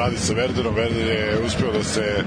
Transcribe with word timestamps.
radi 0.00 0.16
sa 0.16 0.32
Verderom. 0.34 0.74
Verder 0.74 1.06
je 1.06 1.38
uspio 1.46 1.72
da 1.72 1.84
se 1.84 2.00
e, 2.00 2.24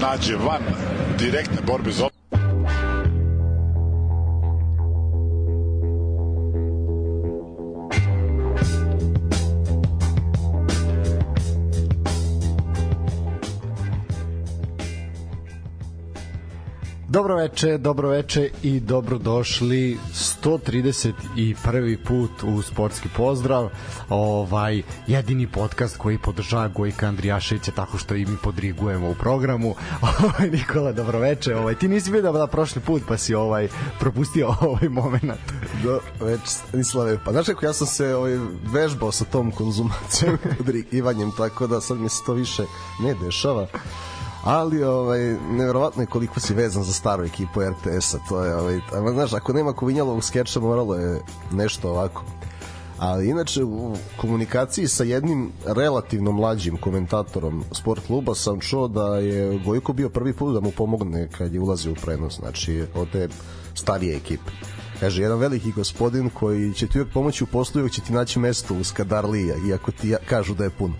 nađe 0.00 0.36
van 0.36 0.62
direktne 1.18 1.60
borbe 1.66 1.92
za 1.92 2.15
Dobro 17.16 17.36
veče, 17.36 17.78
dobro 17.78 18.08
veče 18.08 18.50
i 18.62 18.80
dobrodošli 18.80 19.98
131. 20.44 21.96
put 22.06 22.30
u 22.42 22.62
sportski 22.62 23.08
pozdrav. 23.16 23.68
Ovaj 24.08 24.82
jedini 25.06 25.46
podcast 25.46 25.96
koji 25.96 26.18
podržava 26.18 26.68
Gojka 26.68 27.06
Andrijaševića 27.06 27.72
tako 27.72 27.98
što 27.98 28.14
i 28.14 28.26
mi 28.26 28.36
podrigujemo 28.42 29.10
u 29.10 29.14
programu. 29.14 29.74
Ovaj 30.24 30.50
Nikola, 30.50 30.92
dobro 30.92 31.18
veče. 31.18 31.56
Ovaj 31.56 31.74
ti 31.74 31.88
nisi 31.88 32.10
bio 32.10 32.32
da 32.32 32.46
prošli 32.46 32.82
put 32.82 33.02
pa 33.08 33.16
si 33.16 33.34
ovaj 33.34 33.68
propustio 34.00 34.48
ovaj 34.60 34.88
momenat. 34.88 35.40
Do 35.82 36.00
već 36.20 36.40
Islave. 36.80 37.18
Pa 37.24 37.32
znaš 37.32 37.46
kako 37.46 37.66
ja 37.66 37.72
sam 37.72 37.86
se 37.86 38.14
ovaj 38.14 38.38
vežbao 38.72 39.12
sa 39.12 39.24
tom 39.24 39.50
konzumacijom 39.50 40.38
podrigivanjem 40.58 41.32
tako 41.36 41.66
da 41.66 41.80
sad 41.80 41.98
mi 41.98 42.08
se 42.08 42.22
to 42.26 42.32
više 42.32 42.62
ne 43.00 43.14
dešava 43.14 43.66
ali 44.44 44.82
ovaj 44.82 45.36
neverovatno 45.50 46.02
je 46.02 46.06
koliko 46.06 46.40
si 46.40 46.54
vezan 46.54 46.84
za 46.84 46.92
staru 46.92 47.24
ekipu 47.24 47.60
RTS-a 47.60 48.18
to 48.28 48.44
je 48.44 48.56
ovaj 48.56 48.80
znaš 49.12 49.32
ako 49.32 49.52
nema 49.52 49.72
Kovinjalovog 49.72 50.24
skeča 50.24 50.60
moralo 50.60 50.94
je 50.94 51.20
nešto 51.52 51.90
ovako. 51.90 52.24
Ali 52.98 53.28
inače 53.28 53.64
u 53.64 53.96
komunikaciji 54.16 54.88
sa 54.88 55.04
jednim 55.04 55.52
relativno 55.66 56.32
mlađim 56.32 56.76
komentatorom 56.76 57.64
sport 57.72 58.06
kluba 58.06 58.34
sam 58.34 58.60
čuo 58.60 58.88
da 58.88 59.16
je 59.16 59.58
Gojko 59.58 59.92
bio 59.92 60.08
prvi 60.08 60.32
put 60.32 60.54
da 60.54 60.60
mu 60.60 60.70
pomogne 60.70 61.28
kad 61.38 61.54
je 61.54 61.60
ulazio 61.60 61.92
u 61.92 61.94
prenos 61.94 62.36
znači 62.36 62.84
od 62.94 63.10
te 63.12 63.28
starije 63.74 64.16
ekipe. 64.16 64.50
Kaže 65.00 65.22
jedan 65.22 65.38
veliki 65.38 65.72
gospodin 65.72 66.30
koji 66.30 66.74
će 66.74 66.86
ti 66.86 66.98
uvek 67.00 67.12
pomoći 67.12 67.44
u 67.44 67.46
poslu 67.46 67.80
uvek 67.80 67.92
će 67.92 68.02
ti 68.02 68.12
naći 68.12 68.38
mesto 68.38 68.74
uz 68.74 68.92
Kadarlija 68.92 69.56
iako 69.68 69.92
ti 69.92 70.14
kažu 70.28 70.54
da 70.54 70.64
je 70.64 70.70
puno 70.70 70.94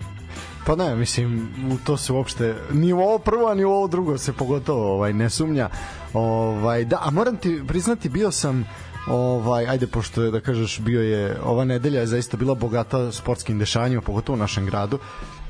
Pa 0.65 0.75
ne, 0.75 0.95
mislim, 0.95 1.49
u 1.71 1.77
to 1.85 1.97
se 1.97 2.13
uopšte 2.13 2.55
ni 2.71 2.93
u 2.93 2.99
ovo 2.99 3.19
prvo, 3.19 3.53
ni 3.53 3.65
u 3.65 3.71
ovo 3.71 3.87
drugo 3.87 4.17
se 4.17 4.33
pogotovo 4.33 4.93
ovaj 4.93 5.13
ne 5.13 5.29
sumnja. 5.29 5.69
Ovaj 6.13 6.85
da, 6.85 6.99
a 7.01 7.11
moram 7.11 7.37
ti 7.37 7.63
priznati 7.67 8.09
bio 8.09 8.31
sam 8.31 8.65
ovaj 9.07 9.67
ajde 9.67 9.87
pošto 9.87 10.21
je 10.21 10.31
da 10.31 10.39
kažeš 10.39 10.79
bio 10.79 11.01
je 11.01 11.37
ova 11.43 11.65
nedelja 11.65 11.99
je 11.99 12.07
zaista 12.07 12.37
bila 12.37 12.55
bogata 12.55 13.11
sportskim 13.11 13.59
dešavanjima 13.59 14.01
pogotovo 14.01 14.35
u 14.35 14.39
našem 14.39 14.65
gradu. 14.65 14.99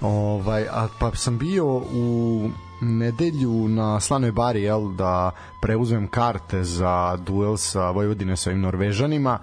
Ovaj 0.02 0.68
a 0.72 0.88
pa 1.00 1.16
sam 1.16 1.38
bio 1.38 1.66
u 1.78 2.50
nedelju 2.82 3.68
na 3.68 4.00
Slanoj 4.00 4.32
bari 4.32 4.62
jel 4.62 4.92
da 4.92 5.32
preuzmem 5.62 6.08
karte 6.08 6.64
za 6.64 7.18
duel 7.18 7.58
sa 7.58 7.92
Vojvodine 7.92 8.38
sa 8.38 8.50
ovim 8.50 8.62
Norvežanima 8.62 9.40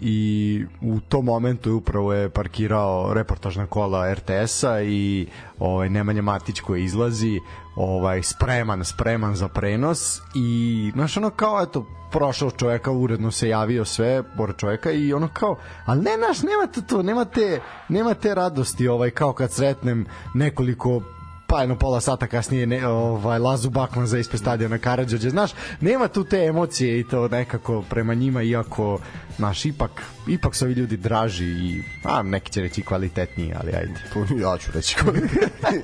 i 0.00 0.64
u 0.80 1.00
tom 1.00 1.24
momentu 1.24 1.74
upravo 1.74 2.12
je 2.12 2.30
parkirao 2.30 3.14
reportažna 3.14 3.66
kola 3.66 4.14
RTS-a 4.14 4.82
i 4.82 5.26
ovaj 5.58 5.90
Nemanja 5.90 6.22
Matić 6.22 6.60
koji 6.60 6.84
izlazi 6.84 7.40
ovaj 7.76 8.22
spreman 8.22 8.84
spreman 8.84 9.34
za 9.34 9.48
prenos 9.48 10.20
i 10.34 10.90
znaš 10.94 11.16
ono 11.16 11.30
kao 11.30 11.62
eto 11.62 11.86
prošao 12.12 12.50
čoveka 12.50 12.90
uredno 12.90 13.30
se 13.30 13.48
javio 13.48 13.84
sve 13.84 14.22
pored 14.36 14.56
čoveka 14.56 14.90
i 14.90 15.12
ono 15.12 15.28
kao 15.32 15.56
al 15.86 15.96
ne 15.96 16.16
naš 16.28 16.42
nemate 16.42 16.82
to 16.88 17.02
nemate 17.02 17.60
nemate 17.88 18.34
radosti 18.34 18.88
ovaj 18.88 19.10
kao 19.10 19.32
kad 19.32 19.52
sretnem 19.52 20.06
nekoliko 20.34 21.00
pa 21.46 21.60
jedno 21.60 21.76
pola 21.78 22.00
sata 22.00 22.26
kasnije 22.26 22.66
ne, 22.66 22.86
ovaj, 22.86 23.38
Lazu 23.38 23.70
Bakman 23.70 24.06
za 24.06 24.18
ispred 24.18 24.40
stadiona 24.40 24.78
Karadžođe, 24.78 25.30
znaš, 25.30 25.50
nema 25.80 26.08
tu 26.08 26.24
te 26.24 26.38
emocije 26.38 27.00
i 27.00 27.04
to 27.04 27.28
nekako 27.28 27.84
prema 27.90 28.14
njima, 28.14 28.42
iako, 28.42 28.98
znaš, 29.36 29.64
ipak, 29.64 30.02
ipak 30.28 30.54
su 30.54 30.64
ovi 30.64 30.74
ljudi 30.74 30.96
draži 30.96 31.44
i, 31.44 31.82
a, 32.04 32.22
neki 32.22 32.52
će 32.52 32.60
reći 32.60 32.82
kvalitetniji, 32.82 33.52
ali 33.60 33.72
ajde. 33.72 34.00
Ja 34.42 34.58
ću 34.58 34.70
reći 34.74 34.96
kvalitetniji, 34.96 35.82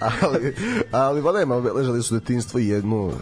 ali, 0.22 0.54
ali, 0.90 1.22
ba 1.22 1.32
nema, 1.32 1.56
ležali 1.56 2.02
su 2.02 2.14
detinstvo 2.14 2.60
i 2.60 2.68
jednu 2.68 3.12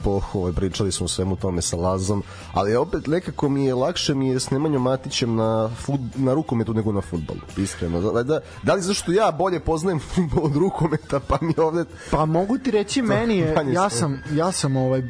epohu, 0.00 0.38
ovaj, 0.38 0.52
pričali 0.52 0.92
smo 0.92 1.04
o 1.04 1.08
svemu 1.08 1.36
tome 1.36 1.62
sa 1.62 1.76
Lazom, 1.76 2.22
ali 2.52 2.76
opet 2.76 3.06
nekako 3.06 3.48
mi 3.48 3.64
je 3.64 3.74
lakše 3.74 4.14
mi 4.14 4.28
je 4.28 4.40
s 4.40 4.50
Nemanjom 4.50 4.82
Matićem 4.82 5.36
na, 5.36 5.70
fut, 5.76 6.00
na 6.14 6.34
rukometu 6.34 6.74
nego 6.74 6.92
na 6.92 7.00
futbolu, 7.00 7.40
iskreno. 7.56 8.00
Da, 8.00 8.22
da, 8.22 8.40
da 8.62 8.74
li 8.74 8.82
zašto 8.82 9.12
ja 9.12 9.30
bolje 9.30 9.60
poznajem 9.60 10.00
futbol 10.00 10.44
od 10.44 10.56
rukometa, 10.56 11.20
pa 11.20 11.38
mi 11.40 11.54
ovde... 11.56 11.84
Pa 12.10 12.24
mogu 12.24 12.58
ti 12.58 12.70
reći, 12.70 13.02
meni 13.02 13.38
je, 13.38 13.54
ja 13.72 13.90
sam, 13.90 14.22
ja 14.32 14.52
sam 14.52 14.76
ovaj, 14.76 15.02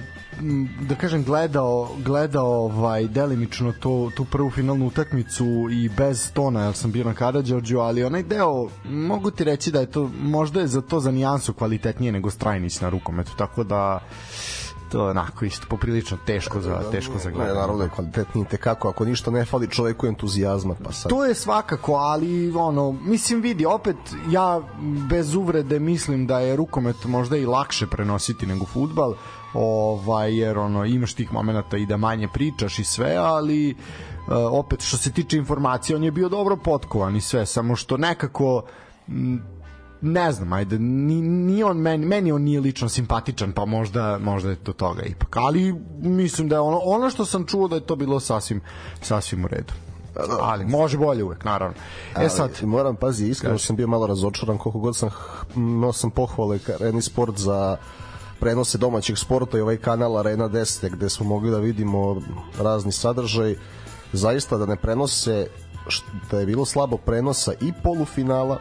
da 0.80 0.94
kažem 0.94 1.24
gledao 1.24 1.88
gledao 2.04 2.64
ovaj 2.64 3.08
delimično 3.08 3.72
to 3.72 4.10
tu 4.16 4.24
prvu 4.24 4.50
finalnu 4.50 4.86
utakmicu 4.86 5.68
i 5.70 5.88
bez 5.88 6.32
tona 6.32 6.64
jer 6.64 6.74
sam 6.74 6.92
bio 6.92 7.04
na 7.04 7.14
Karađorđu 7.14 7.78
ali 7.78 8.04
onaj 8.04 8.22
deo 8.22 8.68
mogu 8.84 9.30
ti 9.30 9.44
reći 9.44 9.70
da 9.70 9.80
je 9.80 9.90
to 9.90 10.10
možda 10.20 10.60
je 10.60 10.66
za 10.66 10.80
to 10.80 11.00
za 11.00 11.10
nijansu 11.10 11.52
kvalitetnije 11.52 12.12
nego 12.12 12.30
Strajnić 12.30 12.80
na 12.80 12.88
rukometu 12.88 13.32
tako 13.38 13.64
da 13.64 14.00
to 14.92 15.04
je 15.04 15.10
onako 15.10 15.44
isto 15.44 15.66
poprilično 15.70 16.18
teško 16.26 16.60
za 16.60 16.90
teško 16.90 17.18
za 17.18 17.30
gledanje. 17.30 17.54
Ne, 17.54 17.60
naravno 17.60 17.84
je 17.84 17.90
kvalitetniji 17.90 18.44
te 18.50 18.56
kako 18.56 18.88
ako 18.88 19.04
ništa 19.04 19.30
ne 19.30 19.44
fali 19.44 19.68
čoveku 19.68 20.06
entuzijazma 20.06 20.74
pa 20.84 20.92
sad. 20.92 21.10
To 21.10 21.24
je 21.24 21.34
svakako, 21.34 21.94
ali 21.94 22.52
ono 22.52 22.92
mislim 22.92 23.40
vidi 23.40 23.66
opet 23.66 23.96
ja 24.30 24.60
bez 25.08 25.34
uvrede 25.34 25.80
mislim 25.80 26.26
da 26.26 26.40
je 26.40 26.56
rukomet 26.56 27.04
možda 27.04 27.36
i 27.36 27.46
lakše 27.46 27.86
prenositi 27.86 28.46
nego 28.46 28.66
fudbal 28.66 29.14
ovaj 29.54 30.38
jer 30.38 30.58
ono 30.58 30.84
imaš 30.84 31.14
tih 31.14 31.32
momenata 31.32 31.76
i 31.76 31.86
da 31.86 31.96
manje 31.96 32.28
pričaš 32.34 32.78
i 32.78 32.84
sve, 32.84 33.16
ali 33.16 33.70
uh, 33.70 34.34
opet 34.50 34.82
što 34.82 34.96
se 34.96 35.12
tiče 35.12 35.36
informacije 35.36 35.96
on 35.96 36.04
je 36.04 36.10
bio 36.10 36.28
dobro 36.28 36.56
potkovan 36.56 37.16
i 37.16 37.20
sve, 37.20 37.46
samo 37.46 37.76
što 37.76 37.96
nekako 37.96 38.62
ne 40.00 40.32
znam, 40.32 40.52
ajde, 40.52 40.78
ni, 40.78 41.20
ni 41.22 41.62
on 41.62 41.76
meni, 41.76 42.06
meni 42.06 42.32
on 42.32 42.42
nije 42.42 42.60
lično 42.60 42.88
simpatičan, 42.88 43.52
pa 43.52 43.64
možda, 43.64 44.18
možda 44.18 44.50
je 44.50 44.56
to 44.56 44.72
toga 44.72 45.02
ipak. 45.02 45.36
Ali 45.36 45.74
mislim 46.00 46.48
da 46.48 46.56
je 46.56 46.60
ono, 46.60 46.78
ono 46.78 47.10
što 47.10 47.24
sam 47.24 47.46
čuo 47.46 47.68
da 47.68 47.74
je 47.74 47.86
to 47.86 47.96
bilo 47.96 48.20
sasvim, 48.20 48.60
sasvim 49.02 49.44
u 49.44 49.48
redu. 49.48 49.72
Ali 50.40 50.64
može 50.64 50.98
bolje 50.98 51.24
uvek, 51.24 51.44
naravno. 51.44 51.76
E 52.16 52.28
sad, 52.28 52.50
Ali, 52.60 52.66
moram 52.66 52.96
pazi, 52.96 53.26
iskreno 53.26 53.58
sam 53.58 53.76
bio 53.76 53.86
malo 53.86 54.06
razočaran 54.06 54.58
koliko 54.58 54.78
god 54.78 54.96
sam 54.96 55.10
imao 55.56 55.92
sam 55.92 56.10
pohvale 56.10 56.58
Areni 56.80 57.02
Sport 57.02 57.38
za 57.38 57.76
prenose 58.40 58.78
domaćeg 58.78 59.18
sporta 59.18 59.58
i 59.58 59.60
ovaj 59.60 59.76
kanal 59.76 60.18
Arena 60.18 60.48
10 60.48 60.90
gde 60.90 61.08
smo 61.08 61.26
mogli 61.26 61.50
da 61.50 61.58
vidimo 61.58 62.22
razni 62.58 62.92
sadržaj 62.92 63.54
zaista 64.12 64.56
da 64.56 64.66
ne 64.66 64.76
prenose 64.76 65.46
da 66.30 66.40
je 66.40 66.46
bilo 66.46 66.64
slabo 66.64 66.96
prenosa 66.96 67.52
i 67.60 67.72
polufinala 67.82 68.58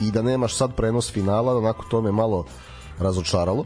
i 0.00 0.10
da 0.10 0.22
nemaš 0.22 0.56
sad 0.56 0.74
prenos 0.74 1.12
finala, 1.12 1.56
onako 1.56 1.84
to 1.90 2.00
me 2.00 2.12
malo 2.12 2.44
razočaralo 2.98 3.64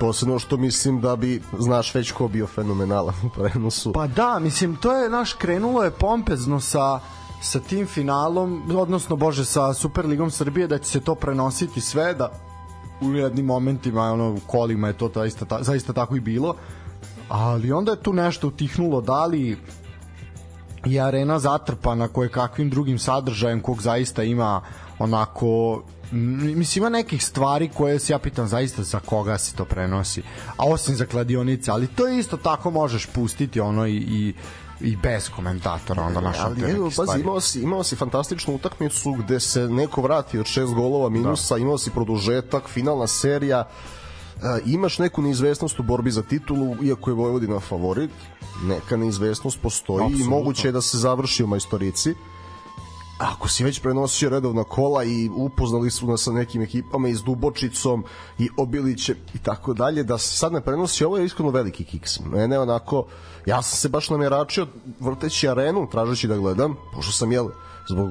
posebno 0.00 0.38
što 0.38 0.56
mislim 0.56 1.00
da 1.00 1.16
bi 1.16 1.42
znaš 1.58 1.94
već 1.94 2.12
ko 2.12 2.28
bio 2.28 2.46
fenomenalan 2.46 3.14
u 3.24 3.28
prenosu. 3.28 3.92
Pa 3.92 4.06
da, 4.06 4.38
mislim 4.38 4.76
to 4.76 4.96
je 4.96 5.10
naš 5.10 5.32
krenulo 5.32 5.84
je 5.84 5.90
pompezno 5.90 6.60
sa 6.60 7.00
sa 7.42 7.60
tim 7.60 7.86
finalom, 7.86 8.62
odnosno 8.76 9.16
bože 9.16 9.44
sa 9.44 9.74
Superligom 9.74 10.30
Srbije 10.30 10.66
da 10.66 10.78
će 10.78 10.90
se 10.90 11.00
to 11.00 11.14
prenositi 11.14 11.80
sve 11.80 12.14
da 12.14 12.30
u 13.00 13.12
jednim 13.12 13.46
momentima 13.46 14.02
ono 14.02 14.30
u 14.30 14.38
kolima 14.46 14.88
je 14.88 14.98
to 14.98 15.10
zaista 15.14 15.44
ta, 15.44 15.62
zaista 15.62 15.92
tako 15.92 16.16
i 16.16 16.20
bilo. 16.20 16.54
Ali 17.28 17.72
onda 17.72 17.92
je 17.92 18.02
tu 18.02 18.12
nešto 18.12 18.48
utihnulo 18.48 19.00
da 19.00 19.26
li 19.26 19.58
je 20.84 21.00
arena 21.00 21.38
zatrpana 21.38 22.08
koje 22.08 22.28
kakvim 22.28 22.70
drugim 22.70 22.98
sadržajem 22.98 23.60
kog 23.60 23.82
zaista 23.82 24.22
ima 24.22 24.62
onako 24.98 25.82
mislim 26.12 26.82
ima 26.82 26.88
nekih 26.88 27.24
stvari 27.24 27.70
koje 27.74 27.98
se 27.98 28.12
ja 28.12 28.18
pitam 28.18 28.48
zaista 28.48 28.82
za 28.82 29.00
koga 29.00 29.38
se 29.38 29.54
to 29.54 29.64
prenosi 29.64 30.22
a 30.56 30.64
osim 30.66 30.94
za 30.96 31.06
kladionice 31.06 31.70
ali 31.70 31.86
to 31.86 32.08
isto 32.08 32.36
tako 32.36 32.70
možeš 32.70 33.06
pustiti 33.06 33.60
ono 33.60 33.86
i, 33.86 33.96
i 33.96 34.34
i 34.80 34.96
bez 34.96 35.30
komentatora 35.36 36.02
onda 36.02 36.20
našo 36.20 36.42
ali 36.44 36.70
evo 36.70 36.90
pazi 36.96 37.20
imao 37.20 37.40
si 37.40 37.60
imao 37.60 37.84
si 37.84 37.96
fantastičnu 37.96 38.54
utakmicu 38.54 39.12
gde 39.12 39.40
se 39.40 39.68
neko 39.68 40.02
vrati 40.02 40.38
od 40.38 40.46
šest 40.46 40.72
golova 40.74 41.08
minusa 41.08 41.54
da. 41.54 41.60
imao 41.60 41.78
si 41.78 41.90
produžetak 41.90 42.68
finalna 42.68 43.06
serija 43.06 43.68
imaš 44.66 44.98
neku 44.98 45.22
neizvesnost 45.22 45.80
u 45.80 45.82
borbi 45.82 46.10
za 46.10 46.22
titulu, 46.22 46.76
iako 46.82 47.10
je 47.10 47.14
Vojvodina 47.14 47.60
favorit, 47.60 48.10
neka 48.64 48.96
neizvesnost 48.96 49.60
postoji 49.62 50.04
Absolutno. 50.04 50.26
i 50.26 50.28
moguće 50.28 50.68
je 50.68 50.72
da 50.72 50.80
se 50.80 50.98
završi 50.98 51.44
u 51.44 51.46
majstorici 51.46 52.14
ako 53.20 53.48
si 53.48 53.64
već 53.64 53.80
prenosio 53.80 54.30
redovna 54.30 54.64
kola 54.64 55.04
i 55.04 55.30
upoznali 55.36 55.90
su 55.90 56.06
nas 56.06 56.22
sa 56.22 56.32
nekim 56.32 56.62
ekipama 56.62 57.08
i 57.08 57.14
s 57.14 57.22
Dubočicom 57.22 58.04
i 58.38 58.48
Obilićem 58.56 59.16
i 59.34 59.38
tako 59.38 59.74
dalje, 59.74 60.02
da 60.02 60.18
se 60.18 60.36
sad 60.36 60.52
ne 60.52 60.60
prenosi, 60.60 61.04
ovo 61.04 61.18
je 61.18 61.24
iskreno 61.24 61.50
veliki 61.50 61.84
kiks. 61.84 62.20
Mene 62.20 62.58
onako, 62.58 63.06
ja 63.46 63.62
sam 63.62 63.76
se 63.76 63.88
baš 63.88 64.10
namjeračio 64.10 64.66
vrteći 65.00 65.48
arenu, 65.48 65.88
tražeći 65.90 66.28
da 66.28 66.36
gledam, 66.36 66.76
pošto 66.94 67.12
sam 67.12 67.32
jel, 67.32 67.48
zbog 67.88 68.10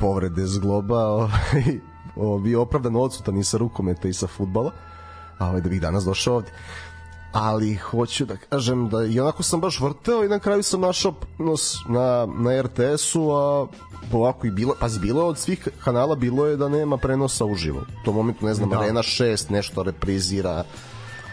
povrede 0.00 0.46
zgloba 0.46 1.06
ovaj, 2.16 2.42
bio 2.42 2.62
opravdan 2.62 2.96
odsutan 2.96 3.38
i 3.38 3.44
sa 3.44 3.58
rukometa 3.58 4.08
i 4.08 4.12
sa 4.12 4.26
futbala, 4.26 4.72
a 5.38 5.48
ovaj, 5.48 5.60
da 5.60 5.68
bih 5.68 5.80
danas 5.80 6.04
došao 6.04 6.34
ovde 6.34 6.50
ali 7.38 7.74
hoću 7.74 8.24
da 8.24 8.36
kažem 8.36 8.88
da 8.88 9.04
i 9.04 9.20
onako 9.20 9.42
sam 9.42 9.60
baš 9.60 9.80
vrteo 9.80 10.24
i 10.24 10.28
na 10.28 10.38
kraju 10.38 10.62
sam 10.62 10.80
našao 10.80 11.14
nos 11.38 11.76
na, 11.88 12.26
na 12.38 12.62
RTS-u, 12.62 13.30
a 13.30 13.66
ovako 14.12 14.46
i 14.46 14.50
bilo, 14.50 14.74
pazi, 14.80 15.00
bilo 15.00 15.22
je 15.22 15.28
od 15.28 15.38
svih 15.38 15.68
kanala, 15.84 16.14
bilo 16.14 16.46
je 16.46 16.56
da 16.56 16.68
nema 16.68 16.96
prenosa 16.96 17.44
uživo. 17.44 17.80
U 17.80 18.04
tom 18.04 18.14
momentu, 18.14 18.46
ne 18.46 18.54
znam, 18.54 18.70
da. 18.70 18.78
Arena 18.78 19.02
6 19.02 19.50
nešto 19.50 19.82
reprizira 19.82 20.64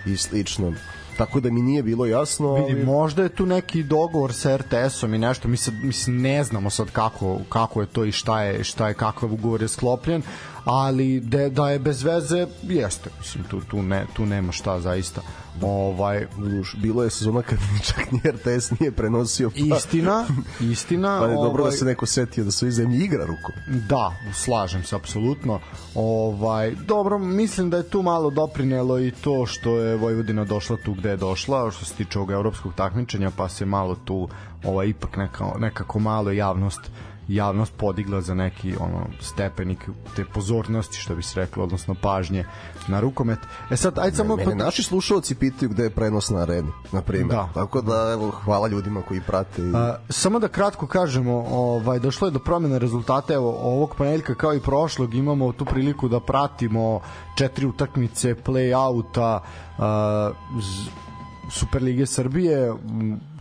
i 0.06 0.18
slično 0.18 0.74
tako 1.18 1.40
da 1.40 1.52
mi 1.52 1.62
nije 1.62 1.84
bilo 1.84 2.06
jasno 2.06 2.48
ali... 2.48 2.74
Vidi, 2.74 2.86
možda 2.86 3.24
je 3.24 3.30
tu 3.30 3.46
neki 3.46 3.84
dogovor 3.84 4.34
sa 4.34 4.58
RTS-om 4.58 5.14
i 5.14 5.18
nešto 5.18 5.48
mi 5.48 5.58
se 5.58 5.72
mislim 5.72 6.22
ne 6.22 6.44
znamo 6.44 6.70
sad 6.70 6.92
kako 6.92 7.40
kako 7.50 7.82
je 7.82 7.88
to 7.88 8.06
i 8.06 8.12
šta 8.12 8.42
je 8.42 8.64
šta 8.64 8.88
je 8.88 8.94
kakav 8.94 9.34
ugovor 9.34 9.62
je 9.62 9.68
sklopljen 9.68 10.22
ali 10.66 11.20
de, 11.20 11.50
da 11.50 11.70
je 11.70 11.80
bez 11.80 12.04
veze 12.04 12.48
jeste 12.64 13.10
mislim 13.20 13.44
tu 13.44 13.62
tu 13.62 13.82
ne 13.82 14.06
tu 14.14 14.26
nema 14.26 14.52
šta 14.52 14.80
zaista. 14.80 15.22
Ovaj 15.62 16.28
Uš, 16.62 16.76
bilo 16.76 17.04
je 17.04 17.10
sezona 17.10 17.42
kad 17.42 17.60
čak 17.88 18.12
ni 18.12 18.20
RTS 18.32 18.80
nije 18.80 18.92
prenosio 18.92 19.50
pa... 19.50 19.76
istina 19.78 20.26
istina 20.60 21.18
pa 21.22 21.26
je 21.26 21.36
dobro 21.36 21.58
da 21.58 21.62
ovaj, 21.62 21.72
da 21.72 21.78
se 21.78 21.86
neko 21.86 22.06
setio 22.06 22.44
da 22.44 22.52
su 22.52 22.68
iz 22.68 22.74
zemlji 22.74 23.04
igra 23.04 23.26
rukom. 23.26 23.56
Da 23.90 24.16
slažem 24.34 24.84
se 24.84 24.96
apsolutno. 24.96 25.60
Ovaj 25.96 26.72
dobro 26.72 27.18
mislim 27.20 27.70
da 27.70 27.78
je 27.78 27.90
tu 27.90 28.02
malo 28.02 28.30
doprinelo 28.30 29.00
i 29.00 29.12
to 29.12 29.46
što 29.46 29.78
je 29.78 29.96
Vojvodina 29.96 30.46
došla 30.46 30.78
tu 30.86 30.94
gde 30.94 31.10
je 31.10 31.18
došla 31.18 31.72
što 31.72 31.86
se 31.86 31.94
tiče 31.94 32.20
ovog 32.20 32.32
evropskog 32.32 32.74
takmičenja 32.74 33.32
pa 33.38 33.50
se 33.50 33.66
malo 33.66 33.96
tu 34.06 34.30
ovaj 34.64 34.88
ipak 34.88 35.18
neka, 35.18 35.46
nekako 35.60 36.00
malo 36.00 36.32
javnost 36.32 36.92
javnost 37.28 37.74
podigla 37.78 38.22
za 38.22 38.34
neki 38.34 38.76
ono 38.80 39.06
stepenik 39.20 39.90
te 40.16 40.26
pozornosti 40.26 40.98
što 40.98 41.16
bi 41.16 41.24
se 41.24 41.40
reklo 41.40 41.64
odnosno 41.64 41.96
pažnje 42.02 42.46
na 42.88 43.00
rukomet. 43.00 43.40
E 43.72 43.78
sad 43.78 44.00
ajde 44.00 44.18
samo 44.18 44.36
mene 44.36 44.56
naši 44.56 44.84
slušaoci 44.84 45.36
pitaju 45.36 45.70
gde 45.70 45.84
je 45.84 45.90
prenos 45.90 46.30
na 46.30 46.40
areni 46.40 46.72
na 46.92 47.02
primjer. 47.02 47.30
Da. 47.30 47.50
Tako 47.54 47.82
da 47.82 48.12
evo 48.14 48.32
hvala 48.32 48.68
ljudima 48.68 49.02
koji 49.02 49.22
prate. 49.22 49.62
I... 49.62 49.72
A, 49.76 49.98
samo 50.10 50.40
da 50.40 50.48
kratko 50.48 50.88
kažemo, 50.88 51.46
ovaj 51.50 52.00
došlo 52.00 52.28
je 52.28 52.32
do 52.32 52.40
promene 52.40 52.80
rezultata 52.80 53.34
evo 53.34 53.58
ovog 53.62 53.96
ponedeljka 53.96 54.36
kao 54.36 54.54
i 54.54 54.60
prošlog 54.60 55.14
imamo 55.14 55.52
tu 55.52 55.66
priliku 55.66 56.08
da 56.08 56.20
pratimo 56.20 57.00
četiri 57.38 57.66
utakmice 57.66 58.36
play-outa 58.36 59.40
Superlige 61.50 62.06
Srbije 62.06 62.74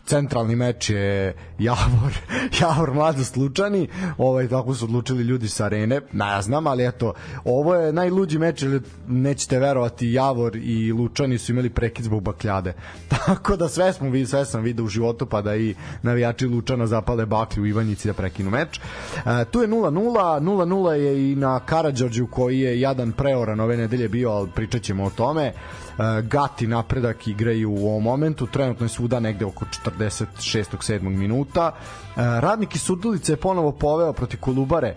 centralni 0.07 0.57
meč 0.57 0.91
je 0.91 1.35
Javor, 1.59 2.13
Javor 2.61 2.95
Mladost 2.95 3.37
Lučani, 3.37 3.89
ovaj, 4.19 4.49
tako 4.49 4.75
su 4.75 4.85
odlučili 4.85 5.23
ljudi 5.23 5.49
sa 5.49 5.65
arene, 5.65 6.01
ne 6.13 6.43
znam, 6.43 6.67
ali 6.67 6.87
eto, 6.87 7.15
ovo 7.45 7.75
je 7.75 7.93
najluđi 7.93 8.39
meč, 8.39 8.63
ili 8.63 8.81
nećete 9.09 9.59
verovati, 9.59 10.13
Javor 10.13 10.57
i 10.57 10.93
Lučani 10.93 11.39
su 11.39 11.53
imali 11.53 11.71
prekid 11.71 12.05
zbog 12.05 12.23
bakljade. 12.23 12.75
Tako 13.27 13.57
da 13.57 13.69
sve 13.69 13.93
smo 13.93 14.11
vidi, 14.11 14.27
sve 14.27 14.45
sam 14.45 14.63
video 14.63 14.85
u 14.85 14.89
životu, 14.89 15.27
pa 15.27 15.43
da 15.43 15.57
i 15.57 15.75
navijači 16.03 16.47
Lučana 16.47 16.87
zapale 16.87 17.27
bakli 17.27 17.63
u 17.63 17.67
Ivanjici 17.67 18.09
da 18.09 18.15
prekinu 18.15 18.51
meč. 18.51 18.79
E, 18.79 19.45
tu 19.45 19.63
je 19.63 19.69
0-0, 19.69 20.41
0-0 20.41 20.91
je 20.91 21.33
i 21.33 21.37
na 21.37 21.61
Karadžorđu 21.61 22.27
koji 22.27 22.61
je 22.61 22.81
jadan 22.81 23.13
preoran 23.13 23.61
ove 23.61 23.77
nedelje 23.77 24.09
bio, 24.09 24.31
ali 24.31 24.51
pričat 24.55 24.83
ćemo 24.83 25.05
o 25.05 25.11
tome. 25.11 25.53
E, 25.99 26.23
gati 26.23 26.67
napredak 26.67 27.27
igraju 27.27 27.71
u 27.71 27.89
ovom 27.89 28.03
momentu, 28.03 28.47
trenutno 28.47 28.85
je 28.85 28.89
svuda 28.89 29.21
negde 29.21 29.44
oko 29.44 29.65
46. 29.87 30.65
7. 30.79 31.00
minuta. 31.00 31.73
E, 31.73 31.81
radnik 32.17 32.75
iz 32.75 32.83
Sudulice 32.83 33.33
je 33.33 33.37
ponovo 33.37 33.73
poveo 33.73 34.12
protiv 34.12 34.41
Kolubare, 34.41 34.89
e, 34.89 34.94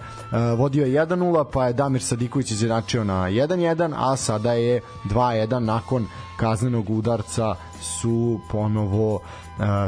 vodio 0.58 0.86
je 0.86 1.06
1-0, 1.06 1.46
pa 1.54 1.68
je 1.68 1.74
Damir 1.74 2.04
Sadiković 2.04 2.52
izjednačio 2.52 3.04
na 3.04 3.30
1-1, 3.30 3.94
a 3.98 4.16
sada 4.16 4.54
je 4.54 4.82
2-1 5.06 5.60
nakon 5.60 6.08
kaznenog 6.38 6.90
udarca 6.90 7.56
su 7.82 8.40
ponovo 8.52 9.16
uh, 9.16 9.22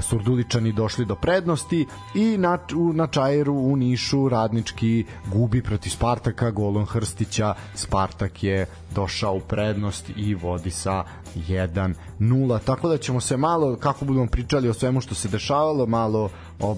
Surduličani 0.02 0.72
došli 0.72 1.06
do 1.06 1.16
prednosti 1.16 1.86
i 2.16 2.38
na, 2.38 2.58
u, 2.76 2.94
na 2.94 3.08
Čajeru 3.08 3.54
u 3.54 3.76
Nišu 3.76 4.30
radnički 4.30 5.06
gubi 5.26 5.62
protiv 5.62 5.90
Spartaka 5.90 6.52
golom 6.52 6.86
Hrstića. 6.86 7.54
Spartak 7.76 8.44
je 8.44 8.66
došao 8.96 9.36
u 9.36 9.40
prednost 9.40 10.12
i 10.16 10.36
vodi 10.36 10.72
sa 10.72 11.04
1-0 11.36 12.60
tako 12.66 12.90
da 12.90 12.98
ćemo 12.98 13.22
se 13.22 13.38
malo 13.38 13.76
kako 13.76 14.06
budemo 14.06 14.28
pričali 14.28 14.70
o 14.70 14.74
svemu 14.74 15.02
što 15.02 15.16
se 15.16 15.28
dešavalo 15.28 15.86
malo 15.86 16.30
ob, 16.60 16.78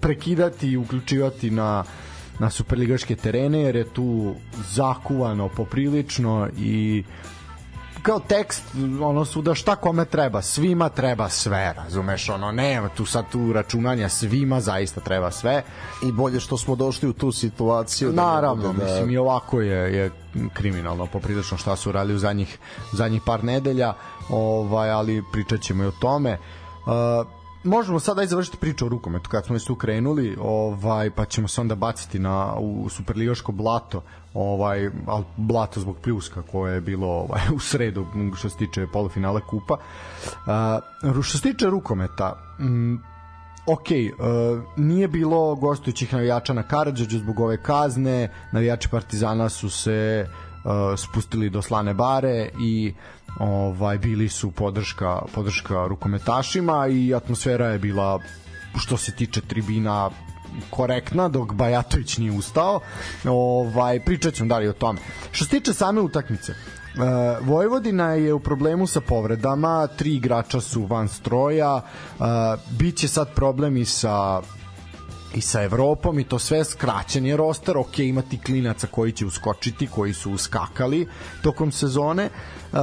prekidati 0.00 0.68
i 0.68 0.76
uključivati 0.76 1.50
na 1.50 1.84
na 2.38 2.50
superligaške 2.50 3.16
terene 3.16 3.60
jer 3.60 3.76
je 3.76 3.84
tu 3.84 4.34
zakuvano 4.68 5.48
poprilično 5.48 6.48
i 6.58 7.04
kao 8.06 8.20
tekst 8.20 8.62
ono 9.02 9.24
suda 9.24 9.54
šta 9.54 9.76
kome 9.76 10.04
treba 10.04 10.42
svima 10.42 10.88
treba 10.88 11.28
sve 11.28 11.72
razumeš 11.76 12.28
ono 12.28 12.52
nema 12.52 12.88
tu 12.88 13.06
sad 13.06 13.24
tu 13.32 13.52
računanja 13.52 14.08
svima 14.08 14.60
zaista 14.60 15.00
treba 15.00 15.30
sve. 15.30 15.62
I 16.02 16.12
bolje 16.12 16.40
što 16.40 16.56
smo 16.56 16.76
došli 16.76 17.08
u 17.08 17.12
tu 17.12 17.32
situaciju 17.32 18.12
da 18.12 18.22
naravno 18.22 18.72
da... 18.72 18.84
mislim 18.84 19.10
i 19.10 19.16
ovako 19.16 19.60
je, 19.60 19.96
je 19.96 20.10
kriminalno 20.52 21.06
poprilično 21.06 21.58
šta 21.58 21.76
su 21.76 21.92
radili 21.92 22.16
u 22.16 22.18
zadnjih, 22.18 22.58
zadnjih 22.92 23.22
par 23.26 23.44
nedelja 23.44 23.94
ovaj, 24.28 24.90
ali 24.90 25.22
pričat 25.32 25.60
ćemo 25.60 25.84
i 25.84 25.86
o 25.86 25.92
tome. 26.00 26.38
Uh, 26.86 27.35
možemo 27.66 28.00
sad 28.00 28.18
aj 28.18 28.26
završiti 28.26 28.56
priču 28.56 28.86
o 28.86 28.88
rukometu 28.88 29.30
kad 29.30 29.46
smo 29.46 29.54
već 29.54 29.64
tu 29.64 29.74
krenuli, 29.74 30.36
ovaj 30.40 31.10
pa 31.10 31.24
ćemo 31.24 31.48
se 31.48 31.60
onda 31.60 31.74
baciti 31.74 32.18
na 32.18 32.54
u 32.58 32.88
superligaško 32.88 33.52
blato, 33.52 34.02
ovaj 34.34 34.90
al 35.06 35.22
blato 35.36 35.80
zbog 35.80 35.96
pljuska 36.02 36.42
koje 36.42 36.74
je 36.74 36.80
bilo 36.80 37.08
ovaj 37.08 37.40
u 37.56 37.58
sredu 37.58 38.06
što 38.36 38.48
se 38.48 38.56
tiče 38.56 38.86
polufinala 38.92 39.40
kupa. 39.40 39.76
Uh, 41.04 41.22
što 41.22 41.38
se 41.38 41.42
tiče 41.42 41.66
rukometa, 41.66 42.56
mm, 42.60 42.94
ok, 43.66 43.88
uh, 43.90 44.62
nije 44.76 45.08
bilo 45.08 45.54
gostujućih 45.54 46.12
navijača 46.12 46.52
na 46.52 46.62
Karadžođu 46.62 47.18
zbog 47.18 47.40
ove 47.40 47.62
kazne, 47.62 48.30
navijači 48.52 48.88
Partizana 48.88 49.48
su 49.48 49.70
se 49.70 50.26
uh, 50.28 50.45
spustili 50.96 51.50
do 51.50 51.62
Slane 51.62 51.94
bare 51.94 52.48
i 52.60 52.94
ovaj 53.40 53.98
bili 53.98 54.28
su 54.28 54.50
podrška 54.50 55.22
podrška 55.34 55.86
rukometašima 55.86 56.86
i 56.86 57.14
atmosfera 57.14 57.66
je 57.66 57.78
bila 57.78 58.20
što 58.78 58.96
se 58.96 59.12
tiče 59.12 59.40
tribina 59.40 60.10
korektna 60.70 61.28
dok 61.28 61.52
Bajatović 61.52 62.18
nije 62.18 62.32
ustao. 62.32 62.80
Ovaj 63.24 64.00
pričat 64.00 64.34
ćemo 64.34 64.48
dalje 64.48 64.70
o 64.70 64.72
tome. 64.72 64.98
Što 65.32 65.44
se 65.44 65.50
tiče 65.50 65.72
same 65.72 66.00
utakmice, 66.00 66.54
Uh, 66.96 67.46
Vojvodina 67.46 68.12
je 68.12 68.34
u 68.34 68.40
problemu 68.40 68.86
sa 68.86 69.00
povredama, 69.00 69.86
tri 69.86 70.14
igrača 70.14 70.60
su 70.60 70.86
van 70.86 71.08
stroja, 71.08 71.74
uh, 71.74 72.26
biće 72.70 73.08
sad 73.08 73.34
problem 73.34 73.76
i 73.76 73.84
sa 73.84 74.40
i 75.34 75.40
sa 75.40 75.62
Evropom 75.62 76.18
i 76.18 76.24
to 76.24 76.38
sve 76.38 76.64
skraćen 76.64 77.26
je 77.26 77.36
roster, 77.36 77.76
ok, 77.76 77.98
imati 77.98 78.38
klinaca 78.38 78.86
koji 78.86 79.12
će 79.12 79.26
uskočiti, 79.26 79.86
koji 79.86 80.12
su 80.12 80.32
uskakali 80.32 81.08
tokom 81.42 81.72
sezone. 81.72 82.28
Uh, 82.72 82.78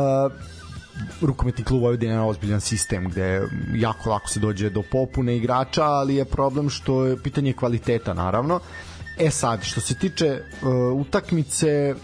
rukometni 1.22 1.64
klub 1.64 1.82
Vojvodina 1.82 2.14
je 2.14 2.22
ozbiljan 2.22 2.62
sistem 2.62 3.10
gde 3.10 3.42
jako 3.76 4.10
lako 4.10 4.30
se 4.30 4.40
dođe 4.40 4.70
do 4.70 4.84
popune 4.92 5.38
igrača, 5.38 5.84
ali 5.84 6.16
je 6.16 6.26
problem 6.26 6.70
što 6.70 7.06
je 7.06 7.18
pitanje 7.24 7.54
kvaliteta 7.54 8.14
naravno. 8.14 8.60
E 9.18 9.30
sad, 9.30 9.64
što 9.64 9.82
se 9.82 9.96
tiče 9.96 10.42
uh, 10.62 11.02
utakmice 11.02 11.96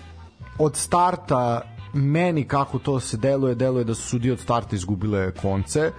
od 0.58 0.75
starta 0.75 1.62
meni 1.93 2.43
kako 2.43 2.79
to 2.79 3.00
se 3.00 3.17
deluje, 3.17 3.55
deluje 3.55 3.84
da 3.84 3.93
su 3.96 4.01
sudije 4.01 4.34
od 4.34 4.39
starta 4.39 4.75
izgubile 4.75 5.31
konce 5.31 5.91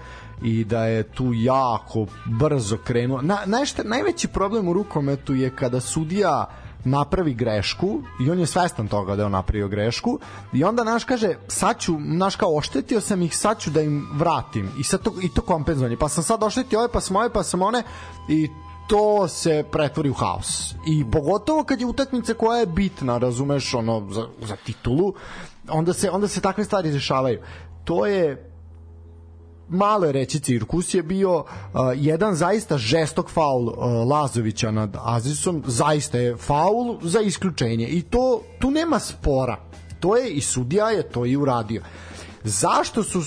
i 0.43 0.65
da 0.65 0.85
je 0.85 1.03
tu 1.03 1.33
jako 1.35 2.07
brzo 2.39 2.79
krenuo. 2.85 3.23
Na, 3.23 3.39
najšte, 3.47 3.85
najveći 3.85 4.29
problem 4.29 4.69
u 4.69 4.73
rukometu 4.73 5.35
je 5.35 5.57
kada 5.57 5.81
sudija 5.81 6.47
napravi 6.85 7.35
grešku 7.35 8.03
i 8.21 8.31
on 8.31 8.39
je 8.39 8.47
svestan 8.47 8.89
toga 8.89 9.17
da 9.17 9.23
je 9.23 9.27
on 9.27 9.33
napravio 9.33 9.69
grešku 9.69 10.19
i 10.53 10.65
onda 10.65 10.85
naš 10.85 11.05
kaže 11.05 11.35
sad 11.49 11.79
ću, 11.79 11.99
naš 11.99 12.37
kao 12.37 12.57
oštetio 12.57 13.01
sam 13.01 13.23
ih, 13.23 13.37
sad 13.37 13.61
ću 13.61 13.71
da 13.71 13.81
im 13.81 14.09
vratim 14.15 14.71
i, 14.79 14.83
sad 14.83 15.03
to, 15.03 15.13
i 15.23 15.29
to 15.29 15.43
kompenzovanje 15.43 15.97
pa 15.97 16.09
sam 16.09 16.25
sad 16.25 16.43
oštetio 16.43 16.79
ove 16.79 16.89
pa 16.89 17.01
sam 17.01 17.17
ove 17.17 17.33
pa 17.33 17.43
sam 17.43 17.63
one 17.63 17.83
i 18.29 18.49
to 18.89 19.29
se 19.29 19.65
pretvori 19.73 20.11
u 20.11 20.15
haos. 20.15 20.75
I 20.87 21.05
pogotovo 21.13 21.65
kad 21.65 21.81
je 21.81 21.87
utakmica 21.87 22.35
koja 22.35 22.61
je 22.61 22.67
bitna, 22.67 23.19
razumeš, 23.19 23.75
ono 23.75 24.07
za, 24.11 24.27
za 24.43 24.57
titulu, 24.57 25.15
onda 25.69 25.93
se 25.93 26.11
onda 26.11 26.29
se 26.29 26.41
takve 26.41 26.65
stvari 26.65 26.91
dešavaju. 26.91 27.41
To 27.85 28.07
je 28.07 28.50
malo 29.71 30.07
je 30.07 30.13
reći 30.13 30.41
cirkus 30.41 30.95
je 30.95 31.03
bio 31.03 31.39
uh, 31.39 31.45
jedan 31.95 32.35
zaista 32.35 32.79
žestok 32.79 33.31
faul 33.31 33.69
uh, 33.69 33.75
Lazovića 34.11 34.71
nad 34.71 34.97
Azisom, 35.01 35.63
zaista 35.67 36.19
je 36.19 36.37
faul 36.37 36.99
za 37.03 37.21
isključenje 37.21 37.87
i 37.87 38.03
to 38.03 38.43
tu 38.59 38.71
nema 38.71 38.99
spora. 38.99 39.57
To 40.01 40.17
je 40.17 40.31
i 40.31 40.41
sudija 40.41 40.91
je 40.91 41.09
to 41.09 41.27
i 41.27 41.37
uradio. 41.37 41.83
Zašto 42.45 43.03
su 43.03 43.19
uh, 43.19 43.25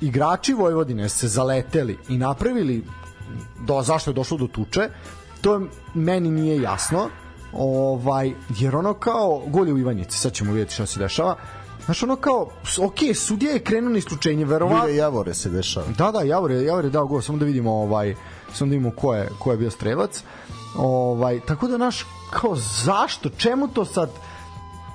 igrači 0.00 0.52
Vojvodine 0.52 1.08
se 1.08 1.28
zaleteli 1.28 1.98
i 2.08 2.18
napravili 2.18 2.84
do, 3.66 3.82
zašto 3.82 4.10
je 4.10 4.14
došlo 4.14 4.36
do 4.36 4.46
tuče, 4.46 4.88
to 5.40 5.60
meni 5.94 6.30
nije 6.30 6.62
jasno 6.62 7.08
ovaj, 7.52 8.32
jer 8.58 8.76
ono 8.76 8.94
kao 8.94 9.42
gol 9.46 9.62
u 9.62 9.78
Ivanjici, 9.78 10.18
sad 10.18 10.32
ćemo 10.32 10.52
vidjeti 10.52 10.74
šta 10.74 10.86
se 10.86 10.98
dešava 10.98 11.36
Znaš, 11.84 12.02
ono 12.02 12.16
kao, 12.16 12.48
ok, 12.80 12.98
sudija 13.14 13.52
je 13.52 13.58
krenuo 13.58 13.90
na 13.90 13.98
isključenje, 13.98 14.44
verovatno... 14.44 14.84
Vile 14.84 14.96
Javore 14.96 15.34
se 15.34 15.50
dešava. 15.50 15.86
Da, 15.98 16.10
da, 16.10 16.22
Javor 16.22 16.50
je, 16.50 16.64
Javor 16.64 16.84
je 16.84 16.90
dao 16.90 17.06
gol, 17.06 17.22
samo 17.22 17.38
da 17.38 17.44
vidimo 17.44 17.72
ovaj, 17.72 18.14
samo 18.54 18.68
da 18.68 18.74
vidimo 18.74 18.90
ko 18.90 19.14
je, 19.14 19.28
ko 19.38 19.50
je 19.50 19.56
bio 19.56 19.70
strelac. 19.70 20.22
Ovaj, 20.76 21.40
tako 21.40 21.68
da, 21.68 21.78
naš, 21.78 22.06
kao, 22.30 22.56
zašto, 22.84 23.28
čemu 23.28 23.68
to 23.68 23.84
sad, 23.84 24.10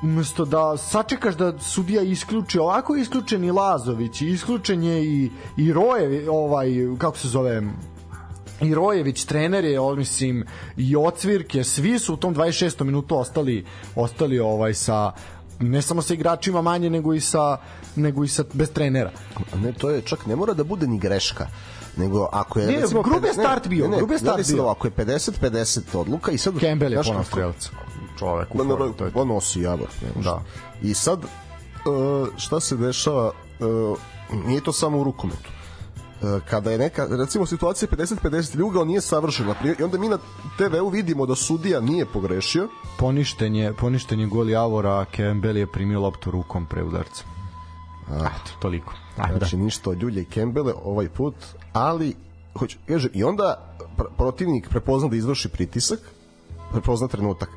umesto 0.03 0.45
da 0.45 0.77
sačekaš 0.77 1.35
da 1.35 1.59
sudija 1.59 2.01
isključi, 2.01 2.59
ovako 2.59 2.95
je 2.95 3.01
isključen 3.01 3.43
i 3.43 3.51
Lazović, 3.51 4.21
isključen 4.21 4.83
je 4.83 5.05
i, 5.05 5.31
i 5.57 5.73
Roje, 5.73 6.29
ovaj, 6.29 6.69
kako 6.97 7.17
se 7.17 7.27
zove, 7.27 7.61
i 8.61 8.75
Rojević 8.75 9.25
trener 9.25 9.65
je 9.65 9.79
mislim 9.97 10.45
i 10.77 10.95
Ocvirke 10.95 11.63
svi 11.63 11.99
su 11.99 12.13
u 12.13 12.17
tom 12.17 12.35
26. 12.35 12.83
minutu 12.83 13.17
ostali 13.17 13.65
ostali 13.95 14.39
ovaj 14.39 14.73
sa 14.73 15.11
ne 15.59 15.81
samo 15.81 16.01
sa 16.01 16.13
igračima 16.13 16.61
manje 16.61 16.89
nego 16.89 17.13
i 17.13 17.21
sa 17.21 17.57
nego 17.95 18.23
i 18.23 18.27
sa 18.27 18.43
bez 18.53 18.71
trenera. 18.73 19.11
Ne, 19.55 19.73
to 19.73 19.89
je 19.89 20.01
čak 20.01 20.25
ne 20.25 20.35
mora 20.35 20.53
da 20.53 20.63
bude 20.63 20.87
ni 20.87 20.99
greška 20.99 21.47
nego 21.97 22.29
ako 22.31 22.59
je 22.59 22.67
ne, 22.67 22.81
recimo 22.81 23.01
grube 23.01 23.33
start 23.33 23.67
bio, 23.67 23.87
ne, 23.87 23.97
grube 23.97 24.17
start 24.17 24.47
bio. 24.47 24.67
Ako 24.67 24.87
je 24.87 24.91
50 24.91 25.31
50 25.41 25.97
odluka 25.97 26.31
i 26.31 26.37
sad 26.37 26.59
Campbell 26.59 26.93
je 26.93 27.03
ponovo 27.03 27.23
strelac. 27.23 27.69
Čovek, 28.19 28.55
u 28.55 28.57
formu, 28.57 28.93
to 28.93 29.05
je 29.05 29.11
to. 29.11 29.25
nosi 29.25 29.61
Javor, 29.61 29.87
Da. 30.23 30.43
I 30.81 30.93
sad 30.93 31.19
uh, 31.19 32.27
šta 32.37 32.59
se 32.59 32.77
dešava 32.77 33.31
uh, 33.59 33.97
nije 34.45 34.61
to 34.61 34.73
samo 34.73 34.99
u 34.99 35.03
rukometu 35.03 35.49
kada 36.49 36.71
je 36.71 36.77
neka, 36.77 37.07
recimo 37.09 37.45
situacija 37.45 37.89
50-50 37.89 38.55
ljuga, 38.55 38.81
on 38.81 38.87
nije 38.87 39.01
savršena 39.01 39.55
i 39.79 39.83
onda 39.83 39.97
mi 39.97 40.09
na 40.09 40.17
TV-u 40.57 40.89
vidimo 40.89 41.25
da 41.25 41.35
sudija 41.35 41.81
nije 41.81 42.05
pogrešio. 42.05 42.67
Poništen 42.97 43.55
je, 43.55 43.73
poništen 43.73 44.19
je 44.19 44.27
gol 44.27 44.49
Javora, 44.49 45.05
Campbell 45.15 45.57
je 45.57 45.71
primio 45.71 46.01
loptu 46.01 46.31
rukom 46.31 46.65
pre 46.65 46.83
udarca. 46.83 47.23
Ah, 48.11 48.29
toliko. 48.59 48.93
Ajde, 49.17 49.37
znači, 49.37 49.55
da. 49.57 49.63
ništa 49.63 49.89
od 49.89 50.01
Ljulje 50.01 50.21
i 50.21 50.25
Kembele 50.25 50.73
ovaj 50.83 51.09
put, 51.09 51.35
ali 51.73 52.15
hoću, 52.59 52.77
kaže, 52.87 53.09
i 53.13 53.23
onda 53.23 53.75
pr 53.97 54.03
protivnik 54.17 54.69
prepozna 54.69 55.09
da 55.09 55.15
izvrši 55.15 55.49
pritisak, 55.49 55.99
prepozna 56.71 57.07
trenutak. 57.07 57.49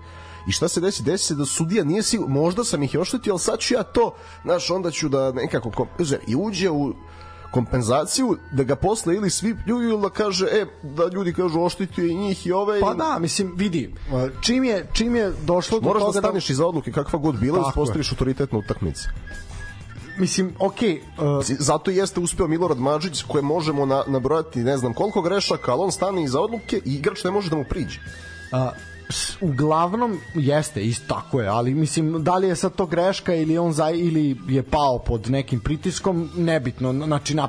I 0.48 0.52
šta 0.52 0.68
se 0.68 0.80
desi? 0.80 1.02
Desi 1.02 1.24
se 1.24 1.34
da 1.34 1.44
sudija 1.44 1.84
nije 1.84 2.02
sigur, 2.02 2.28
možda 2.28 2.64
sam 2.64 2.82
ih 2.82 2.96
oštetio, 3.00 3.32
ali 3.32 3.40
sad 3.40 3.58
ću 3.58 3.74
ja 3.74 3.82
to, 3.82 4.14
znaš, 4.42 4.70
onda 4.70 4.90
ću 4.90 5.08
da 5.08 5.32
nekako, 5.32 5.86
i 6.26 6.36
uđe 6.36 6.70
u 6.70 6.94
kompenzaciju 7.50 8.36
da 8.52 8.62
ga 8.62 8.76
posle 8.76 9.14
ili 9.14 9.30
svi 9.30 9.56
pljuju 9.64 9.88
ili 9.88 10.02
da 10.02 10.10
kaže 10.10 10.46
e 10.52 10.66
da 10.82 11.08
ljudi 11.14 11.32
kažu 11.32 11.60
oštitio 11.60 12.04
i 12.04 12.14
njih 12.14 12.46
i 12.46 12.52
ove 12.52 12.80
pa 12.80 12.94
da 12.94 13.18
mislim 13.18 13.52
vidi 13.56 13.94
čim 14.40 14.64
je 14.64 14.86
čim 14.92 15.16
je 15.16 15.32
došlo 15.44 15.80
do 15.80 15.90
toga 15.90 16.12
da 16.12 16.20
staneš 16.20 16.48
da... 16.48 16.52
iza 16.52 16.66
odluke 16.66 16.92
kakva 16.92 17.18
god 17.18 17.38
bila 17.40 17.58
da 17.58 17.72
postaviš 17.74 18.12
autoritet 18.12 18.52
na 18.52 18.58
utakmici 18.58 19.08
mislim, 20.18 20.54
okej... 20.58 21.02
Okay, 21.18 21.38
uh... 21.38 21.44
Zato 21.58 21.90
jeste 21.90 22.20
uspeo 22.20 22.46
Milorad 22.46 22.78
Mađić 22.78 23.22
koje 23.22 23.42
možemo 23.42 23.86
na, 23.86 24.02
nabrojati 24.06 24.58
ne 24.58 24.76
znam 24.76 24.94
koliko 24.94 25.22
grešaka, 25.22 25.72
ali 25.72 25.82
on 25.82 25.92
stane 25.92 26.24
iza 26.24 26.40
odluke 26.40 26.80
i 26.84 26.94
igrač 26.94 27.24
ne 27.24 27.30
može 27.30 27.50
da 27.50 27.56
mu 27.56 27.64
priđe. 27.64 28.00
Uh, 28.52 28.58
uglavnom 29.40 30.20
jeste 30.34 30.84
isto 30.84 31.14
tako 31.14 31.40
je, 31.40 31.48
ali 31.48 31.74
mislim 31.74 32.24
da 32.24 32.36
li 32.36 32.48
je 32.48 32.56
sad 32.56 32.74
to 32.74 32.86
greška 32.86 33.34
ili 33.34 33.58
on 33.58 33.72
za 33.72 33.90
ili 33.90 34.36
je 34.48 34.62
pao 34.62 34.98
pod 34.98 35.30
nekim 35.30 35.60
pritiskom, 35.60 36.30
nebitno. 36.36 36.92
Znači 36.92 37.34
na 37.34 37.48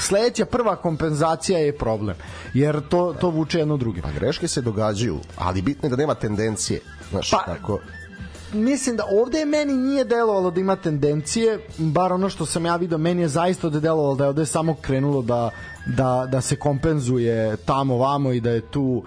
sledeća 0.00 0.44
prva 0.44 0.76
kompenzacija 0.76 1.58
je 1.58 1.78
problem. 1.78 2.16
Jer 2.54 2.80
to 2.88 3.14
to 3.20 3.30
vuče 3.30 3.58
jedno 3.58 3.76
druge. 3.76 4.02
Pa 4.02 4.12
greške 4.12 4.48
se 4.48 4.60
događaju, 4.60 5.18
ali 5.36 5.62
bitno 5.62 5.86
je 5.86 5.90
da 5.90 5.96
nema 5.96 6.14
tendencije. 6.14 6.80
Znaš, 7.10 7.30
pa, 7.30 7.42
tako 7.46 7.78
mislim 8.52 8.96
da 8.96 9.04
ovde 9.22 9.44
meni 9.44 9.72
nije 9.72 10.04
delovalo 10.04 10.50
da 10.50 10.60
ima 10.60 10.76
tendencije, 10.76 11.66
bar 11.78 12.12
ono 12.12 12.28
što 12.28 12.46
sam 12.46 12.66
ja 12.66 12.76
video, 12.76 12.98
meni 12.98 13.22
je 13.22 13.28
zaista 13.28 13.68
da 13.68 13.80
delovalo 13.80 14.14
da 14.14 14.24
je 14.24 14.28
ovde 14.28 14.46
samo 14.46 14.74
krenulo 14.74 15.22
da, 15.22 15.50
da, 15.86 16.26
da 16.32 16.40
se 16.40 16.56
kompenzuje 16.56 17.56
tamo 17.56 17.96
vamo 17.96 18.32
i 18.32 18.40
da 18.40 18.50
je 18.50 18.60
tu 18.60 18.82
uh, 18.82 19.04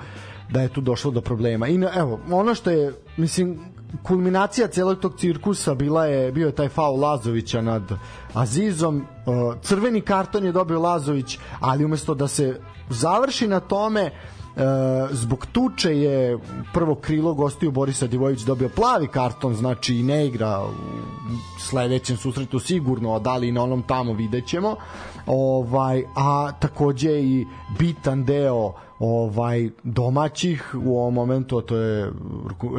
da 0.54 0.62
je 0.62 0.70
tu 0.70 0.82
došlo 0.82 1.12
do 1.12 1.22
problema. 1.22 1.68
I 1.68 1.80
evo, 1.96 2.20
ono 2.32 2.56
što 2.56 2.70
je, 2.70 2.94
mislim, 3.18 3.60
kulminacija 4.04 4.68
celog 4.68 5.00
tog 5.00 5.18
cirkusa 5.18 5.74
bila 5.76 6.06
je 6.06 6.32
bio 6.32 6.48
je 6.48 6.56
taj 6.56 6.70
faul 6.70 7.00
Lazovića 7.00 7.62
nad 7.62 7.84
Azizom. 8.34 8.98
Uh, 8.98 9.56
crveni 9.62 10.02
karton 10.02 10.46
je 10.46 10.52
dobio 10.52 10.82
Lazović, 10.82 11.40
ali 11.60 11.86
umesto 11.86 12.14
da 12.14 12.28
se 12.28 12.60
završi 12.90 13.48
na 13.48 13.60
tome, 13.60 14.12
Uh, 14.56 14.62
zbog 15.12 15.46
tuče 15.52 15.98
je 15.98 16.38
prvo 16.74 16.96
krilo 16.96 17.34
gostiju 17.34 17.72
Borisa 17.72 18.08
Divojević 18.08 18.42
dobio 18.42 18.70
plavi 18.70 19.08
karton, 19.08 19.56
znači 19.56 19.96
i 19.96 20.04
ne 20.04 20.28
igra 20.28 20.62
u 20.62 20.70
sledećem 21.60 22.18
susretu 22.18 22.60
sigurno, 22.60 23.16
a 23.16 23.20
da 23.20 23.38
li 23.38 23.52
na 23.52 23.64
onom 23.64 23.82
tamo 23.82 24.14
videćemo. 24.14 24.76
Ovaj, 25.26 26.04
a 26.16 26.52
takođe 26.60 27.12
i 27.12 27.48
bitan 27.80 28.24
deo 28.24 28.74
ovaj 29.04 29.70
domaćih 29.84 30.76
u 30.86 30.98
ovom 31.00 31.14
momentu 31.14 31.62
to 31.62 31.78
je 31.78 32.12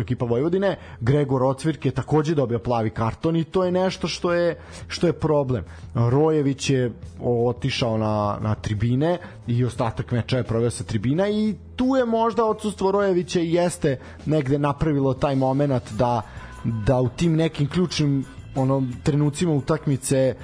ekipa 0.01 0.25
Vojvodine. 0.25 0.77
Gregor 1.01 1.43
Ocvirk 1.43 1.85
je 1.85 1.93
takođe 1.93 2.35
dobio 2.35 2.59
plavi 2.59 2.91
karton 2.91 3.37
i 3.37 3.45
to 3.45 3.65
je 3.65 3.73
nešto 3.73 4.09
što 4.09 4.33
je 4.33 4.57
što 4.89 5.07
je 5.07 5.13
problem. 5.13 5.65
Rojević 5.95 6.71
je 6.71 6.93
otišao 7.21 7.99
na, 7.99 8.39
na 8.41 8.55
tribine 8.55 9.19
i 9.47 9.65
ostatak 9.65 10.13
meča 10.13 10.37
je 10.37 10.45
proveo 10.45 10.71
sa 10.71 10.85
tribina 10.85 11.29
i 11.29 11.55
tu 11.77 11.97
je 11.97 12.05
možda 12.05 12.45
odsustvo 12.45 12.91
Rojevića 12.91 13.41
i 13.41 13.53
jeste 13.53 13.99
negde 14.27 14.59
napravilo 14.59 15.15
taj 15.15 15.37
moment 15.37 15.93
da 15.99 16.23
da 16.65 17.01
u 17.01 17.09
tim 17.09 17.37
nekim 17.37 17.69
ključnim 17.69 18.25
ono 18.57 18.83
trenucima 19.03 19.53
utakmice 19.53 20.35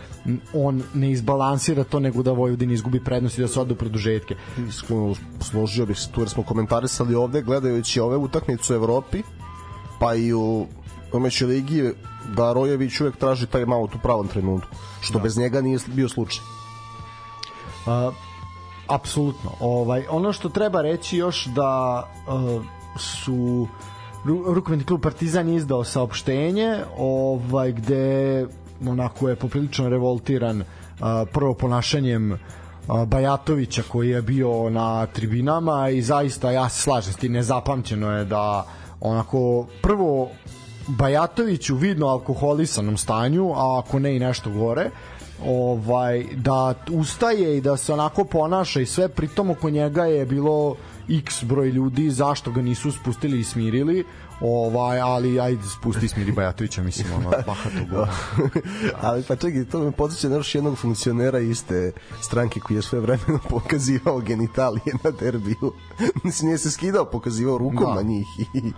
on 0.55 0.83
ne 0.95 1.11
izbalansira 1.11 1.85
to 1.85 2.01
nego 2.01 2.23
da 2.23 2.33
Vojvodina 2.33 2.73
izgubi 2.73 3.05
prednost 3.05 3.39
i 3.39 3.41
da 3.41 3.49
se 3.49 3.61
ode 3.61 3.73
u 3.73 3.77
produžetke. 3.77 4.35
Iskreno 4.69 5.15
složio 5.41 5.87
bih 5.87 5.99
se 5.99 6.11
tu 6.13 6.21
jer 6.21 6.29
smo 6.29 6.43
komentarisali 6.43 7.15
ovde 7.15 7.43
gledajući 7.43 8.01
ove 8.01 8.17
utakmice 8.17 8.73
u 8.73 8.77
Evropi 8.77 9.23
pa 10.01 10.15
i 10.15 10.33
u 10.33 10.67
domaćoj 11.13 11.49
ligi 11.49 11.93
da 12.37 12.53
Rojević 12.53 13.01
uvek 13.01 13.17
traži 13.17 13.47
taj 13.47 13.67
malo 13.67 13.87
tu 13.87 13.99
pravom 14.03 14.29
trenutku 14.29 14.77
što 15.01 15.19
da. 15.19 15.23
bez 15.23 15.39
njega 15.39 15.61
nije 15.61 15.79
bio 15.87 16.09
slučaj. 16.09 16.43
A, 17.87 18.11
apsolutno. 18.87 19.51
Ovaj 19.61 20.05
ono 20.11 20.33
što 20.33 20.49
treba 20.49 20.83
reći 20.83 21.17
još 21.17 21.47
da 21.47 22.03
uh, 22.27 22.65
su 22.99 23.69
rukometni 24.25 24.85
klub 24.85 25.03
Partizan 25.03 25.49
je 25.49 25.57
izdao 25.57 25.85
saopštenje 25.85 26.79
ovaj 26.99 27.73
gde 27.73 28.47
onako 28.89 29.29
je 29.29 29.37
poprilično 29.37 29.89
revoltiran 29.89 30.65
a, 31.01 31.25
prvo 31.33 31.55
ponašanjem 31.55 32.33
a, 32.33 33.05
Bajatovića 33.05 33.83
koji 33.89 34.11
je 34.11 34.23
bio 34.23 34.71
na 34.71 35.07
tribinama 35.07 35.89
i 35.89 36.03
zaista 36.03 36.51
ja 36.51 36.69
se 36.69 36.83
slažem 36.83 37.13
s 37.13 37.17
tim 37.17 37.33
nezapamćeno 37.33 38.11
je 38.11 38.25
da 38.25 38.67
onako 39.01 39.67
prvo 39.83 40.29
Bajatović 40.89 41.71
u 41.71 41.77
vidno 41.77 42.07
alkoholisanom 42.07 42.97
stanju, 42.97 43.53
a 43.55 43.79
ako 43.79 43.99
ne 43.99 44.17
i 44.17 44.21
nešto 44.21 44.51
gore, 44.51 44.91
ovaj 45.47 46.25
da 46.37 46.75
ustaje 46.91 47.57
i 47.57 47.61
da 47.61 47.77
se 47.77 47.93
onako 47.93 48.25
ponaša 48.25 48.81
i 48.81 48.87
sve 48.87 49.09
pritom 49.09 49.51
oko 49.51 49.71
njega 49.71 50.05
je 50.05 50.27
bilo 50.27 50.77
x 51.09 51.45
broj 51.45 51.69
ljudi, 51.69 52.11
zašto 52.11 52.51
ga 52.51 52.63
nisu 52.63 52.93
spustili 52.93 53.41
i 53.41 53.45
smirili, 53.45 54.05
ovaj, 54.41 55.01
ali 55.01 55.41
ajde 55.41 55.63
spusti 55.79 56.09
smiri 56.09 56.33
Bajatovića, 56.33 56.83
mislim, 56.83 57.13
ono, 57.13 57.31
bahato 57.47 57.85
go. 57.91 58.07
ali 59.07 59.23
pa 59.29 59.37
čekaj, 59.37 59.65
to 59.65 59.81
me 59.81 59.93
podsjeća 59.93 60.29
na 60.29 60.37
još 60.37 60.55
jednog 60.55 60.79
funkcionera 60.79 61.39
iste 61.39 61.93
stranke 62.21 62.61
koji 62.61 62.77
je 62.77 62.83
sve 62.83 63.01
vremeno 63.01 63.39
pokazivao 63.51 64.21
genitalije 64.21 64.95
na 65.05 65.11
derbiju. 65.11 65.73
mislim, 66.25 66.47
nije 66.47 66.59
se 66.59 66.71
skidao, 66.71 67.05
pokazivao 67.05 67.59
rukom 67.59 67.87
da. 67.87 67.95
na 67.95 68.03
njih. 68.03 68.27
I... 68.55 68.73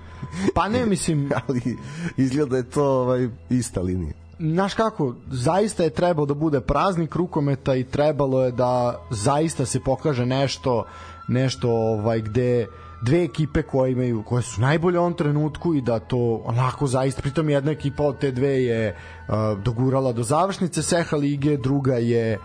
pa 0.54 0.68
ne, 0.68 0.86
mislim... 0.86 1.30
ali 1.46 1.78
izgleda 2.16 2.50
da 2.50 2.56
je 2.56 2.70
to 2.70 2.84
ovaj, 2.84 3.28
ista 3.50 3.80
linija 3.80 4.22
znaš 4.50 4.74
kako, 4.74 5.14
zaista 5.30 5.82
je 5.82 5.90
trebao 5.90 6.26
da 6.26 6.34
bude 6.34 6.60
praznik 6.60 7.14
rukometa 7.14 7.74
i 7.74 7.84
trebalo 7.84 8.44
je 8.44 8.52
da 8.52 9.00
zaista 9.10 9.66
se 9.66 9.80
pokaže 9.80 10.26
nešto 10.26 10.84
nešto 11.28 11.70
ovaj 11.70 12.20
gde 12.20 12.66
dve 13.02 13.24
ekipe 13.24 13.62
koje 13.62 13.92
imaju 13.92 14.22
koje 14.22 14.42
su 14.42 14.60
najbolje 14.60 14.98
u 14.98 15.00
ovom 15.00 15.14
trenutku 15.14 15.74
i 15.74 15.80
da 15.80 15.98
to 15.98 16.42
onako 16.44 16.86
zaista 16.86 17.22
pritom 17.22 17.50
jedna 17.50 17.70
ekipa 17.72 18.02
od 18.04 18.18
te 18.18 18.30
dve 18.30 18.62
je 18.64 18.96
uh, 19.28 19.34
dogurala 19.62 20.12
do 20.12 20.22
završnice 20.22 20.82
Seha 20.82 21.16
lige, 21.16 21.56
druga 21.56 21.94
je 21.94 22.38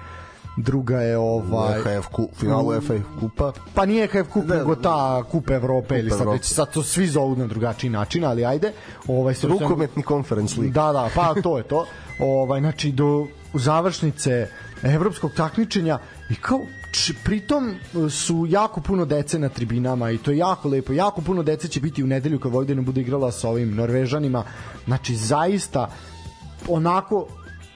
druga 0.57 1.01
je 1.01 1.17
ovaj 1.17 1.79
EHF 1.79 2.07
ku, 2.07 2.29
finalu 2.36 2.74
EHF 2.74 2.91
kupa. 3.19 3.51
pa 3.74 3.86
nije 3.86 4.03
EHF 4.03 4.34
kup, 4.34 4.46
Da, 4.46 4.55
nego 4.55 4.75
ta 4.75 5.24
kup 5.31 5.50
Evrope 5.50 6.00
ili 6.00 6.12
sad 6.12 6.31
već 6.31 6.46
sad 6.46 6.74
to 6.74 6.84
svi 6.84 7.07
zovu 7.07 7.36
na 7.36 7.48
drugačiji 7.48 7.89
način, 7.89 8.25
ali 8.25 8.46
ajde. 8.46 8.74
Ovaj 9.07 9.34
se 9.34 9.48
Rukometni 9.48 10.03
conference 10.07 10.55
league. 10.62 10.74
Da, 10.74 10.93
da, 10.93 11.10
pa 11.15 11.41
to 11.41 11.57
je 11.57 11.63
to. 11.63 11.86
Ovaj 12.19 12.60
znači 12.60 12.91
do 12.91 13.27
završnice 13.53 14.48
evropskog 14.84 15.31
takmičenja 15.34 16.00
i 16.29 16.36
kao 16.36 16.62
č, 16.91 17.13
pritom 17.24 17.75
su 18.10 18.46
jako 18.50 18.82
puno 18.82 19.06
dece 19.06 19.39
na 19.39 19.50
tribinama 19.50 20.12
i 20.12 20.17
to 20.17 20.32
je 20.32 20.38
jako 20.38 20.70
lepo. 20.70 20.94
Jako 20.94 21.22
puno 21.22 21.44
dece 21.44 21.67
će 21.67 21.79
biti 21.79 22.03
u 22.03 22.08
nedelju 22.08 22.39
kad 22.39 22.51
Vojvodina 22.51 22.82
bude 22.82 23.01
igrala 23.01 23.32
sa 23.32 23.50
ovim 23.50 23.75
Norvežanima. 23.75 24.44
Znači 24.86 25.15
zaista 25.15 25.89
onako 26.67 27.27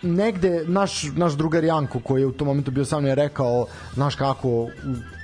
negde 0.02 0.64
naš, 0.68 1.04
naš 1.16 1.34
drugar 1.34 1.64
Janko 1.64 2.00
koji 2.00 2.22
je 2.22 2.28
u 2.28 2.32
tom 2.32 2.48
momentu 2.48 2.72
bio 2.72 2.86
sa 2.86 3.00
mnom 3.00 3.10
je 3.10 3.16
rekao 3.16 3.66
znaš 3.94 4.16
kako 4.16 4.68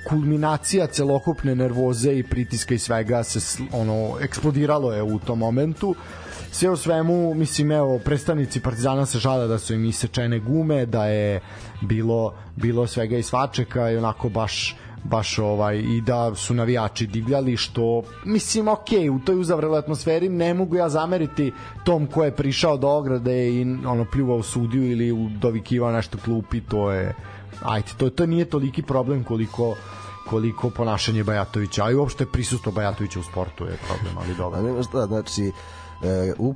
kulminacija 0.09 0.87
celokupne 0.87 1.55
nervoze 1.55 2.13
i 2.13 2.23
pritiska 2.23 2.75
i 2.75 2.79
svega 2.79 3.23
se 3.23 3.63
ono 3.71 4.17
eksplodiralo 4.21 4.93
je 4.93 5.03
u 5.03 5.19
tom 5.19 5.39
momentu 5.39 5.95
sve 6.57 6.69
u 6.69 6.77
svemu 6.77 7.33
mislim 7.33 7.71
evo 7.71 7.99
predstavnici 7.99 8.59
Partizana 8.59 9.05
se 9.05 9.19
žale 9.19 9.47
da 9.47 9.59
su 9.59 9.73
im 9.73 9.85
isečene 9.85 10.39
gume 10.39 10.85
da 10.85 11.05
je 11.05 11.39
bilo 11.81 12.33
bilo 12.55 12.87
svega 12.87 13.17
i 13.17 13.23
svačeka 13.23 13.91
i 13.91 13.97
onako 13.97 14.29
baš 14.29 14.75
baš 15.03 15.39
ovaj 15.39 15.77
i 15.77 16.01
da 16.01 16.35
su 16.35 16.53
navijači 16.53 17.07
divljali 17.07 17.57
što 17.57 18.03
mislim 18.25 18.67
ok 18.67 18.89
u 19.11 19.19
toj 19.25 19.39
uzavreloj 19.39 19.79
atmosferi 19.79 20.29
ne 20.29 20.53
mogu 20.53 20.75
ja 20.75 20.89
zameriti 20.89 21.51
tom 21.85 22.07
ko 22.07 22.23
je 22.23 22.35
prišao 22.35 22.77
do 22.77 22.87
ograde 22.87 23.49
i 23.49 23.61
ono 23.85 24.05
pljuvao 24.11 24.43
sudiju 24.43 24.91
ili 24.91 25.29
dovikivao 25.41 25.91
nešto 25.91 26.17
klupi 26.25 26.61
to 26.61 26.91
je 26.91 27.15
ajde 27.63 27.87
to 27.97 28.09
to 28.09 28.25
nije 28.25 28.45
toliki 28.45 28.81
problem 28.81 29.23
koliko 29.23 29.75
koliko 30.29 30.69
ponašanje 30.69 31.23
Bajatovića 31.23 31.85
a 31.85 31.91
i 31.91 31.95
uopšte 31.95 32.25
prisustvo 32.25 32.71
Bajatovića 32.71 33.19
u 33.19 33.23
sportu 33.23 33.65
je 33.65 33.77
problem 33.87 34.17
ali 34.17 34.35
dobro. 34.35 34.61
Nema 34.61 34.83
šta, 34.83 35.05
znači, 35.05 35.51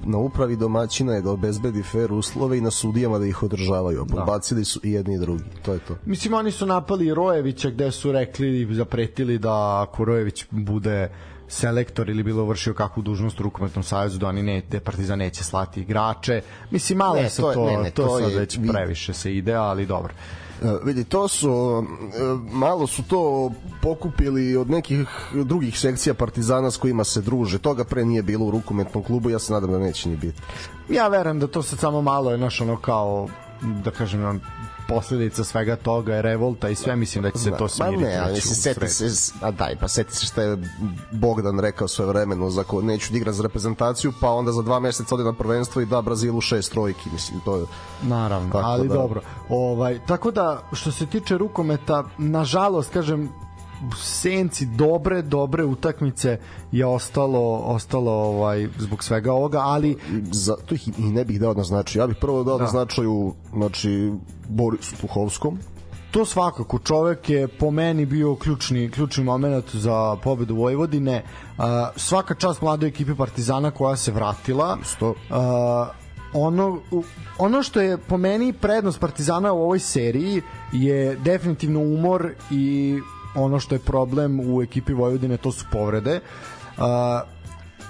na 0.03 0.17
upravi 0.17 0.55
domaćina 0.55 1.13
je 1.13 1.21
da 1.21 1.31
obezbedi 1.31 1.83
fair 1.83 2.13
uslove 2.13 2.57
i 2.57 2.61
na 2.61 2.71
sudijama 2.71 3.19
da 3.19 3.25
ih 3.25 3.43
održavaju. 3.43 4.01
A 4.01 4.05
Podbacili 4.07 4.65
su 4.65 4.79
i 4.83 4.91
jedni 4.91 5.15
i 5.15 5.19
drugi. 5.19 5.43
To 5.61 5.73
je 5.73 5.79
to. 5.79 5.95
Mislim, 6.05 6.33
oni 6.33 6.51
su 6.51 6.65
napali 6.65 7.13
Rojevića 7.13 7.69
gde 7.69 7.91
su 7.91 8.11
rekli 8.11 8.61
i 8.61 8.73
zapretili 8.73 9.37
da 9.37 9.51
ako 9.81 10.05
Rojević 10.05 10.45
bude 10.49 11.09
selektor 11.47 12.09
ili 12.09 12.23
bilo 12.23 12.45
vršio 12.45 12.73
kakvu 12.73 13.03
dužnost 13.03 13.39
u 13.39 13.43
rukometnom 13.43 13.83
savezu 13.83 14.17
da 14.19 14.27
oni 14.27 14.43
ne, 14.43 14.61
da 14.61 14.79
Partizan 14.79 15.19
neće 15.19 15.43
slati 15.43 15.81
igrače. 15.81 16.41
Mislim, 16.71 16.97
malo 16.97 17.15
Ne, 17.15 17.21
je 17.21 17.29
to 17.29 17.41
to, 17.41 17.49
je- 17.49 17.55
to, 17.55 17.65
ne, 17.67 17.77
ne, 17.77 17.91
to, 17.91 18.03
to 18.03 18.19
je 18.19 18.37
već 18.37 18.57
vid- 18.57 18.71
previše 18.71 19.13
se 19.13 19.35
ide, 19.35 19.53
ali 19.53 19.85
dobro. 19.85 20.13
E, 20.61 20.65
vidi, 20.83 21.03
to 21.03 21.27
su 21.27 21.49
e, 21.49 22.21
malo 22.51 22.87
su 22.87 23.03
to 23.03 23.51
pokupili 23.81 24.55
od 24.55 24.69
nekih 24.69 25.07
drugih 25.33 25.79
sekcija 25.79 26.13
Partizana 26.13 26.71
s 26.71 26.77
kojima 26.77 27.03
se 27.03 27.21
druže. 27.21 27.59
Toga 27.59 27.83
pre 27.83 28.05
nije 28.05 28.23
bilo 28.23 28.45
u 28.45 28.51
rukometnom 28.51 29.03
klubu, 29.03 29.29
ja 29.29 29.39
se 29.39 29.53
nadam 29.53 29.71
da 29.71 29.79
neće 29.79 30.09
ni 30.09 30.15
biti. 30.15 30.41
Ja 30.89 31.07
verujem 31.07 31.39
da 31.39 31.47
to 31.47 31.63
sad 31.63 31.79
samo 31.79 32.01
malo 32.01 32.31
je 32.31 32.37
naš 32.37 32.61
ono 32.61 32.77
kao 32.77 33.27
da 33.61 33.91
kažem 33.91 34.41
posledica 34.87 35.43
svega 35.43 35.75
toga 35.75 36.15
je 36.15 36.21
revolta 36.21 36.69
i 36.69 36.75
sve 36.75 36.95
mislim 36.95 37.23
da 37.23 37.31
će 37.31 37.37
se 37.37 37.51
to 37.57 37.67
smiriti. 37.67 38.03
ne, 38.03 38.17
ali 38.17 38.33
već 38.33 38.43
se 38.43 38.55
seti 38.55 38.87
se, 38.87 39.33
a 39.41 39.51
daj, 39.51 39.75
pa 39.75 39.87
seti 39.87 40.15
se 40.15 40.25
šta 40.25 40.41
je 40.41 40.57
Bogdan 41.11 41.59
rekao 41.59 41.87
sve 41.87 42.05
vremeno, 42.05 42.49
za 42.49 42.63
ko 42.63 42.81
neću 42.81 43.11
da 43.11 43.17
igram 43.17 43.33
za 43.33 43.43
reprezentaciju, 43.43 44.13
pa 44.21 44.29
onda 44.29 44.51
za 44.51 44.61
dva 44.61 44.79
meseca 44.79 45.15
ode 45.15 45.23
na 45.23 45.33
prvenstvo 45.33 45.81
i 45.81 45.85
da 45.85 46.01
Brazilu 46.01 46.41
šest 46.41 46.71
trojki, 46.71 47.09
mislim, 47.13 47.39
to 47.45 47.57
je... 47.57 47.65
Naravno, 48.01 48.51
Tako 48.51 48.65
ali 48.67 48.87
da- 48.87 48.93
dobro. 48.93 49.21
Ovaj 49.49 49.99
tako 50.05 50.31
da 50.31 50.63
što 50.73 50.91
se 50.91 51.05
tiče 51.05 51.37
rukometa, 51.37 52.03
nažalost 52.17 52.93
kažem 52.93 53.29
senci 53.97 54.65
dobre 54.65 55.21
dobre 55.21 55.63
utakmice 55.63 56.39
je 56.71 56.85
ostalo 56.85 57.57
ostalo 57.57 58.11
ovaj 58.11 58.67
zbog 58.77 59.03
svega 59.03 59.33
ovoga, 59.33 59.59
ali 59.59 59.97
za 60.31 60.55
to 60.65 60.75
ih 60.75 60.87
i 60.87 61.01
ne 61.01 61.25
bih 61.25 61.39
dao 61.39 61.53
na 61.53 61.63
značaj. 61.63 61.99
Ja 61.99 62.07
bih 62.07 62.17
prvo 62.21 62.43
dao 62.43 62.57
da. 62.57 62.63
na 62.63 62.69
značaju 62.69 63.33
znači 63.53 64.11
Borisu 64.49 64.95
Tuhovskom. 65.01 65.59
to 66.11 66.25
svakako 66.25 66.79
čovek 66.79 67.29
je 67.29 67.47
po 67.47 67.71
meni 67.71 68.05
bio 68.05 68.35
ključni 68.35 68.91
ključni 68.91 69.23
momenat 69.23 69.75
za 69.75 70.15
pobedu 70.23 70.55
Vojvodine. 70.55 71.23
Uh, 71.57 71.63
svaka 71.95 72.35
čast 72.35 72.61
mladoj 72.61 72.89
ekipi 72.89 73.15
Partizana 73.15 73.71
koja 73.71 73.95
se 73.95 74.11
vratila. 74.11 74.77
Isto. 74.81 75.09
Uh, 75.09 75.15
ono, 76.33 76.79
ono 77.37 77.63
što 77.63 77.81
je 77.81 77.97
po 77.97 78.17
meni 78.17 78.53
prednost 78.53 78.99
Partizana 78.99 79.53
u 79.53 79.63
ovoj 79.63 79.79
seriji 79.79 80.41
je 80.71 81.15
definitivno 81.15 81.79
umor 81.79 82.31
i 82.51 82.99
ono 83.35 83.59
što 83.59 83.75
je 83.75 83.79
problem 83.79 84.39
u 84.39 84.61
ekipi 84.61 84.93
Vojvodine 84.93 85.37
to 85.37 85.51
su 85.51 85.65
povrede. 85.71 86.19
Uh, 86.77 86.83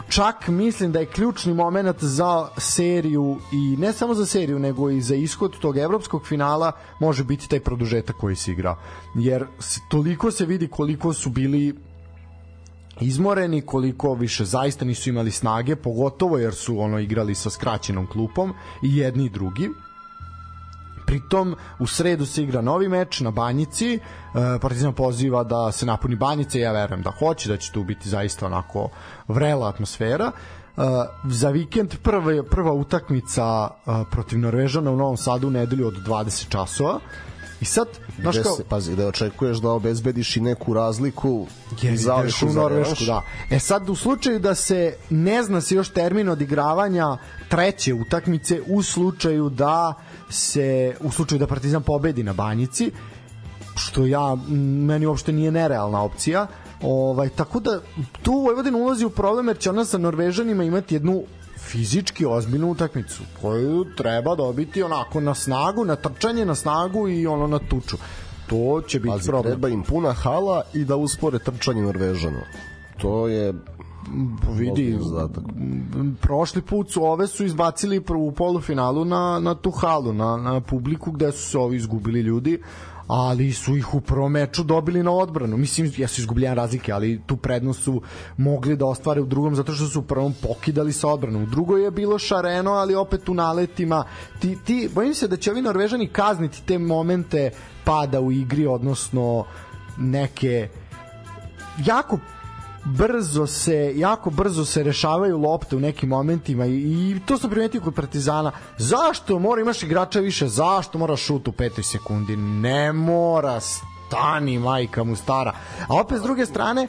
čak 0.09 0.47
mislim 0.47 0.91
da 0.91 0.99
je 0.99 1.05
ključni 1.05 1.53
moment 1.53 2.03
za 2.03 2.47
seriju 2.57 3.37
i 3.51 3.77
ne 3.77 3.93
samo 3.93 4.13
za 4.13 4.25
seriju 4.25 4.59
nego 4.59 4.89
i 4.89 5.01
za 5.01 5.15
ishod 5.15 5.59
tog 5.59 5.77
evropskog 5.77 6.27
finala 6.27 6.71
može 6.99 7.23
biti 7.23 7.49
taj 7.49 7.59
produžetak 7.59 8.15
koji 8.15 8.35
se 8.35 8.51
igra 8.51 8.75
jer 9.15 9.45
toliko 9.89 10.31
se 10.31 10.45
vidi 10.45 10.67
koliko 10.67 11.13
su 11.13 11.29
bili 11.29 11.75
izmoreni, 12.99 13.61
koliko 13.61 14.13
više 14.13 14.45
zaista 14.45 14.85
nisu 14.85 15.09
imali 15.09 15.31
snage, 15.31 15.75
pogotovo 15.75 16.37
jer 16.37 16.53
su 16.53 16.79
ono 16.79 16.99
igrali 16.99 17.35
sa 17.35 17.49
skraćenom 17.49 18.07
klupom 18.07 18.53
i 18.83 18.97
jedni 18.97 19.25
i 19.25 19.29
drugi. 19.29 19.69
Pritom 21.05 21.55
u 21.79 21.87
sredu 21.87 22.25
se 22.25 22.43
igra 22.43 22.61
novi 22.61 22.87
meč 22.87 23.19
na 23.19 23.31
Banjici. 23.31 23.93
E, 23.93 23.99
Partizan 24.61 24.93
poziva 24.93 25.43
da 25.43 25.71
se 25.71 25.85
napuni 25.85 26.15
Banjica 26.15 26.57
i 26.57 26.61
ja 26.61 26.71
verujem 26.71 27.01
da 27.01 27.11
hoće, 27.11 27.49
da 27.49 27.57
će 27.57 27.71
tu 27.71 27.83
biti 27.83 28.09
zaista 28.09 28.45
onako 28.45 28.89
vrela 29.27 29.69
atmosfera. 29.69 30.31
E, 30.31 30.81
za 31.29 31.49
vikend 31.49 31.95
prva 32.03 32.43
prva 32.43 32.73
utakmica 32.73 33.67
e, 33.69 33.91
protiv 34.11 34.39
Norvežana 34.39 34.91
u 34.91 34.95
Novom 34.95 35.17
Sadu 35.17 35.47
u 35.47 35.51
nedelju 35.51 35.87
od 35.87 35.93
20 35.93 36.49
časova. 36.49 36.99
I 37.61 37.65
sad, 37.65 37.87
znaš 38.21 38.35
kao, 38.43 38.55
se, 38.55 38.63
pazi, 38.63 38.95
da 38.95 39.07
očekuješ 39.07 39.57
da 39.57 39.69
obezbediš 39.69 40.37
i 40.37 40.41
neku 40.41 40.73
razliku 40.73 41.47
jer 41.81 41.93
i 41.93 41.97
zalihu 41.97 42.45
u 42.45 42.49
za 42.49 42.61
Norvešku, 42.61 43.05
da. 43.05 43.21
E 43.49 43.59
sad, 43.59 43.89
u 43.89 43.95
slučaju 43.95 44.39
da 44.39 44.55
se 44.55 44.95
ne 45.09 45.43
zna 45.43 45.61
se 45.61 45.75
još 45.75 45.89
termin 45.89 46.29
odigravanja 46.29 47.17
treće 47.49 47.93
utakmice, 47.93 48.61
u 48.67 48.83
slučaju 48.83 49.49
da 49.49 49.93
se, 50.31 50.95
u 50.99 51.11
slučaju 51.11 51.39
da 51.39 51.47
Partizan 51.47 51.83
pobedi 51.83 52.23
na 52.23 52.33
Banjici, 52.33 52.91
što 53.75 54.05
ja, 54.05 54.37
meni 54.87 55.05
uopšte 55.05 55.31
nije 55.31 55.51
nerealna 55.51 56.03
opcija, 56.03 56.47
ovaj, 56.81 57.29
tako 57.29 57.59
da 57.59 57.79
tu 58.21 58.33
Vojvodina 58.33 58.77
ulazi 58.77 59.05
u 59.05 59.09
problem 59.09 59.47
jer 59.47 59.57
će 59.57 59.69
ona 59.69 59.85
sa 59.85 59.97
Norvežanima 59.97 60.63
imati 60.63 60.95
jednu 60.95 61.23
fizički 61.57 62.25
ozbiljnu 62.25 62.71
utakmicu 62.71 63.23
koju 63.41 63.85
treba 63.97 64.35
dobiti 64.35 64.83
onako 64.83 65.19
na 65.19 65.35
snagu, 65.35 65.85
na 65.85 65.95
trčanje, 65.95 66.45
na 66.45 66.55
snagu 66.55 67.09
i 67.09 67.27
ono 67.27 67.47
na 67.47 67.59
tuču. 67.59 67.97
To 68.47 68.81
će 68.87 68.99
biti 68.99 69.11
Pazi, 69.11 69.29
problem. 69.29 69.51
treba 69.53 69.69
im 69.69 69.83
puna 69.83 70.13
hala 70.13 70.63
i 70.73 70.85
da 70.85 70.95
uspore 70.95 71.39
trčanje 71.39 71.81
Norvežana. 71.81 72.41
To 73.01 73.27
je 73.27 73.53
vidi 74.57 74.97
zadatak. 75.01 75.43
m, 75.55 76.17
prošli 76.21 76.61
put 76.61 76.91
su 76.91 77.05
ove 77.05 77.27
su 77.27 77.45
izbacili 77.45 77.99
pr- 77.99 78.27
u 78.27 78.31
polufinalu 78.31 79.05
na, 79.05 79.39
na 79.39 79.55
tu 79.55 79.71
halu 79.71 80.13
na, 80.13 80.37
na 80.37 80.61
publiku 80.61 81.11
gde 81.11 81.31
su 81.31 81.49
se 81.49 81.57
ovi 81.57 81.77
izgubili 81.77 82.19
ljudi 82.19 82.59
ali 83.13 83.51
su 83.51 83.77
ih 83.77 83.93
u 83.93 84.01
prvom 84.01 84.31
meču 84.31 84.63
dobili 84.63 85.03
na 85.03 85.11
odbranu. 85.11 85.57
Mislim, 85.57 85.91
jesu 85.97 86.21
izgubljene 86.21 86.55
razlike, 86.55 86.91
ali 86.91 87.21
tu 87.25 87.37
prednost 87.37 87.83
su 87.83 88.01
mogli 88.37 88.75
da 88.77 88.85
ostvare 88.85 89.21
u 89.21 89.25
drugom, 89.25 89.55
zato 89.55 89.73
što 89.73 89.85
su 89.87 89.99
u 89.99 90.03
prvom 90.03 90.33
pokidali 90.41 90.93
sa 90.93 91.07
odbranom. 91.07 91.43
U 91.43 91.45
drugoj 91.45 91.83
je 91.83 91.91
bilo 91.91 92.19
šareno, 92.19 92.71
ali 92.71 92.95
opet 92.95 93.29
u 93.29 93.33
naletima. 93.33 94.03
Ti, 94.39 94.57
ti, 94.65 94.89
bojim 94.95 95.13
se 95.13 95.27
da 95.27 95.37
će 95.37 95.51
ovi 95.51 95.61
Norvežani 95.61 96.07
kazniti 96.07 96.63
te 96.65 96.79
momente 96.79 97.51
pada 97.83 98.21
u 98.21 98.31
igri, 98.31 98.67
odnosno 98.67 99.45
neke 99.97 100.69
jako 101.85 102.19
brzo 102.83 103.47
se 103.47 103.93
jako 103.95 104.29
brzo 104.29 104.65
se 104.65 104.83
rešavaju 104.83 105.37
lopte 105.37 105.75
u 105.75 105.79
nekim 105.79 106.09
momentima 106.09 106.65
i, 106.65 106.71
i 106.71 107.19
to 107.25 107.37
sam 107.37 107.49
primetio 107.49 107.81
kod 107.81 107.93
Partizana. 107.93 108.51
Zašto 108.77 109.39
mora 109.39 109.61
imaš 109.61 109.83
igrača 109.83 110.19
više 110.19 110.47
zašto 110.47 110.97
mora 110.97 111.15
šut 111.15 111.47
u 111.47 111.51
petoj 111.51 111.83
sekundi? 111.83 112.35
Ne 112.37 112.93
mora 112.93 113.59
stani 113.59 114.59
majka 114.59 115.03
mu 115.03 115.15
stara. 115.15 115.53
A 115.87 116.01
opet 116.01 116.19
s 116.19 116.21
druge 116.21 116.45
strane 116.45 116.87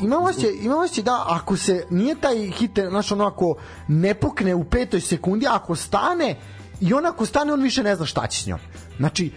imamo 0.00 0.32
se 0.32 0.52
imamo 0.60 0.88
se 0.88 1.02
da 1.02 1.24
ako 1.28 1.56
se 1.56 1.86
nije 1.90 2.14
taj 2.14 2.50
hit 2.50 2.78
znaš 2.88 3.12
ono 3.12 3.26
ako 3.26 3.54
ne 3.88 4.14
pukne 4.14 4.54
u 4.54 4.64
petoj 4.64 5.00
sekundi 5.00 5.46
ako 5.50 5.76
stane 5.76 6.36
i 6.80 6.94
on 6.94 7.06
ako 7.06 7.26
stane 7.26 7.52
on 7.52 7.62
više 7.62 7.82
ne 7.82 7.96
zna 7.96 8.06
šta 8.06 8.26
će 8.26 8.42
s 8.42 8.46
njom. 8.46 8.58
Znači 8.96 9.32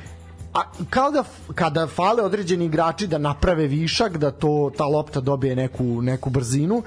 a, 0.57 0.61
kao 0.89 1.11
da 1.11 1.23
kada 1.55 1.87
fale 1.87 2.23
određeni 2.23 2.65
igrači 2.65 3.07
da 3.07 3.17
naprave 3.17 3.67
višak 3.67 4.17
da 4.17 4.31
to 4.31 4.71
ta 4.77 4.85
lopta 4.85 5.19
dobije 5.19 5.55
neku 5.55 6.01
neku 6.01 6.29
brzinu 6.29 6.83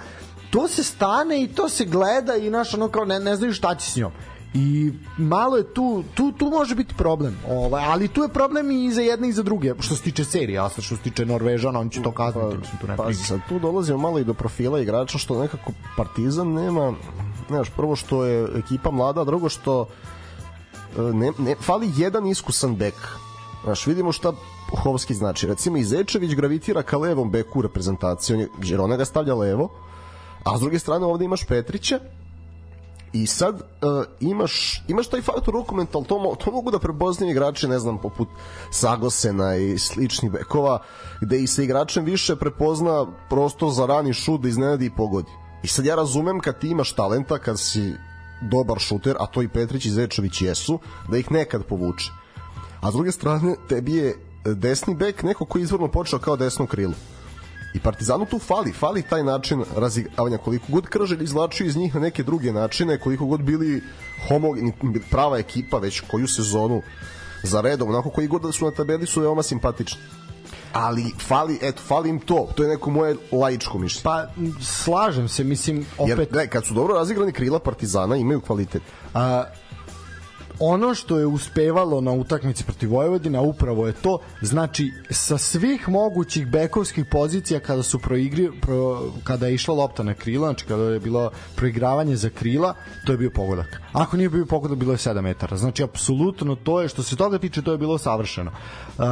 to 0.51 0.69
se 0.69 0.85
stane 0.85 1.43
i 1.43 1.49
to 1.49 1.69
se 1.69 1.85
gleda 1.85 2.37
i 2.37 2.51
naš 2.51 2.75
ono 2.75 2.89
kao 2.89 3.05
ne, 3.05 3.21
ne 3.21 3.37
znaju 3.37 3.53
šta 3.53 3.75
će 3.75 3.91
s 3.91 3.97
njom 3.97 4.13
i 4.55 4.93
malo 5.19 5.57
je 5.57 5.75
tu 5.75 6.05
tu 6.15 6.33
tu 6.33 6.47
može 6.47 6.75
biti 6.75 6.95
problem 6.95 7.37
ovaj 7.49 7.85
ali 7.87 8.09
tu 8.09 8.23
je 8.23 8.29
problem 8.29 8.71
i 8.71 8.93
za 8.93 9.01
jedne 9.03 9.29
i 9.29 9.33
za 9.33 9.43
druge 9.43 9.75
što 9.81 9.97
se 9.97 10.03
tiče 10.03 10.25
serije 10.25 10.59
a 10.59 10.69
što 10.69 10.83
se 10.83 10.97
tiče 10.97 11.27
Norvežana 11.27 11.81
on 11.81 11.91
će 11.91 12.03
to 12.03 12.13
kazniti 12.13 12.57
mislim 12.59 12.79
tu 12.81 12.87
ne 12.87 12.97
Pa 12.97 13.03
priča. 13.03 13.23
sad 13.23 13.41
tu 13.49 13.59
dolazimo 13.59 13.99
malo 13.99 14.19
i 14.19 14.25
do 14.25 14.35
profila 14.35 14.81
igrača 14.81 15.19
što 15.19 15.43
nekako 15.43 15.73
Partizan 15.97 16.53
nema 16.53 16.95
znaš, 17.49 17.71
prvo 17.77 17.97
što 17.97 18.25
je 18.25 18.49
ekipa 18.59 18.91
mlada, 18.91 19.25
drugo 19.25 19.49
što 19.49 19.87
e, 20.99 21.03
ne, 21.03 21.33
ne, 21.39 21.55
fali 21.61 21.91
jedan 21.97 22.27
iskusan 22.27 22.77
bek. 22.77 22.95
Znaš, 23.65 23.87
vidimo 23.87 24.13
šta 24.13 24.33
Puhovski 24.71 25.15
znači. 25.15 25.47
Recimo, 25.47 25.77
Izečević 25.77 26.35
gravitira 26.35 26.83
ka 26.83 26.99
levom 26.99 27.31
beku 27.31 27.59
u 27.59 27.63
reprezentaciji, 27.63 28.35
on 28.35 28.41
je, 28.41 28.49
jer 28.63 28.81
ona 28.81 28.97
ga 28.97 29.05
stavlja 29.05 29.35
levo, 29.35 29.69
a 30.45 30.59
s 30.59 30.61
druge 30.61 30.79
strane 30.79 31.07
ovde 31.07 31.25
imaš 31.25 31.45
Petrića, 31.45 32.01
I 33.13 33.27
sad 33.27 33.55
uh, 33.55 34.05
imaš, 34.21 34.83
imaš 34.89 35.09
taj 35.09 35.23
faktor 35.23 35.55
rukomenta, 35.55 35.99
ali 35.99 36.07
to, 36.07 36.37
to 36.45 36.51
mogu 36.51 36.71
da 36.71 36.79
prepoznaju 36.79 37.31
igrači, 37.31 37.69
ne 37.69 37.79
znam, 37.79 37.99
poput 37.99 38.29
Sagosena 38.71 39.57
i 39.57 39.79
sličnih 39.79 40.31
bekova, 40.33 40.79
gde 41.21 41.41
i 41.41 41.47
se 41.47 41.65
igračem 41.65 42.05
više 42.05 42.37
prepozna 42.37 43.07
prosto 43.29 43.71
za 43.71 43.87
rani 43.87 44.13
šut 44.13 44.41
da 44.41 44.49
iznenadi 44.49 44.87
i 44.87 44.95
pogodi. 44.97 45.31
I 45.63 45.67
sad 45.67 45.85
ja 45.85 45.95
razumem 45.95 46.41
kad 46.41 46.59
ti 46.59 46.69
imaš 46.69 46.93
talenta, 46.93 47.39
kad 47.39 47.61
si 47.61 47.95
dobar 48.41 48.79
šuter, 48.79 49.17
a 49.19 49.27
to 49.27 49.43
i 49.43 49.49
Petrić 49.49 49.85
i 49.85 49.91
Zečević 49.91 50.43
jesu, 50.43 50.79
da 51.09 51.19
ih 51.19 51.33
nekad 51.33 51.65
povuče. 51.65 52.20
A 52.81 52.91
s 52.91 52.95
druge 52.95 53.13
strane, 53.13 53.55
tebi 53.69 53.95
je 53.95 54.17
desni 54.45 54.95
bek 54.95 55.23
neko 55.23 55.45
koji 55.45 55.63
je 55.63 55.65
izvorno 55.65 55.89
počeo 55.89 56.19
kao 56.19 56.37
desno 56.37 56.67
krilo. 56.67 56.95
I 57.75 57.81
Partizanu 57.81 58.27
tu 58.27 58.39
fali, 58.39 58.73
fali 58.73 59.03
taj 59.03 59.25
način 59.25 59.65
razigravanja 59.77 60.39
koliko 60.39 60.65
god 60.69 60.87
Krželj 60.87 61.25
izvlačio 61.25 61.67
iz 61.67 61.77
njih 61.77 61.95
na 61.95 62.01
neke 62.01 62.23
druge 62.23 62.53
načine, 62.53 62.99
koliko 62.99 63.27
god 63.27 63.43
bili 63.43 63.83
homogeni, 64.29 64.73
prava 65.11 65.39
ekipa 65.39 65.79
već 65.79 66.01
koju 66.01 66.29
sezonu 66.29 66.83
za 67.43 67.61
redom, 67.61 67.89
onako 67.89 68.11
koji 68.11 68.29
god 68.29 68.43
da 68.43 68.53
su 68.53 68.65
na 68.65 68.71
tabeli 68.71 69.07
su 69.07 69.21
veoma 69.21 69.43
simpatični. 69.43 70.01
Ali 70.73 71.05
fali, 71.29 71.59
eto, 71.63 71.83
fali 71.87 72.09
im 72.09 72.19
to. 72.21 72.49
To 72.55 72.63
je 72.63 72.69
neko 72.69 72.91
moje 72.91 73.17
laičko 73.33 73.79
mišljenje. 73.79 74.03
Pa 74.05 74.27
slažem 74.61 75.29
se, 75.29 75.45
mislim 75.45 75.87
Jer, 76.07 76.13
opet 76.19 76.29
gledaj, 76.31 76.49
kad 76.49 76.67
su 76.67 76.75
dobro 76.75 76.95
razigrani 76.95 77.33
krila 77.33 77.59
Partizana, 77.59 78.17
imaju 78.17 78.41
kvalitet. 78.41 78.83
a, 79.15 79.45
ono 80.61 80.95
što 80.95 81.19
je 81.19 81.27
uspevalo 81.27 82.01
na 82.01 82.13
utakmici 82.13 82.65
protiv 82.65 82.91
Vojvodina 82.91 83.41
upravo 83.41 83.87
je 83.87 83.93
to 83.93 84.19
znači 84.41 84.93
sa 85.11 85.39
svih 85.39 85.89
mogućih 85.89 86.47
bekovskih 86.47 87.05
pozicija 87.05 87.61
kada 87.61 87.83
su 87.83 87.99
proigri 87.99 88.51
pro, 88.61 89.03
kada 89.25 89.47
je 89.47 89.55
išla 89.55 89.75
lopta 89.75 90.03
na 90.03 90.15
krila 90.15 90.47
znači 90.47 90.65
kada 90.67 90.83
je 90.83 91.01
bilo 91.01 91.31
proigravanje 91.57 92.17
za 92.17 92.31
krila 92.31 92.75
to 93.07 93.13
je 93.13 93.19
bio 93.19 93.31
pogodak. 93.35 93.81
Ako 93.93 94.17
nije 94.17 94.29
bio 94.29 94.47
pogodak 94.47 94.79
bilo 94.79 94.93
je 94.93 94.99
7 94.99 95.21
metara. 95.21 95.57
Znači 95.57 95.83
apsolutno 95.83 96.55
to 96.55 96.81
je 96.81 96.89
što 96.89 97.03
se 97.03 97.17
toga 97.17 97.39
tiče 97.39 97.63
to 97.63 97.73
je 97.73 97.79
bilo 97.79 97.99
savršeno. 97.99 98.51
Uh, 98.99 99.05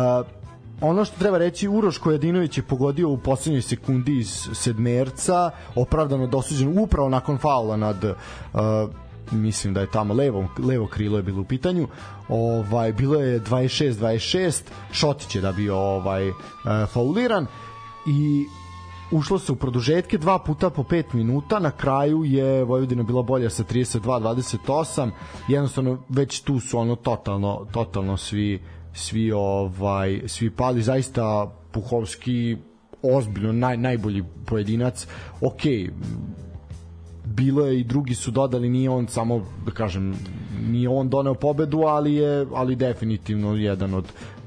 ono 0.80 1.04
što 1.04 1.18
treba 1.18 1.38
reći, 1.38 1.68
Uroš 1.68 1.98
Kojadinović 1.98 2.58
je 2.58 2.62
pogodio 2.62 3.08
u 3.08 3.18
poslednjoj 3.18 3.62
sekundi 3.62 4.18
iz 4.18 4.48
sedmerca, 4.54 5.50
opravdano 5.74 6.26
dosuđen 6.26 6.78
upravo 6.78 7.08
nakon 7.08 7.38
faula 7.38 7.76
nad 7.76 8.04
uh, 8.04 8.10
mislim 9.32 9.74
da 9.74 9.80
je 9.80 9.90
tamo 9.90 10.14
levo, 10.14 10.48
levo 10.58 10.86
krilo 10.86 11.16
je 11.16 11.22
bilo 11.22 11.40
u 11.40 11.44
pitanju. 11.44 11.88
Ovaj 12.28 12.92
bilo 12.92 13.20
je 13.20 13.40
26 13.40 13.92
26, 13.92 14.62
Šotić 14.92 15.34
je 15.34 15.40
da 15.40 15.52
bio 15.52 15.76
ovaj 15.76 16.28
uh, 16.28 16.36
fauliran. 16.92 17.46
I 18.06 18.46
ušlo 19.10 19.38
se 19.38 19.52
u 19.52 19.56
produžetke 19.56 20.18
dva 20.18 20.38
puta 20.38 20.70
po 20.70 20.82
5 20.82 21.14
minuta, 21.14 21.58
na 21.58 21.70
kraju 21.70 22.24
je 22.24 22.64
Vojvodina 22.64 23.02
bila 23.02 23.22
bolja 23.22 23.50
sa 23.50 23.64
32-28, 23.64 25.10
jednostavno 25.48 26.02
već 26.08 26.40
tu 26.40 26.60
su 26.60 26.78
ono 26.78 26.96
totalno, 26.96 27.66
totalno 27.72 28.16
svi 28.16 28.60
svi 28.92 29.32
ovaj 29.32 30.22
svi 30.26 30.50
pali. 30.50 30.82
Zaista 30.82 31.54
Puhovski 31.72 32.56
ozbiljno 33.02 33.52
naj, 33.52 33.76
najbolji 33.76 34.24
pojedinac. 34.46 35.06
Ok 35.40 35.60
bilo 37.34 37.66
je 37.66 37.80
i 37.80 37.84
drugi 37.84 38.14
su 38.14 38.30
dodali 38.30 38.68
nije 38.68 38.90
on 38.90 39.06
samo 39.08 39.46
da 39.66 39.72
kažem 39.72 40.14
nije 40.68 40.88
on 40.88 41.08
doneo 41.08 41.34
pobedu 41.34 41.80
ali 41.80 42.14
je 42.14 42.46
ali 42.54 42.76
definitivno 42.76 43.54
jedan 43.54 43.94
od 43.94 44.04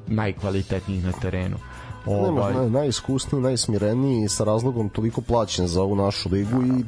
najkvalitetnijih 0.08 1.04
na 1.04 1.12
terenu 1.12 1.58
Ovaj. 2.06 2.54
Naj, 2.54 2.70
najiskusniji, 2.70 3.42
najsmireniji 3.42 4.30
sa 4.30 4.44
razlogom 4.44 4.90
toliko 4.90 5.22
plaćen 5.22 5.68
za 5.68 5.82
ovu 5.82 5.96
našu 5.96 6.30
ligu 6.30 6.64
i 6.64 6.84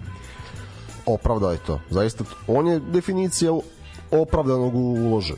opravdao 1.05 1.51
je 1.51 1.57
to. 1.57 1.79
Zaista, 1.89 2.23
on 2.47 2.67
je 2.67 2.79
definicija 2.79 3.51
opravdanog 4.11 4.75
uložen. 4.75 5.37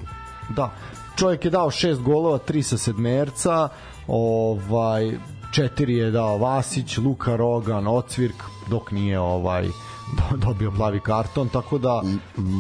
Da, 0.56 0.72
čovjek 1.16 1.46
je 1.46 1.52
dao 1.52 1.72
šest 1.72 2.02
golova, 2.02 2.38
tri 2.38 2.64
sa 2.64 2.78
sedmerca, 2.78 3.70
ovaj, 4.08 5.18
četiri 5.52 5.94
je 5.94 6.12
dao 6.12 6.38
Vasić, 6.38 6.98
Luka 6.98 7.36
Rogan, 7.36 7.88
Ocvirk, 7.88 8.44
dok 8.70 8.92
nije 8.92 9.20
ovaj 9.20 9.68
dobio 10.46 10.72
plavi 10.72 11.00
karton, 11.00 11.50
tako 11.50 11.78
da 11.78 12.02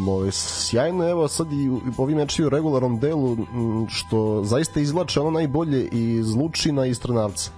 ove, 0.10 0.32
sjajno 0.32 1.10
evo 1.10 1.28
sad 1.28 1.54
i 1.54 1.70
ovi 1.98 2.15
meči 2.15 2.44
u 2.44 2.50
regularnom 2.50 3.00
delu 3.00 3.38
što 3.89 4.41
zaista 4.44 4.80
izvlače 4.80 5.20
ono 5.20 5.32
najbolje 5.32 5.88
iz 5.91 6.36
Lučina 6.36 6.86
i 6.86 6.89
iz 6.89 7.00
Trnavca. 7.00 7.52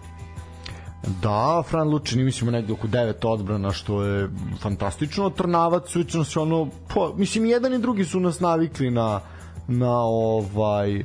Da, 1.21 1.63
Fran 1.67 1.89
Lučin 1.89 2.25
mislimo 2.25 2.51
negde 2.51 2.73
oko 2.73 2.87
9 2.87 3.27
odbrana 3.27 3.71
što 3.71 4.03
je 4.03 4.29
fantastično. 4.59 5.29
Trnavac 5.29 5.95
učno 5.95 6.23
se 6.23 6.39
ono, 6.39 6.67
po, 6.93 7.13
mislim 7.17 7.45
i 7.45 7.49
jedan 7.49 7.73
i 7.73 7.79
drugi 7.79 8.05
su 8.05 8.19
nas 8.19 8.39
navikli 8.39 8.91
na 8.91 9.19
na 9.67 9.99
ovaj 10.01 11.03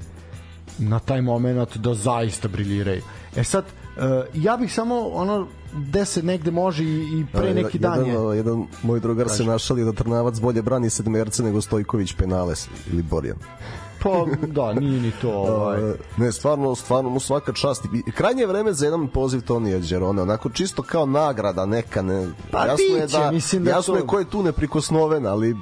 na 0.78 0.98
taj 0.98 1.22
moment 1.22 1.76
da 1.76 1.94
zaista 1.94 2.48
briljiraju. 2.48 3.02
E 3.37 3.44
sad, 3.44 3.64
uh, 3.64 4.02
ja 4.35 4.57
bih 4.57 4.72
samo 4.74 5.09
ono 5.09 5.46
gde 5.72 6.04
se 6.04 6.22
negde 6.22 6.50
može 6.50 6.85
i, 6.85 7.20
i 7.20 7.26
pre 7.32 7.54
neki 7.54 7.76
jedan, 7.76 7.98
dan 7.98 8.06
je... 8.06 8.12
Jedan, 8.12 8.37
jedan 8.37 8.66
moj 8.82 9.00
drugar 9.00 9.26
Kaži. 9.26 9.37
se 9.37 9.44
našalio 9.44 9.85
da 9.85 9.92
Trnavac 9.92 10.40
bolje 10.40 10.62
brani 10.62 10.90
sedmerce 10.90 11.42
nego 11.42 11.61
Stojković 11.61 12.12
penales 12.12 12.68
ili 12.92 13.02
Borjan. 13.02 13.37
Pa 14.02 14.26
da, 14.46 14.72
nije 14.72 15.00
ni 15.00 15.12
to 15.20 15.30
ovaj. 15.56 15.80
ne, 16.16 16.32
stvarno, 16.32 16.74
stvarno 16.74 17.11
mu 17.11 17.20
svaka 17.20 17.52
čast. 17.52 17.85
I 18.06 18.12
krajnje 18.12 18.46
vreme 18.46 18.72
za 18.72 18.85
jedan 18.85 19.08
poziv 19.08 19.40
Tonija 19.40 19.78
Đerone, 19.78 20.22
onako 20.22 20.50
čisto 20.50 20.82
kao 20.82 21.06
nagrada 21.06 21.66
neka, 21.66 22.02
ne. 22.02 22.28
Pa 22.50 22.58
jasno 22.58 22.76
biće, 22.88 23.00
je 23.00 23.06
da, 23.06 23.30
mislim 23.30 23.64
da 23.64 23.70
jasno 23.70 23.94
to... 23.94 24.00
je 24.00 24.06
ko 24.06 24.18
je 24.18 24.24
tu 24.24 24.42
neprikosnoven, 24.42 25.26
ali 25.26 25.56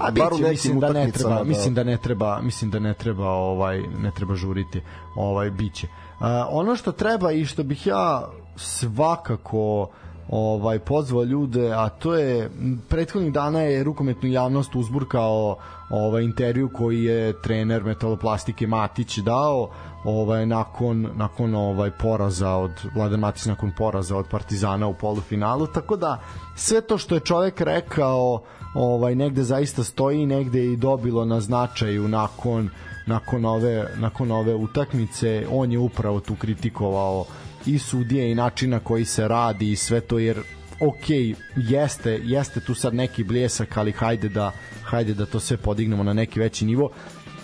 A 0.00 0.10
biće, 0.10 0.48
mislim 0.50 0.80
da 0.80 0.92
ne 0.92 1.10
treba, 1.10 1.34
da... 1.34 1.44
mislim 1.44 1.74
da 1.74 1.84
ne 1.84 1.96
treba, 1.96 2.40
mislim 2.42 2.70
da 2.70 2.78
ne 2.78 2.94
treba 2.94 3.28
ovaj 3.28 3.82
ne 4.02 4.10
treba 4.10 4.34
žuriti. 4.34 4.82
Ovaj 5.14 5.50
biće. 5.50 5.86
Uh, 5.86 6.26
ono 6.48 6.76
što 6.76 6.92
treba 6.92 7.32
i 7.32 7.44
što 7.44 7.62
bih 7.62 7.86
ja 7.86 8.28
svakako 8.56 9.88
ovaj 10.28 10.78
pozvao 10.78 11.24
ljude, 11.24 11.72
a 11.72 11.88
to 11.88 12.14
je 12.14 12.50
prethodnih 12.88 13.32
dana 13.32 13.60
je 13.60 13.84
rukometnu 13.84 14.28
javnost 14.28 14.74
uzburkao 14.74 15.56
ovaj 15.90 16.22
intervju 16.22 16.68
koji 16.68 17.04
je 17.04 17.42
trener 17.42 17.84
metaloplastike 17.84 18.66
Matić 18.66 19.18
dao 19.18 19.68
ovaj 20.04 20.46
nakon 20.46 21.08
nakon 21.14 21.54
ovaj 21.54 21.90
poraza 21.90 22.50
od 22.50 22.70
Vladan 22.94 23.20
Matić 23.20 23.44
nakon 23.44 23.72
poraza 23.78 24.16
od 24.16 24.26
Partizana 24.30 24.86
u 24.86 24.94
polufinalu. 24.94 25.66
Tako 25.66 25.96
da 25.96 26.20
sve 26.56 26.80
to 26.80 26.98
što 26.98 27.14
je 27.14 27.20
čovek 27.20 27.60
rekao 27.60 28.42
ovaj 28.74 29.14
negde 29.14 29.42
zaista 29.42 29.84
stoji 29.84 30.26
negde 30.26 30.64
i 30.64 30.76
dobilo 30.76 31.24
na 31.24 31.40
značaju 31.40 32.08
nakon 32.08 32.70
nakon 33.06 33.44
ove 33.44 33.86
nakon 33.96 34.30
ove 34.30 34.54
utakmice. 34.54 35.46
On 35.52 35.72
je 35.72 35.78
upravo 35.78 36.20
tu 36.20 36.34
kritikovao 36.34 37.24
i 37.66 37.78
sudije 37.78 38.30
i 38.30 38.34
način 38.34 38.70
na 38.70 38.78
koji 38.78 39.04
se 39.04 39.28
radi 39.28 39.70
i 39.72 39.76
sve 39.76 40.00
to 40.00 40.18
jer 40.18 40.42
ok, 40.80 41.10
jeste, 41.56 42.20
jeste 42.24 42.60
tu 42.60 42.74
sad 42.74 42.94
neki 42.94 43.24
bljesak, 43.24 43.76
ali 43.76 43.92
hajde 43.92 44.28
da, 44.28 44.52
hajde 44.82 45.14
da 45.14 45.26
to 45.26 45.40
sve 45.40 45.56
podignemo 45.56 46.02
na 46.02 46.12
neki 46.12 46.40
veći 46.40 46.64
nivo. 46.64 46.90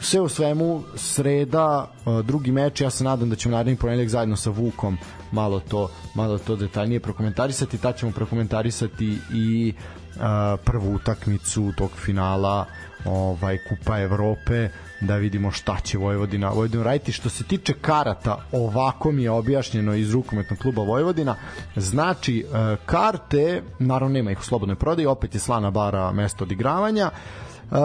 Sve 0.01 0.21
u 0.21 0.29
svemu, 0.29 0.83
sreda, 0.97 1.93
drugi 2.25 2.53
meč, 2.53 2.81
ja 2.81 2.91
se 2.91 3.05
nadam 3.05 3.31
da 3.31 3.37
ćemo 3.37 3.53
naredni 3.53 3.77
ponedjeljak 3.77 4.09
zajedno 4.09 4.37
sa 4.37 4.51
Vukom 4.51 4.99
malo 5.33 5.61
to, 5.61 5.91
malo 6.15 6.39
to 6.39 6.57
detaljnije 6.57 7.01
prokomentarisati, 7.01 7.79
ta 7.79 7.93
ćemo 7.93 8.13
prokomentarisati 8.13 9.19
i 9.35 9.75
uh, 10.15 10.23
prvu 10.65 10.95
utakmicu 10.95 11.73
tog 11.77 11.91
finala 11.91 12.67
ovaj 13.05 13.59
Kupa 13.69 14.01
Evrope 14.01 14.69
da 15.03 15.17
vidimo 15.17 15.51
šta 15.51 15.77
će 15.81 15.99
Vojvodina 15.99 16.49
Vojvodina 16.49 16.83
raditi. 16.83 17.12
Što 17.12 17.29
se 17.29 17.45
tiče 17.45 17.73
karata, 17.73 18.38
ovako 18.53 19.12
mi 19.12 19.23
je 19.23 19.31
objašnjeno 19.31 19.95
iz 19.95 20.12
rukometnog 20.12 20.59
kluba 20.59 20.83
Vojvodina. 20.83 21.37
Znači, 21.77 22.38
e, 22.41 22.77
karte, 22.87 23.62
naravno 23.79 24.15
nema 24.15 24.31
ih 24.31 24.41
u 24.41 24.45
slobodnoj 24.45 24.77
prodaji, 24.77 25.07
opet 25.07 25.35
je 25.35 25.41
slana 25.41 25.71
bara 25.71 26.12
mesto 26.12 26.45
odigravanja. 26.45 27.11
E, 27.11 27.77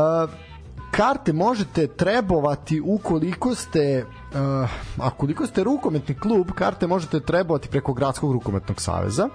karte 0.92 1.34
možete 1.34 1.88
trebovati 1.88 2.82
ukoliko 2.86 3.56
ste 3.56 4.06
uh, 4.06 4.70
a 4.98 5.10
koliko 5.18 5.48
ste 5.48 5.64
rukometni 5.64 6.16
klub, 6.16 6.52
karte 6.56 6.88
možete 6.88 7.20
trebovati 7.20 7.70
preko 7.70 7.94
gradskog 7.94 8.32
rukometnog 8.32 8.82
saveza. 8.82 9.30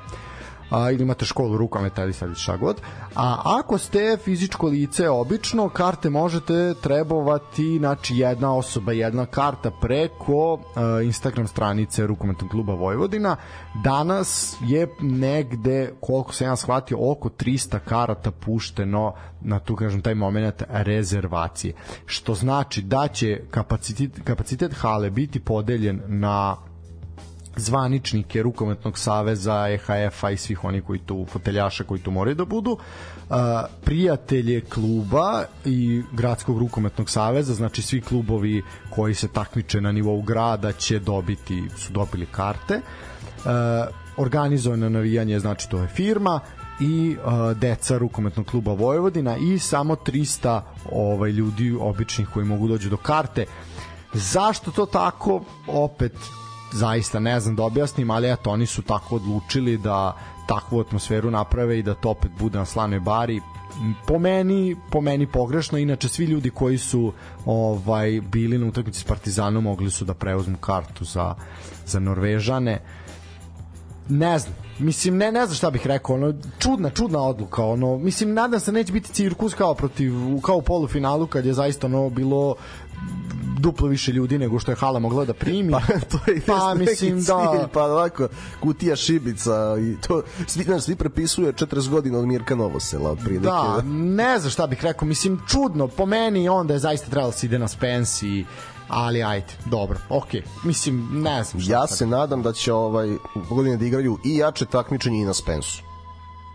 A, 0.73 0.91
ili 0.91 1.03
imate 1.03 1.25
školu 1.25 1.57
rukometa 1.57 2.03
ili 2.03 2.13
sad 2.13 2.37
šta 2.37 2.57
god. 2.57 2.81
A 3.15 3.43
ako 3.45 3.79
ste 3.79 4.17
fizičko 4.25 4.67
lice 4.67 5.11
obično, 5.11 5.69
karte 5.69 6.11
možete 6.11 6.75
trebovati 6.83 7.79
znači 7.79 8.17
jedna 8.17 8.57
osoba, 8.57 8.93
jedna 8.93 9.27
karta 9.27 9.71
preko 9.71 10.59
a, 10.75 11.01
Instagram 11.05 11.47
stranice 11.47 12.07
rukometnog 12.07 12.51
kluba 12.51 12.75
Vojvodina. 12.75 13.37
Danas 13.85 14.57
je 14.61 14.89
negde, 15.01 15.93
koliko 16.01 16.33
sam 16.33 16.47
ja 16.47 16.57
shvatio, 16.57 17.11
oko 17.11 17.29
300 17.29 17.79
karata 17.79 18.31
pušteno 18.31 19.15
na 19.41 19.59
tu 19.59 19.77
kažem 19.77 20.03
taj 20.03 20.15
moment 20.15 20.63
rezervacije. 20.69 21.75
Što 22.07 22.35
znači 22.35 22.83
da 22.83 23.09
će 23.09 23.41
kapacitet, 23.51 24.21
kapacitet 24.25 24.73
hale 24.75 25.11
biti 25.11 25.41
podeljen 25.41 26.03
na 26.07 26.57
zvaničnike 27.57 28.43
rukometnog 28.43 28.99
saveza, 28.99 29.69
EHF-a 29.69 30.31
i 30.31 30.37
svih 30.37 30.65
oni 30.65 30.81
koji 30.81 30.99
tu, 30.99 31.27
foteljaša 31.33 31.85
koji 31.85 32.01
tu 32.01 32.11
moraju 32.11 32.35
da 32.35 32.45
budu, 32.45 32.79
prijatelje 33.85 34.61
kluba 34.61 35.45
i 35.65 36.03
gradskog 36.13 36.59
rukometnog 36.59 37.11
saveza, 37.11 37.55
znači 37.55 37.83
svi 37.83 38.01
klubovi 38.01 38.63
koji 38.91 39.15
se 39.15 39.29
takmiče 39.29 39.81
na 39.81 39.93
nivou 39.93 40.23
grada 40.23 40.73
će 40.73 40.99
dobiti, 40.99 41.63
su 41.77 41.93
dobili 41.93 42.27
karte. 42.27 42.81
Organizovano 44.17 44.89
navijanje, 44.89 45.39
znači 45.39 45.71
to 45.71 45.79
je 45.79 45.89
firma, 45.89 46.41
i 46.81 47.17
uh, 47.25 47.57
deca 47.57 47.99
rukometnog 47.99 48.47
kluba 48.47 48.73
Vojvodina 48.73 49.37
i 49.37 49.59
samo 49.59 49.95
300 49.95 50.61
ovaj 50.93 51.31
ljudi 51.31 51.77
običnih 51.81 52.29
koji 52.29 52.47
mogu 52.47 52.69
doći 52.69 52.89
do 52.89 52.97
karte. 52.97 53.47
Zašto 54.13 54.71
to 54.71 54.87
tako? 54.87 55.45
Opet 55.67 56.13
zaista 56.73 57.21
ne 57.21 57.41
znam 57.41 57.57
da 57.57 57.65
objasnim, 57.65 58.11
ali 58.11 58.33
eto, 58.33 58.51
oni 58.51 58.67
su 58.67 58.83
tako 58.83 59.17
odlučili 59.17 59.79
da 59.79 60.17
takvu 60.47 60.81
atmosferu 60.81 61.31
naprave 61.31 61.79
i 61.79 61.83
da 61.83 61.95
to 61.95 62.11
opet 62.11 62.31
bude 62.39 62.59
na 62.59 62.65
slanoj 62.65 63.01
bari. 63.01 63.41
Po 64.07 64.19
meni 64.19 64.77
po 64.91 65.01
meni 65.01 65.27
pogrešno 65.27 65.79
inače 65.79 66.09
svi 66.09 66.25
ljudi 66.25 66.51
koji 66.51 66.79
su 66.79 67.13
ovaj 67.47 68.21
bili 68.21 68.59
na 68.59 68.67
utakmici 68.67 69.01
s 69.01 69.05
Partizanom 69.05 69.65
mogli 69.65 69.91
su 69.91 70.05
da 70.05 70.15
preuzmu 70.15 70.57
kartu 70.57 71.05
za 71.05 71.35
za 71.87 72.01
Norvežane. 72.01 72.81
Ne 74.09 74.39
znam 74.39 74.55
mislim 74.79 75.17
ne 75.17 75.33
ne 75.33 75.47
znam 75.47 75.57
šta 75.57 75.71
bih 75.71 75.87
rekao 75.87 76.17
ono 76.17 76.35
čudna 76.59 76.91
čudna 76.91 77.23
odluka 77.23 77.65
ono 77.65 77.99
mislim 77.99 78.35
nadam 78.35 78.61
se 78.61 78.73
neće 78.73 78.93
biti 78.93 79.13
cirkus 79.13 79.55
kao 79.55 79.75
protiv 79.75 80.13
kao 80.43 80.57
u 80.57 80.63
polufinalu 80.63 81.27
kad 81.27 81.47
je 81.47 81.53
zaista 81.53 81.87
ono 81.87 82.11
bilo 82.11 82.55
duplo 83.59 83.89
više 83.89 84.13
ljudi 84.13 84.39
nego 84.39 84.59
što 84.59 84.73
je 84.73 84.77
hala 84.77 84.99
mogla 84.99 85.25
da 85.25 85.35
primi. 85.35 85.73
Pa 85.73 85.81
to 86.11 86.31
je 86.31 86.41
pa, 86.47 86.75
mislim 86.75 87.21
cilj, 87.21 87.27
da 87.27 87.69
pa 87.73 87.85
ovako 87.85 88.29
kutija 88.61 88.97
šibica 88.97 89.77
i 89.81 89.97
to 90.01 90.23
svi 90.47 90.65
znaš, 90.65 90.83
svi 90.83 90.97
prepisuje 90.97 91.53
40 91.53 91.89
godina 91.89 92.19
od 92.19 92.27
Mirka 92.27 92.55
Novosela 92.55 93.11
od 93.11 93.19
prilike. 93.19 93.47
Da, 93.47 93.83
ne 93.93 94.39
znam 94.39 94.51
šta 94.51 94.67
bih 94.67 94.85
rekao, 94.85 95.09
mislim 95.09 95.41
čudno, 95.49 95.89
po 95.89 96.07
meni 96.07 96.49
onda 96.49 96.75
je 96.75 96.81
zaista 96.81 97.11
trebalo 97.11 97.31
da 97.31 97.39
se 97.39 97.47
ide 97.47 97.59
na 97.59 97.69
Spence 97.69 98.27
i 98.27 98.45
ali 98.89 99.23
ajde, 99.23 99.53
dobro, 99.65 99.99
okej. 100.09 100.41
Okay. 100.41 100.67
Mislim, 100.67 101.09
ne 101.13 101.45
znam 101.45 101.63
šta. 101.63 101.73
Ja 101.73 101.87
se 101.87 102.07
nadam 102.07 102.43
da 102.43 102.53
će 102.53 102.73
ovaj 102.73 103.09
godine 103.51 103.77
da 103.77 103.85
igraju 103.85 104.19
i 104.25 104.37
jače 104.37 104.67
takmičenje 104.67 105.19
i 105.19 105.25
na 105.25 105.35
Spensu. 105.35 105.83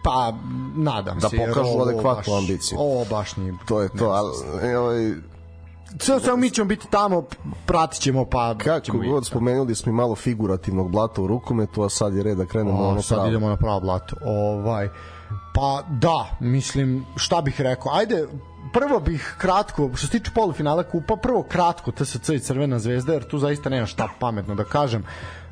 Pa, 0.04 0.34
nadam 0.76 1.20
da 1.20 1.30
se. 1.30 1.38
Da 1.38 1.46
pokažu 1.46 1.82
adekvatnu 1.82 2.34
ambiciju. 2.34 2.78
Ovo 2.80 3.06
baš 3.06 3.36
nije. 3.36 3.54
To 3.68 3.82
je 3.82 3.90
to, 3.90 4.06
ali 4.06 4.76
ovaj, 4.76 5.14
sve 6.00 6.20
sve 6.20 6.38
mi 6.38 6.50
ćemo 6.50 6.68
biti 6.68 6.88
tamo, 6.90 7.24
pratit 7.66 8.02
ćemo 8.02 8.26
pa 8.26 8.56
kako 8.58 8.98
god 8.98 9.26
spomenuli 9.26 9.76
smo 9.76 9.90
i 9.90 9.96
malo 9.96 10.16
figurativnog 10.16 10.92
blata 10.92 11.22
u 11.22 11.28
rukometu, 11.28 11.84
a 11.84 11.90
sad 11.90 12.16
je 12.16 12.24
red 12.24 12.38
da 12.38 12.46
krenemo 12.46 12.80
o, 12.80 12.94
na 12.94 13.02
sad 13.02 13.16
pravo. 13.16 13.30
idemo 13.30 13.50
na 13.50 13.56
pravo 13.56 13.80
blato. 13.80 14.16
Ovaj 14.26 14.90
pa 15.54 15.84
da, 15.90 16.38
mislim 16.40 17.06
šta 17.16 17.42
bih 17.42 17.62
rekao. 17.62 17.92
Ajde 17.94 18.28
prvo 18.74 19.00
bih 19.00 19.36
kratko, 19.38 19.90
što 19.96 20.08
se 20.08 20.12
tiče 20.12 20.32
polufinala 20.36 20.84
kupa, 20.84 21.16
prvo 21.16 21.44
kratko 21.44 21.92
TSC 21.92 22.30
i 22.30 22.40
Crvena 22.40 22.80
zvezda, 22.80 23.14
jer 23.14 23.24
tu 23.24 23.40
zaista 23.40 23.70
nema 23.70 23.86
šta 23.86 24.10
pametno 24.20 24.56
da 24.56 24.64
kažem. 24.64 25.04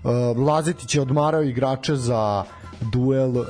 Uh, 0.04 0.12
Lazetić 0.48 0.95
je 0.95 1.02
odmarao 1.02 1.43
igrače 1.43 1.95
za 1.95 2.43
duel 2.82 3.38
u, 3.38 3.43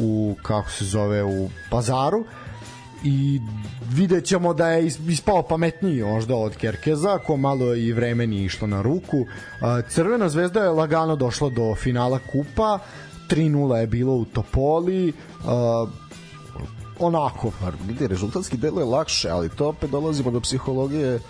u 0.00 0.36
kako 0.42 0.70
se 0.70 0.84
zove 0.84 1.24
u 1.24 1.48
Pazaru. 1.70 2.18
Uh, 2.18 2.26
i 3.04 3.40
vidjet 3.90 4.24
ćemo 4.24 4.54
da 4.54 4.68
je 4.68 4.86
ispao 4.86 5.42
pametniji 5.42 6.02
možda 6.02 6.34
od 6.34 6.56
Kerkeza, 6.56 7.18
ko 7.18 7.36
malo 7.36 7.74
i 7.74 7.92
vremeni 7.92 8.44
išlo 8.44 8.66
na 8.66 8.82
ruku. 8.82 9.26
Crvena 9.88 10.28
zvezda 10.28 10.62
je 10.62 10.70
lagano 10.70 11.16
došla 11.16 11.48
do 11.48 11.74
finala 11.74 12.18
kupa, 12.32 12.78
3-0 13.28 13.76
je 13.76 13.86
bilo 13.86 14.14
u 14.14 14.24
Topoli, 14.24 15.12
onako. 16.98 17.52
Vidi, 17.86 18.06
rezultatski 18.06 18.56
delo 18.56 18.80
je 18.80 18.86
lakše, 18.86 19.28
ali 19.30 19.48
to 19.48 19.68
opet 19.68 19.90
dolazimo 19.90 20.30
do 20.30 20.40
psihologije. 20.40 21.20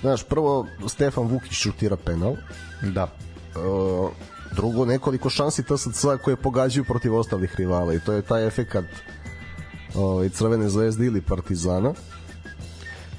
Znaš, 0.00 0.22
prvo 0.24 0.66
Stefan 0.86 1.26
Vukić 1.26 1.52
šutira 1.52 1.96
penal. 1.96 2.36
Da. 2.82 3.08
Uh, 3.56 4.10
drugo, 4.56 4.84
nekoliko 4.84 5.30
šansi 5.30 5.62
TSC 5.62 6.04
koje 6.24 6.36
pogađaju 6.36 6.84
protiv 6.84 7.14
ostalih 7.14 7.54
rivala 7.56 7.94
i 7.94 8.00
to 8.00 8.12
je 8.12 8.22
taj 8.22 8.46
efekat 8.46 8.84
ovaj, 9.94 10.28
Crvene 10.28 10.68
zvezde 10.68 11.06
ili 11.06 11.22
Partizana. 11.22 11.94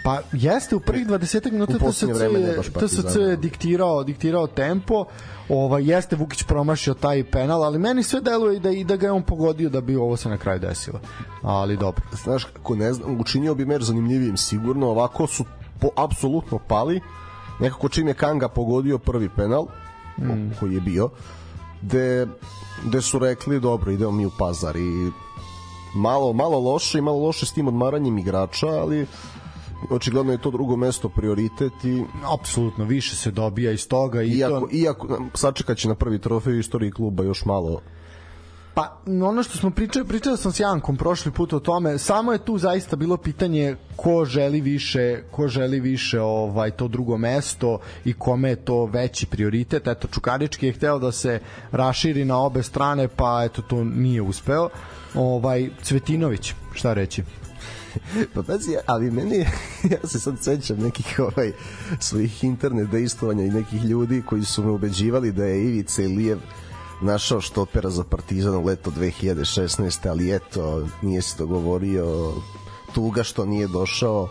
Pa 0.03 0.21
jeste 0.31 0.75
u 0.75 0.79
prvih 0.79 1.07
20 1.07 1.51
minuta 1.51 1.73
TSC 1.73 2.01
je, 2.01 2.61
TSC 2.87 3.15
je 3.15 3.35
diktirao, 3.37 4.03
diktirao 4.03 4.47
tempo. 4.47 5.05
Ovaj 5.49 5.83
jeste 5.83 6.15
Vukić 6.15 6.43
promašio 6.43 6.93
taj 6.93 7.23
penal, 7.23 7.63
ali 7.63 7.79
meni 7.79 8.03
sve 8.03 8.21
deluje 8.21 8.59
da 8.59 8.71
i 8.71 8.83
da 8.83 8.95
ga 8.95 9.07
je 9.07 9.11
on 9.11 9.23
pogodio 9.23 9.69
da 9.69 9.81
bi 9.81 9.95
ovo 9.95 10.17
se 10.17 10.29
na 10.29 10.37
kraju 10.37 10.59
desilo. 10.59 10.99
Ali 11.41 11.77
dobro. 11.77 12.01
Znaš, 12.23 12.43
kako 12.43 12.75
ne 12.75 12.93
znam, 12.93 13.19
učinio 13.19 13.55
bi 13.55 13.65
meč 13.65 13.81
zanimljivijim 13.81 14.37
sigurno, 14.37 14.87
ovako 14.87 15.27
su 15.27 15.45
po, 15.79 15.89
apsolutno 15.95 16.59
pali. 16.67 17.01
Nekako 17.59 17.89
čim 17.89 18.07
je 18.07 18.13
Kanga 18.13 18.49
pogodio 18.49 18.97
prvi 18.97 19.29
penal, 19.29 19.65
mm. 20.17 20.49
koji 20.59 20.73
je 20.73 20.81
bio, 20.81 21.09
gde, 21.81 22.27
gde 22.85 23.01
su 23.01 23.19
rekli 23.19 23.59
dobro, 23.59 23.91
idemo 23.91 24.11
mi 24.11 24.25
u 24.25 24.31
pazar 24.37 24.75
i 24.75 25.11
malo, 25.95 26.33
malo 26.33 26.59
loše 26.59 26.97
i 26.97 27.01
malo 27.01 27.19
loše 27.19 27.45
s 27.45 27.53
tim 27.53 27.67
odmaranjem 27.67 28.17
igrača, 28.17 28.67
ali 28.67 29.07
očigledno 29.89 30.31
je 30.31 30.41
to 30.41 30.51
drugo 30.51 30.75
mesto 30.75 31.09
prioritet 31.09 31.73
i 31.83 32.03
apsolutno 32.33 32.85
više 32.85 33.15
se 33.15 33.31
dobija 33.31 33.71
iz 33.71 33.87
toga 33.87 34.21
i 34.21 34.29
iako, 34.29 34.59
to... 34.59 34.67
iako 34.71 35.19
sačekaće 35.33 35.87
na 35.87 35.95
prvi 35.95 36.19
trofej 36.19 36.53
u 36.53 36.59
istoriji 36.59 36.91
kluba 36.91 37.23
još 37.23 37.45
malo 37.45 37.81
Pa 38.73 39.01
ono 39.07 39.43
što 39.43 39.57
smo 39.57 39.71
pričali, 39.71 40.07
pričao 40.07 40.37
sam 40.37 40.51
s 40.51 40.59
Jankom 40.59 40.97
prošli 40.97 41.31
put 41.31 41.53
o 41.53 41.59
tome, 41.59 41.97
samo 41.97 42.33
je 42.33 42.45
tu 42.45 42.57
zaista 42.57 42.95
bilo 42.95 43.17
pitanje 43.17 43.75
ko 43.95 44.25
želi 44.25 44.61
više, 44.61 45.23
ko 45.31 45.47
želi 45.47 45.79
više 45.79 46.21
ovaj 46.21 46.71
to 46.71 46.87
drugo 46.87 47.17
mesto 47.17 47.79
i 48.05 48.13
kome 48.13 48.49
je 48.49 48.55
to 48.55 48.85
veći 48.85 49.25
prioritet. 49.25 49.87
Eto 49.87 50.07
Čukarički 50.07 50.65
je 50.65 50.73
hteo 50.73 50.99
da 50.99 51.11
se 51.11 51.39
raširi 51.71 52.25
na 52.25 52.37
obe 52.37 52.63
strane, 52.63 53.07
pa 53.07 53.43
eto 53.45 53.61
to 53.61 53.83
nije 53.83 54.21
uspeo. 54.21 54.69
Ovaj 55.15 55.69
Cvetinović, 55.83 56.53
šta 56.73 56.93
reći? 56.93 57.23
pa 58.33 58.43
pazi, 58.43 58.75
ali 58.85 59.11
meni, 59.11 59.39
ja 59.91 60.07
se 60.07 60.19
sad 60.19 60.43
sećam 60.43 60.77
nekih 60.77 61.19
ovaj, 61.19 61.51
svojih 61.99 62.43
internet 62.43 62.89
dejstovanja 62.89 63.43
i 63.43 63.49
nekih 63.49 63.83
ljudi 63.83 64.23
koji 64.25 64.43
su 64.43 64.63
me 64.63 64.71
ubeđivali 64.71 65.31
da 65.31 65.45
je 65.45 65.63
Ivica 65.63 66.01
Ilijev 66.01 66.39
našao 67.01 67.41
štopera 67.41 67.89
za 67.89 68.03
Partizan 68.03 68.55
u 68.55 68.65
leto 68.65 68.91
2016. 68.91 70.09
ali 70.09 70.35
eto, 70.35 70.87
nije 71.01 71.21
se 71.21 71.35
dogovorio 71.37 72.33
tuga 72.93 73.23
što 73.23 73.45
nije 73.45 73.67
došao. 73.67 74.29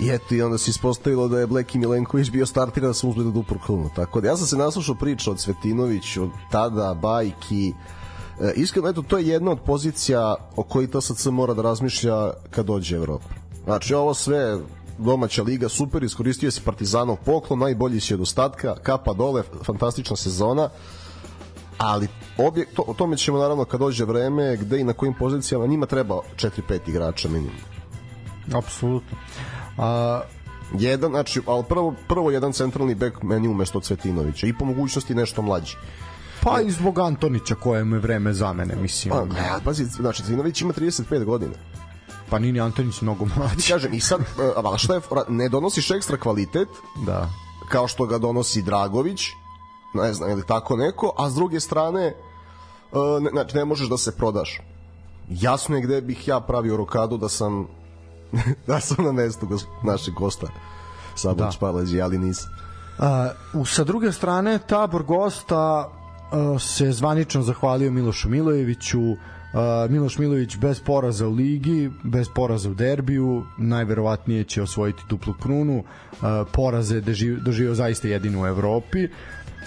I 0.00 0.08
eto 0.10 0.34
i 0.34 0.42
onda 0.42 0.58
se 0.58 0.70
ispostavilo 0.70 1.28
da 1.28 1.40
je 1.40 1.46
Bleki 1.46 1.78
Milenković 1.78 2.30
bio 2.30 2.46
startira 2.46 2.86
da 2.86 2.94
se 2.94 3.06
uzme 3.06 3.24
da 3.24 3.30
Dupur 3.30 3.58
Krunu 3.66 3.90
tako 3.96 4.20
da 4.20 4.28
ja 4.28 4.36
sam 4.36 4.46
se 4.46 4.56
naslušao 4.56 4.94
priča 4.94 5.30
od 5.30 5.40
Svetinoviću 5.40 6.22
od 6.22 6.30
tada, 6.50 6.94
bajki. 6.94 7.72
E, 8.40 8.52
iskreno 8.56 8.88
eto 8.88 9.02
to 9.02 9.18
je 9.18 9.28
jedna 9.28 9.50
od 9.50 9.60
pozicija 9.60 10.34
o 10.56 10.62
kojoj 10.62 10.90
TSC 10.90 11.26
mora 11.26 11.54
da 11.54 11.62
razmišlja 11.62 12.30
kad 12.50 12.66
dođe 12.66 12.96
Evropa 12.96 13.28
znači 13.64 13.94
ovo 13.94 14.14
sve 14.14 14.58
domaća 14.98 15.42
liga 15.42 15.68
super 15.68 16.02
iskoristio 16.02 16.50
se 16.50 16.60
Partizanov 16.64 17.16
poklon 17.24 17.58
najbolji 17.58 18.00
si 18.00 18.14
od 18.14 18.20
ostatka 18.20 18.74
kapa 18.82 19.12
dole 19.12 19.42
fantastična 19.64 20.16
sezona 20.16 20.68
ali 21.78 22.08
obje, 22.36 22.66
to, 22.74 22.84
o 22.86 22.94
tome 22.94 23.16
ćemo 23.16 23.38
naravno 23.38 23.64
kad 23.64 23.80
dođe 23.80 24.04
vreme 24.04 24.56
gde 24.56 24.80
i 24.80 24.84
na 24.84 24.92
kojim 24.92 25.14
pozicijama 25.14 25.66
njima 25.66 25.86
treba 25.86 26.20
4-5 26.36 26.80
igrača 26.86 27.28
minimum. 27.28 27.60
Apsolutno. 28.54 29.18
A, 29.78 30.20
jedan, 30.78 31.10
znači, 31.10 31.40
ali 31.46 31.64
prvo, 31.68 31.94
prvo 32.08 32.30
jedan 32.30 32.52
centralni 32.52 32.94
bek 32.94 33.22
meni 33.22 33.48
umesto 33.48 33.80
Cvetinovića 33.80 34.46
i 34.46 34.52
po 34.52 34.64
mogućnosti 34.64 35.14
nešto 35.14 35.42
mlađi. 35.42 35.76
Pa 36.42 36.60
i 36.60 36.70
zbog 36.70 36.98
Antonića 36.98 37.54
kojem 37.54 37.92
je 37.92 37.98
vreme 37.98 38.32
za 38.32 38.52
mene, 38.52 38.76
mislim. 38.76 39.14
Pa, 39.14 39.24
ne, 39.24 39.50
pazi, 39.64 39.84
znači, 39.84 40.22
Cvetinović 40.22 40.60
ima 40.60 40.72
35 40.72 41.24
godina. 41.24 41.52
Pa 42.30 42.38
Nini 42.38 42.60
Antonić 42.60 43.00
mnogo 43.00 43.26
mlađi. 43.36 43.68
Kažem, 43.68 43.94
i 43.94 44.00
sad, 44.00 44.20
a 44.56 44.78
šta 44.78 44.94
je, 44.94 45.00
ne 45.28 45.48
donosiš 45.48 45.90
ekstra 45.90 46.16
kvalitet, 46.16 46.68
da. 47.06 47.30
kao 47.68 47.88
što 47.88 48.06
ga 48.06 48.18
donosi 48.18 48.62
Dragović, 48.62 49.28
ne 49.94 50.12
znam, 50.12 50.30
ili 50.30 50.46
tako 50.46 50.76
neko, 50.76 51.14
a 51.18 51.30
s 51.30 51.34
druge 51.34 51.60
strane 51.60 52.14
ne, 53.20 53.30
znači 53.32 53.56
ne 53.56 53.64
možeš 53.64 53.88
da 53.88 53.96
se 53.96 54.16
prodaš. 54.16 54.60
Jasno 55.28 55.76
je 55.76 55.82
gde 55.82 56.00
bih 56.00 56.28
ja 56.28 56.40
pravio 56.40 56.76
rokadu 56.76 57.16
da 57.16 57.28
sam 57.28 57.66
da 58.66 58.80
sam 58.80 59.04
na 59.04 59.12
mestu 59.12 59.46
gos, 59.46 59.64
našeg 59.82 60.14
gosta 60.14 60.46
Sabor 61.14 61.46
da. 61.46 61.50
Špaleđi, 61.50 62.00
ali 62.00 62.18
nisam. 62.18 62.50
Uh, 63.54 63.68
sa 63.68 63.84
druge 63.84 64.12
strane, 64.12 64.58
tabor 64.66 65.02
gosta 65.02 65.90
uh, 66.32 66.62
se 66.62 66.92
zvanično 66.92 67.42
zahvalio 67.42 67.90
Milošu 67.90 68.28
Milojeviću, 68.28 69.00
uh, 69.00 69.18
Miloš 69.90 70.18
Milović 70.18 70.56
bez 70.56 70.80
poraza 70.80 71.28
u 71.28 71.30
ligi, 71.30 71.90
bez 72.02 72.28
poraza 72.34 72.70
u 72.70 72.74
derbiju, 72.74 73.44
najverovatnije 73.58 74.44
će 74.44 74.62
osvojiti 74.62 75.02
duplu 75.08 75.34
krunu, 75.42 75.78
uh, 75.78 76.18
poraze 76.52 77.00
doživio, 77.00 77.40
doživio 77.40 77.74
zaista 77.74 78.08
jedinu 78.08 78.42
u 78.42 78.46
Evropi. 78.46 79.08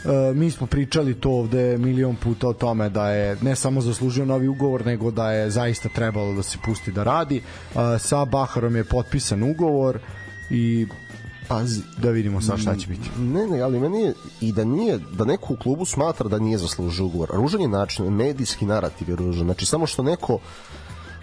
Uh, 0.06 0.36
mi 0.36 0.52
smo 0.52 0.68
pričali 0.68 1.13
to 1.13 1.32
ovde 1.32 1.78
milion 1.78 2.15
puta 2.15 2.48
o 2.48 2.54
tome 2.54 2.89
da 2.89 3.10
je 3.10 3.38
ne 3.41 3.56
samo 3.56 3.82
zaslužio 3.82 4.26
novi 4.26 4.48
ugovor, 4.48 4.86
nego 4.86 5.12
da 5.12 5.32
je 5.32 5.50
zaista 5.50 5.89
trebalo 5.89 6.34
da 6.34 6.44
se 6.44 6.58
pusti 6.65 6.91
da 6.91 7.04
radi. 7.04 7.41
Uh, 7.74 7.82
sa 8.00 8.26
Baharom 8.26 8.76
je 8.76 8.84
potpisan 8.84 9.44
ugovor 9.44 10.00
i 10.50 10.88
Pazi, 11.48 11.82
da 11.98 12.10
vidimo 12.10 12.41
sa 12.41 12.58
šta 12.58 12.76
će 12.76 12.88
biti. 12.88 13.10
Ne, 13.20 13.48
ne, 13.48 13.62
ali 13.62 13.80
meni 13.80 14.02
je 14.02 14.13
i 14.41 14.52
da 14.52 14.63
nije 14.63 15.00
da 15.12 15.26
neko 15.26 15.54
u 15.54 15.58
klubu 15.58 15.86
smatra 15.86 16.30
da 16.30 16.39
nije 16.39 16.58
zaslužio 16.58 17.06
ugovor. 17.06 17.30
Ružan 17.34 17.62
je 17.62 17.68
način, 17.68 18.06
medijski 18.06 18.65
narativ 18.65 19.10
je 19.10 19.15
ružan. 19.15 19.44
Znači 19.44 19.65
samo 19.65 19.88
što 19.88 20.04
neko 20.04 20.39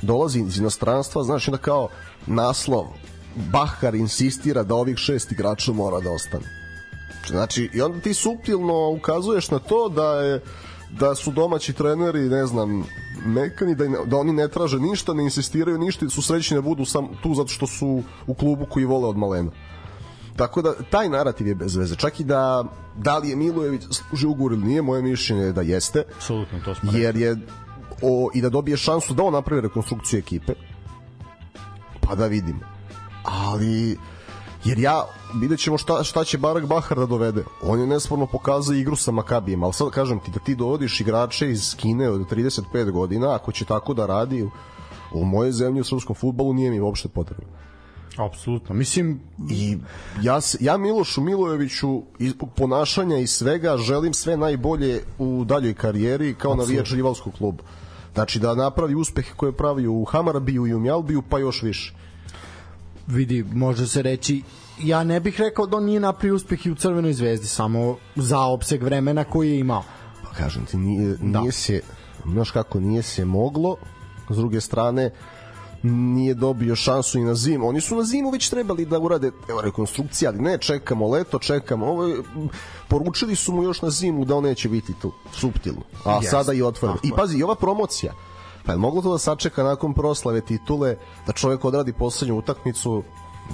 dolazi 0.02 0.40
iz 0.40 0.58
inostranstva, 0.58 1.22
znači 1.22 1.50
da 1.50 1.56
kao 1.56 1.88
naslov 2.26 2.86
Bahar 3.52 3.94
insistira 3.94 4.62
da 4.62 4.74
ovih 4.74 4.96
šest 4.96 5.32
igrača 5.32 5.72
mora 5.72 6.00
da 6.00 6.10
ostane. 6.10 6.61
Znači, 7.28 7.70
i 7.74 7.82
onda 7.82 8.00
ti 8.00 8.14
suptilno 8.14 8.90
ukazuješ 8.90 9.50
na 9.50 9.58
to 9.58 9.88
da 9.88 10.12
je 10.12 10.42
da 10.98 11.14
su 11.14 11.30
domaći 11.30 11.72
treneri, 11.72 12.20
ne 12.20 12.46
znam, 12.46 12.84
mekani, 13.26 13.74
da, 13.74 13.84
da 14.06 14.16
oni 14.16 14.32
ne 14.32 14.48
traže 14.48 14.78
ništa, 14.78 15.14
ne 15.14 15.22
insistiraju 15.22 15.78
ništa 15.78 16.08
su 16.08 16.22
srećni 16.22 16.54
da 16.54 16.60
budu 16.60 16.84
sam 16.84 17.08
tu 17.22 17.34
zato 17.34 17.48
što 17.48 17.66
su 17.66 18.02
u 18.26 18.34
klubu 18.34 18.66
koji 18.66 18.84
vole 18.84 19.08
od 19.08 19.16
malena. 19.16 19.50
Tako 20.36 20.62
da 20.62 20.74
taj 20.90 21.08
narativ 21.08 21.46
je 21.46 21.54
bez 21.54 21.76
veze. 21.76 21.96
Čak 21.96 22.20
i 22.20 22.24
da 22.24 22.64
da 22.96 23.18
li 23.18 23.28
je 23.28 23.36
Milojević 23.36 23.82
služi 23.90 24.26
ugovor 24.26 24.52
ili 24.52 24.64
nije, 24.64 24.82
moje 24.82 25.02
mišljenje 25.02 25.42
je 25.42 25.52
da 25.52 25.62
jeste. 25.62 26.04
Apsolutno, 26.16 26.58
to 26.64 26.74
smo 26.74 26.92
Jer 26.92 27.16
je 27.16 27.36
o, 28.02 28.30
i 28.34 28.40
da 28.42 28.48
dobije 28.48 28.76
šansu 28.76 29.14
da 29.14 29.22
on 29.22 29.32
napravi 29.32 29.60
rekonstrukciju 29.60 30.18
ekipe. 30.18 30.52
Pa 32.00 32.14
da 32.14 32.26
vidimo. 32.26 32.60
Ali 33.24 33.98
jer 34.64 34.78
ja 34.78 35.04
vidjet 35.40 35.60
ćemo 35.60 35.78
šta, 35.78 36.04
šta 36.04 36.24
će 36.24 36.38
Barak 36.38 36.66
Bahar 36.66 36.98
da 36.98 37.06
dovede. 37.06 37.44
On 37.62 37.80
je 37.80 37.86
nesporno 37.86 38.26
pokazao 38.26 38.74
igru 38.74 38.96
sa 38.96 39.10
Makabijem, 39.10 39.62
ali 39.62 39.72
sad 39.72 39.90
kažem 39.90 40.20
ti 40.20 40.30
da 40.30 40.40
ti 40.40 40.54
dovodiš 40.54 41.00
igrače 41.00 41.50
iz 41.50 41.76
Kine 41.76 42.10
od 42.10 42.20
35 42.30 42.90
godina, 42.90 43.34
ako 43.34 43.52
će 43.52 43.64
tako 43.64 43.94
da 43.94 44.06
radi 44.06 44.48
u 45.12 45.24
moje 45.24 45.52
zemlji 45.52 45.80
u 45.80 45.84
srpskom 45.84 46.16
futbolu 46.16 46.54
nije 46.54 46.70
mi 46.70 46.80
uopšte 46.80 47.08
potrebno. 47.08 47.46
Apsolutno. 48.16 48.74
Mislim 48.74 49.20
i 49.50 49.78
ja 50.22 50.40
ja 50.60 50.76
Milošu 50.76 51.20
Milojeviću 51.20 52.02
iz 52.18 52.34
ponašanja 52.56 53.18
i 53.18 53.26
svega 53.26 53.76
želim 53.76 54.14
sve 54.14 54.36
najbolje 54.36 55.02
u 55.18 55.44
daljoj 55.44 55.74
karijeri 55.74 56.34
kao 56.34 56.54
navijač 56.54 56.92
rivalskog 56.92 57.32
kluba. 57.38 57.62
Znači 58.14 58.38
da 58.38 58.54
napravi 58.54 58.94
uspehe 58.94 59.32
koje 59.36 59.52
pravi 59.52 59.86
u 59.86 60.04
Hamarbiju 60.04 60.66
i 60.66 60.74
u 60.74 60.80
Mjalbiju 60.80 61.22
pa 61.22 61.38
još 61.38 61.62
više. 61.62 61.94
Vidi, 63.06 63.44
može 63.52 63.86
se 63.86 64.02
reći 64.02 64.42
ja 64.78 65.04
ne 65.04 65.20
bih 65.20 65.40
rekao 65.40 65.66
da 65.66 65.76
on 65.76 65.84
nije 65.84 66.00
napravio 66.00 66.34
uspeh 66.34 66.66
i 66.66 66.70
u 66.70 66.74
Crvenoj 66.74 67.12
zvezdi, 67.12 67.46
samo 67.46 67.96
za 68.16 68.40
opseg 68.40 68.82
vremena 68.82 69.24
koji 69.24 69.50
je 69.50 69.58
imao. 69.58 69.82
Pa 70.24 70.30
kažem 70.30 70.64
ti, 70.64 70.76
nije, 70.76 71.16
da. 71.16 71.40
nije 71.40 71.48
da. 71.48 71.52
se, 71.52 71.80
znaš 72.26 72.50
kako, 72.50 72.80
nije 72.80 73.02
se 73.02 73.24
moglo, 73.24 73.76
s 74.30 74.36
druge 74.36 74.60
strane, 74.60 75.10
nije 75.82 76.34
dobio 76.34 76.76
šansu 76.76 77.18
i 77.18 77.24
na 77.24 77.34
zimu. 77.34 77.68
Oni 77.68 77.80
su 77.80 77.96
na 77.96 78.02
zimu 78.04 78.30
već 78.30 78.48
trebali 78.48 78.84
da 78.84 78.98
urade 78.98 79.30
evo, 79.48 79.60
rekonstrukcija, 79.60 80.30
ali 80.30 80.40
ne, 80.40 80.58
čekamo 80.58 81.08
leto, 81.08 81.38
čekamo 81.38 81.86
ovo. 81.86 82.22
Poručili 82.88 83.36
su 83.36 83.52
mu 83.52 83.62
još 83.62 83.82
na 83.82 83.90
zimu 83.90 84.24
da 84.24 84.36
on 84.36 84.44
neće 84.44 84.68
biti 84.68 84.92
tu, 85.02 85.12
suptilno. 85.32 85.82
A 86.04 86.20
yes. 86.20 86.30
sada 86.30 86.52
i 86.52 86.62
otvoreno. 86.62 87.00
I 87.02 87.10
pazi, 87.16 87.38
i 87.38 87.42
ova 87.42 87.54
promocija, 87.54 88.12
pa 88.66 88.72
je 88.72 88.78
moglo 88.78 89.02
to 89.02 89.12
da 89.12 89.18
sačeka 89.18 89.62
nakon 89.62 89.94
proslave 89.94 90.40
titule, 90.40 90.96
da 91.26 91.32
čovjek 91.32 91.64
odradi 91.64 91.92
poslednju 91.92 92.38
utakmicu, 92.38 93.02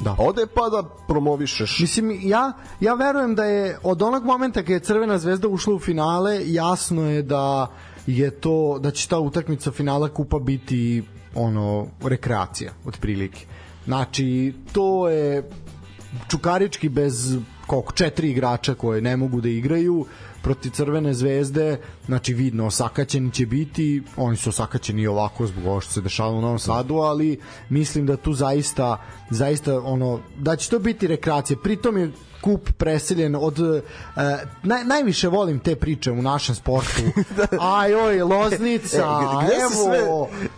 da. 0.05 0.17
ode 0.19 0.47
pa 0.55 0.69
da 0.69 0.83
promovišeš. 1.09 1.79
Mislim, 1.81 2.21
ja, 2.23 2.53
ja 2.81 2.95
verujem 2.95 3.35
da 3.35 3.45
je 3.45 3.79
od 3.83 4.03
onog 4.03 4.25
momenta 4.25 4.63
kada 4.63 4.73
je 4.73 4.81
Crvena 4.81 5.19
zvezda 5.19 5.49
ušla 5.49 5.75
u 5.75 5.79
finale, 5.79 6.41
jasno 6.45 7.11
je 7.11 7.23
da 7.23 7.67
je 8.07 8.31
to 8.31 8.79
da 8.79 8.91
će 8.91 9.09
ta 9.09 9.19
utakmica 9.19 9.71
finala 9.71 10.09
kupa 10.09 10.39
biti 10.39 11.03
ono 11.35 11.87
rekreacija 12.03 12.73
otprilike. 12.85 13.47
Znači 13.85 14.55
to 14.73 15.09
je 15.09 15.51
Čukarički 16.29 16.89
bez 16.89 17.37
koliko 17.67 17.93
četiri 17.93 18.31
igrača 18.31 18.75
koje 18.75 19.01
ne 19.01 19.17
mogu 19.17 19.41
da 19.41 19.49
igraju 19.49 20.07
protiv 20.43 20.71
Crvene 20.71 21.15
zvezde, 21.15 21.81
znači 22.07 22.35
vidno 22.35 22.67
osakaćeni 22.67 23.33
će 23.33 23.47
biti, 23.47 24.03
oni 24.17 24.37
su 24.37 24.49
osakaćeni 24.49 25.07
ovako 25.07 25.47
zbog 25.47 25.67
ovo 25.67 25.81
što 25.81 25.93
se 25.93 26.01
dešava 26.01 26.31
u 26.31 26.41
Novom 26.41 26.59
Sadu, 26.59 26.95
ali 26.95 27.41
mislim 27.69 28.07
da 28.07 28.17
tu 28.17 28.33
zaista 28.33 29.03
zaista 29.31 29.81
ono 29.81 30.21
da 30.37 30.57
će 30.57 30.71
to 30.71 30.79
biti 30.79 31.07
rekreacija. 31.07 31.57
Pritom 31.63 31.99
je 31.99 32.13
kup 32.41 32.73
preseljen 32.79 33.35
od 33.35 33.59
uh, 33.59 33.81
naj, 34.63 34.85
najviše 34.85 35.29
volim 35.29 35.59
te 35.59 35.77
priče 35.77 36.11
u 36.11 36.23
našem 36.23 36.55
sportu. 36.55 37.03
da. 37.37 37.47
Aj 37.61 37.95
oj, 37.95 38.23
Loznica, 38.23 39.21
e, 39.43 39.57
evo. 39.61 40.29
Sve, 40.31 40.49
E, 40.49 40.58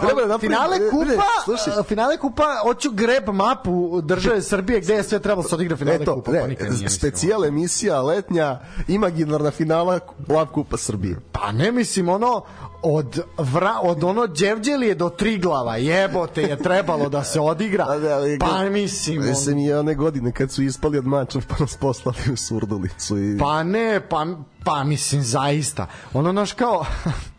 treba 0.00 0.26
da 0.26 0.38
finale 0.38 0.90
kupa, 0.90 1.22
slušaj. 1.44 1.82
finale 1.82 2.16
kupa 2.18 2.44
hoću 2.62 2.90
greb 2.90 3.28
mapu 3.28 4.00
države 4.00 4.42
Srbije 4.42 4.80
gde 4.80 4.94
je 4.94 5.02
sve 5.02 5.18
trebalo 5.18 5.42
da 5.42 5.48
se 5.48 5.54
odigra 5.54 5.76
finale 5.76 5.98
Eto, 6.02 6.14
kupa. 6.14 6.32
Ne, 6.32 6.56
pa 6.82 6.88
specijal 6.88 7.44
emisija 7.44 8.02
letnja 8.02 8.60
imaginarna 8.88 9.50
finala 9.50 10.00
Lav 10.28 10.46
kupa 10.46 10.76
Srbije. 10.76 11.16
Pa 11.32 11.52
ne 11.52 11.72
mislim 11.72 12.08
ono 12.08 12.42
od 12.82 13.20
vra, 13.38 13.78
od 13.82 14.04
ono 14.04 14.26
Đevđelije 14.26 14.94
do 14.94 15.08
Triglava 15.08 15.76
jebote 15.76 16.42
je 16.42 16.56
trebalo 16.56 17.08
da 17.08 17.24
se 17.24 17.40
odigra 17.40 17.84
ali, 18.14 18.38
pa 18.38 18.70
mislim 18.70 19.28
on... 19.28 19.34
se 19.34 19.54
mi 19.54 19.72
one 19.72 19.94
godine 19.94 20.32
kad 20.32 20.50
su 20.50 20.62
ispali 20.62 20.98
od 20.98 21.06
mača 21.06 21.40
pa 21.48 21.54
nas 21.60 21.76
poslali 21.76 22.18
u 22.32 22.36
Surdulicu 22.36 23.18
i... 23.18 23.38
pa 23.38 23.62
ne 23.62 24.00
pa, 24.08 24.26
pa 24.64 24.84
mislim 24.84 25.22
zaista 25.22 25.86
ono 26.12 26.32
naš 26.32 26.52
kao 26.52 26.84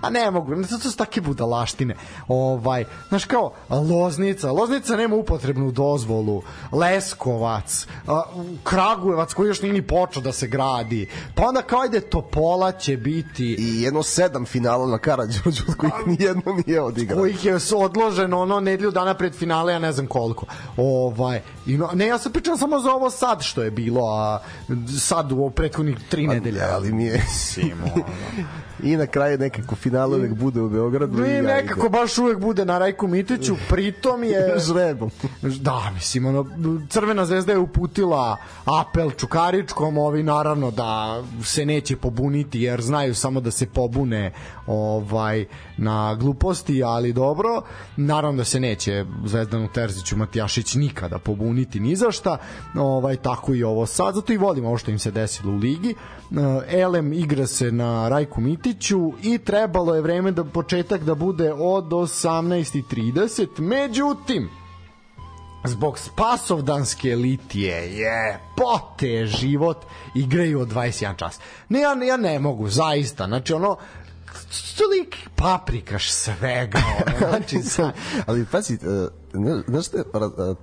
A 0.00 0.10
ne 0.10 0.30
mogu, 0.30 0.54
to 0.62 0.90
su 0.90 0.96
takve 0.96 1.22
budalaštine. 1.22 1.96
Ovaj, 2.28 2.84
znaš 3.08 3.24
kao, 3.24 3.52
Loznica, 3.68 4.52
Loznica 4.52 4.96
nema 4.96 5.16
upotrebnu 5.16 5.70
dozvolu, 5.70 6.42
Leskovac, 6.72 7.86
Kragujevac 8.64 9.34
koji 9.34 9.48
još 9.48 9.62
nije 9.62 9.74
ni 9.74 9.82
počeo 9.82 10.22
da 10.22 10.32
se 10.32 10.46
gradi, 10.46 11.08
pa 11.34 11.48
onda 11.48 11.62
kao 11.62 11.80
ajde 11.80 12.00
Topola 12.00 12.72
će 12.72 12.96
biti. 12.96 13.56
I 13.58 13.82
jedno 13.82 14.02
sedam 14.02 14.44
finala 14.44 14.86
na 14.86 14.98
Karadžođu 14.98 15.62
od 15.68 15.76
kojih 15.76 15.94
nijedno 16.06 16.56
nije 16.66 16.82
odigrano. 16.82 17.22
Kojih 17.22 17.44
je 17.44 17.58
odloženo 17.76 18.40
ono 18.40 18.60
nedelju 18.60 18.90
dana 18.90 19.14
pred 19.14 19.34
finale, 19.34 19.72
ja 19.72 19.78
ne 19.78 19.92
znam 19.92 20.06
koliko. 20.06 20.46
Ovaj, 20.76 21.42
i, 21.66 21.78
ne, 21.94 22.06
ja 22.06 22.18
sam 22.18 22.32
pričam 22.32 22.58
samo 22.58 22.80
za 22.80 22.92
ovo 22.92 23.10
sad 23.10 23.42
što 23.42 23.62
je 23.62 23.70
bilo, 23.70 24.00
a 24.06 24.38
sad 25.00 25.32
u 25.32 25.50
prethodnih 25.50 25.96
tri 26.08 26.26
nedelje. 26.26 26.62
Ali 26.72 26.92
mi 26.92 27.04
je... 27.04 27.24
Simo, 27.28 27.86
I 28.82 28.96
na 28.96 29.06
kraju 29.06 29.38
nekako 29.38 29.76
finale 29.76 30.16
uvek 30.16 30.34
bude 30.34 30.60
u 30.60 30.68
Beogradu. 30.68 31.24
I, 31.24 31.38
i 31.38 31.42
nekako 31.42 31.88
baš 31.88 32.18
uvek 32.18 32.38
bude 32.38 32.64
na 32.64 32.78
Rajku 32.78 33.06
Mitiću, 33.06 33.56
pritom 33.68 34.24
je... 34.24 34.54
Žrebom. 34.66 35.10
Da, 35.42 35.90
mislim, 35.94 36.26
ono, 36.26 36.46
Crvena 36.88 37.24
zvezda 37.24 37.52
je 37.52 37.58
uputila 37.58 38.36
apel 38.64 39.10
Čukaričkom, 39.10 39.98
ovi 39.98 40.22
naravno 40.22 40.70
da 40.70 41.22
se 41.44 41.66
neće 41.66 41.96
pobuniti, 41.96 42.60
jer 42.60 42.82
znaju 42.82 43.14
samo 43.14 43.40
da 43.40 43.50
se 43.50 43.66
pobune 43.66 44.32
ovaj 44.66 45.44
na 45.76 46.14
gluposti, 46.14 46.82
ali 46.82 47.12
dobro. 47.12 47.62
Naravno 47.96 48.38
da 48.38 48.44
se 48.44 48.60
neće 48.60 49.04
Zvezdanu 49.24 49.68
Terziću 49.68 50.16
Matijašić 50.16 50.74
nikada 50.74 51.18
pobuniti 51.18 51.80
ni 51.80 51.96
za 51.96 52.10
šta. 52.10 52.38
Ovaj 52.74 53.16
tako 53.16 53.54
i 53.54 53.64
ovo 53.64 53.86
sad, 53.86 54.14
zato 54.14 54.32
i 54.32 54.36
volimo 54.36 54.68
ovo 54.68 54.78
što 54.78 54.90
im 54.90 54.98
se 54.98 55.10
desilo 55.10 55.52
u 55.52 55.56
ligi. 55.56 55.94
Eh, 56.30 56.80
Elem 56.80 57.12
igra 57.12 57.46
se 57.46 57.72
na 57.72 58.08
Rajku 58.08 58.40
Mitiću 58.40 58.65
i 59.22 59.38
trebalo 59.38 59.94
je 59.94 60.00
vreme 60.00 60.30
da 60.30 60.44
početak 60.44 61.04
da 61.04 61.14
bude 61.14 61.52
od 61.52 61.84
18:30. 61.84 63.46
Međutim, 63.58 64.50
zbog 65.64 65.98
spasovdanske 65.98 67.16
litije 67.16 67.98
je 67.98 68.40
pote 68.56 69.26
život 69.26 69.84
igraju 70.14 70.60
od 70.60 70.68
21 70.68 71.16
čas. 71.16 71.40
Ne, 71.68 71.80
ja, 71.80 72.04
ja 72.04 72.16
ne 72.16 72.38
mogu, 72.38 72.68
zaista. 72.68 73.26
Znači, 73.26 73.52
ono, 73.52 73.76
stolik 74.50 75.16
paprikaš 75.36 76.10
svega. 76.10 76.78
Ono, 77.06 77.18
znači, 77.30 77.58
sa... 77.58 77.92
Ali, 78.26 78.46
pazi, 78.52 78.74
e, 78.74 78.78
znaš 79.66 79.88
te, 79.88 80.02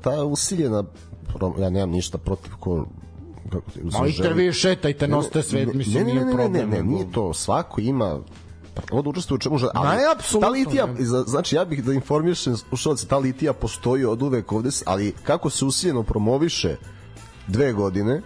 ta 0.01 0.23
usiljena, 0.23 0.83
ja 1.59 1.69
nemam 1.69 1.89
ništa 1.89 2.17
protiv 2.17 2.51
ko 2.59 2.85
kako 3.51 3.71
ti 3.71 3.79
Majte 3.83 4.33
vi 4.33 4.53
šetajte, 4.53 5.07
nosite 5.07 5.43
sve, 5.43 5.65
mislim, 5.65 6.07
ne, 6.07 6.13
ne, 6.13 6.25
ne, 6.25 6.35
ne, 6.35 6.49
ne, 6.49 6.65
ne, 6.65 6.83
nije 6.83 7.11
to, 7.11 7.33
svako 7.33 7.81
ima 7.81 8.19
Pravo 8.73 9.01
da 9.01 9.09
učestvuje 9.09 9.35
u 9.35 9.39
čemu 9.39 9.57
žele. 9.57 9.71
Ali, 9.75 9.87
Ma, 9.87 10.11
apsolutno, 10.15 10.47
ta 10.47 10.51
litija, 10.51 10.85
ne. 10.85 11.05
znači 11.27 11.55
ja 11.55 11.65
bih 11.65 11.83
da 11.83 11.93
informišem 11.93 12.57
slušalce, 12.57 13.07
ta 13.07 13.17
litija 13.17 13.53
postoji 13.53 14.05
od 14.05 14.21
uvek 14.21 14.51
ovde, 14.51 14.69
ali 14.85 15.13
kako 15.23 15.49
se 15.49 15.65
usijeno 15.65 16.03
promoviše 16.03 16.75
dve 17.47 17.73
godine, 17.73 18.21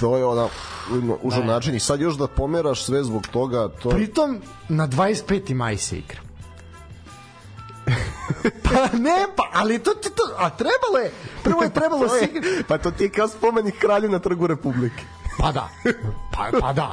to 0.00 0.16
je 0.16 0.24
ona 0.24 0.48
užan 1.22 1.46
način 1.46 1.74
i 1.74 1.80
sad 1.80 2.00
još 2.00 2.14
da 2.14 2.26
pomeraš 2.26 2.84
sve 2.84 3.04
zbog 3.04 3.26
toga, 3.32 3.68
to. 3.82 3.90
Pritom, 3.90 4.40
na 4.68 4.88
25. 4.88 5.54
maj 5.54 5.76
se 5.76 5.98
igra. 5.98 6.20
Pa 8.62 8.98
ne, 8.98 9.26
pa, 9.36 9.50
ali 9.52 9.78
to, 9.78 9.94
to, 9.94 10.10
to 10.10 10.22
a 10.38 10.50
trebalo 10.50 10.98
je, 11.04 11.12
prvo 11.42 11.62
je 11.62 11.74
trebalo 11.78 12.08
To 12.08 12.08
se 12.08 12.24
je, 12.24 12.28
igra, 12.28 12.42
pa 12.68 12.78
to 12.78 12.90
ti 12.90 13.04
je 13.04 13.10
kao 13.10 13.28
spomenik 13.28 13.78
kralju 13.78 14.08
na 14.08 14.18
trgu 14.18 14.46
Republike. 14.46 15.04
Pa 15.38 15.52
da. 15.52 15.68
Pa, 16.32 16.58
pa 16.60 16.72
da. 16.72 16.92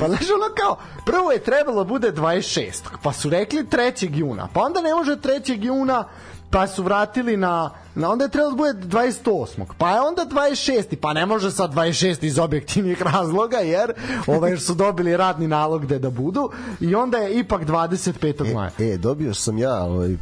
Pa 0.00 0.08
znaš 0.08 0.30
ono 0.34 0.54
kao, 0.60 0.76
prvo 1.04 1.32
je 1.32 1.38
trebalo 1.38 1.84
bude 1.84 2.12
26. 2.12 2.70
Pa 3.02 3.12
su 3.12 3.30
rekli 3.30 3.64
3. 3.64 4.18
juna. 4.18 4.48
Pa 4.52 4.60
onda 4.60 4.80
ne 4.80 4.94
može 4.94 5.16
3. 5.16 5.64
juna 5.64 6.08
pa 6.50 6.66
su 6.66 6.82
vratili 6.82 7.36
na, 7.36 7.70
na 7.94 8.10
onda 8.10 8.24
je 8.24 8.30
trebalo 8.30 8.50
da 8.50 8.56
bude 8.56 8.86
28. 8.96 9.64
Pa 9.78 9.90
je 9.90 10.00
onda 10.00 10.26
26. 10.30 10.96
Pa 11.00 11.12
ne 11.12 11.26
može 11.26 11.50
sad 11.50 11.74
26 11.74 12.24
iz 12.24 12.38
objektivnih 12.38 13.02
razloga 13.12 13.56
jer 13.56 13.92
ovaj 14.26 14.56
su 14.56 14.74
dobili 14.74 15.16
radni 15.16 15.48
nalog 15.48 15.82
gde 15.82 15.98
da 15.98 16.10
budu 16.10 16.50
i 16.80 16.94
onda 16.94 17.18
je 17.18 17.38
ipak 17.38 17.62
25. 17.62 18.54
maja. 18.54 18.70
E, 18.78 18.98
dobio 18.98 19.34
sam 19.34 19.58
ja 19.58 19.82
ovaj, 19.84 20.16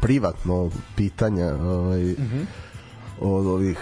privatno 0.00 0.70
pitanja 0.96 1.54
ovaj, 1.54 2.12
uh 2.12 2.18
Mhm. 2.18 2.38
-huh. 2.38 2.44
od 3.20 3.46
ovih 3.46 3.78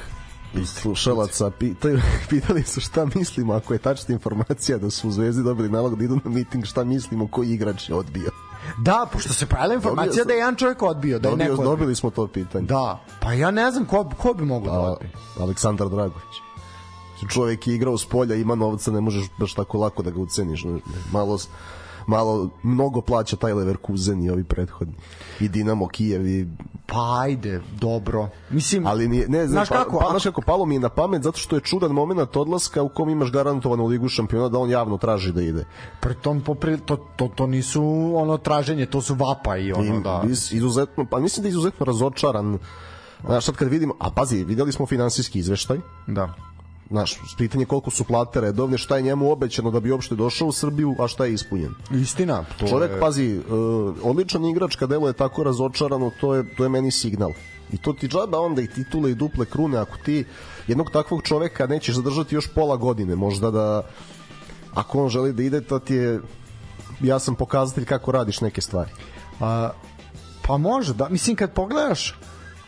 slušalaca 0.66 1.50
pitaju, 1.50 2.00
pitali 2.30 2.62
su 2.62 2.80
šta 2.80 3.07
mislimo 3.14 3.53
ako 3.53 3.72
je 3.72 3.78
tačna 3.78 4.12
informacija 4.12 4.78
da 4.78 4.90
su 4.90 5.09
u 5.09 5.11
Zvezdi 5.11 5.42
dobili 5.42 5.68
nalog 5.68 5.96
da 5.98 6.05
idu 6.05 6.14
na 6.24 6.30
miting 6.30 6.64
šta 6.64 6.84
mislimo 6.84 7.28
koji 7.28 7.48
igrač 7.50 7.88
je 7.88 7.94
odbio 7.94 8.30
Da, 8.78 9.06
pošto 9.12 9.32
se 9.32 9.46
pojavila 9.46 9.74
informacija 9.74 10.12
sam- 10.14 10.26
da 10.26 10.32
je 10.32 10.38
jedan 10.38 10.56
čovjek 10.56 10.82
odbio, 10.82 11.18
da 11.18 11.28
je 11.28 11.30
dobio, 11.30 11.44
neko 11.44 11.52
odbio. 11.52 11.66
dobili 11.66 11.94
smo 11.94 12.10
to 12.10 12.26
pitanje 12.26 12.66
Da, 12.66 13.00
pa 13.20 13.32
ja 13.32 13.50
ne 13.50 13.70
znam 13.70 13.84
ko, 13.84 14.10
ko 14.18 14.34
bi 14.34 14.44
mogao 14.44 14.72
da 14.72 14.80
A, 14.80 14.92
odbije. 14.92 15.10
Aleksandar 15.40 15.88
Dragović 15.88 16.34
čovjek 17.28 17.66
je 17.66 17.74
igrao 17.74 17.98
s 17.98 18.04
polja 18.04 18.34
ima 18.34 18.54
novca 18.54 18.90
ne 18.90 19.00
možeš 19.00 19.24
baš 19.38 19.54
tako 19.54 19.78
lako 19.78 20.02
da 20.02 20.10
ga 20.10 20.20
uceniš 20.20 20.64
malo 21.12 21.38
malo 22.07 22.48
mnogo 22.62 23.00
plaća 23.00 23.36
taj 23.36 23.53
Leverkusen 23.53 24.22
i 24.22 24.30
ovi 24.30 24.44
prethodni 24.44 24.94
i 25.40 25.48
Dinamo 25.48 25.88
Kijev 25.88 26.26
i 26.26 26.48
Pa 26.86 27.20
ajde, 27.20 27.61
dobro. 27.80 28.28
Mislim, 28.50 28.86
ali 28.86 29.09
nije, 29.09 29.28
ne, 29.28 29.46
znaš 29.46 29.68
znaš, 29.68 29.68
kako, 29.68 29.98
pa, 29.98 30.05
ako- 30.05 30.11
znaš 30.11 30.24
kako, 30.24 30.42
palo 30.42 30.66
mi 30.66 30.74
je 30.74 30.80
na 30.80 30.88
pamet 30.88 31.22
zato 31.22 31.38
što 31.38 31.57
je 31.57 31.61
čudan 31.61 31.90
moment 31.90 32.36
odlaska 32.36 32.82
u 32.82 32.88
kom 32.88 33.09
imaš 33.09 33.32
garantovanu 33.32 33.86
ligu 33.86 34.09
šampiona 34.09 34.48
da 34.48 34.59
on 34.59 34.70
javno 34.70 34.98
traži 34.98 35.32
da 35.32 35.42
ide. 35.42 35.64
pritom 36.00 36.40
popri, 36.40 36.78
to, 36.78 36.96
to, 37.16 37.28
to 37.34 37.46
nisu 37.46 38.12
ono 38.14 38.36
traženje, 38.38 38.86
to 38.86 39.00
su 39.00 39.14
vapa 39.14 39.57
i 39.57 39.72
ono 39.72 39.98
I, 39.98 40.03
da... 40.03 40.22
iz, 40.28 40.53
izuzetno, 40.53 41.07
pa 41.11 41.18
mislim 41.18 41.42
da 41.42 41.48
je 41.48 41.50
izuzetno 41.50 41.86
razočaran 41.86 42.59
Znaš, 43.26 43.44
sad 43.44 43.55
kad 43.57 43.68
vidimo, 43.68 43.94
a 43.98 44.11
pazi, 44.11 44.44
videli 44.44 44.72
smo 44.72 44.86
finansijski 44.86 45.38
izveštaj, 45.38 45.78
Da. 46.07 46.34
Znaš, 46.90 47.18
pitanje 47.38 47.64
koliko 47.64 47.90
su 47.90 48.04
plate 48.04 48.40
redovne, 48.40 48.78
šta 48.78 48.96
je 48.96 49.02
njemu 49.02 49.30
obećano 49.30 49.70
da 49.70 49.80
bi 49.80 49.90
uopšte 49.90 50.14
došao 50.14 50.48
u 50.48 50.52
Srbiju, 50.52 50.96
a 50.98 51.08
šta 51.08 51.24
je 51.24 51.32
ispunjen. 51.32 51.74
Istina, 51.90 52.44
to 52.58 52.66
Čovek, 52.66 52.90
je... 52.90 53.00
pazi, 53.00 53.38
uh, 53.38 53.96
odličan 54.02 54.44
igrač 54.44 54.76
kad 54.76 54.88
deluje 54.88 55.12
tako 55.12 55.44
razočarano, 55.44 56.10
to 56.20 56.34
je, 56.34 56.56
to 56.56 56.62
je 56.62 56.68
meni 56.68 56.90
signal. 56.90 57.32
I 57.72 57.76
to 57.76 57.92
ti 57.92 58.08
džaba 58.08 58.40
onda 58.40 58.62
i 58.62 58.66
titule 58.66 59.10
i 59.10 59.14
duple 59.14 59.44
krune, 59.44 59.78
ako 59.78 59.96
ti 60.04 60.24
jednog 60.66 60.90
takvog 60.90 61.22
čoveka 61.22 61.66
nećeš 61.66 61.94
zadržati 61.94 62.34
još 62.34 62.48
pola 62.54 62.76
godine, 62.76 63.16
možda 63.16 63.50
da 63.50 63.82
ako 64.74 65.02
on 65.02 65.08
želi 65.08 65.32
da 65.32 65.42
ide, 65.42 65.60
to 65.60 65.78
ti 65.78 65.94
je 65.94 66.20
jasan 67.00 67.34
pokazatelj 67.34 67.84
kako 67.84 68.12
radiš 68.12 68.40
neke 68.40 68.60
stvari. 68.60 68.90
A, 69.40 69.70
pa 70.46 70.56
može 70.56 70.94
da, 70.94 71.08
mislim 71.08 71.36
kad 71.36 71.52
pogledaš 71.54 72.18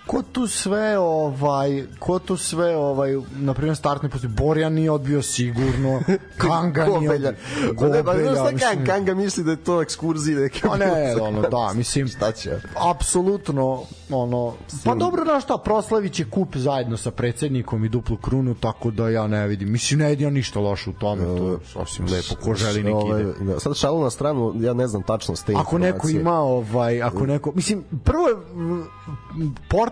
ko 0.07 0.23
tu 0.33 0.47
sve 0.47 0.99
ovaj 0.99 1.85
ko 1.99 2.19
tu 2.19 2.37
sve 2.37 2.77
ovaj 2.77 3.11
na 3.37 3.55
primjer 3.55 3.77
startni 3.77 4.09
poziv 4.09 4.31
Borjan 4.31 4.73
nije 4.73 4.91
odbio 4.91 5.23
sigurno 5.23 6.01
Kanga 6.43 6.85
nije 6.85 6.99
Gobelja. 7.01 7.33
odbio 7.71 7.89
Ne, 7.89 8.05
pa, 8.05 8.15
znaš 8.15 8.35
šta 8.35 8.51
mislim. 8.53 8.87
Kanga, 8.87 9.15
misli 9.15 9.45
da 9.45 9.51
je 9.51 9.57
to 9.57 9.83
ekskurzija 9.83 10.41
neke. 10.41 10.61
Pa 10.69 10.77
ne, 10.77 11.15
ono, 11.29 11.43
da, 11.43 11.73
mislim, 11.75 12.09
Šta 12.09 12.33
će? 12.33 12.61
apsolutno, 12.91 13.83
ono, 14.11 14.55
pa 14.85 14.95
dobro, 14.95 15.25
znaš 15.25 15.45
šta, 15.45 15.59
proslavit 15.59 16.13
će 16.13 16.31
kup 16.31 16.57
zajedno 16.57 16.97
sa 16.97 17.11
predsednikom 17.11 17.85
i 17.85 17.89
duplu 17.89 18.17
krunu, 18.17 18.55
tako 18.55 18.91
da 18.91 19.09
ja 19.09 19.27
ne 19.27 19.47
vidim, 19.47 19.73
mislim, 19.73 20.01
ne 20.01 20.09
vidim 20.09 20.27
ja 20.27 20.31
ništa 20.31 20.61
loše 20.61 20.91
u 20.91 20.93
tome, 20.93 21.25
to 21.25 21.51
je 21.53 21.59
sasvim 21.73 22.07
lepo, 22.09 22.35
ko 22.45 22.55
želi 22.55 22.83
neki 22.83 22.95
Ovaj, 22.95 23.23
ide. 23.23 23.33
da, 23.41 23.61
sad 23.61 23.77
šalu 23.77 24.03
na 24.03 24.11
stranu, 24.11 24.53
ja 24.57 24.75
ne 24.75 24.87
znam 24.87 25.03
tačno 25.03 25.37
ste 25.37 25.55
Ako 25.57 25.79
neko 25.79 26.09
ima, 26.09 26.39
ovaj, 26.39 27.03
ako 27.03 27.27
neko, 27.27 27.53
mislim, 27.55 27.85
prvo 28.05 28.29
je 28.29 28.35
m, 28.55 28.87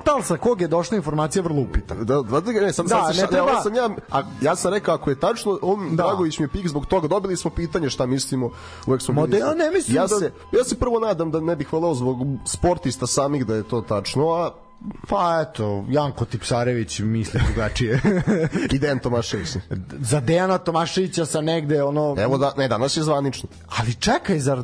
portal 0.04 0.22
sa 0.22 0.36
kog 0.36 0.60
je 0.60 0.68
došla 0.68 0.96
informacija 0.96 1.42
vrlo 1.42 1.60
upitan. 1.60 1.98
Da, 1.98 2.22
da, 2.22 2.40
da, 2.40 2.52
ne, 2.52 2.72
sam, 2.72 2.86
Da, 2.86 2.94
sad 2.96 3.08
ne 3.08 3.14
se 3.14 3.26
treba- 3.26 3.42
ovo 3.44 3.62
sam 3.62 3.74
ja, 3.74 3.88
a, 4.10 4.22
ja 4.40 4.56
sam 4.56 4.72
rekao 4.72 4.94
ako 4.94 5.10
je 5.10 5.20
tačno, 5.20 5.58
on 5.62 5.88
Da. 5.90 5.96
Dragović 5.96 6.38
mi 6.38 6.44
je 6.44 6.48
pik 6.48 6.68
zbog 6.68 6.86
toga, 6.86 7.08
dobili 7.08 7.36
smo 7.36 7.50
pitanje 7.50 7.90
šta 7.90 8.06
mislimo, 8.06 8.50
Ma 8.86 8.94
bili- 9.16 9.28
da 9.30 9.36
ja 9.38 9.54
ne 9.54 9.70
mislim 9.70 9.96
ja 9.96 10.02
da- 10.02 10.16
Se, 10.16 10.32
ja 10.52 10.64
se 10.64 10.74
prvo 10.76 11.00
nadam 11.00 11.30
da 11.30 11.40
ne 11.40 11.56
bih 11.56 11.72
voleo 11.72 11.94
zbog 11.94 12.16
sportista 12.46 13.06
samih 13.06 13.46
da 13.46 13.54
je 13.54 13.62
to 13.62 13.80
tačno, 13.80 14.28
a 14.28 14.50
Pa 15.08 15.40
eto, 15.42 15.84
Janko 15.88 16.24
Tipsarević 16.24 16.98
misli 17.00 17.40
drugačije. 17.46 18.00
i 18.72 18.78
Dejan 18.78 18.98
Tomašević. 18.98 19.48
Za 20.00 20.20
Dejana 20.20 20.58
Tomaševića 20.58 21.26
sa 21.26 21.40
negde, 21.40 21.82
ono... 21.82 22.14
Evo 22.18 22.38
da, 22.38 22.52
ne, 22.56 22.68
danas 22.68 22.96
je 22.96 23.02
zvanično. 23.02 23.48
Ali 23.70 23.94
čekaj, 23.94 24.38
zar... 24.38 24.62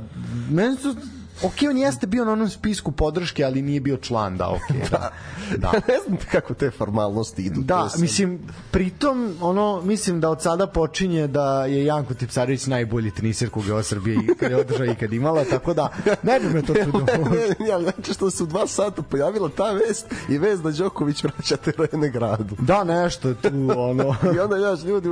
Meni 0.51 0.76
su... 0.76 0.95
Ok, 1.43 1.55
on 1.70 1.78
jeste 1.78 2.07
bio 2.07 2.24
na 2.24 2.32
onom 2.32 2.49
spisku 2.49 2.93
podrške, 2.93 3.45
ali 3.45 3.62
nije 3.62 3.80
bio 3.80 3.97
član, 3.97 4.36
da, 4.36 4.49
ok. 4.49 4.61
Da, 4.91 5.11
da. 5.57 5.72
ne 5.89 5.99
znam 6.07 6.18
kako 6.30 6.55
te 6.55 6.70
formalnosti 6.70 7.43
idu. 7.43 7.61
Da, 7.61 7.89
sad- 7.89 8.01
mislim, 8.01 8.39
pritom, 8.70 9.34
ono, 9.41 9.80
mislim 9.84 10.20
da 10.20 10.30
od 10.30 10.43
sada 10.43 10.66
počinje 10.66 11.26
da 11.26 11.66
je 11.66 11.84
Janko 11.84 12.14
Tipsarević 12.14 12.66
najbolji 12.66 13.11
teniser 13.11 13.51
koga 13.51 13.66
je 13.66 13.72
ova 13.72 13.82
Srbija 13.82 14.20
ikad 14.32 14.51
je 14.51 14.57
održao 14.57 14.86
ikad 14.86 15.12
imala, 15.12 15.45
tako 15.45 15.74
da 15.74 15.89
ne 16.22 16.41
bi 16.41 16.49
me 16.49 16.62
to 16.62 16.74
čudilo. 16.74 17.05
ne, 17.30 17.55
ne, 17.59 17.68
ja, 17.68 17.80
znači 17.80 18.14
što 18.14 18.30
se 18.30 18.43
u 18.43 18.47
dva 18.47 18.66
sata 18.66 19.03
pojavila 19.03 19.51
ta 19.57 19.70
vest 19.70 20.07
i 20.28 20.39
vest 20.39 20.62
da 20.62 20.70
Đoković 20.89 21.24
vraća 21.24 21.57
terene 21.57 22.09
gradu. 22.11 22.57
Da, 22.59 22.84
nešto 22.84 23.34
tu, 23.34 23.49
ono... 23.76 24.14
I 24.36 24.39
onda 24.39 24.57
jaš 24.57 24.82
ljudi, 24.82 25.09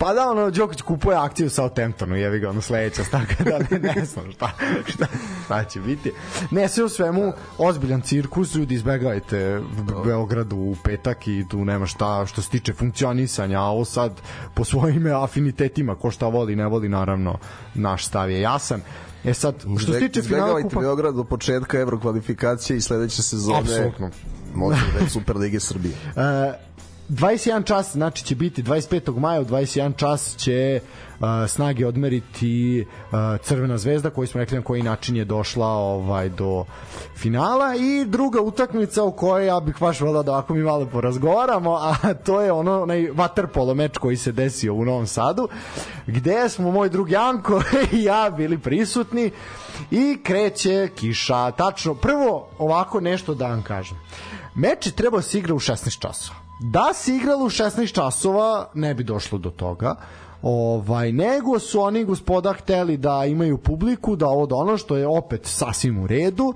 Pa 0.00 0.14
da, 0.14 0.30
ono, 0.30 0.50
Đoković 0.50 0.82
kupuje 0.82 1.16
akciju 1.16 1.46
u 1.46 1.50
Southamptonu, 1.50 2.16
jevi 2.16 2.38
ga, 2.40 2.50
ono, 2.50 2.60
sledeća 2.60 3.04
staka, 3.04 3.44
da 3.44 3.58
ne, 3.70 3.78
ne 3.94 4.04
znam 4.04 4.32
šta, 4.32 4.50
šta, 4.86 5.06
šta 5.44 5.64
će 5.64 5.80
biti. 5.80 6.12
Ne, 6.50 6.68
sve 6.68 6.84
u 6.84 6.88
svemu, 6.88 7.32
ozbiljan 7.58 8.00
cirkus, 8.00 8.54
ljudi, 8.54 8.74
izbegajte 8.74 9.60
Beogradu 10.04 10.56
u 10.56 10.76
petak 10.84 11.28
i 11.28 11.44
tu 11.48 11.64
nema 11.64 11.86
šta, 11.86 12.26
što 12.26 12.42
se 12.42 12.50
tiče 12.50 12.72
funkcionisanja, 12.72 13.60
a 13.60 13.64
ovo 13.64 13.84
sad 13.84 14.20
po 14.54 14.64
svojim 14.64 15.06
afinitetima, 15.06 15.94
ko 15.94 16.10
šta 16.10 16.28
voli, 16.28 16.56
ne 16.56 16.66
voli, 16.66 16.88
naravno, 16.88 17.38
naš 17.74 18.06
stav 18.06 18.30
je 18.30 18.40
jasan. 18.40 18.80
E 19.24 19.34
sad, 19.34 19.54
što 19.78 19.92
se 19.92 19.98
tiče 19.98 20.22
finala 20.22 20.62
kupa... 20.62 20.80
Beograd 20.80 21.14
do 21.14 21.24
početka 21.24 21.78
evrokvalifikacije 21.78 22.76
i 22.76 22.80
sledeće 22.80 23.22
sezone 23.22 23.58
Apsolutno. 23.58 24.10
može 24.54 24.92
da 24.94 25.04
je 25.04 25.10
Super 25.10 25.36
Lige 25.36 25.60
Srbije. 25.60 25.94
E, 26.16 26.69
21 27.10 27.64
čas, 27.64 27.92
znači 27.92 28.24
će 28.24 28.34
biti 28.34 28.62
25. 28.62 29.18
maja 29.18 29.40
u 29.40 29.44
21 29.44 29.96
čas 29.96 30.36
će 30.36 30.80
uh, 31.20 31.26
snage 31.48 31.86
odmeriti 31.86 32.86
uh, 32.86 33.40
Crvena 33.42 33.78
zvezda 33.78 34.10
koji 34.10 34.28
smo 34.28 34.40
rekli 34.40 34.58
na 34.58 34.64
koji 34.64 34.82
način 34.82 35.16
je 35.16 35.24
došla 35.24 35.66
ovaj 35.66 36.28
do 36.28 36.64
finala. 37.16 37.74
I 37.74 38.04
druga 38.04 38.40
utakmica 38.40 39.04
u 39.04 39.12
kojoj 39.12 39.46
ja 39.46 39.60
bih 39.60 39.76
baš 39.80 40.00
volao 40.00 40.22
da 40.22 40.32
ovako 40.32 40.54
mi 40.54 40.62
malo 40.62 40.86
porazgovaramo 40.86 41.74
a 41.74 42.14
to 42.26 42.40
je 42.40 42.52
ono 42.52 42.82
onaj 42.82 43.00
waterpolo 43.00 43.74
meč 43.74 43.98
koji 43.98 44.16
se 44.16 44.32
desio 44.32 44.74
u 44.74 44.84
Novom 44.84 45.06
Sadu 45.06 45.48
gde 46.06 46.48
smo 46.48 46.70
moj 46.70 46.88
drug 46.88 47.10
Janko 47.10 47.62
i 47.92 48.02
ja 48.02 48.30
bili 48.36 48.58
prisutni 48.58 49.30
i 49.90 50.18
kreće 50.22 50.88
kiša. 50.96 51.50
Tačno 51.50 51.94
prvo 51.94 52.48
ovako 52.58 53.00
nešto 53.00 53.34
da 53.34 53.46
vam 53.46 53.62
kažem. 53.62 53.96
Meč 54.54 54.86
je 54.86 54.92
trebao 54.92 55.22
se 55.22 55.38
igra 55.38 55.54
u 55.54 55.58
16 55.58 55.98
časova 55.98 56.39
Da 56.62 56.92
se 56.94 57.16
igralo 57.16 57.44
u 57.44 57.50
16 57.50 57.92
časova, 57.92 58.70
ne 58.74 58.94
bi 58.94 59.04
došlo 59.04 59.38
do 59.38 59.50
toga. 59.50 59.94
Ovaj 60.42 61.12
nego 61.12 61.58
su 61.58 61.80
oni 61.80 62.04
gospoda 62.04 62.52
hteli 62.52 62.96
da 62.96 63.24
imaju 63.24 63.58
publiku, 63.58 64.16
da 64.16 64.26
ovo 64.26 64.46
da 64.46 64.54
ono 64.54 64.76
što 64.76 64.96
je 64.96 65.06
opet 65.06 65.40
sasvim 65.46 66.02
u 66.02 66.06
redu. 66.06 66.54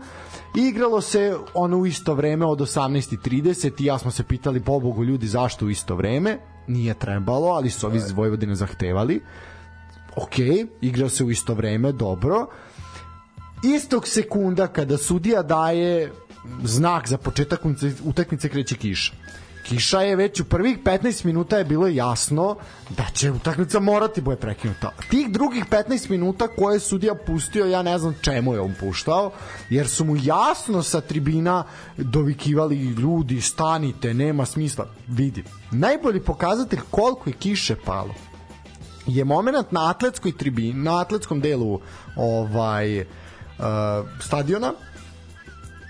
Igralo 0.57 1.01
se 1.01 1.37
ono 1.55 1.79
u 1.79 1.87
isto 1.87 2.15
vreme 2.15 2.47
od 2.47 2.59
18:30 2.59 3.83
i 3.83 3.85
ja 3.85 3.99
smo 3.99 4.11
se 4.11 4.25
pitali 4.25 4.61
pobogu 4.61 5.05
ljudi 5.05 5.27
zašto 5.27 5.67
u 5.67 5.71
isto 5.71 5.97
vreme. 5.97 6.39
Nije 6.67 6.95
trebalo, 6.95 7.47
ali 7.47 7.71
su 7.71 7.87
ovi 7.87 7.97
iz 7.97 8.11
Vojvodine 8.11 8.55
zahtevali. 8.55 9.21
Ok, 10.17 10.39
igrao 10.81 11.09
se 11.09 11.25
u 11.25 11.31
isto 11.31 11.55
vreme, 11.55 11.93
dobro. 11.93 12.47
Istog 13.77 14.09
sekunda 14.09 14.67
kada 14.67 14.97
sudija 14.97 15.43
daje 15.43 16.13
znak 16.63 17.09
za 17.09 17.19
početak 17.19 17.61
utakmice 18.05 18.49
kreće 18.49 18.75
kiša 18.75 19.13
kiša 19.65 20.01
je 20.01 20.17
već 20.17 20.41
u 20.41 20.45
prvih 20.45 20.79
15 20.85 21.25
minuta 21.25 21.59
je 21.59 21.65
bilo 21.65 21.87
jasno 21.87 22.57
da 22.91 23.05
će 23.15 23.31
utakmica 23.31 23.81
morati 23.81 24.21
bude 24.21 24.37
prekinuta. 24.37 24.91
Tih 25.11 25.31
drugih 25.31 25.65
15 25.71 26.11
minuta 26.11 26.49
koje 26.49 26.77
je 26.77 26.81
sudija 26.81 27.15
pustio, 27.15 27.67
ja 27.67 27.83
ne 27.83 27.99
znam 27.99 28.15
čemu 28.23 28.55
je 28.55 28.61
on 28.61 28.75
puštao, 28.81 29.33
jer 29.71 29.89
su 29.89 30.05
mu 30.05 30.17
jasno 30.17 30.83
sa 30.83 31.01
tribina 31.01 31.65
dovikivali 31.97 32.77
ljudi, 32.77 33.41
stanite, 33.41 34.15
nema 34.15 34.47
smisla. 34.47 34.87
Vidi, 35.09 35.45
najbolji 35.71 36.21
pokazatelj 36.21 36.81
koliko 36.91 37.31
je 37.31 37.37
kiše 37.37 37.77
palo 37.85 38.15
je 39.07 39.25
moment 39.25 39.73
na 39.73 39.91
atletskoj 39.91 40.37
tribini, 40.37 40.73
na 40.83 41.01
atletskom 41.01 41.41
delu 41.41 41.81
ovaj 42.17 43.01
uh, 43.01 43.07
stadiona 44.21 44.73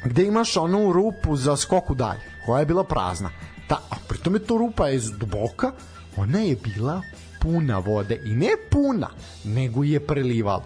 gde 0.04 0.24
imaš 0.24 0.56
onu 0.56 0.92
rupu 0.92 1.36
za 1.36 1.56
skoku 1.56 1.94
dalje, 1.94 2.20
koja 2.46 2.60
je 2.60 2.66
bila 2.66 2.84
prazna. 2.84 3.30
Ta, 3.66 3.80
a 3.90 3.96
pritom 4.08 4.34
je 4.34 4.44
to 4.44 4.58
rupa 4.58 4.90
iz 4.90 5.10
duboka, 5.10 5.72
ona 6.16 6.38
je 6.38 6.56
bila 6.56 7.02
puna 7.40 7.78
vode 7.78 8.22
i 8.24 8.34
ne 8.34 8.50
puna, 8.70 9.08
nego 9.44 9.84
je 9.84 10.00
prelivalo. 10.00 10.64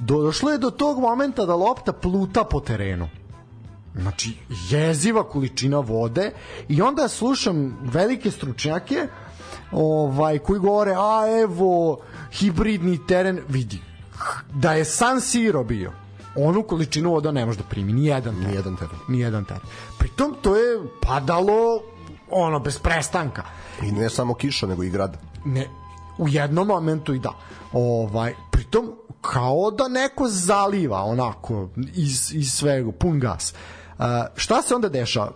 Došlo 0.00 0.50
je 0.50 0.58
do 0.58 0.70
tog 0.70 0.98
momenta 0.98 1.46
da 1.46 1.54
lopta 1.54 1.92
pluta 1.92 2.44
po 2.44 2.60
terenu. 2.60 3.08
Znači, 3.94 4.34
jeziva 4.70 5.28
količina 5.28 5.78
vode 5.78 6.30
i 6.68 6.82
onda 6.82 7.08
slušam 7.08 7.78
velike 7.82 8.30
stručnjake 8.30 9.08
ovaj, 9.72 10.38
koji 10.38 10.60
govore, 10.60 10.94
a 10.96 11.40
evo, 11.42 12.00
hibridni 12.32 13.06
teren, 13.06 13.40
vidi, 13.48 13.80
da 14.54 14.72
je 14.72 14.84
San 14.84 15.20
Siro 15.20 15.64
bio, 15.64 15.92
onu 16.36 16.62
količinu 16.62 17.10
voda 17.10 17.32
ne 17.32 17.46
može 17.46 17.58
da 17.58 17.64
primi, 17.64 17.92
ni 17.92 18.06
jedan 18.06 18.34
teren. 18.34 18.50
Ni 18.50 18.56
jedan 18.56 18.76
teren. 18.76 18.96
Ni 19.08 19.20
jedan 19.20 19.44
teren. 19.44 19.62
Pritom 19.98 20.36
to 20.42 20.56
je 20.56 20.80
padalo 21.02 21.82
ono, 22.30 22.58
bez 22.58 22.78
prestanka. 22.78 23.42
I 23.82 23.92
ne 23.92 24.10
samo 24.10 24.34
kiša, 24.34 24.66
nego 24.66 24.82
i 24.82 24.90
grad. 24.90 25.16
Ne, 25.44 25.66
u 26.18 26.28
jednom 26.28 26.66
momentu 26.66 27.14
i 27.14 27.18
da. 27.18 27.32
Ovaj, 27.72 28.34
pritom, 28.50 28.92
kao 29.20 29.70
da 29.70 29.88
neko 29.88 30.28
zaliva 30.28 31.02
onako 31.02 31.68
iz, 31.94 32.34
iz 32.34 32.52
svega, 32.52 32.92
pun 32.92 33.20
gas. 33.20 33.54
Uh, 33.98 34.04
šta 34.36 34.62
se 34.62 34.74
onda 34.74 34.88
deša? 34.88 35.28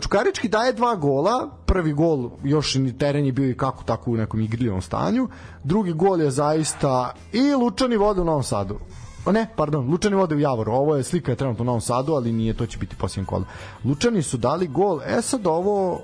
Čukarički 0.00 0.48
daje 0.48 0.72
dva 0.72 0.96
gola, 0.96 1.48
prvi 1.66 1.92
gol 1.92 2.30
još 2.44 2.74
ni 2.74 2.98
teren 2.98 3.26
je 3.26 3.32
bio 3.32 3.50
i 3.50 3.56
kako 3.56 3.84
tako 3.84 4.10
u 4.10 4.16
nekom 4.16 4.40
igrljivom 4.40 4.82
stanju, 4.82 5.28
drugi 5.64 5.92
gol 5.92 6.20
je 6.20 6.30
zaista 6.30 7.14
i 7.32 7.54
Lučani 7.54 7.96
vode 7.96 8.20
u 8.20 8.24
Novom 8.24 8.42
Sadu. 8.42 8.78
O 9.26 9.32
ne, 9.32 9.46
pardon, 9.56 9.90
Lučani 9.90 10.16
vode 10.16 10.34
u 10.34 10.40
Javoru. 10.40 10.72
Ovo 10.72 10.96
je 10.96 11.02
slika 11.02 11.32
je 11.32 11.36
trenutno 11.36 11.62
u 11.62 11.66
Novom 11.66 11.80
Sadu, 11.80 12.12
ali 12.12 12.32
nije, 12.32 12.56
to 12.56 12.66
će 12.66 12.78
biti 12.78 12.96
posljednji 12.96 13.26
kolo. 13.26 13.44
Lučani 13.84 14.22
su 14.22 14.36
dali 14.36 14.66
gol. 14.66 15.00
E 15.06 15.22
sad 15.22 15.46
ovo 15.46 16.00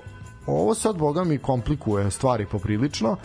ovo 0.47 0.75
sad 0.75 0.97
boga 0.97 1.23
mi 1.23 1.37
komplikuje 1.37 2.11
stvari 2.11 2.45
poprilično. 2.45 3.17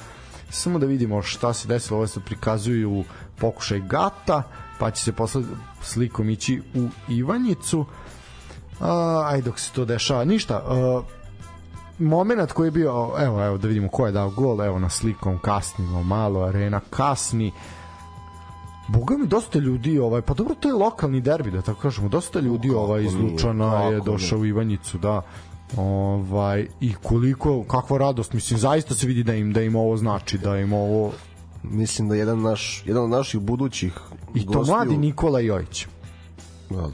Samo 0.50 0.78
da 0.78 0.86
vidimo 0.86 1.22
šta 1.22 1.52
se 1.52 1.68
desilo. 1.68 1.98
Ovo 1.98 2.06
se 2.06 2.20
prikazuju 2.20 3.04
pokušaj 3.38 3.80
gata, 3.80 4.42
pa 4.78 4.90
će 4.90 5.04
se 5.04 5.12
posle 5.12 5.42
slikom 5.82 6.30
ići 6.30 6.62
u 6.74 6.88
Ivanjicu. 7.08 7.84
A, 8.80 9.22
ajde 9.26 9.42
dok 9.42 9.58
se 9.58 9.72
to 9.72 9.84
dešava. 9.84 10.24
Ništa, 10.24 10.62
a, 10.66 11.02
moment 11.98 12.52
koji 12.52 12.66
je 12.66 12.70
bio, 12.70 13.12
evo, 13.18 13.44
evo 13.44 13.58
da 13.58 13.68
vidimo 13.68 13.88
ko 13.88 14.06
je 14.06 14.12
dao 14.12 14.30
gol, 14.30 14.62
evo 14.62 14.78
na 14.78 14.90
slikom 14.90 15.38
kasnimo 15.38 16.02
malo, 16.02 16.42
arena 16.44 16.80
kasni. 16.90 17.52
Boga 18.88 19.16
mi 19.16 19.26
dosta 19.26 19.58
ljudi, 19.58 19.98
ovaj, 19.98 20.22
pa 20.22 20.34
dobro 20.34 20.54
to 20.54 20.68
je 20.68 20.74
lokalni 20.74 21.20
derbi, 21.20 21.50
da 21.50 21.62
tako 21.62 21.80
kažemo, 21.80 22.08
dosta 22.08 22.40
ljudi 22.40 22.70
ovaj, 22.70 23.04
iz 23.04 23.14
Lučana 23.14 23.82
je 23.82 24.00
došao 24.00 24.38
u 24.38 24.46
Ivanjicu, 24.46 24.98
da. 24.98 25.22
Ovaj 25.76 26.66
i 26.80 26.94
koliko 27.02 27.64
kakva 27.64 27.98
radost 27.98 28.32
mislim 28.32 28.58
zaista 28.58 28.94
se 28.94 29.06
vidi 29.06 29.22
da 29.22 29.34
im 29.34 29.52
da 29.52 29.62
im 29.62 29.76
ovo 29.76 29.96
znači 29.96 30.38
da 30.38 30.58
im 30.58 30.72
ovo 30.72 31.12
Mislim 31.70 32.08
da 32.08 32.14
jedan 32.14 32.42
naš 32.42 32.82
jedan 32.86 33.04
od 33.04 33.10
naših 33.10 33.40
budućih 33.40 33.92
i 34.34 34.46
to 34.46 34.52
gostiju, 34.52 34.74
mladi 34.74 34.96
Nikola 34.96 35.40
Jojić. 35.40 35.86
Da, 36.70 36.88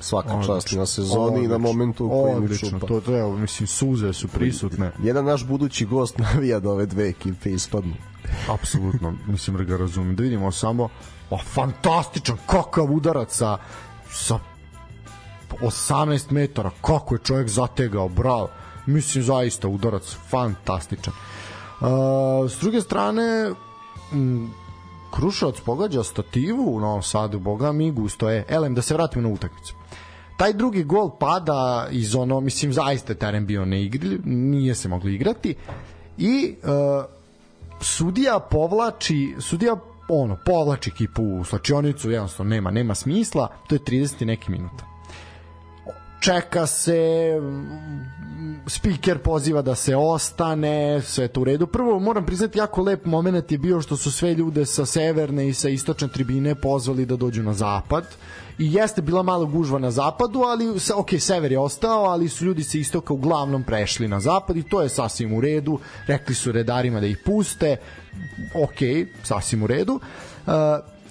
svaka 0.00 0.32
Odlično. 0.34 0.54
čast 0.54 0.72
na 0.72 0.86
sezoni 0.86 1.44
i 1.44 1.48
na 1.48 1.58
momentu 1.58 2.06
u 2.06 2.08
kojem 2.08 2.36
odlično, 2.36 2.80
čupa. 2.80 3.00
to 3.00 3.18
evo 3.18 3.36
mislim 3.36 3.66
suze 3.66 4.12
su 4.12 4.28
prisutne. 4.28 4.92
Jedan 5.02 5.24
naš 5.24 5.46
budući 5.46 5.86
gost 5.86 6.18
navija 6.34 6.60
da 6.60 6.70
ove 6.70 6.86
dve 6.86 7.08
ekipe 7.08 7.50
ispadnu. 7.50 7.94
Apsolutno, 8.48 9.14
mislim 9.26 9.56
da 9.56 9.64
ga 9.64 9.76
razumem. 9.76 10.16
Da 10.16 10.22
vidimo 10.22 10.52
samo 10.52 10.88
o, 11.30 11.38
fantastičan 11.38 12.36
kakav 12.46 12.92
udarac 12.92 13.36
sa, 13.36 13.58
sa 14.10 14.38
18 15.60 16.30
metara, 16.32 16.70
kako 16.80 17.14
je 17.14 17.20
čovjek 17.24 17.48
zategao, 17.48 18.08
bravo. 18.08 18.48
Mislim, 18.86 19.24
zaista 19.24 19.68
udarac 19.68 20.16
fantastičan. 20.30 21.14
Uh, 21.80 21.88
s 22.50 22.60
druge 22.60 22.80
strane, 22.80 23.50
m, 24.12 24.50
Kruševac 25.14 25.60
pogađa 25.60 26.02
stativu 26.02 26.76
u 26.76 26.80
Novom 26.80 27.02
Sadu, 27.02 27.38
boga 27.38 27.72
mi 27.72 27.90
gusto 27.90 28.30
je. 28.30 28.44
Elem, 28.48 28.74
da 28.74 28.82
se 28.82 28.94
vratimo 28.94 29.28
na 29.28 29.34
utakmicu. 29.34 29.74
Taj 30.36 30.52
drugi 30.52 30.84
gol 30.84 31.10
pada 31.20 31.88
iz 31.90 32.14
ono, 32.14 32.40
mislim, 32.40 32.72
zaista 32.72 33.14
teren 33.14 33.46
bio 33.46 33.64
ne 33.64 33.82
igri, 33.82 34.18
nije 34.24 34.74
se 34.74 34.88
moglo 34.88 35.10
igrati 35.10 35.54
i 36.18 36.54
uh, 36.62 37.04
sudija 37.80 38.38
povlači, 38.38 39.34
sudija 39.40 39.76
ono, 40.08 40.38
povlači 40.46 40.90
ekipu 40.90 41.22
u 41.22 41.44
slačionicu, 41.44 42.10
jednostavno 42.10 42.50
nema, 42.50 42.70
nema 42.70 42.94
smisla, 42.94 43.48
to 43.68 43.74
je 43.74 43.78
30 43.78 44.22
i 44.22 44.24
neki 44.24 44.50
minuta 44.50 44.91
čeka 46.22 46.66
se 46.66 47.32
speaker 48.66 49.18
poziva 49.18 49.62
da 49.62 49.74
se 49.74 49.96
ostane, 49.96 51.02
sve 51.02 51.28
to 51.28 51.40
u 51.40 51.44
redu. 51.44 51.66
Prvo 51.66 51.98
moram 51.98 52.26
priznati 52.26 52.58
jako 52.58 52.82
lep 52.82 53.04
moment 53.04 53.52
je 53.52 53.58
bio 53.58 53.80
što 53.80 53.96
su 53.96 54.12
sve 54.12 54.34
ljude 54.34 54.66
sa 54.66 54.86
severne 54.86 55.48
i 55.48 55.54
sa 55.54 55.68
istočne 55.68 56.08
tribine 56.08 56.54
pozvali 56.54 57.06
da 57.06 57.16
dođu 57.16 57.42
na 57.42 57.52
zapad 57.52 58.04
i 58.58 58.74
jeste 58.74 59.02
bila 59.02 59.22
malo 59.22 59.46
gužva 59.46 59.78
na 59.78 59.90
zapadu, 59.90 60.40
ali 60.40 60.68
ok, 60.94 61.10
sever 61.18 61.52
je 61.52 61.58
ostao, 61.58 62.04
ali 62.04 62.28
su 62.28 62.44
ljudi 62.44 62.64
sa 62.64 62.78
istoka 62.78 63.14
uglavnom 63.14 63.64
prešli 63.64 64.08
na 64.08 64.20
zapad 64.20 64.56
i 64.56 64.62
to 64.62 64.82
je 64.82 64.88
sasvim 64.88 65.34
u 65.34 65.40
redu. 65.40 65.78
Rekli 66.06 66.34
su 66.34 66.52
redarima 66.52 67.00
da 67.00 67.06
ih 67.06 67.18
puste, 67.24 67.76
ok, 68.64 69.08
sasvim 69.24 69.62
u 69.62 69.66
redu. 69.66 70.00
Uh, 70.46 70.52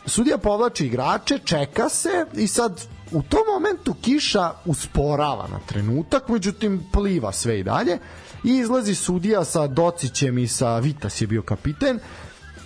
sudija 0.05 0.37
povlači 0.37 0.85
igrače, 0.85 1.39
čeka 1.39 1.89
se 1.89 2.25
i 2.33 2.47
sad 2.47 2.81
u 3.11 3.21
tom 3.21 3.41
momentu 3.53 3.93
kiša 4.01 4.51
usporava 4.65 5.47
na 5.47 5.59
trenutak, 5.65 6.29
međutim 6.29 6.83
pliva 6.91 7.31
sve 7.31 7.59
i 7.59 7.63
dalje 7.63 7.97
i 8.43 8.57
izlazi 8.57 8.95
sudija 8.95 9.43
sa 9.43 9.67
Docićem 9.67 10.37
i 10.37 10.47
sa 10.47 10.79
Vitas 10.79 11.21
je 11.21 11.27
bio 11.27 11.41
kapiten 11.41 11.99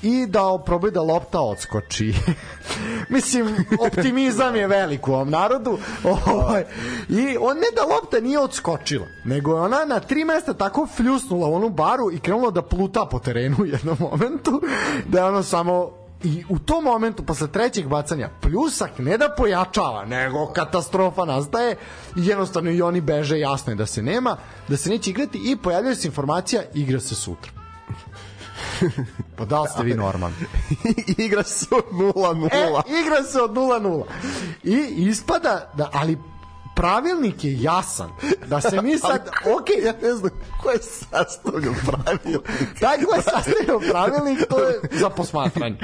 i 0.02 0.26
da 0.28 0.60
probaju 0.66 0.92
da 0.92 1.02
lopta 1.02 1.42
odskoči. 1.42 2.14
Mislim, 3.16 3.56
optimizam 3.80 4.56
je 4.56 4.68
velik 4.68 5.08
u 5.08 5.14
ovom 5.14 5.30
narodu. 5.30 5.78
Ovaj, 6.04 6.66
I 7.10 7.38
on 7.40 7.58
ne 7.58 7.68
da 7.76 7.96
lopta 7.96 8.20
nije 8.20 8.40
odskočila, 8.40 9.06
nego 9.24 9.56
je 9.56 9.62
ona 9.62 9.86
na 9.86 10.00
tri 10.00 10.26
mesta 10.26 10.54
tako 10.54 10.88
fljusnula 10.96 11.48
u 11.48 11.54
onu 11.54 11.70
baru 11.70 12.12
i 12.12 12.20
krenula 12.20 12.52
da 12.52 12.62
pluta 12.62 13.06
po 13.12 13.20
terenu 13.20 13.56
u 13.60 13.66
jednom 13.66 13.98
momentu, 14.00 14.62
da 15.06 15.20
je 15.20 15.26
ono 15.26 15.44
samo 15.44 16.05
i 16.26 16.44
u 16.50 16.60
tom 16.60 16.84
momentu 16.84 17.24
posle 17.24 17.48
trećeg 17.48 17.88
bacanja 17.88 18.30
pljusak 18.42 18.92
ne 19.00 19.18
da 19.18 19.30
pojačava 19.38 20.06
nego 20.06 20.48
katastrofa 20.48 21.26
nastaje 21.26 21.76
i 22.16 22.28
jednostavno 22.28 22.72
i 22.72 22.82
oni 22.82 23.02
beže 23.02 23.40
jasno 23.40 23.72
je 23.72 23.76
da 23.76 23.86
se 23.86 24.02
nema 24.02 24.38
da 24.68 24.78
se 24.78 24.90
neće 24.90 25.10
igrati 25.10 25.42
i 25.52 25.56
pojavljuje 25.56 25.96
se 25.96 26.08
informacija 26.08 26.64
igra 26.74 27.00
se 27.00 27.16
sutra 27.16 27.52
pa 29.38 29.46
da 29.46 29.62
li 29.62 29.70
ste 29.70 29.84
vi 29.84 29.94
normalni 29.94 30.36
Igra 31.26 31.44
se 31.44 31.66
od 31.72 31.86
0-0. 31.92 32.50
E, 32.54 33.00
igra 33.02 33.24
se 33.24 33.42
od 33.42 33.52
0-0. 33.52 34.04
I 34.64 34.78
ispada 34.98 35.72
da, 35.74 35.90
ali 35.94 36.18
pravilnik 36.76 37.44
je 37.44 37.62
jasan. 37.62 38.10
Da 38.48 38.62
se 38.62 38.82
mi 38.82 38.98
sad, 38.98 39.30
ok, 39.58 39.68
ja 39.86 39.94
ne 40.02 40.14
znam 40.14 40.32
ko 40.64 40.70
je 40.70 40.80
sastavljao 40.82 41.74
pravilnik. 41.86 42.42
taj 42.80 42.98
ko 42.98 43.16
je 43.16 43.22
sastavio 43.22 43.92
pravilnik, 43.92 44.48
to 44.50 44.60
je 44.60 44.80
za 44.92 45.10
posmatranje. 45.10 45.78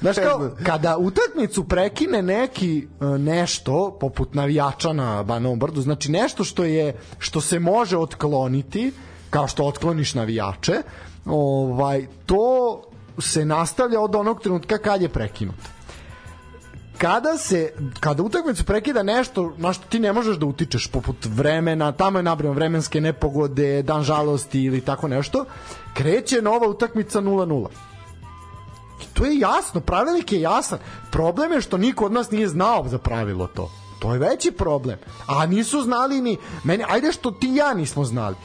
Znaš 0.00 0.16
kao, 0.16 0.50
kada 0.64 0.96
utakmicu 0.96 1.64
prekine 1.64 2.22
neki 2.22 2.88
e, 3.00 3.04
nešto, 3.04 3.96
poput 4.00 4.34
navijača 4.34 4.92
na 4.92 5.22
Banovom 5.22 5.58
brdu, 5.58 5.80
znači 5.80 6.10
nešto 6.10 6.44
što 6.44 6.64
je 6.64 6.96
što 7.18 7.40
se 7.40 7.58
može 7.58 7.96
otkloniti, 7.96 8.92
kao 9.30 9.48
što 9.48 9.64
otkloniš 9.64 10.14
navijače, 10.14 10.82
ovaj, 11.26 12.06
to 12.26 12.82
se 13.18 13.44
nastavlja 13.44 14.00
od 14.00 14.14
onog 14.14 14.42
trenutka 14.42 14.78
kad 14.78 15.02
je 15.02 15.08
prekinut 15.08 15.77
kada 16.98 17.38
se 17.38 17.72
kada 18.00 18.22
utakmicu 18.22 18.64
prekida 18.64 19.02
nešto 19.02 19.54
na 19.56 19.72
što 19.72 19.86
ti 19.88 19.98
ne 19.98 20.12
možeš 20.12 20.36
da 20.36 20.46
utičeš 20.46 20.86
poput 20.86 21.16
vremena, 21.24 21.92
tamo 21.92 22.18
je 22.18 22.22
nabrano 22.22 22.54
vremenske 22.54 23.00
nepogode, 23.00 23.82
dan 23.82 24.02
žalosti 24.02 24.62
ili 24.62 24.80
tako 24.80 25.08
nešto, 25.08 25.44
kreće 25.94 26.42
nova 26.42 26.68
utakmica 26.68 27.20
0-0. 27.20 27.66
I 29.02 29.14
to 29.14 29.24
je 29.24 29.38
jasno, 29.38 29.80
pravilnik 29.80 30.32
je 30.32 30.40
jasan. 30.40 30.78
Problem 31.10 31.52
je 31.52 31.60
što 31.60 31.76
niko 31.76 32.04
od 32.04 32.12
nas 32.12 32.30
nije 32.30 32.48
znao 32.48 32.88
za 32.88 32.98
pravilo 32.98 33.46
to. 33.46 33.70
To 33.98 34.12
je 34.12 34.18
veći 34.18 34.50
problem. 34.50 34.98
A 35.26 35.46
nisu 35.46 35.82
znali 35.82 36.20
ni 36.20 36.36
meni, 36.64 36.84
ajde 36.88 37.12
što 37.12 37.30
ti 37.30 37.54
ja 37.54 37.74
nismo 37.74 38.04
znali 38.04 38.36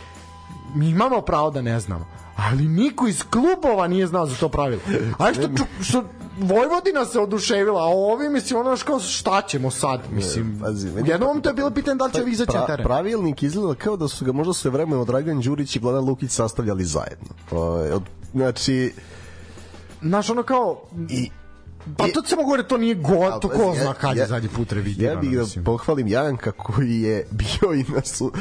mi 0.75 0.89
imamo 0.89 1.21
pravo 1.21 1.49
da 1.49 1.61
ne 1.61 1.79
znamo 1.79 2.05
ali 2.35 2.67
niko 2.67 3.07
iz 3.07 3.23
klubova 3.23 3.87
nije 3.87 4.07
znao 4.07 4.25
za 4.25 4.35
to 4.35 4.49
pravilo. 4.49 4.81
A 5.19 5.33
što, 5.33 5.49
što 5.81 6.03
Vojvodina 6.39 7.05
se 7.05 7.19
oduševila, 7.19 7.81
a 7.81 7.87
ovi, 7.87 8.29
mislim, 8.29 8.59
ono 8.59 8.77
kao 8.85 8.99
šta 8.99 9.41
ćemo 9.47 9.71
sad, 9.71 10.01
mislim. 10.11 10.59
Pazi, 10.61 10.89
jednom 11.05 11.41
to 11.41 11.49
je 11.49 11.53
bilo 11.53 11.71
pitanje 11.71 11.95
da 11.95 12.05
li 12.05 12.13
će 12.13 12.23
vi 12.23 12.31
izaći 12.31 12.57
teren. 12.67 12.85
Pravilnik 12.85 13.43
izgleda 13.43 13.75
kao 13.75 13.97
da 13.97 14.07
su 14.07 14.25
ga 14.25 14.31
možda 14.31 14.53
sve 14.53 14.71
vremeno 14.71 15.05
Dragan 15.05 15.41
Đurić 15.41 15.75
i 15.75 15.79
Vladan 15.79 16.05
Lukić 16.05 16.31
sastavljali 16.31 16.83
zajedno. 16.85 17.29
Znači, 18.33 18.93
Znaš, 20.03 20.29
ono 20.29 20.43
kao... 20.43 20.81
I, 21.09 21.29
Pa 21.97 22.07
to 22.07 22.23
se 22.23 22.35
mogu 22.35 22.63
to 22.67 22.77
nije 22.77 22.95
go, 22.95 23.39
to 23.41 23.49
ko 23.49 23.73
zna 23.81 23.93
kad 23.93 24.17
je 24.17 24.27
zadnji 24.27 24.49
put 24.49 24.71
revidirano. 24.71 25.15
Ja 25.15 25.21
bih 25.21 25.55
da 25.55 25.61
pohvalim 25.63 26.07
Janka 26.07 26.51
koji 26.51 27.01
je 27.01 27.27
bio 27.41 27.73
i 27.73 27.83
na 27.95 28.01
su, 28.01 28.31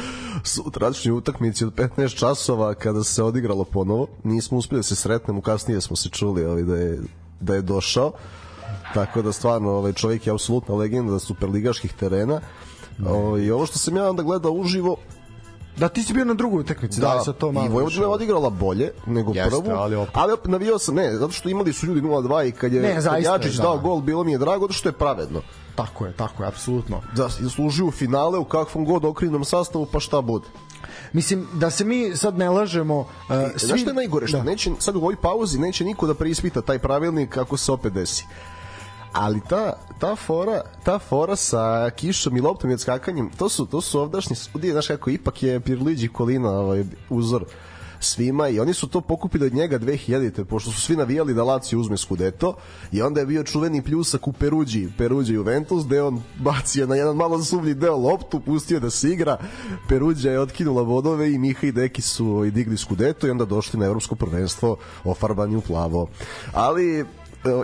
sutračnoj 0.44 1.12
utakmici 1.12 1.64
od 1.64 1.74
15 1.74 2.16
časova 2.18 2.74
kada 2.74 3.04
se 3.04 3.22
odigralo 3.22 3.64
ponovo. 3.64 4.06
Nismo 4.24 4.58
uspeli 4.58 4.78
da 4.78 4.82
se 4.82 4.96
sretnemo, 4.96 5.40
kasnije 5.40 5.80
smo 5.80 5.96
se 5.96 6.08
čuli 6.08 6.44
ali 6.44 6.64
da 6.64 6.76
je, 6.76 6.98
da 7.42 7.54
je 7.54 7.62
došao. 7.62 8.12
Tako 8.94 9.22
da 9.22 9.32
stvarno 9.32 9.70
ovaj 9.70 9.92
čovjek 9.92 10.26
je 10.26 10.32
apsolutna 10.32 10.74
legenda 10.74 11.18
superligaških 11.18 11.92
terena. 11.92 12.40
O, 13.06 13.38
I 13.38 13.50
ovo 13.50 13.66
što 13.66 13.78
sam 13.78 13.96
ja 13.96 14.10
onda 14.10 14.22
gledao 14.22 14.52
uživo, 14.52 14.96
Da, 15.76 15.88
ti 15.88 16.02
si 16.02 16.12
bio 16.12 16.24
na 16.24 16.34
drugoj 16.34 16.60
utakmici, 16.60 17.00
da, 17.00 17.08
da 17.08 17.24
sa 17.24 17.32
to 17.32 17.52
malo. 17.52 17.66
I 17.66 17.68
Vojvodina 17.68 18.02
je 18.02 18.08
odigrala 18.08 18.50
bolje 18.50 18.90
nego 19.06 19.32
Jeste, 19.34 19.50
prvu, 19.50 19.76
ali, 19.76 19.96
opet. 19.96 20.16
ali 20.16 20.32
opet 20.32 20.50
navio 20.50 20.78
sam, 20.78 20.94
ne, 20.94 21.16
zato 21.16 21.32
što 21.32 21.48
imali 21.48 21.72
su 21.72 21.86
ljudi 21.86 22.00
0-2 22.00 22.48
i 22.48 22.52
kad 22.52 22.72
je, 22.72 22.82
ne, 22.82 23.02
kad 23.02 23.22
Jačić 23.22 23.54
da. 23.54 23.62
dao 23.62 23.78
gol, 23.78 24.00
bilo 24.00 24.24
mi 24.24 24.32
je 24.32 24.38
drago, 24.38 24.64
zato 24.64 24.72
što 24.72 24.88
je 24.88 24.92
pravedno. 24.92 25.40
Tako 25.74 26.06
je, 26.06 26.12
tako 26.12 26.42
je, 26.42 26.48
apsolutno. 26.48 27.00
Da, 27.16 27.28
služio 27.28 27.86
u 27.86 27.90
finale 27.90 28.38
u 28.38 28.44
kakvom 28.44 28.84
god 28.84 29.04
okrinom 29.04 29.44
sastavu, 29.44 29.86
pa 29.92 30.00
šta 30.00 30.20
bude. 30.20 30.46
Mislim, 31.12 31.46
da 31.52 31.70
se 31.70 31.84
mi 31.84 32.16
sad 32.16 32.38
ne 32.38 32.50
lažemo... 32.50 32.98
Uh, 32.98 33.06
svi... 33.56 33.66
Znaš 33.66 33.80
što 33.80 33.90
je 33.90 33.94
najgore? 33.94 34.26
Što 34.26 34.36
da. 34.36 34.42
neće, 34.42 34.70
sad 34.78 34.96
u 34.96 34.98
ovoj 34.98 35.16
pauzi 35.16 35.58
neće 35.58 35.84
niko 35.84 36.06
da 36.06 36.14
preispita 36.14 36.62
taj 36.62 36.78
pravilnik 36.78 37.30
kako 37.30 37.56
se 37.56 37.72
opet 37.72 37.92
desi 37.92 38.24
ali 39.12 39.40
ta, 39.48 39.72
ta 39.98 40.16
fora 40.16 40.62
ta 40.84 40.98
fora 40.98 41.36
sa 41.36 41.90
kišom 41.90 42.36
i 42.36 42.40
loptom 42.40 42.70
i 42.70 42.74
odskakanjem 42.74 43.30
to 43.30 43.48
su, 43.48 43.66
to 43.66 43.80
su 43.80 44.00
ovdašnji 44.00 44.36
sudije 44.36 44.72
znaš 44.72 44.86
kako 44.86 45.10
ipak 45.10 45.42
je 45.42 45.60
Pirliđi 45.60 46.08
Kolina 46.08 46.50
ovaj, 46.50 46.84
uzor 47.10 47.44
svima 48.04 48.48
i 48.48 48.60
oni 48.60 48.74
su 48.74 48.88
to 48.88 49.00
pokupili 49.00 49.46
od 49.46 49.54
njega 49.54 49.78
2000-te, 49.78 50.44
pošto 50.44 50.70
su 50.70 50.80
svi 50.80 50.96
navijali 50.96 51.34
da 51.34 51.44
Lazio 51.44 51.80
uzme 51.80 51.96
Scudetto 51.96 52.54
i 52.92 53.02
onda 53.02 53.20
je 53.20 53.26
bio 53.26 53.42
čuveni 53.42 53.82
pljusak 53.82 54.28
u 54.28 54.32
Peruđi, 54.32 54.88
Peruđi 54.98 55.34
Juventus, 55.34 55.86
gde 55.86 56.02
on 56.02 56.22
bacio 56.38 56.86
na 56.86 56.96
jedan 56.96 57.16
malo 57.16 57.42
sumlji 57.42 57.74
deo 57.74 57.96
loptu, 57.96 58.40
pustio 58.40 58.80
da 58.80 58.90
se 58.90 59.10
igra, 59.10 59.36
Peruđa 59.88 60.30
je 60.30 60.40
otkinula 60.40 60.82
vodove 60.82 61.32
i 61.32 61.38
Miha 61.38 61.66
i 61.66 61.72
Deki 61.72 62.02
su 62.02 62.44
i 62.44 62.50
digli 62.50 62.76
Scudetto 62.76 63.26
i 63.26 63.30
onda 63.30 63.44
došli 63.44 63.80
na 63.80 63.86
evropsko 63.86 64.14
prvenstvo 64.14 64.76
ofarbani 65.04 65.56
u 65.56 65.60
plavo. 65.60 66.08
Ali 66.52 67.04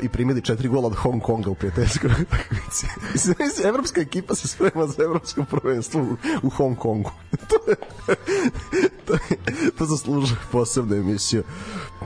i 0.02 0.08
primili 0.08 0.42
četiri 0.42 0.68
gola 0.68 0.86
od 0.86 0.94
Hong 0.94 1.22
Konga 1.22 1.50
u 1.50 1.54
prijateljskoj 1.54 2.10
utakmici. 2.12 2.86
Evropska 3.68 4.00
ekipa 4.00 4.34
se 4.34 4.48
sprema 4.48 4.86
za 4.86 5.02
evropsko 5.02 5.44
prvenstvo 5.44 6.00
u, 6.02 6.16
u 6.42 6.50
Hong 6.50 6.78
Kongu. 6.78 7.10
to, 7.48 7.70
je, 7.70 7.76
to, 9.04 9.12
je, 9.12 9.36
to 9.78 9.84
zaslužuje 9.86 10.38
posebnu 10.52 10.96
emisiju. 10.96 11.42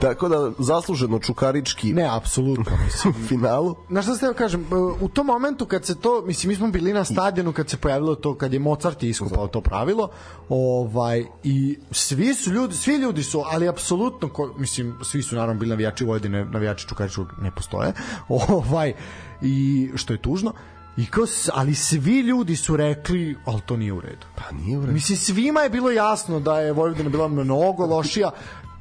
Tako 0.01 0.29
da, 0.29 0.51
zasluženo 0.59 1.19
čukarički 1.19 1.93
ne, 1.93 2.07
apsolutno, 2.11 2.77
mislim. 2.85 3.13
u 3.13 3.17
finalu. 3.29 3.75
Znaš 3.89 4.05
šta 4.05 4.15
ste 4.15 4.33
kažem, 4.33 4.65
u 5.01 5.07
tom 5.09 5.27
momentu 5.27 5.65
kad 5.65 5.85
se 5.85 5.95
to, 5.95 6.23
mislim, 6.25 6.49
mi 6.49 6.55
smo 6.55 6.67
bili 6.67 6.93
na 6.93 7.05
stadionu 7.05 7.53
kad 7.53 7.69
se 7.69 7.77
pojavilo 7.77 8.15
to, 8.15 8.35
kad 8.35 8.53
je 8.53 8.59
Mozart 8.59 9.03
iskupao 9.03 9.47
to 9.47 9.61
pravilo, 9.61 10.09
ovaj, 10.49 11.25
i 11.43 11.79
svi 11.91 12.33
su 12.33 12.51
ljudi, 12.51 12.75
svi 12.75 12.95
ljudi 12.95 13.23
su, 13.23 13.43
ali 13.45 13.67
apsolutno, 13.67 14.29
mislim, 14.57 14.95
svi 15.03 15.23
su 15.23 15.35
naravno 15.35 15.59
bili 15.59 15.69
navijači 15.69 16.05
Vojvodine, 16.05 16.45
navijači 16.45 16.87
Čukaričkog 16.87 17.27
ne 17.41 17.51
postoje, 17.51 17.93
ovaj, 18.27 18.93
i 19.41 19.89
što 19.95 20.13
je 20.13 20.21
tužno, 20.21 20.53
I 20.97 21.05
kao, 21.05 21.25
ali 21.53 21.75
svi 21.75 22.19
ljudi 22.19 22.55
su 22.55 22.77
rekli, 22.77 23.37
ali 23.45 23.61
to 23.65 23.77
nije 23.77 23.93
u 23.93 24.01
redu. 24.01 24.27
Pa 24.35 24.55
nije 24.55 24.77
u 24.77 24.81
redu. 24.81 24.93
Mislim, 24.93 25.17
svima 25.17 25.61
je 25.61 25.69
bilo 25.69 25.91
jasno 25.91 26.39
da 26.39 26.59
je 26.59 26.71
Vojvodina 26.71 27.09
bila 27.09 27.27
mnogo 27.27 27.85
lošija, 27.85 28.31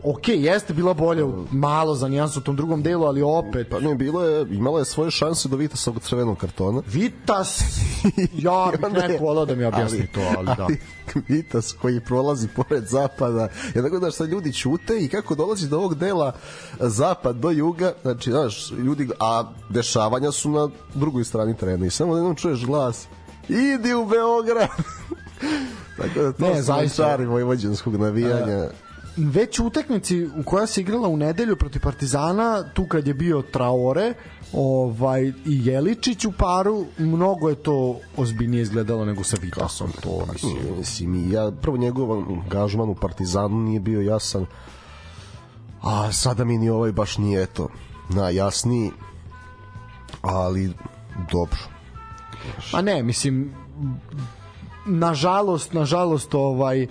ok, 0.05 0.29
jeste 0.29 0.75
bila 0.75 0.95
bolja 0.95 1.27
malo 1.51 1.95
za 1.95 2.09
nijansu 2.09 2.41
u 2.41 2.43
tom 2.43 2.57
drugom 2.57 2.83
delu, 2.83 3.05
ali 3.05 3.23
opet... 3.23 3.69
Pa 3.71 3.81
ne, 3.81 3.95
bilo 3.95 4.23
je, 4.23 4.47
imala 4.51 4.79
je 4.79 4.85
svoje 4.85 5.11
šanse 5.11 5.49
do 5.49 5.57
Vitasovog 5.57 6.03
crvenog 6.03 6.39
kartona. 6.39 6.83
Vitas, 6.87 7.61
ja 8.47 8.71
bih 8.73 8.93
neko 8.93 9.25
volao 9.25 9.45
da 9.47 9.55
mi 9.55 9.65
objasni 9.65 9.99
ali, 9.99 10.07
to, 10.07 10.21
ali, 10.37 10.47
da. 10.47 10.57
Ali, 10.59 10.79
Vitas 11.29 11.73
koji 11.73 12.01
prolazi 12.01 12.49
pored 12.49 12.85
zapada, 12.87 13.49
ja 13.75 13.83
tako 13.83 13.99
da 13.99 14.11
šta 14.11 14.25
ljudi 14.25 14.53
ćute 14.53 15.05
i 15.05 15.09
kako 15.09 15.35
dolazi 15.35 15.69
do 15.69 15.79
ovog 15.79 15.95
dela 15.95 16.33
zapad 16.81 17.37
do 17.37 17.51
juga, 17.51 17.93
znači, 18.03 18.31
znaš, 18.31 18.71
ljudi, 18.71 19.09
a 19.21 19.45
dešavanja 19.69 20.33
su 20.33 20.51
na 20.51 20.69
drugoj 20.95 21.25
strani 21.25 21.57
terena 21.57 21.87
i 21.87 21.91
samo 21.91 22.13
da 22.13 22.19
jednom 22.19 22.37
čuješ 22.37 22.65
glas, 22.65 23.07
idi 23.49 23.95
u 23.95 24.07
Beograd! 24.07 24.69
tako 25.99 26.21
da 26.23 26.33
to 26.33 26.49
ne, 26.49 26.63
zaista, 26.63 27.03
čari 27.03 27.27
vojvođanskog 27.27 27.97
navijanja. 27.97 28.59
Uh, 28.59 28.92
već 29.17 29.59
u 29.59 29.67
utakmici 29.67 30.27
u 30.27 30.43
koja 30.45 30.67
se 30.67 30.81
igrala 30.81 31.09
u 31.09 31.17
nedelju 31.17 31.57
protiv 31.57 31.83
Partizana, 31.83 32.65
tu 32.75 32.87
kad 32.87 33.07
je 33.07 33.15
bio 33.15 33.43
Traore, 33.43 34.15
ovaj 34.53 35.23
i 35.23 35.33
Jeličić 35.47 36.25
u 36.25 36.33
paru, 36.33 36.87
mnogo 36.99 37.49
je 37.49 37.55
to 37.55 37.99
ozbiljnije 38.17 38.63
izgledalo 38.63 39.05
nego 39.05 39.25
sa 39.25 39.37
Vitasom, 39.41 39.93
to 40.03 40.27
mislim. 40.33 40.57
Mislim, 40.79 41.33
ja 41.33 41.51
prvo 41.63 41.77
njegov 41.77 42.13
angažman 42.13 42.89
u 42.89 42.95
Partizanu 42.95 43.61
nije 43.61 43.81
bio 43.81 44.01
jasan. 44.01 44.47
A 45.83 46.13
sada 46.13 46.45
mi 46.45 46.59
ni 46.59 46.71
ovaj 46.71 46.93
baš 46.93 47.19
nije 47.19 47.43
eto 47.43 47.69
najjasniji. 48.09 48.91
Ali 50.23 50.73
dobro. 51.33 51.59
Pa 52.73 52.83
ne, 52.83 53.03
mislim 53.03 53.55
nažalost, 54.87 55.73
nažalost 55.73 56.35
ovaj 56.35 56.87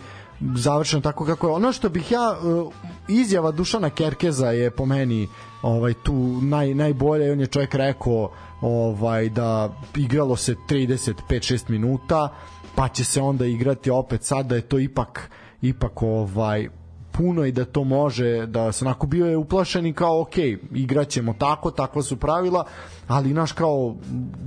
završeno 0.56 1.02
tako 1.02 1.26
kako 1.26 1.48
je. 1.48 1.54
Ono 1.54 1.72
što 1.72 1.90
bih 1.90 2.12
ja 2.12 2.38
uh, 2.44 2.74
izjava 3.08 3.52
Dušana 3.52 3.90
Kerkeza 3.90 4.48
je 4.48 4.72
po 4.72 4.86
meni 4.86 5.28
ovaj 5.62 5.94
tu 5.94 6.40
naj 6.42 6.74
najbolje 6.74 7.32
on 7.32 7.40
je 7.40 7.48
čovjek 7.48 7.74
rekao 7.74 8.32
ovaj 8.62 9.30
da 9.30 9.70
igralo 9.96 10.36
se 10.36 10.56
35 10.70 11.14
6 11.30 11.70
minuta 11.70 12.30
pa 12.76 12.88
će 12.88 13.04
se 13.04 13.22
onda 13.22 13.46
igrati 13.46 13.90
opet 13.90 14.24
sad 14.24 14.46
da 14.46 14.56
je 14.56 14.62
to 14.62 14.80
ipak 14.80 15.30
ipak 15.62 16.02
ovaj 16.02 16.70
puno 17.12 17.46
i 17.46 17.52
da 17.52 17.66
to 17.66 17.84
može 17.84 18.46
da 18.46 18.72
se 18.72 18.86
onako 18.86 19.08
bio 19.08 19.26
je 19.26 19.38
uplašen 19.38 19.86
i 19.86 19.94
kao 19.94 20.22
ok, 20.22 20.38
igraćemo 20.74 21.34
tako, 21.34 21.72
takva 21.72 22.04
su 22.04 22.18
pravila 22.18 22.66
ali 23.08 23.34
naš 23.34 23.52
kao 23.52 23.96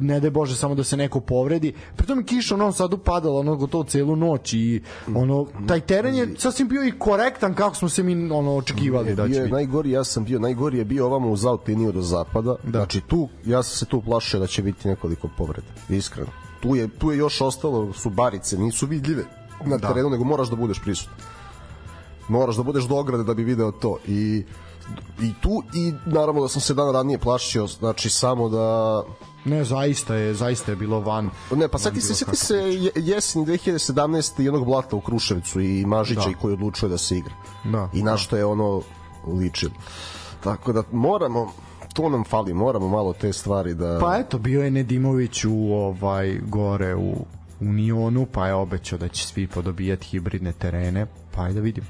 ne 0.00 0.20
daj 0.20 0.30
Bože 0.30 0.56
samo 0.56 0.74
da 0.74 0.84
se 0.84 0.96
neko 0.96 1.20
povredi 1.20 1.74
pritom 1.96 2.18
je 2.18 2.24
kiša 2.24 2.54
u 2.54 2.58
Novom 2.58 2.72
Sadu 2.72 2.98
padala 2.98 3.40
ono 3.40 3.56
gotovo 3.56 3.84
celu 3.84 4.16
noć 4.16 4.52
i 4.52 4.82
ono 5.14 5.46
taj 5.68 5.80
teren 5.80 6.14
je 6.14 6.28
sasvim 6.38 6.68
bio 6.68 6.84
i 6.84 6.98
korektan 6.98 7.54
kako 7.54 7.74
smo 7.76 7.88
se 7.88 8.02
mi 8.02 8.30
ono 8.30 8.56
očekivali 8.56 9.14
da 9.14 9.28
će 9.28 9.40
biti. 9.40 9.52
najgori 9.52 9.90
ja 9.90 10.04
sam 10.04 10.24
bio 10.24 10.38
najgori 10.38 10.78
je 10.78 10.84
bio 10.84 11.06
ovamo 11.06 11.30
uz 11.30 11.44
aut 11.44 11.68
liniju 11.68 11.92
do 11.92 12.02
zapada 12.02 12.54
da. 12.64 12.78
znači 12.78 13.00
tu 13.00 13.28
ja 13.44 13.62
sam 13.62 13.76
se 13.76 13.86
tu 13.86 14.00
plašio 14.00 14.40
da 14.40 14.46
će 14.46 14.62
biti 14.62 14.88
nekoliko 14.88 15.28
povreda 15.38 15.68
iskreno 15.88 16.30
tu 16.60 16.76
je 16.76 16.88
tu 16.88 17.10
je 17.10 17.18
još 17.18 17.40
ostalo 17.40 17.92
su 17.92 18.10
barice 18.10 18.58
nisu 18.58 18.86
vidljive 18.86 19.24
na 19.64 19.76
da. 19.76 19.88
terenu 19.88 20.10
nego 20.10 20.24
moraš 20.24 20.48
da 20.48 20.56
budeš 20.56 20.80
prisutan 20.82 21.14
moraš 22.28 22.56
da 22.56 22.62
budeš 22.62 22.84
do 22.84 22.96
ograde 22.96 23.24
da 23.24 23.34
bi 23.34 23.44
video 23.44 23.72
to 23.72 23.96
i 24.06 24.44
i 25.22 25.32
tu 25.40 25.62
i 25.74 25.92
naravno 26.06 26.42
da 26.42 26.48
sam 26.48 26.60
se 26.60 26.74
dan 26.74 26.92
ranije 26.92 27.18
plašio 27.18 27.66
znači 27.66 28.10
samo 28.10 28.48
da 28.48 29.02
Ne, 29.44 29.64
zaista 29.64 30.14
je, 30.14 30.34
zaista 30.34 30.72
je 30.72 30.76
bilo 30.76 31.00
van. 31.00 31.30
Ne, 31.56 31.68
pa 31.68 31.78
seti 31.78 32.00
se, 32.00 32.14
seti 32.14 32.36
se 32.36 32.54
jeseni 32.94 33.46
2017. 33.46 34.42
jednog 34.42 34.64
blata 34.64 34.96
u 34.96 35.00
Kruševicu 35.00 35.60
i 35.60 35.86
Mažića 35.86 36.24
da. 36.24 36.30
i 36.30 36.34
koji 36.34 36.52
odlučuje 36.52 36.90
da 36.90 36.98
se 36.98 37.18
igra. 37.18 37.34
Da. 37.64 37.90
I 37.92 38.02
na 38.02 38.10
da. 38.10 38.16
što 38.16 38.36
je 38.36 38.44
ono 38.44 38.82
ličilo. 39.26 39.72
Tako 40.44 40.72
da 40.72 40.82
moramo 40.92 41.52
to 41.94 42.08
nam 42.08 42.24
fali, 42.24 42.54
moramo 42.54 42.88
malo 42.88 43.12
te 43.12 43.32
stvari 43.32 43.74
da 43.74 43.98
Pa 44.00 44.16
eto, 44.16 44.38
bio 44.38 44.64
je 44.64 44.70
Nedimović 44.70 45.44
u 45.44 45.72
ovaj 45.72 46.40
gore 46.46 46.94
u 46.94 47.14
Unionu, 47.60 48.26
pa 48.32 48.46
je 48.46 48.54
obećao 48.54 48.98
da 48.98 49.08
će 49.08 49.26
svi 49.26 49.46
podobijati 49.46 50.06
hibridne 50.06 50.52
terene, 50.52 51.06
pa 51.34 51.42
ajde 51.42 51.54
da 51.54 51.60
vidimo. 51.60 51.86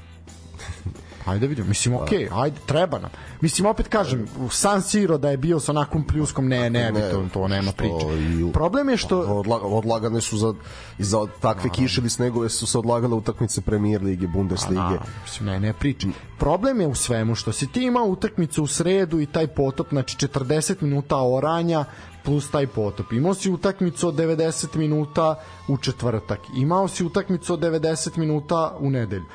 Ajde 1.25 1.39
da 1.39 1.49
vidimo. 1.49 1.67
Mislim, 1.67 1.95
okej, 1.95 2.19
okay, 2.19 2.41
ajde, 2.41 2.57
treba 2.65 2.99
nam. 2.99 3.09
Mislim, 3.41 3.65
opet 3.65 3.87
kažem, 3.87 4.27
San 4.51 4.81
Siro 4.81 5.17
da 5.17 5.29
je 5.29 5.37
bio 5.37 5.59
sa 5.59 5.71
onakvom 5.71 6.07
pljuskom, 6.07 6.47
ne, 6.47 6.69
ne, 6.69 6.91
ne 6.91 7.11
to, 7.11 7.25
to 7.33 7.47
nema 7.47 7.71
priče. 7.71 8.05
Problem 8.53 8.89
je 8.89 8.97
što... 8.97 9.19
Odlaga, 9.19 9.65
odlagane 9.65 10.21
su 10.21 10.37
za, 10.37 10.53
za 10.99 11.27
takve 11.41 11.69
kiše 11.69 12.01
ili 12.01 12.09
snegove 12.09 12.49
su 12.49 12.67
se 12.67 12.77
odlagale 12.77 13.15
utakmice 13.15 13.61
Premier 13.61 14.03
Lige, 14.03 14.27
Bundeslige. 14.27 14.81
A, 14.81 15.05
mislim, 15.23 15.49
ne, 15.49 15.59
ne 15.59 15.73
priče. 15.73 16.07
Problem 16.37 16.81
je 16.81 16.87
u 16.87 16.95
svemu 16.95 17.35
što 17.35 17.51
si 17.51 17.67
ti 17.67 17.83
imao 17.83 18.05
utakmicu 18.05 18.63
u 18.63 18.67
sredu 18.67 19.19
i 19.19 19.25
taj 19.25 19.47
potop, 19.47 19.87
znači 19.89 20.27
40 20.27 20.81
minuta 20.81 21.21
oranja, 21.21 21.85
plus 22.23 22.51
taj 22.51 22.67
potop. 22.67 23.13
Imao 23.13 23.33
si 23.33 23.51
utakmicu 23.51 24.07
od 24.07 24.15
90 24.15 24.75
minuta 24.75 25.35
u 25.67 25.77
četvrtak. 25.77 26.39
Imao 26.55 26.87
si 26.87 27.05
utakmicu 27.05 27.53
od 27.53 27.59
90 27.59 28.17
minuta 28.17 28.77
u 28.79 28.89
nedelju 28.89 29.25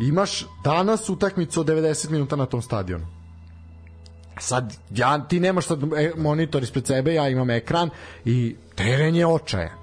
imaš 0.00 0.46
danas 0.64 1.08
utakmicu 1.08 1.60
od 1.60 1.66
90 1.66 2.10
minuta 2.10 2.36
na 2.36 2.46
tom 2.46 2.62
stadionu 2.62 3.06
sad 4.40 4.76
ja, 4.90 5.28
ti 5.28 5.40
nemaš 5.40 5.66
sad 5.66 5.82
e, 5.82 6.12
monitor 6.16 6.62
ispred 6.62 6.86
sebe, 6.86 7.14
ja 7.14 7.28
imam 7.28 7.50
ekran 7.50 7.90
i 8.24 8.56
teren 8.74 9.16
je 9.16 9.26
očajan 9.26 9.80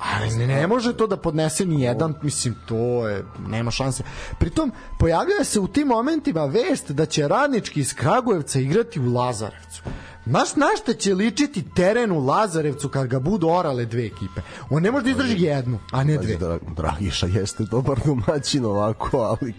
ali 0.00 0.30
ne, 0.30 0.46
ne 0.46 0.66
može 0.66 0.96
to 0.96 1.06
da 1.06 1.16
podnese 1.16 1.66
ni 1.66 1.82
jedan, 1.82 2.14
mislim, 2.22 2.54
to 2.68 3.08
je, 3.08 3.24
nema 3.48 3.70
šanse. 3.70 4.02
Pritom, 4.38 4.72
pojavljuje 4.98 5.44
se 5.44 5.60
u 5.60 5.68
tim 5.68 5.88
momentima 5.88 6.44
vest 6.44 6.90
da 6.90 7.06
će 7.06 7.28
radnički 7.28 7.80
iz 7.80 7.94
Kragujevca 7.94 8.58
igrati 8.58 9.00
u 9.00 9.12
Lazarevcu. 9.12 9.82
Znaš 10.26 10.56
na 10.56 10.66
šta 10.82 10.94
će 10.94 11.14
ličiti 11.14 11.64
teren 11.74 12.12
u 12.12 12.26
Lazarevcu 12.26 12.88
kad 12.88 13.06
ga 13.06 13.18
budu 13.20 13.48
orale 13.48 13.84
dve 13.84 14.06
ekipe? 14.06 14.40
On 14.70 14.82
ne 14.82 14.90
može 14.90 15.04
da 15.04 15.10
izdrži 15.10 15.42
jednu, 15.42 15.78
a 15.92 16.04
ne 16.04 16.16
dve. 16.16 16.36
Dra, 16.36 16.58
Dragiša 16.76 17.26
jeste 17.26 17.64
dobar 17.70 18.00
domaćin 18.06 18.64
ovako, 18.64 19.18
ali 19.18 19.54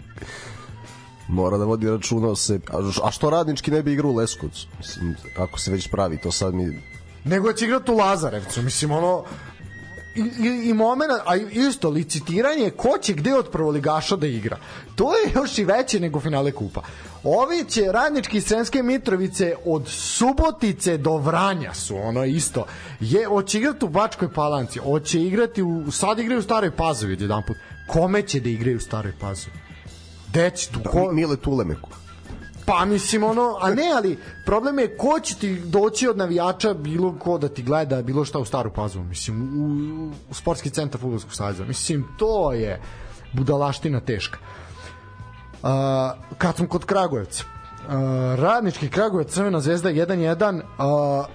mora 1.28 1.58
da 1.58 1.64
vodi 1.64 1.90
računa 1.90 2.28
o 2.28 2.36
sebi. 2.36 2.64
A, 3.02 3.10
što 3.10 3.30
radnički 3.30 3.70
ne 3.70 3.82
bi 3.82 3.92
igrao 3.92 4.10
u 4.10 4.16
Leskovcu? 4.16 4.66
Mislim, 4.78 5.16
ako 5.36 5.58
se 5.58 5.70
već 5.70 5.88
pravi, 5.88 6.18
to 6.20 6.32
sad 6.32 6.54
mi... 6.54 6.82
Nego 7.24 7.52
će 7.52 7.64
igrati 7.64 7.90
u 7.90 7.96
Lazarevcu, 7.96 8.62
mislim, 8.62 8.90
ono, 8.90 9.24
i, 10.14 10.20
i, 10.20 10.68
i 10.68 10.72
momena, 10.72 11.18
a 11.26 11.36
isto 11.36 11.90
licitiranje 11.90 12.70
ko 12.70 12.98
će 13.02 13.12
gde 13.12 13.34
od 13.34 13.50
prvoligaša 13.50 14.16
da 14.16 14.26
igra. 14.26 14.56
To 14.94 15.14
je 15.14 15.32
još 15.34 15.58
i 15.58 15.64
veće 15.64 16.00
nego 16.00 16.20
finale 16.20 16.52
kupa. 16.52 16.82
Ovi 17.24 17.64
će 17.68 17.92
radnički 17.92 18.40
Sremske 18.40 18.82
Mitrovice 18.82 19.54
od 19.64 19.88
Subotice 19.88 20.98
do 20.98 21.16
Vranja 21.16 21.74
su 21.74 21.96
ono 21.96 22.24
isto. 22.24 22.66
Je, 23.00 23.26
hoće 23.26 23.58
igrati 23.58 23.84
u 23.84 23.88
Bačkoj 23.88 24.32
Palanci, 24.32 24.78
hoće 24.78 25.22
igrati 25.22 25.62
u, 25.62 25.90
sad 25.90 26.18
igraju 26.18 26.38
u 26.38 26.42
Staroj 26.42 26.70
Pazovi 26.70 27.16
jedan 27.20 27.42
put. 27.46 27.56
Kome 27.88 28.22
će 28.22 28.40
da 28.40 28.48
igraju 28.48 28.76
u 28.76 28.80
Staroj 28.80 29.12
Pazovi? 29.20 29.56
Gde 30.28 30.50
će 30.50 30.68
tu? 30.68 30.80
Ko... 30.90 31.12
Mile 31.12 31.36
Tulemeku. 31.36 31.90
Pa 32.66 32.84
mislim 32.84 33.24
ono, 33.24 33.58
a 33.60 33.70
ne, 33.70 33.92
ali 33.96 34.18
problem 34.46 34.78
je 34.78 34.96
ko 34.96 35.20
će 35.20 35.34
ti 35.34 35.60
doći 35.64 36.08
od 36.08 36.16
navijača 36.16 36.74
bilo 36.74 37.18
ko 37.18 37.38
da 37.38 37.48
ti 37.48 37.62
gleda 37.62 38.02
bilo 38.02 38.24
šta 38.24 38.38
u 38.38 38.44
staru 38.44 38.70
pazovu, 38.72 39.04
mislim 39.04 39.42
u, 39.42 40.10
u 40.30 40.34
sportski 40.34 40.70
centar 40.70 41.00
fudbalskog 41.00 41.34
saveza. 41.34 41.64
Mislim 41.64 42.04
to 42.18 42.52
je 42.52 42.80
budalaština 43.32 44.00
teška. 44.00 44.38
Uh, 45.62 45.68
kad 46.38 46.56
sam 46.56 46.66
kod 46.66 46.84
Kragujevca. 46.84 47.44
Uh, 47.44 47.94
radnički 48.38 48.88
Kragujevac 48.88 49.32
Crvena 49.32 49.60
zvezda 49.60 49.90
1-1 49.90 50.60
uh, 50.78 51.26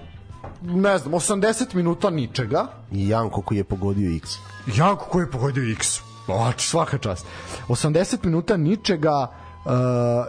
ne 0.62 0.98
znam, 0.98 1.12
80 1.12 1.74
minuta 1.74 2.10
ničega. 2.10 2.66
I 2.92 3.08
Janko 3.08 3.42
koji 3.42 3.58
je 3.58 3.64
pogodio 3.64 4.16
X. 4.16 4.30
Janko 4.76 5.04
koji 5.04 5.22
je 5.22 5.30
pogodio 5.30 5.72
X. 5.72 6.00
Znači, 6.26 6.68
svaka 6.68 6.98
čast. 6.98 7.26
80 7.68 8.24
minuta 8.24 8.56
ničega, 8.56 9.28
Uh, 9.64 9.72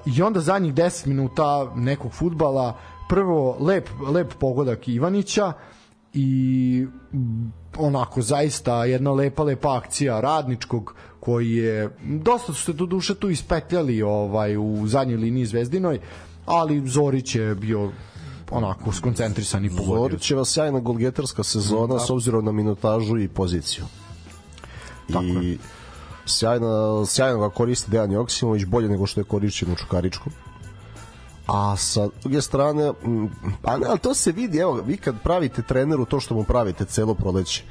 I 0.05 0.21
onda 0.21 0.39
zadnjih 0.39 0.73
10 0.73 1.07
minuta 1.07 1.71
nekog 1.75 2.13
futbala, 2.13 2.77
prvo 3.09 3.57
lep, 3.59 3.89
lep 4.11 4.33
pogodak 4.39 4.87
Ivanića 4.87 5.53
i 6.13 6.87
onako 7.77 8.21
zaista 8.21 8.85
jedna 8.85 9.11
lepa 9.11 9.43
lepa 9.43 9.77
akcija 9.77 10.19
radničkog 10.19 10.95
koji 11.29 11.51
je 11.51 11.89
dosta 12.03 12.53
su 12.53 12.63
se 12.63 12.73
do 12.73 12.85
duše 12.85 13.15
tu 13.15 13.29
ispetljali 13.29 14.01
ovaj 14.01 14.57
u 14.57 14.87
zadnjoj 14.87 15.17
liniji 15.17 15.45
Zvezdinoj 15.45 15.99
ali 16.45 16.87
Zorić 16.87 17.35
je 17.35 17.55
bio 17.55 17.91
onako 18.51 18.91
skoncentrisan 18.91 19.65
i 19.65 19.69
pogodio. 19.69 19.95
Zorić 19.95 20.31
je 20.31 20.37
vas 20.37 20.53
sjajna 20.53 20.79
golgetarska 20.79 21.43
sezona 21.43 21.93
da. 21.93 21.99
s 21.99 22.09
obzirom 22.09 22.45
na 22.45 22.51
minutažu 22.51 23.17
i 23.17 23.27
poziciju. 23.27 23.85
Tako 25.13 25.23
I 25.23 25.51
je 25.51 25.57
sjajno, 26.25 27.05
sjajno 27.05 27.39
ga 27.39 27.49
koristi 27.49 27.91
Dejan 27.91 28.11
Joksimović, 28.11 28.65
bolje 28.65 28.89
nego 28.89 29.05
što 29.05 29.21
je 29.21 29.25
korišćen 29.25 29.71
u 29.71 29.75
Čukaričku. 29.75 30.29
A 31.47 31.77
sa 31.77 32.09
druge 32.21 32.41
strane, 32.41 32.93
pa 33.61 33.77
ne, 33.77 33.87
ali 33.89 33.99
to 33.99 34.13
se 34.13 34.31
vidi, 34.31 34.57
evo, 34.57 34.81
vi 34.85 34.97
kad 34.97 35.21
pravite 35.23 35.61
treneru 35.61 36.05
to 36.05 36.19
što 36.19 36.35
mu 36.35 36.43
pravite 36.43 36.85
celo 36.85 37.13
proleće, 37.13 37.63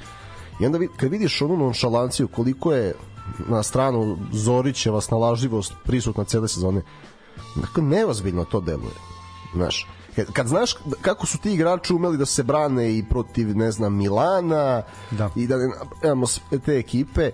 i 0.61 0.67
onda 0.67 0.79
kad 0.97 1.11
vidiš 1.11 1.43
onu 1.43 1.57
nonšalanciju 1.57 2.29
koliko 2.29 2.73
je 2.73 2.95
na 3.49 3.63
stranu 3.63 4.19
Zorićeva 4.33 5.01
snalažljivost 5.01 5.73
prisutna 5.85 6.25
cele 6.25 6.49
sezone, 6.49 6.83
dakle, 7.57 7.83
nevazbiljno 7.83 8.45
to 8.45 8.61
deluje. 8.61 8.95
Znaš, 9.55 9.87
kad, 10.33 10.47
znaš 10.47 10.77
kako 11.01 11.27
su 11.27 11.39
ti 11.39 11.53
igrači 11.53 11.95
umeli 11.95 12.17
da 12.17 12.27
se 12.27 12.43
brane 12.43 12.99
i 12.99 13.05
protiv, 13.11 13.57
ne 13.57 13.71
znam, 13.71 13.95
Milana 13.97 14.83
da. 15.11 15.31
i 15.37 15.47
da 15.47 15.55
imamo 16.05 16.27
te 16.65 16.79
ekipe, 16.79 17.31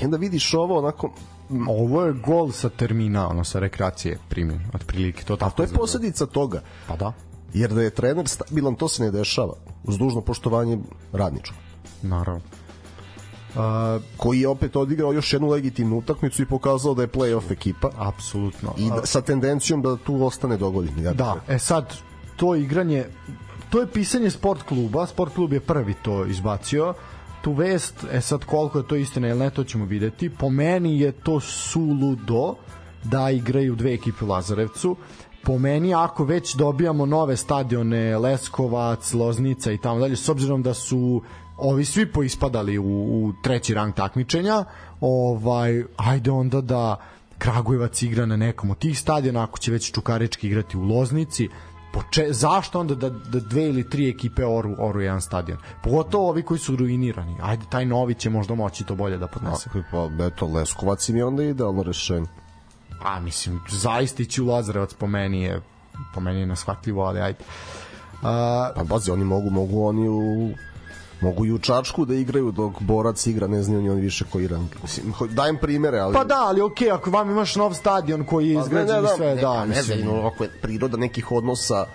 I 0.00 0.04
onda 0.04 0.16
vidiš 0.16 0.54
ovo 0.54 0.78
onako 0.78 1.10
ovo 1.68 2.04
je 2.04 2.12
gol 2.12 2.52
sa 2.52 2.68
termina, 2.68 3.28
ono 3.28 3.44
sa 3.44 3.58
rekreacije 3.58 4.18
primjen, 4.28 4.60
otprilike 4.74 5.24
to 5.24 5.36
tako. 5.36 5.48
A 5.48 5.56
to 5.56 5.62
je 5.62 5.68
posledica 5.68 6.26
toga. 6.26 6.62
Pa 6.88 6.96
da. 6.96 7.12
Jer 7.54 7.74
da 7.74 7.82
je 7.82 7.90
trener 7.90 8.28
stabilan, 8.28 8.74
to 8.74 8.88
se 8.88 9.02
ne 9.02 9.10
dešava. 9.10 9.54
Uz 9.84 9.98
dužno 9.98 10.20
poštovanje 10.20 10.78
radničko. 11.12 11.54
Naravno. 12.02 12.40
Uh, 13.48 14.02
koji 14.16 14.40
je 14.40 14.48
opet 14.48 14.76
odigrao 14.76 15.12
još 15.12 15.32
jednu 15.32 15.48
legitimnu 15.48 15.98
utakmicu 15.98 16.42
i 16.42 16.46
pokazao 16.46 16.94
da 16.94 17.02
je 17.02 17.08
play-off 17.08 17.52
ekipa. 17.52 17.90
Apsolutno. 17.96 18.74
I 18.76 18.88
da, 18.90 19.06
sa 19.06 19.20
tendencijom 19.20 19.82
da 19.82 19.96
tu 19.96 20.24
ostane 20.24 20.56
do 20.56 20.70
godine. 20.70 21.02
Ja 21.02 21.12
da, 21.12 21.36
e 21.48 21.58
sad, 21.58 21.94
to 22.36 22.54
igranje, 22.54 23.04
to 23.70 23.80
je 23.80 23.86
pisanje 23.86 24.30
sport 24.30 24.62
kluba, 24.62 25.06
sport 25.06 25.34
klub 25.34 25.52
je 25.52 25.60
prvi 25.60 25.94
to 26.02 26.26
izbacio, 26.26 26.94
tu 27.42 27.52
vest, 27.52 28.04
e 28.12 28.20
sad 28.20 28.44
koliko 28.44 28.78
je 28.78 28.86
to 28.86 28.96
istina 28.96 29.28
ili 29.28 29.38
ne, 29.38 29.50
to 29.50 29.64
ćemo 29.64 29.84
videti. 29.84 30.30
Po 30.30 30.50
meni 30.50 31.00
je 31.00 31.12
to 31.12 31.40
suludo 31.40 32.54
da 33.04 33.30
igraju 33.30 33.76
dve 33.76 33.94
ekipe 33.94 34.24
u 34.24 34.28
Lazarevcu. 34.28 34.96
Po 35.44 35.58
meni, 35.58 35.94
ako 35.94 36.24
već 36.24 36.54
dobijamo 36.54 37.06
nove 37.06 37.36
stadione, 37.36 38.18
Leskovac, 38.18 39.12
Loznica 39.12 39.72
i 39.72 39.78
tamo 39.78 40.00
dalje, 40.00 40.16
s 40.16 40.28
obzirom 40.28 40.62
da 40.62 40.74
su 40.74 41.22
ovi 41.58 41.84
svi 41.84 42.12
poispadali 42.12 42.78
u, 42.78 42.84
u 42.84 43.32
treći 43.42 43.74
rang 43.74 43.94
takmičenja, 43.94 44.64
ovaj, 45.00 45.84
ajde 45.96 46.30
onda 46.30 46.60
da 46.60 46.96
Kragujevac 47.38 48.02
igra 48.02 48.26
na 48.26 48.36
nekom 48.36 48.70
od 48.70 48.78
tih 48.78 48.98
stadiona, 48.98 49.42
ako 49.42 49.58
će 49.58 49.72
već 49.72 49.92
Čukarički 49.92 50.46
igrati 50.46 50.76
u 50.76 50.82
Loznici, 50.82 51.48
Poče, 51.92 52.26
zašto 52.32 52.80
onda 52.80 52.94
da, 52.94 53.10
da 53.10 53.40
dve 53.40 53.68
ili 53.68 53.90
tri 53.90 54.08
ekipe 54.08 54.46
oru, 54.46 54.74
oru 54.78 55.00
jedan 55.00 55.20
stadion? 55.20 55.58
Pogotovo 55.82 56.28
ovi 56.28 56.42
koji 56.42 56.58
su 56.58 56.76
ruinirani. 56.76 57.36
Ajde, 57.42 57.64
taj 57.70 57.86
novi 57.86 58.14
će 58.14 58.30
možda 58.30 58.54
moći 58.54 58.84
to 58.84 58.94
bolje 58.94 59.18
da 59.18 59.26
podnese. 59.26 59.70
Pa, 59.90 60.26
eto, 60.26 60.46
Leskovac 60.46 61.08
im 61.08 61.16
je 61.16 61.24
onda 61.24 61.42
idealno 61.42 61.82
rešenje. 61.82 62.26
A, 63.02 63.20
mislim, 63.20 63.60
zaista 63.68 64.22
ići 64.22 64.42
u 64.42 64.46
Lazarevac 64.46 64.94
po 64.94 65.06
meni 65.06 65.42
je 65.42 65.60
po 66.14 66.20
meni 66.20 66.40
je 66.40 66.46
nashvatljivo, 66.46 67.02
ali 67.04 67.20
ajde. 67.20 67.38
Uh, 67.38 68.20
pa 68.76 68.84
bazi, 68.84 69.10
oni 69.10 69.24
mogu, 69.24 69.50
mogu 69.50 69.84
oni 69.86 70.08
u 70.08 70.50
mogu 71.20 71.46
i 71.46 71.52
u 71.52 71.58
Čačku 71.58 72.04
da 72.04 72.14
igraju 72.14 72.52
dok 72.52 72.80
Borac 72.80 73.26
igra, 73.26 73.46
ne 73.46 73.62
znaju 73.62 73.82
ni 73.82 73.90
oni 73.90 74.00
više 74.00 74.24
koji 74.32 74.48
rang. 74.48 74.68
Mislim, 74.82 75.14
dajem 75.30 75.58
primere, 75.60 75.98
ali... 75.98 76.14
Pa 76.14 76.24
da, 76.24 76.44
ali 76.46 76.60
okej, 76.60 76.88
okay, 76.88 76.94
ako 76.94 77.10
vam 77.10 77.30
imaš 77.30 77.56
nov 77.56 77.74
stadion 77.74 78.24
koji 78.24 78.48
je 78.48 78.54
pa, 78.54 78.60
izgrađen 78.60 78.96
ne, 78.96 79.02
ne, 79.02 79.08
da, 79.08 79.16
sve, 79.16 79.34
ne, 79.34 79.40
da, 79.40 79.64
ne, 79.64 79.76
mislim. 79.76 80.06
Ne, 80.06 80.26
ako 80.26 80.44
je 80.44 80.50
priroda 80.62 80.96
nekih 80.96 81.32
odnosa 81.32 81.86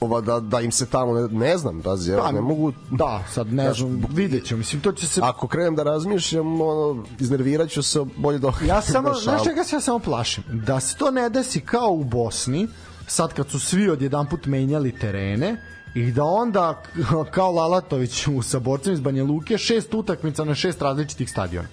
ova 0.00 0.20
da 0.20 0.40
da 0.40 0.60
im 0.60 0.72
se 0.72 0.86
tamo 0.86 1.14
ne, 1.14 1.28
ne 1.28 1.58
znam 1.58 1.80
da 1.80 1.90
ja 1.90 2.18
pa, 2.18 2.32
ne 2.32 2.40
mogu 2.40 2.72
da 2.90 3.24
sad 3.32 3.52
ne 3.52 3.74
znam 3.74 4.02
videćemo 4.10 4.58
mislim 4.58 4.82
to 4.82 4.92
će 4.92 5.06
se 5.06 5.20
ako 5.24 5.46
krenem 5.46 5.76
da 5.76 5.82
razmišljam 5.82 6.60
ono 6.60 7.04
iznerviraću 7.20 7.82
se 7.82 8.00
bolje 8.16 8.38
da 8.38 8.52
ja 8.66 8.80
samo 8.80 9.14
znaš 9.24 9.44
čega 9.44 9.64
se 9.64 9.76
ja 9.76 9.80
samo 9.80 9.98
plašim 9.98 10.44
da 10.48 10.80
se 10.80 10.96
to 10.96 11.10
ne 11.10 11.28
desi 11.28 11.60
kao 11.60 11.90
u 11.90 12.04
Bosni 12.04 12.68
sad 13.06 13.34
kad 13.34 13.50
su 13.50 13.60
svi 13.60 13.88
odjedanput 13.88 14.46
menjali 14.46 14.98
terene 14.98 15.73
i 15.94 16.12
da 16.12 16.24
onda 16.24 16.82
kao 17.34 17.52
Lalatović 17.52 18.26
u 18.26 18.42
saborcem 18.42 18.92
iz 18.92 19.00
Banja 19.00 19.24
Luke 19.24 19.58
šest 19.58 19.94
utakmica 19.94 20.44
na 20.44 20.54
šest 20.54 20.82
različitih 20.82 21.30
stadiona 21.30 21.68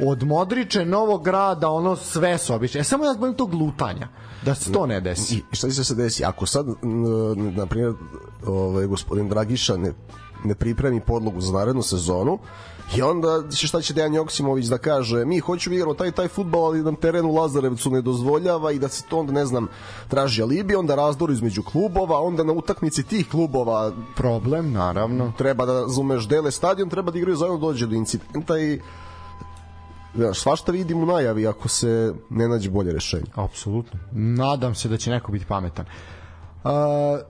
od 0.00 0.22
Modriče, 0.22 0.84
Novog 0.84 1.24
grada, 1.24 1.70
ono 1.70 1.96
sve 1.96 2.38
su 2.38 2.54
obične. 2.54 2.80
E, 2.80 2.84
samo 2.84 3.04
ja 3.04 3.14
zbog 3.14 3.36
tog 3.36 3.54
lutanja, 3.54 4.08
da 4.44 4.54
se 4.54 4.72
to 4.72 4.86
ne 4.86 5.00
desi. 5.00 5.36
I 5.52 5.56
šta 5.56 5.70
će 5.70 5.84
se 5.84 5.94
desi? 5.94 6.24
Ako 6.24 6.46
sad, 6.46 6.66
na 7.56 7.66
primjer, 7.66 7.92
ovaj, 8.46 8.86
gospodin 8.86 9.28
Dragiša 9.28 9.76
ne, 9.76 9.92
ne 10.44 10.54
pripremi 10.54 11.00
podlogu 11.00 11.40
za 11.40 11.52
narednu 11.52 11.82
sezonu, 11.82 12.38
I 12.96 13.02
onda 13.02 13.42
šta 13.50 13.80
će 13.80 13.94
Dejan 13.94 14.14
Joksimović 14.14 14.66
da 14.66 14.78
kaže, 14.78 15.24
mi 15.24 15.38
hoćemo 15.38 15.74
igramo 15.76 15.94
taj 15.94 16.12
taj 16.12 16.28
fudbal, 16.28 16.64
ali 16.64 16.82
nam 16.82 16.96
teren 16.96 17.26
u 17.26 17.34
Lazarevcu 17.34 17.90
ne 17.90 18.00
dozvoljava 18.02 18.72
i 18.72 18.78
da 18.78 18.88
se 18.88 19.04
to 19.08 19.18
onda 19.18 19.32
ne 19.32 19.46
znam 19.46 19.68
traži 20.08 20.42
alibi, 20.42 20.74
onda 20.74 20.94
razdor 20.94 21.30
između 21.30 21.62
klubova, 21.62 22.20
onda 22.20 22.44
na 22.44 22.52
utakmici 22.52 23.02
tih 23.02 23.28
klubova 23.30 23.92
problem 24.16 24.72
naravno. 24.72 25.32
Treba 25.38 25.66
da 25.66 25.72
razumeš 25.72 26.28
dele 26.28 26.50
stadion, 26.50 26.88
treba 26.88 27.10
da 27.10 27.18
igraju 27.18 27.36
zajedno 27.36 27.58
dođe 27.58 27.86
do 27.86 27.94
incidenta 27.94 28.58
i 28.58 28.80
ja, 30.16 30.34
svašta 30.34 30.72
vidim 30.72 31.02
u 31.02 31.06
najavi 31.06 31.46
ako 31.46 31.68
se 31.68 32.14
ne 32.30 32.48
nađe 32.48 32.70
bolje 32.70 32.92
rešenje. 32.92 33.26
Apsolutno. 33.34 34.00
Nadam 34.12 34.74
se 34.74 34.88
da 34.88 34.96
će 34.96 35.10
neko 35.10 35.32
biti 35.32 35.44
pametan. 35.44 35.86
Uh, 36.64 36.70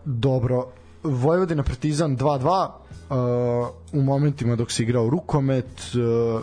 dobro, 0.04 0.66
Vojvodina 1.08 1.62
Partizan 1.62 2.16
2-2 2.16 2.68
uh, 2.68 3.68
u 3.92 4.02
momentima 4.02 4.56
dok 4.56 4.70
se 4.70 4.82
igrao 4.82 5.10
rukomet 5.10 5.66
uh, 5.94 6.42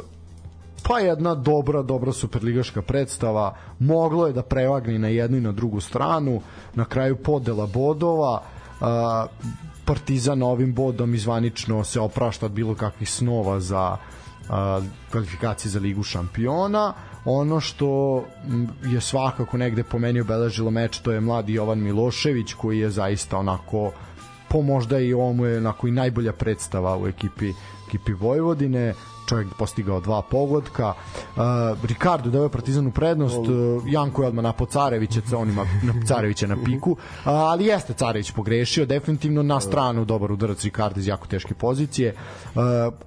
pa 0.88 1.00
jedna 1.00 1.36
dobra, 1.36 1.82
dobra 1.82 2.14
superligaška 2.14 2.82
predstava, 2.82 3.56
moglo 3.80 4.28
je 4.28 4.34
da 4.34 4.44
prevagne 4.44 5.00
na 5.00 5.08
jednu 5.08 5.38
i 5.38 5.42
na 5.42 5.52
drugu 5.52 5.82
stranu, 5.82 6.42
na 6.76 6.86
kraju 6.86 7.16
podela 7.16 7.66
bodova, 7.66 8.42
a, 8.82 9.26
Partizan 9.86 10.44
ovim 10.44 10.74
bodom 10.74 11.14
izvanično 11.14 11.84
se 11.84 12.00
oprašta 12.00 12.46
od 12.46 12.52
bilo 12.52 12.76
kakvih 12.76 13.10
snova 13.10 13.60
za 13.60 13.98
a, 14.50 14.82
kvalifikacije 15.12 15.72
za 15.72 15.80
ligu 15.80 16.04
šampiona. 16.04 16.94
Ono 17.26 17.60
što 17.60 18.24
je 18.84 19.02
svakako 19.02 19.58
negde 19.58 19.84
po 19.84 20.00
meni 20.00 20.22
obeležilo 20.22 20.72
meč 20.72 21.00
to 21.00 21.12
je 21.12 21.22
mladi 21.22 21.54
Jovan 21.54 21.80
Milošević 21.80 22.54
koji 22.54 22.80
je 22.80 22.90
zaista 22.90 23.38
onako 23.38 23.92
po 24.50 24.62
možda 24.62 25.00
i 25.00 25.14
ovo 25.14 25.46
je 25.46 25.58
onako 25.58 25.88
i 25.88 25.92
najbolja 25.92 26.34
predstava 26.34 26.98
u 26.98 27.08
ekipi 27.08 27.54
ekipi 27.88 28.14
Vojvodine 28.14 28.94
čovjek 29.26 29.48
postigao 29.58 30.00
dva 30.00 30.22
pogotka. 30.22 30.94
Uh, 31.36 31.44
Ricardo 31.84 32.30
dao 32.30 32.44
je 32.44 32.50
Partizanu 32.50 32.92
prednost, 32.92 33.38
uh, 33.38 33.84
Janko 33.88 34.22
je 34.22 34.28
odmah 34.28 34.44
napao 34.44 34.68
Carevića, 34.68 35.22
on 35.38 35.50
ima 35.50 35.66
na 35.84 35.94
Carevića 36.08 36.48
na 36.48 36.58
piku, 36.66 36.92
uh, 36.92 36.98
ali 37.26 37.66
jeste 37.66 37.94
Carević 37.94 38.32
pogrešio, 38.32 38.86
definitivno 38.86 39.44
na 39.44 39.60
stranu 39.60 40.06
dobar 40.06 40.32
udarac 40.32 40.64
Ricardo 40.64 41.00
iz 41.00 41.08
jako 41.08 41.28
teške 41.28 41.54
pozicije. 41.54 42.16
Uh, 42.56 42.62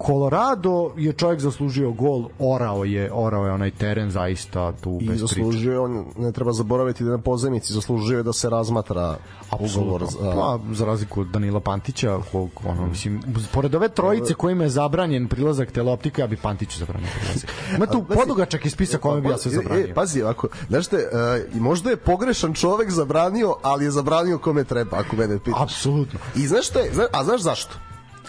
Colorado 0.06 0.92
je 0.96 1.12
čovjek 1.12 1.40
zaslužio 1.40 1.90
gol, 1.90 2.28
orao 2.38 2.84
je, 2.84 3.10
orao 3.12 3.46
je 3.46 3.52
onaj 3.52 3.70
teren 3.70 4.10
zaista 4.10 4.72
tu 4.72 4.98
I 5.00 5.08
bez 5.08 5.20
zaslužio 5.20 5.72
je, 5.72 5.78
on 5.78 6.04
ne 6.18 6.32
treba 6.32 6.52
zaboraviti 6.52 7.04
da 7.04 7.10
je 7.10 7.16
na 7.16 7.22
pozemici 7.22 7.72
zaslužio 7.72 8.16
je 8.16 8.22
da 8.22 8.32
se 8.32 8.50
razmatra 8.50 9.16
ugovor 9.60 10.04
za, 10.04 10.32
Pa, 10.34 10.58
za 10.72 10.84
razliku 10.84 11.20
od 11.20 11.26
Danila 11.26 11.60
Pantića, 11.60 12.18
kog, 12.32 12.50
ono, 12.64 12.86
mislim, 12.86 13.20
pored 13.52 13.74
ove 13.74 13.88
trojice 13.88 14.34
kojima 14.34 14.64
je 14.64 14.70
zabranjen 14.70 15.28
prilazak 15.28 15.72
teleoptika, 16.08 16.22
ja 16.22 16.26
bi 16.26 16.36
Pantiću 16.36 16.78
zabranio 16.78 17.08
prilazak. 17.20 17.50
Ima 17.76 17.86
tu 17.86 18.04
podugačak 18.04 18.66
i 18.66 18.70
spisak 18.70 19.00
kome 19.00 19.20
bi 19.20 19.28
ja 19.28 19.38
sve 19.38 19.52
E, 19.52 19.54
zabranio. 19.54 19.84
E, 19.84 19.94
pazi, 19.94 20.22
ako, 20.22 20.48
znaš 20.68 20.86
te, 20.86 20.96
uh, 20.96 21.60
možda 21.60 21.90
je 21.90 21.96
pogrešan 21.96 22.54
čovek 22.54 22.90
zabranio, 22.90 23.54
ali 23.62 23.84
je 23.84 23.90
zabranio 23.90 24.38
kome 24.38 24.64
treba, 24.64 24.98
ako 24.98 25.16
mene 25.16 25.38
pitaš. 25.38 25.62
Apsolutno. 25.62 26.18
I 26.36 26.46
znaš 26.46 26.66
šta 26.66 26.78
je, 26.80 26.94
zna, 26.94 27.06
a 27.12 27.24
znaš 27.24 27.40
zašto? 27.40 27.74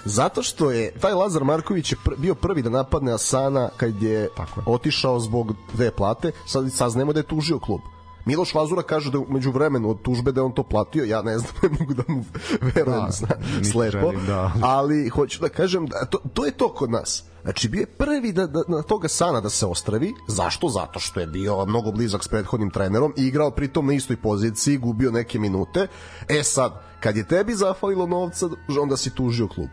Zato 0.06 0.44
što 0.44 0.72
je 0.72 0.92
taj 0.92 1.14
Lazar 1.14 1.44
Marković 1.44 1.92
je 1.92 1.98
pr, 2.04 2.12
bio 2.18 2.36
prvi 2.36 2.62
da 2.62 2.70
napadne 2.70 3.14
Asana 3.14 3.70
kad 3.78 4.02
je 4.04 4.30
Tako 4.38 4.60
je. 4.60 4.64
otišao 4.66 5.20
zbog 5.20 5.54
dve 5.74 5.92
plate, 5.92 6.32
sad 6.46 6.72
saznajemo 6.72 7.14
da 7.14 7.20
je 7.20 7.24
tužio 7.28 7.60
klub. 7.60 7.82
Miloš 8.26 8.54
Vazura 8.54 8.82
kaže 8.82 9.12
da 9.12 9.18
je 9.18 9.26
među 9.30 9.52
vremenu 9.52 9.90
od 9.90 10.02
tužbe 10.02 10.32
da 10.32 10.44
on 10.44 10.52
to 10.52 10.64
platio, 10.64 11.04
ja 11.04 11.22
ne 11.22 11.38
znam, 11.38 11.54
ne 11.64 11.70
mogu 11.80 11.94
da 11.94 12.04
mu 12.08 12.26
verujem 12.62 13.06
Da, 13.06 13.12
zna, 13.12 13.28
slepo, 13.72 13.92
želim, 13.92 14.26
da. 14.26 14.52
ali 14.62 15.10
hoću 15.10 15.42
da 15.42 15.50
kažem 15.50 15.86
da 15.86 16.06
to, 16.06 16.18
to 16.34 16.46
je 16.46 16.52
to 16.52 16.74
kod 16.74 16.92
nas. 16.92 17.24
Znači 17.44 17.70
bio 17.70 17.80
je 17.80 17.86
prvi 17.86 18.32
da, 18.32 18.48
da, 18.48 18.64
na 18.68 18.82
toga 18.82 19.08
sana 19.08 19.42
da 19.42 19.50
se 19.50 19.66
ostravi. 19.66 20.14
Zašto? 20.28 20.70
Zato 20.70 21.00
što 21.00 21.20
je 21.20 21.28
bio 21.28 21.66
mnogo 21.66 21.92
blizak 21.92 22.24
s 22.24 22.28
prethodnim 22.28 22.70
trenerom 22.70 23.14
i 23.18 23.28
igrao 23.28 23.52
pritom 23.52 23.88
na 23.88 23.94
istoj 23.94 24.18
poziciji, 24.18 24.78
gubio 24.78 25.12
neke 25.12 25.40
minute. 25.40 25.88
E 26.28 26.44
sad, 26.44 26.84
kad 27.00 27.18
je 27.18 27.28
tebi 27.28 27.56
zafalilo 27.56 28.08
novca, 28.08 28.50
onda 28.82 28.98
si 28.98 29.16
tužio 29.16 29.48
klub. 29.48 29.70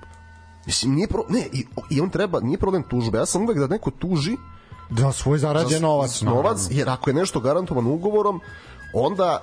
Mislim, 0.66 0.94
nije 0.94 1.08
pro... 1.08 1.24
Ne, 1.28 1.46
i, 1.52 1.66
i 1.90 2.00
on 2.00 2.10
treba, 2.10 2.40
nije 2.40 2.58
problem 2.58 2.82
tužbe. 2.82 3.18
Ja 3.18 3.26
sam 3.26 3.42
uvek 3.42 3.58
da 3.58 3.66
neko 3.66 3.90
tuži 3.90 4.36
Da, 4.90 5.12
svoj 5.12 5.38
zarađen 5.38 5.82
novac. 5.82 6.20
novac, 6.20 6.58
jer 6.70 6.88
ako 6.88 7.10
je 7.10 7.14
nešto 7.14 7.40
garantovano 7.40 7.90
ugovorom, 7.90 8.40
onda 8.94 9.42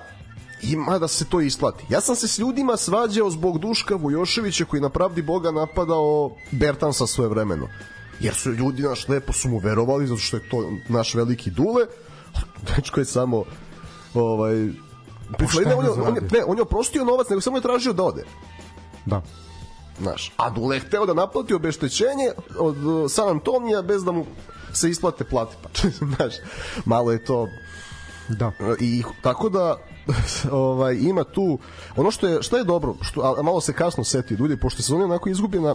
ima 0.62 0.98
da 0.98 1.08
se 1.08 1.24
to 1.24 1.40
isplati. 1.40 1.84
Ja 1.88 2.00
sam 2.00 2.16
se 2.16 2.28
s 2.28 2.38
ljudima 2.38 2.76
svađao 2.76 3.30
zbog 3.30 3.58
Duška 3.58 3.94
Vujoševića 3.94 4.64
koji 4.64 4.82
na 4.82 4.88
pravdi 4.88 5.22
Boga 5.22 5.50
napadao 5.50 6.30
Bertansa 6.50 7.06
svoje 7.06 7.28
vremeno. 7.28 7.68
Jer 8.20 8.34
su 8.34 8.52
ljudi 8.52 8.82
naš 8.82 9.08
lepo 9.08 9.32
su 9.32 9.48
mu 9.48 9.58
verovali 9.58 10.06
zato 10.06 10.20
što 10.20 10.36
je 10.36 10.48
to 10.48 10.70
naš 10.88 11.14
veliki 11.14 11.50
dule. 11.50 11.86
Dečko 12.76 13.00
je 13.00 13.04
samo 13.04 13.44
ovaj 14.14 14.68
Pošteno 15.38 15.68
ne, 15.68 15.74
on, 15.74 15.84
je, 15.84 15.90
on, 15.90 16.14
je, 16.14 16.20
ne, 16.20 16.44
on 16.46 16.56
je 16.56 16.62
oprostio 16.62 17.04
novac, 17.04 17.28
nego 17.28 17.40
samo 17.40 17.56
je 17.56 17.62
tražio 17.62 17.92
da 17.92 18.02
ode. 18.02 18.24
Da. 19.06 19.22
Znaš, 20.00 20.32
a 20.36 20.50
Dule 20.50 20.76
je 20.76 20.80
hteo 20.80 21.06
da 21.06 21.14
naplati 21.14 21.54
obeštećenje 21.54 22.32
od 22.58 22.84
uh, 22.84 23.10
San 23.10 23.28
Antonija 23.28 23.82
bez 23.82 24.04
da 24.04 24.12
mu 24.12 24.26
se 24.74 24.90
isplate 24.90 25.24
plate. 25.24 25.56
Pa, 25.62 25.68
znaš, 26.06 26.34
malo 26.84 27.12
je 27.12 27.24
to 27.24 27.48
Da. 28.28 28.52
i 28.80 29.02
tako 29.22 29.48
da 29.48 29.76
ovaj 30.50 30.96
ima 30.96 31.24
tu 31.24 31.58
ono 31.96 32.10
što 32.10 32.26
je 32.26 32.42
šta 32.42 32.58
je 32.58 32.64
dobro 32.64 32.94
što 33.00 33.34
a 33.38 33.42
malo 33.42 33.60
se 33.60 33.72
kasno 33.72 34.04
seti 34.04 34.34
ljudi 34.34 34.56
pošto 34.56 34.82
se 34.82 34.94
oni 34.94 35.04
onako 35.04 35.28
izgubljena 35.28 35.74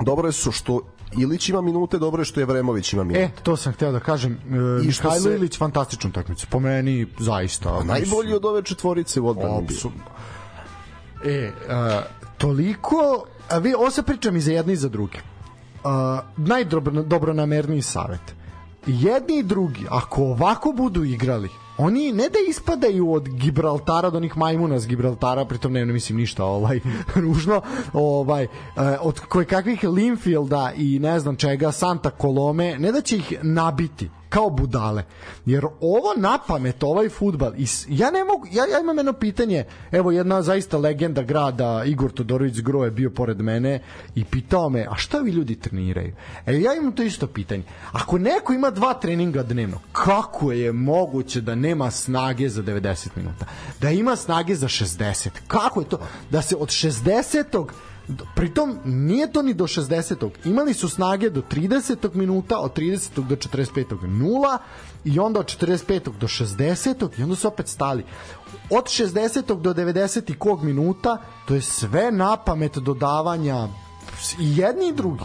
dobro 0.00 0.28
je 0.28 0.32
su 0.32 0.52
što 0.52 0.80
Ilić 1.12 1.48
ima 1.48 1.60
minute, 1.60 1.98
dobro 1.98 2.20
je 2.20 2.24
što 2.24 2.40
je 2.40 2.46
Vremović 2.46 2.92
ima 2.92 3.04
minute. 3.04 3.22
E, 3.24 3.30
to 3.42 3.56
sam 3.56 3.72
hteo 3.72 3.92
da 3.92 4.00
kažem. 4.00 4.32
E, 4.32 4.36
I 4.84 4.92
što 4.92 5.04
Mihajlo 5.04 5.22
se- 5.22 5.34
Ilić, 5.34 5.58
fantastičnu 5.58 6.12
takmicu. 6.12 6.46
Po 6.46 6.60
meni, 6.60 7.06
zaista. 7.18 7.82
Najbolji 7.84 8.34
od 8.34 8.44
ove 8.44 8.62
četvorice 8.62 9.20
u 9.20 9.28
odbrani. 9.28 9.66
E, 11.24 11.50
a, 11.68 12.02
toliko, 12.38 13.24
a 13.48 13.58
vi, 13.58 13.74
ovo 13.74 13.90
se 13.90 14.02
pričam 14.02 14.36
i 14.36 14.40
za 14.40 14.52
jedni 14.52 14.72
i 14.72 14.76
za 14.76 14.88
druge. 14.88 15.18
A, 15.84 16.20
najdobronamerniji 16.36 17.82
savet. 17.82 18.34
Jedni 18.86 19.38
i 19.38 19.42
drugi, 19.42 19.86
ako 19.90 20.22
ovako 20.22 20.72
budu 20.72 21.04
igrali, 21.04 21.48
oni 21.78 22.12
ne 22.12 22.28
da 22.28 22.38
ispadaju 22.48 23.12
od 23.12 23.28
Gibraltara 23.28 24.08
od 24.08 24.14
onih 24.14 24.36
majmuna 24.36 24.78
s 24.78 24.86
Gibraltara, 24.86 25.44
pritom 25.44 25.72
ne, 25.72 25.86
ne 25.86 25.92
mislim 25.92 26.18
ništa 26.18 26.44
ovaj 26.44 26.80
ružno, 27.24 27.62
ovaj, 27.92 28.44
e, 28.44 28.48
od 29.00 29.20
koje 29.20 29.44
kakvih 29.44 29.84
Linfielda 29.84 30.72
i 30.76 30.98
ne 30.98 31.20
znam 31.20 31.36
čega, 31.36 31.72
Santa 31.72 32.10
Kolome, 32.10 32.78
ne 32.78 32.92
da 32.92 33.00
će 33.00 33.16
ih 33.16 33.34
nabiti, 33.42 34.10
kao 34.30 34.50
budale. 34.50 35.04
Jer 35.46 35.64
ovo 35.80 36.12
na 36.16 36.38
pamet, 36.46 36.82
ovaj 36.82 37.08
futbal, 37.08 37.52
is, 37.56 37.86
ja 37.88 38.10
ne 38.10 38.24
mogu, 38.24 38.46
ja, 38.52 38.64
ja 38.66 38.80
imam 38.80 38.96
jedno 38.96 39.12
pitanje, 39.12 39.64
evo 39.92 40.10
jedna 40.10 40.42
zaista 40.42 40.78
legenda 40.78 41.22
grada, 41.22 41.84
Igor 41.84 42.12
Todorović 42.12 42.60
Gro 42.60 42.84
je 42.84 42.90
bio 42.90 43.10
pored 43.10 43.40
mene 43.40 43.80
i 44.14 44.24
pitao 44.24 44.68
me, 44.68 44.86
a 44.90 44.94
šta 44.96 45.18
vi 45.18 45.30
ljudi 45.30 45.60
treniraju? 45.60 46.12
E, 46.46 46.60
ja 46.60 46.74
imam 46.74 46.92
to 46.92 47.02
isto 47.02 47.26
pitanje. 47.26 47.62
Ako 47.92 48.18
neko 48.18 48.52
ima 48.52 48.70
dva 48.70 48.94
treninga 48.94 49.42
dnevno, 49.42 49.78
kako 49.92 50.52
je 50.52 50.72
moguće 50.72 51.40
da 51.40 51.54
nema 51.54 51.90
snage 51.90 52.48
za 52.48 52.62
90 52.62 53.08
minuta? 53.16 53.46
Da 53.80 53.90
ima 53.90 54.16
snage 54.16 54.54
za 54.54 54.68
60? 54.68 55.28
Kako 55.48 55.80
je 55.80 55.88
to? 55.88 55.98
Da 56.30 56.42
se 56.42 56.56
od 56.56 56.68
60 56.68 57.66
pritom 58.34 58.78
nije 58.84 59.32
to 59.32 59.42
ni 59.42 59.54
do 59.54 59.64
60. 59.64 60.30
Imali 60.44 60.74
su 60.74 60.88
snage 60.88 61.30
do 61.30 61.42
30. 61.50 62.14
minuta, 62.14 62.58
od 62.58 62.76
30. 62.76 63.26
do 63.28 63.36
45. 63.36 64.06
nula 64.06 64.58
i 65.04 65.18
onda 65.18 65.40
od 65.40 65.46
45. 65.46 66.00
do 66.20 66.26
60. 66.26 67.08
i 67.18 67.22
onda 67.22 67.36
su 67.36 67.48
opet 67.48 67.68
stali. 67.68 68.04
Od 68.70 68.84
60. 68.84 69.60
do 69.60 69.74
90. 69.74 70.38
kog 70.38 70.62
minuta, 70.62 71.18
to 71.46 71.54
je 71.54 71.62
sve 71.62 72.12
na 72.12 72.36
pamet 72.36 72.78
dodavanja 72.78 73.68
i 74.38 74.56
jedni 74.56 74.88
i 74.88 74.92
drugi. 74.92 75.24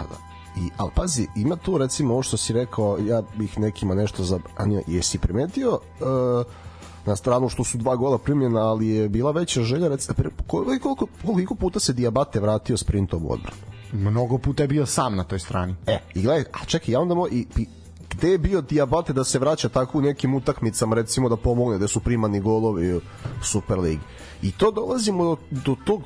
I, 0.57 0.69
ali 0.77 0.91
pazi, 0.95 1.27
ima 1.35 1.55
tu 1.55 1.77
recimo 1.77 2.13
ovo 2.13 2.23
što 2.23 2.37
si 2.37 2.53
rekao, 2.53 2.97
ja 2.97 3.21
bih 3.35 3.59
nekima 3.59 3.95
nešto 3.95 4.23
zabranio. 4.23 4.81
Jesi 4.87 5.19
primetio 5.19 5.71
uh, 5.71 6.45
na 7.05 7.15
stranu 7.15 7.49
što 7.49 7.63
su 7.63 7.77
dva 7.77 7.95
gola 7.95 8.17
primljena, 8.17 8.59
ali 8.59 8.87
je 8.87 9.09
bila 9.09 9.31
veća 9.31 9.63
želja, 9.63 9.87
recimo, 9.87 10.15
koliko, 10.47 11.07
koliko, 11.25 11.55
puta 11.55 11.79
se 11.79 11.93
Diabate 11.93 12.39
vratio 12.39 12.77
sprintom 12.77 13.25
u 13.25 13.31
odbranu? 13.31 13.57
Mnogo 13.93 14.37
puta 14.37 14.63
je 14.63 14.67
bio 14.67 14.85
sam 14.85 15.15
na 15.15 15.23
toj 15.23 15.39
strani. 15.39 15.75
E, 15.87 15.99
i 16.13 16.21
gledaj, 16.21 16.43
a 16.53 16.65
čekaj, 16.65 16.93
ja 16.93 16.99
onda 16.99 17.15
mo, 17.15 17.27
i, 17.27 17.45
i, 17.57 17.67
gde 18.09 18.29
je 18.29 18.37
bio 18.37 18.61
Diabate 18.61 19.13
da 19.13 19.23
se 19.23 19.39
vraća 19.39 19.69
tako 19.69 19.97
u 19.97 20.01
nekim 20.01 20.35
utakmicama, 20.35 20.95
recimo 20.95 21.29
da 21.29 21.37
pomogne, 21.37 21.77
da 21.77 21.87
su 21.87 21.99
primani 21.99 22.39
golovi 22.39 22.93
u 22.93 23.01
Superligi. 23.43 24.01
I 24.41 24.51
to 24.51 24.71
dolazimo 24.71 25.23
do, 25.23 25.37
do 25.51 25.75
tog, 25.85 26.01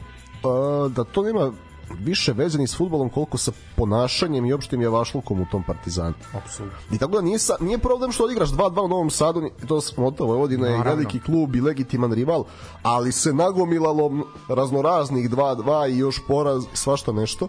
da 0.95 1.03
to 1.03 1.23
nema 1.23 1.51
više 1.99 2.33
veze 2.33 2.57
ni 2.57 2.67
s 2.67 2.77
futbolom 2.77 3.09
koliko 3.09 3.37
sa 3.37 3.51
ponašanjem 3.75 4.45
i 4.45 4.53
opštim 4.53 4.81
javašlukom 4.81 5.41
u 5.41 5.45
tom 5.51 5.63
Partizanu. 5.63 6.13
Apsolutno. 6.33 6.77
I 6.91 6.97
tako 6.97 7.11
da 7.11 7.21
nije, 7.21 7.39
nije 7.59 7.77
problem 7.77 8.11
što 8.11 8.23
odigraš 8.23 8.49
2-2 8.49 8.85
u 8.85 8.87
Novom 8.87 9.09
Sadu, 9.09 9.49
to 9.67 9.81
smo 9.81 10.07
od 10.07 10.19
Vojvodina 10.19 10.67
je 10.67 10.83
veliki 10.83 11.19
klub 11.19 11.55
i 11.55 11.61
legitiman 11.61 12.13
rival, 12.13 12.43
ali 12.83 13.11
se 13.11 13.33
nagomilalo 13.33 14.11
raznoraznih 14.47 15.29
2-2 15.29 15.93
i 15.93 15.97
još 15.97 16.21
poraz, 16.27 16.63
svašta 16.73 17.11
nešto. 17.11 17.47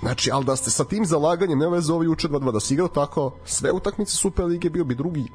Znači, 0.00 0.30
ali 0.30 0.44
da 0.44 0.56
ste 0.56 0.70
sa 0.70 0.84
tim 0.84 1.06
zalaganjem, 1.06 1.58
nema 1.58 1.76
veze 1.76 1.92
ovo 1.92 2.02
juče 2.02 2.28
2-2, 2.28 2.52
da 2.52 2.60
si 2.60 2.74
igrao 2.74 2.88
tako, 2.88 3.32
sve 3.44 3.72
utakmice 3.72 4.16
Super 4.16 4.44
Lige 4.44 4.70
bio 4.70 4.84
bi 4.84 4.94
drugi, 4.94 5.28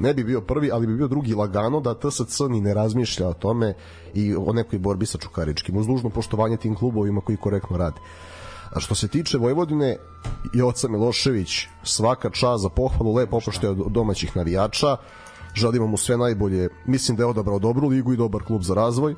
ne 0.00 0.14
bi 0.14 0.24
bio 0.24 0.40
prvi, 0.40 0.70
ali 0.72 0.86
bi 0.86 0.96
bio 0.96 1.08
drugi 1.08 1.34
lagano, 1.34 1.80
da 1.80 1.94
TSC 1.94 2.40
ni 2.48 2.60
ne 2.60 2.74
razmišlja 2.74 3.28
o 3.28 3.32
tome 3.32 3.74
i 4.14 4.34
o 4.36 4.52
nekoj 4.52 4.78
borbi 4.78 5.06
sa 5.06 5.18
Čukaričkim, 5.18 5.76
uz 5.76 5.86
dužno 5.86 6.10
poštovanje 6.10 6.56
tim 6.56 6.74
klubovima 6.74 7.20
koji 7.20 7.36
korektno 7.36 7.76
rade. 7.76 8.00
A 8.74 8.80
što 8.80 8.94
se 8.94 9.08
tiče 9.08 9.38
Vojvodine, 9.38 9.96
Joca 10.54 10.88
Milošević, 10.88 11.66
svaka 11.82 12.30
čast 12.30 12.62
za 12.62 12.68
pohvalu, 12.68 13.14
lepo 13.14 13.36
oprošte 13.36 13.68
od 13.68 13.92
domaćih 13.92 14.36
navijača, 14.36 14.96
želimo 15.54 15.86
mu 15.86 15.96
sve 15.96 16.16
najbolje, 16.16 16.68
mislim 16.86 17.16
da 17.16 17.22
je 17.22 17.26
odabrao 17.26 17.58
dobru 17.58 17.88
ligu 17.88 18.12
i 18.12 18.16
dobar 18.16 18.42
klub 18.42 18.62
za 18.62 18.74
razvoj, 18.74 19.14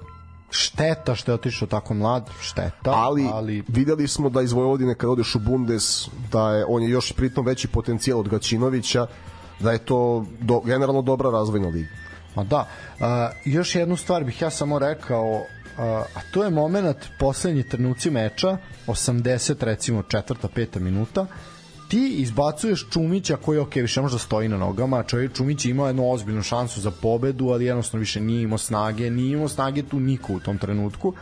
šteta 0.51 1.15
što 1.15 1.31
je 1.31 1.35
otišao 1.35 1.69
tako 1.69 1.95
mlad, 1.95 2.31
šteta, 2.41 2.91
ali, 2.91 3.29
ali 3.33 3.63
videli 3.69 4.09
smo 4.09 4.31
da 4.31 4.43
iz 4.43 4.53
Vojvodine 4.53 4.95
kad 4.95 5.11
odeš 5.11 5.35
u 5.35 5.39
Bundes 5.39 6.09
da 6.33 6.53
je 6.53 6.65
on 6.69 6.83
je 6.83 6.91
još 6.91 7.13
pritom 7.13 7.47
veći 7.47 7.69
potencijal 7.69 8.21
od 8.21 8.29
Gaćinovića 8.29 9.07
da 9.61 9.73
je 9.73 9.79
to 9.79 10.27
do, 10.41 10.61
generalno 10.61 11.03
dobra 11.03 11.31
razvojna 11.31 11.69
liga. 11.69 11.89
Ma 12.35 12.45
da, 12.45 12.69
a, 13.01 13.31
još 13.45 13.75
jednu 13.75 13.97
stvar 13.97 14.25
bih 14.25 14.43
ja 14.43 14.51
samo 14.51 14.79
rekao, 14.79 15.43
a, 15.79 15.85
a 16.15 16.21
to 16.31 16.45
je 16.45 16.51
moment 16.51 16.99
poslednji 17.19 17.63
trenuci 17.63 18.11
meča, 18.11 18.57
80 18.87 19.65
recimo 19.65 20.03
četvrta, 20.03 20.49
peta 20.49 20.81
minuta, 20.81 21.27
ti 21.89 22.15
izbacuješ 22.19 22.87
Čumića 22.91 23.37
koji 23.37 23.59
ok, 23.59 23.75
više 23.75 24.01
možda 24.01 24.19
stoji 24.19 24.49
na 24.49 24.57
nogama, 24.57 25.03
čovjek 25.03 25.33
Čumić 25.33 25.65
je 25.65 25.71
imao 25.71 25.87
jednu 25.87 26.13
ozbiljnu 26.13 26.43
šansu 26.43 26.81
za 26.81 26.91
pobedu, 26.91 27.49
ali 27.49 27.65
jednostavno 27.65 28.01
više 28.01 28.21
nije 28.21 28.43
imao 28.43 28.59
snage, 28.59 29.11
nije 29.11 29.33
imao 29.33 29.49
snage 29.49 29.83
tu 29.83 30.01
niko 30.01 30.33
u 30.33 30.41
tom 30.41 30.59
trenutku. 30.59 31.15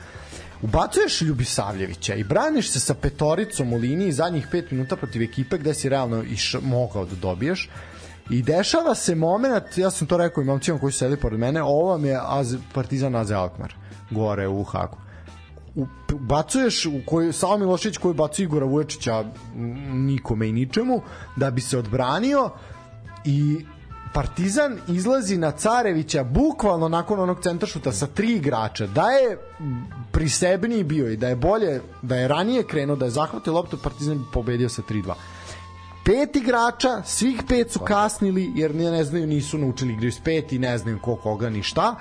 Ubacuješ 0.63 1.21
Ljubisavljevića 1.21 2.15
i 2.15 2.25
braniš 2.25 2.71
se 2.71 2.81
sa 2.81 2.95
petoricom 2.95 3.73
u 3.73 3.77
liniji 3.77 4.13
zadnjih 4.13 4.49
5 4.53 4.73
minuta 4.73 4.97
protiv 4.97 5.23
ekipe 5.23 5.59
gde 5.59 5.75
si 5.75 5.89
realno 5.89 6.23
iš, 6.23 6.57
mogao 6.63 7.05
da 7.05 7.17
dobiješ 7.17 7.69
I 8.31 8.43
dešava 8.43 8.95
se 8.95 9.15
moment, 9.15 9.79
ja 9.79 9.91
sam 9.91 10.07
to 10.07 10.17
rekao 10.17 10.43
i 10.43 10.45
momcima 10.45 10.79
koji 10.79 10.93
su 10.93 10.99
sedi 10.99 11.17
pored 11.17 11.41
mene, 11.41 11.63
ovo 11.63 11.89
vam 11.89 12.05
je 12.05 12.21
Az, 12.23 12.57
Partizan 12.75 13.17
Aze 13.17 13.35
Alkmaar, 13.35 13.75
gore 14.11 14.49
u 14.49 14.65
Hagu. 14.65 14.97
Bacuješ 16.21 16.87
u 16.87 17.01
koji 17.07 17.33
Savo 17.33 17.59
Milošević 17.59 17.97
koji 17.97 18.15
bacuje 18.15 18.45
Igora 18.45 18.67
Vuječića 18.67 19.25
nikome 19.93 20.49
i 20.49 20.53
ničemu 20.53 21.03
da 21.37 21.51
bi 21.51 21.61
se 21.61 21.79
odbranio 21.79 22.51
i 23.25 23.67
Partizan 24.13 24.79
izlazi 24.89 25.37
na 25.37 25.51
Carevića 25.51 26.25
bukvalno 26.25 26.89
nakon 26.89 27.21
onog 27.21 27.43
centaršuta 27.43 27.93
sa 27.93 28.07
tri 28.07 28.33
igrača 28.33 28.87
da 28.87 29.11
je 29.11 29.39
prisebniji 30.13 30.85
bio 30.85 31.11
i 31.11 31.17
da 31.17 31.29
je 31.29 31.37
bolje 31.37 31.81
da 32.03 32.17
je 32.17 32.29
ranije 32.29 32.63
krenuo 32.63 32.97
da 32.97 33.05
je 33.05 33.11
zahvatio 33.11 33.53
loptu 33.53 33.79
Partizan 33.83 34.19
bi 34.19 34.25
pobedio 34.33 34.69
sa 34.69 34.83
3-2 34.83 35.13
pet 36.05 36.37
igrača, 36.37 37.03
svih 37.05 37.43
pet 37.49 37.73
su 37.73 37.79
kasnili 37.79 38.53
jer 38.55 38.75
ne, 38.75 38.91
ne 38.91 39.05
znaju, 39.05 39.27
nisu 39.27 39.59
naučili 39.59 39.93
igraju 39.93 40.13
s 40.13 40.21
pet 40.21 40.53
i 40.53 40.59
ne 40.59 40.79
znaju 40.79 40.99
ko 41.03 41.17
koga 41.17 41.51
ni 41.51 41.63
šta. 41.63 41.97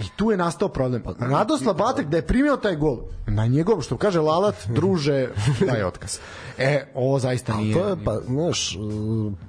I 0.00 0.04
tu 0.16 0.30
je 0.30 0.36
nastao 0.36 0.68
problem. 0.68 1.02
Radoslav 1.18 1.74
Batek 1.74 2.06
da 2.06 2.16
je 2.16 2.26
primio 2.26 2.56
taj 2.56 2.76
gol, 2.76 2.98
na 3.26 3.46
njegov, 3.46 3.80
što 3.82 3.96
kaže 3.96 4.20
Lalat, 4.20 4.54
druže, 4.76 5.28
daj 5.66 5.82
otkaz. 5.82 6.18
E, 6.58 6.86
ovo 6.94 7.18
zaista 7.18 7.56
nije. 7.56 7.74
to 7.74 7.88
je 7.88 7.96
pa, 8.04 8.20
znaš, 8.26 8.78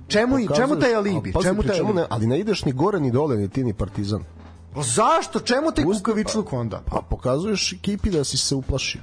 čemu, 0.08 0.38
čemu 0.56 0.80
taj 0.80 0.96
alibi? 0.96 1.32
Ali, 1.36 1.44
čemu 1.44 1.64
taj 1.64 1.80
alibi? 1.80 1.94
ne, 1.94 2.06
ali 2.10 2.28
ne 2.28 2.40
ideš 2.40 2.66
ni 2.66 2.72
gore 2.72 3.00
ni 3.00 3.12
dole, 3.12 3.38
ni 3.38 3.50
ti 3.50 3.64
ni 3.64 3.74
Partizan. 3.74 4.24
Pa 4.74 4.82
zašto? 4.82 5.40
Čemu 5.40 5.72
taj 5.72 5.86
kukavičluk 5.86 6.54
onda? 6.54 6.82
Pa 6.86 7.02
pokazuješ 7.10 7.74
ekipi 7.74 8.10
da 8.10 8.24
si 8.24 8.38
se 8.38 8.56
uplašio. 8.56 9.02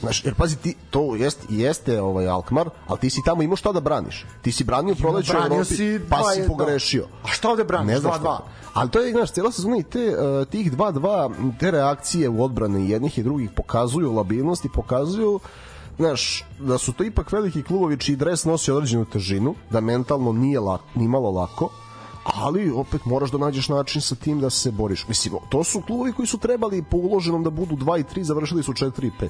Znaš, 0.00 0.24
jer 0.24 0.34
pazi, 0.34 0.56
ti, 0.56 0.74
to 0.90 1.14
jest, 1.14 1.38
jeste 1.48 2.00
ovaj 2.02 2.28
Alkmaar, 2.28 2.70
ali 2.86 2.98
ti 3.00 3.10
si 3.10 3.20
tamo 3.24 3.42
imao 3.42 3.56
šta 3.56 3.72
da 3.72 3.80
braniš. 3.80 4.26
Ti 4.42 4.52
si 4.52 4.64
branio 4.64 4.94
proleće 4.94 5.32
u 5.36 5.46
Evropi, 5.46 5.64
si 5.64 6.00
pa 6.10 6.22
si 6.34 6.46
pogrešio. 6.48 7.06
A 7.24 7.28
šta 7.28 7.50
ovde 7.50 7.64
braniš? 7.64 7.86
Ne 7.88 8.00
znam 8.00 8.12
2:2. 8.12 8.18
šta. 8.18 8.44
Ali 8.74 8.90
to 8.90 9.00
je, 9.00 9.12
znaš, 9.12 9.30
cijela 9.30 9.52
sezona 9.52 9.76
i 9.76 9.82
te, 9.82 10.08
uh, 10.08 10.48
tih 10.48 10.72
2-2, 10.72 11.52
te 11.60 11.70
reakcije 11.70 12.28
u 12.28 12.44
odbrane 12.44 12.88
jednih 12.88 13.18
i 13.18 13.22
drugih 13.22 13.50
pokazuju 13.50 14.12
labilnost 14.12 14.64
i 14.64 14.68
pokazuju 14.68 15.40
znaš, 15.98 16.44
da 16.60 16.78
su 16.78 16.92
to 16.92 17.04
ipak 17.04 17.32
veliki 17.32 17.62
klubovi 17.62 17.98
čiji 17.98 18.16
dres 18.16 18.44
nosi 18.44 18.70
određenu 18.70 19.04
težinu, 19.04 19.54
da 19.70 19.80
mentalno 19.80 20.32
nije 20.32 20.60
lako, 20.60 20.84
ni 20.94 21.08
malo 21.08 21.30
lako, 21.30 21.70
ali 22.24 22.70
opet 22.70 23.04
moraš 23.04 23.30
da 23.30 23.38
nađeš 23.38 23.68
način 23.68 24.02
sa 24.02 24.14
tim 24.14 24.40
da 24.40 24.50
se 24.50 24.70
boriš. 24.70 25.08
Mislim, 25.08 25.34
to 25.48 25.64
su 25.64 25.80
klubovi 25.80 26.12
koji 26.12 26.26
su 26.26 26.38
trebali 26.38 26.82
po 26.82 26.96
uloženom 26.96 27.44
da 27.44 27.50
budu 27.50 27.76
2 27.76 28.00
i 28.00 28.04
3, 28.04 28.22
završili 28.22 28.62
su 28.62 28.72
4 28.72 29.06
i 29.06 29.10
5. 29.20 29.28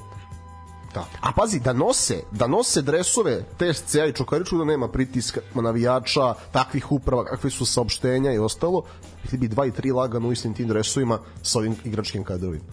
Da. 0.93 1.05
A 1.21 1.31
pazi, 1.31 1.59
da 1.59 1.73
nose, 1.73 2.23
da 2.31 2.47
nose 2.47 2.81
dresove 2.81 3.43
TSC-a 3.57 4.05
i 4.05 4.13
Čokariču 4.13 4.57
da 4.57 4.65
nema 4.65 4.87
pritiska 4.87 5.41
navijača, 5.55 6.33
takvih 6.51 6.91
uprava, 6.91 7.25
kakve 7.25 7.49
su 7.49 7.65
saopštenja 7.65 8.33
i 8.33 8.39
ostalo, 8.39 8.83
bili 9.23 9.37
bi 9.37 9.47
dva 9.47 9.65
i 9.65 9.71
tri 9.71 9.91
lagano 9.91 10.27
u 10.27 10.31
istim 10.31 10.53
tim 10.53 10.67
dresovima 10.67 11.19
sa 11.41 11.59
ovim 11.59 11.75
igračkim 11.83 12.23
kadrovima. 12.23 12.65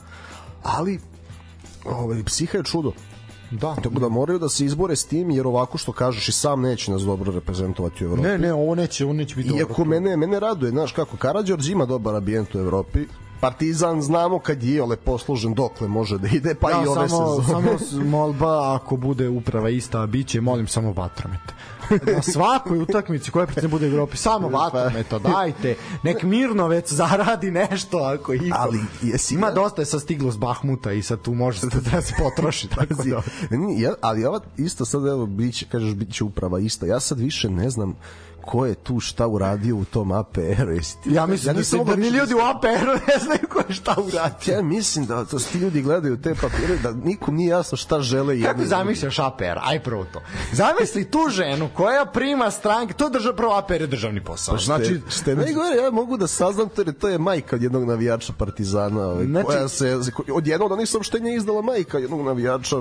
Ali, 0.63 1.01
ovaj, 1.85 2.25
psiha 2.25 2.59
je 2.59 2.65
čudo. 2.65 2.93
Da. 3.51 3.75
Tako 3.75 4.01
da 4.01 4.09
moraju 4.09 4.39
da 4.39 4.49
se 4.49 4.65
izbore 4.65 4.97
s 4.97 5.05
tim, 5.05 5.31
jer 5.31 5.47
ovako 5.47 5.79
što 5.79 5.93
kažeš 5.93 6.29
i 6.29 6.33
sam 6.33 6.61
neće 6.61 6.93
nas 6.93 7.03
dobro 7.03 7.33
reprezentovati 7.33 8.05
u 8.05 8.07
Evropi. 8.07 8.29
Ne, 8.29 8.39
ne, 8.39 8.53
ovo 8.53 8.75
neće, 8.75 9.05
ovo 9.05 9.13
neće 9.13 9.37
biti 9.37 9.49
dobro. 9.49 9.67
Iako 9.69 9.85
mene, 9.85 10.17
mene 10.17 10.41
raduje, 10.41 10.71
znaš 10.71 10.93
kako, 10.93 11.17
Karadžorđ 11.17 11.69
ima 11.69 11.87
dobar 11.87 12.15
ambijent 12.15 12.55
u 12.55 12.59
Evropi, 12.59 13.07
Partizan 13.45 14.03
znamo 14.03 14.39
kad 14.39 14.63
je 14.63 14.83
ole 14.83 14.97
poslužen 14.97 15.55
dokle 15.55 15.89
može 15.89 16.19
da 16.19 16.29
ide, 16.29 16.55
pa 16.55 16.71
ja, 16.71 16.83
i 16.85 16.87
ove 16.87 17.09
samo, 17.09 17.41
sezone. 17.43 17.79
samo 17.79 18.05
molba 18.17 18.75
ako 18.75 18.97
bude 18.97 19.29
uprava 19.29 19.71
ista, 19.71 20.01
a 20.01 20.07
biće, 20.07 20.41
molim 20.41 20.67
samo 20.67 20.93
vatromet. 20.93 21.41
Na 21.91 22.23
svakoj 22.23 22.79
utakmici 22.79 23.31
koja 23.31 23.47
predstavlja 23.47 23.71
bude 23.71 23.87
u 23.87 23.91
Evropi, 23.91 24.17
samo 24.17 24.51
Pa- 24.51 24.59
vatrometo, 24.59 25.19
dajte. 25.19 25.77
Nek 26.03 26.23
Mirnovec 26.23 26.93
zaradi 26.93 27.51
nešto 27.51 27.99
ako 27.99 28.35
iko. 28.35 28.57
Ali 28.59 28.79
jesi 29.03 29.35
Ima 29.35 29.47
ja- 29.47 29.53
dosta 29.53 29.83
je 29.83 29.87
sa 29.87 29.99
stiglo 30.01 30.33
s 30.33 30.37
Bahmuta 30.37 30.93
i 30.93 31.03
sad 31.03 31.23
tu 31.23 31.35
može 31.35 31.61
da, 31.61 31.91
da 31.91 32.03
se 32.03 32.15
potroši. 32.19 32.69
Tako 32.77 32.95
da. 32.95 33.23
ali 34.01 34.25
ova 34.25 34.41
isto 34.57 34.85
sad 34.85 35.07
evo 35.07 35.27
biće, 35.27 35.67
kažeš 35.67 35.95
biće 35.95 36.25
uprava 36.25 36.61
ista. 36.61 36.87
Ja 36.87 37.01
sad 37.01 37.19
više 37.19 37.51
ne 37.51 37.71
znam 37.71 37.95
ko 38.47 38.67
je 38.67 38.75
tu 38.75 39.01
šta 39.01 39.27
uradio 39.27 39.77
u 39.77 39.85
tom 39.85 40.13
APR-u. 40.13 40.73
Ja 40.73 40.77
mislim, 40.77 41.15
ja 41.15 41.27
nisam 41.27 41.57
mislim 41.57 41.85
da 41.85 41.97
ni 41.97 42.09
ljudi 42.09 42.35
u 42.35 42.39
APR-u 42.39 42.93
ne 43.09 43.19
znaju 43.25 43.49
ko 43.49 43.59
je 43.69 43.75
šta 43.75 43.95
uradio. 43.99 44.55
Ja 44.55 44.63
mislim 44.63 45.07
da 45.07 45.25
to 45.25 45.39
ti 45.39 45.59
ljudi 45.59 45.83
gledaju 45.83 46.17
te 46.17 46.35
papire 46.35 46.77
da 46.83 46.93
nikom 46.93 47.37
nije 47.37 47.49
jasno 47.49 47.77
šta 47.77 48.01
žele 48.01 48.35
jedni. 48.35 48.49
Kako 48.49 48.65
zamišljaš 48.65 49.19
APR? 49.19 49.59
Aj 49.63 49.83
prvo 49.83 50.05
to. 50.13 50.21
Zamisli 50.53 51.11
tu 51.11 51.19
ženu 51.29 51.69
koja 51.75 52.05
prima 52.07 52.51
stranke, 52.51 52.95
to 52.95 53.09
drža 53.09 53.33
prvo 53.33 53.53
APR 53.55 53.81
je 53.81 53.87
državni 53.87 54.25
posao. 54.25 54.55
Pa 54.55 54.61
znači, 54.61 54.85
znači, 54.85 55.31
je 55.31 55.37
najgore, 55.37 55.77
ja 55.85 55.91
mogu 55.91 56.17
da 56.17 56.27
saznam 56.27 56.69
to, 56.69 56.85
to 56.85 57.09
je 57.09 57.19
majka 57.19 57.57
od 57.57 57.63
jednog 57.63 57.85
navijača 57.85 58.33
Partizana, 58.39 59.07
ovaj, 59.07 59.25
Znači- 59.25 59.47
koja 59.47 59.69
se, 59.69 59.99
od 60.33 60.47
jednog 60.47 60.65
od 60.65 60.73
onih 60.73 60.89
saopštenja 60.89 61.35
izdala 61.35 61.63
majka 61.63 61.99
jednog 61.99 62.27
navijača, 62.27 62.77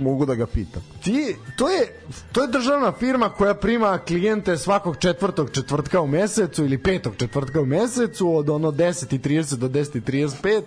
mogu 0.00 0.26
da 0.26 0.34
ga 0.34 0.46
pitam. 0.46 0.82
ti, 1.02 1.36
to 1.56 1.68
je, 1.68 2.00
to 2.32 2.42
je 2.42 2.48
državna 2.48 2.92
firma 2.92 3.28
koja 3.28 3.54
prima 3.54 3.98
klijente 3.98 4.58
svakog 4.58 4.96
četvrtog 4.96 5.50
četvrtka 5.50 6.00
u 6.00 6.06
mesecu 6.06 6.64
ili 6.64 6.78
petog 6.78 7.16
četvrtka 7.16 7.60
u 7.60 7.66
mesecu 7.66 8.36
od 8.36 8.50
ono 8.50 8.70
10.30 8.70 9.56
do 9.56 9.68
10.35 9.68 10.62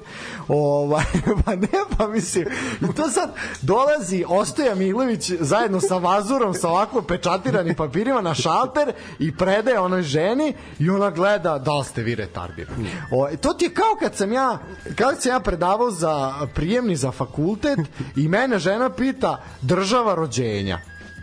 ovaj, 0.48 1.04
pa 1.46 1.56
ne 1.56 1.68
pa 1.98 2.08
mislim 2.08 2.46
i 2.82 2.96
to 2.96 3.10
sad 3.10 3.36
dolazi 3.62 4.26
Ostoja 4.28 4.76
Milović 4.76 5.32
zajedno 5.40 5.80
sa 5.80 5.98
Vazurom 5.98 6.54
sa 6.54 6.70
ovako 6.70 7.02
pečatiranim 7.02 7.76
papirima 7.76 8.22
na 8.22 8.34
šalter 8.34 8.94
i 9.20 9.38
predaje 9.38 9.80
onoj 9.80 10.02
ženi 10.02 10.54
i 10.80 10.90
ona 10.90 11.10
gleda 11.10 11.58
da 11.58 11.78
li 11.78 11.86
ste 11.86 12.04
vi 12.04 12.16
retardirani 12.16 12.90
o, 13.12 13.28
to 13.42 13.54
ti 13.54 13.66
je 13.66 13.74
kao 13.74 13.96
kad 14.00 14.16
sam 14.16 14.34
ja 14.34 14.60
kad 14.96 15.22
sam 15.22 15.32
ja 15.32 15.40
predavao 15.40 15.92
za 15.92 16.34
prijemni 16.54 16.96
za 16.96 17.12
fakultet 17.12 17.80
i 18.16 18.28
mene 18.28 18.60
žena 18.60 18.90
pita 18.90 19.15
država 19.62 20.16
rođenja. 20.16 20.80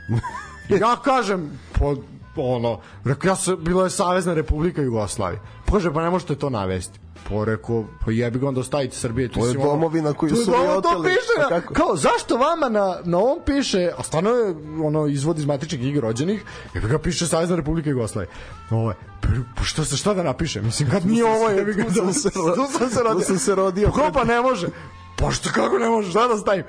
Ja 0.81 0.97
kažem 1.05 1.61
po 1.79 1.95
ono 2.37 2.81
rekao 3.05 3.29
ja 3.29 3.37
sam 3.37 3.57
bila 3.61 3.85
je 3.85 3.91
Savezna 3.91 4.35
Republika 4.35 4.83
Jugoslavije. 4.83 5.41
Pa 5.67 5.73
kaže 5.73 5.93
pa 5.93 6.03
ne 6.03 6.11
možete 6.11 6.35
to 6.35 6.51
navesti. 6.51 6.99
Po 7.29 7.45
rekao 7.45 7.85
pa 8.05 8.11
jebi 8.13 8.39
ga 8.39 8.49
onda 8.49 8.61
ostavite 8.61 8.97
Srbije 8.97 9.29
To 9.29 9.47
je 9.47 9.55
domovina 9.55 10.13
koju 10.13 10.37
su 10.37 10.51
mi 10.51 10.57
domovina, 10.57 10.81
to 10.81 10.89
oteli. 10.89 11.09
piše 11.09 11.49
Pa 11.49 11.75
kao 11.75 11.97
zašto 11.97 12.37
vama 12.37 12.69
na, 12.69 12.99
na 13.05 13.19
ovom 13.19 13.39
piše 13.47 13.91
a 13.99 14.03
stvarno 14.03 14.31
je 14.31 14.55
ono 14.85 15.07
izvod 15.07 15.39
iz 15.39 15.45
matične 15.45 15.79
knjige 15.79 16.01
rođenih 16.01 16.45
jebi 16.75 16.89
ga 16.89 16.99
piše 16.99 17.27
Savezna 17.27 17.57
Republika 17.57 17.91
Jugoslavije. 17.91 18.31
Ovo 18.71 18.91
je 18.91 18.97
pa 19.57 19.63
što 19.65 19.85
se 19.85 19.97
šta 19.97 20.15
da 20.15 20.23
napiše? 20.23 20.63
Mislim 20.63 20.91
kad 20.91 21.07
nije 21.07 21.25
ovo 21.25 21.49
jebi 21.49 21.75
ga 21.75 21.85
Tu 21.85 21.93
sam 21.95 22.13
se 22.13 22.21
sam 22.79 22.91
se 22.91 23.03
rodio. 23.03 23.15
tu 23.21 23.27
sam 23.27 23.39
se 23.39 23.55
rodio. 23.55 23.91
Pa 23.97 24.11
pa 24.13 24.25
ne 24.25 24.41
može. 24.41 24.69
Pa 25.17 25.31
što 25.31 25.51
kako 25.55 25.79
ne 25.79 25.89
može? 25.89 26.11
Šta 26.11 26.29
da 26.29 26.39
stavim 26.39 26.65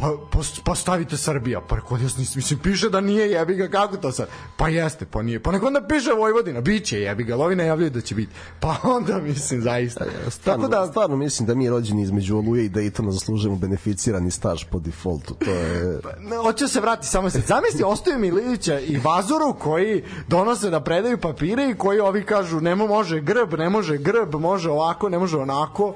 pa, 0.00 0.16
pa, 0.32 0.38
pa 0.64 0.74
stavite 0.74 1.16
Srbija 1.16 1.60
pa 1.60 1.76
rekao 1.76 1.96
ja 1.96 2.02
nisam 2.02 2.32
mislim 2.36 2.58
piše 2.58 2.90
da 2.90 3.00
nije 3.00 3.30
jebi 3.30 3.54
ga 3.54 3.68
kako 3.68 3.96
to 3.96 4.12
sad 4.12 4.28
pa 4.56 4.68
jeste 4.68 5.06
pa 5.06 5.22
nije 5.22 5.42
pa 5.42 5.52
nek 5.52 5.62
onda 5.62 5.86
piše 5.88 6.12
Vojvodina 6.12 6.60
biće 6.60 7.00
jebi 7.00 7.24
ga 7.24 7.36
lovi 7.36 7.56
najavljuju 7.56 7.90
da 7.90 8.00
će 8.00 8.14
biti 8.14 8.32
pa 8.60 8.76
onda 8.82 9.18
mislim 9.18 9.62
zaista 9.62 10.04
Stvarno, 10.28 10.68
tako 10.68 10.76
da 10.76 10.86
stvarno 10.86 11.16
mislim 11.16 11.46
da 11.46 11.54
mi 11.54 11.70
rođeni 11.70 12.02
između 12.02 12.36
Oluje 12.36 12.64
i 12.64 12.70
Daytona 12.70 13.10
zaslužujemo 13.10 13.56
beneficirani 13.56 14.30
staž 14.30 14.64
po 14.70 14.78
defaultu. 14.78 15.34
To 15.34 15.50
je... 15.50 16.00
Ne, 16.20 16.36
hoće 16.36 16.64
da 16.64 16.68
se 16.68 16.80
vrati 16.80 17.06
samo 17.06 17.30
se. 17.30 17.40
Zamisli 17.40 17.82
Ostoju 17.84 18.18
Milića 18.18 18.80
i 18.80 18.98
Vazuru 18.98 19.54
koji 19.58 20.04
donose 20.28 20.70
da 20.70 20.80
predaju 20.80 21.18
papire 21.18 21.70
i 21.70 21.74
koji 21.74 22.00
ovi 22.00 22.24
kažu 22.24 22.60
nemo 22.60 22.86
može 22.86 23.20
grb, 23.20 23.54
ne 23.58 23.70
može 23.70 23.96
grb, 23.96 24.34
može 24.34 24.70
ovako, 24.70 25.08
ne 25.08 25.18
može 25.18 25.38
onako. 25.38 25.94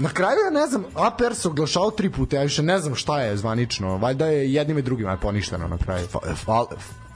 Na 0.00 0.08
kraju 0.08 0.36
ja 0.44 0.50
ne 0.50 0.66
znam, 0.66 0.84
APR 0.94 1.34
se 1.34 1.48
oglašao 1.48 1.90
tri 1.90 2.10
puta, 2.10 2.36
ja 2.36 2.42
više 2.42 2.62
ne 2.62 2.78
znam 2.78 2.94
šta 2.94 3.20
je 3.20 3.36
zvanično. 3.36 3.96
Valjda 3.96 4.26
je 4.26 4.52
jednim 4.52 4.78
i 4.78 4.82
drugima 4.82 5.10
je 5.10 5.16
poništeno 5.16 5.68
na 5.68 5.78
kraju. 5.78 6.06
Fa- 6.06 6.34
fal, 6.36 6.66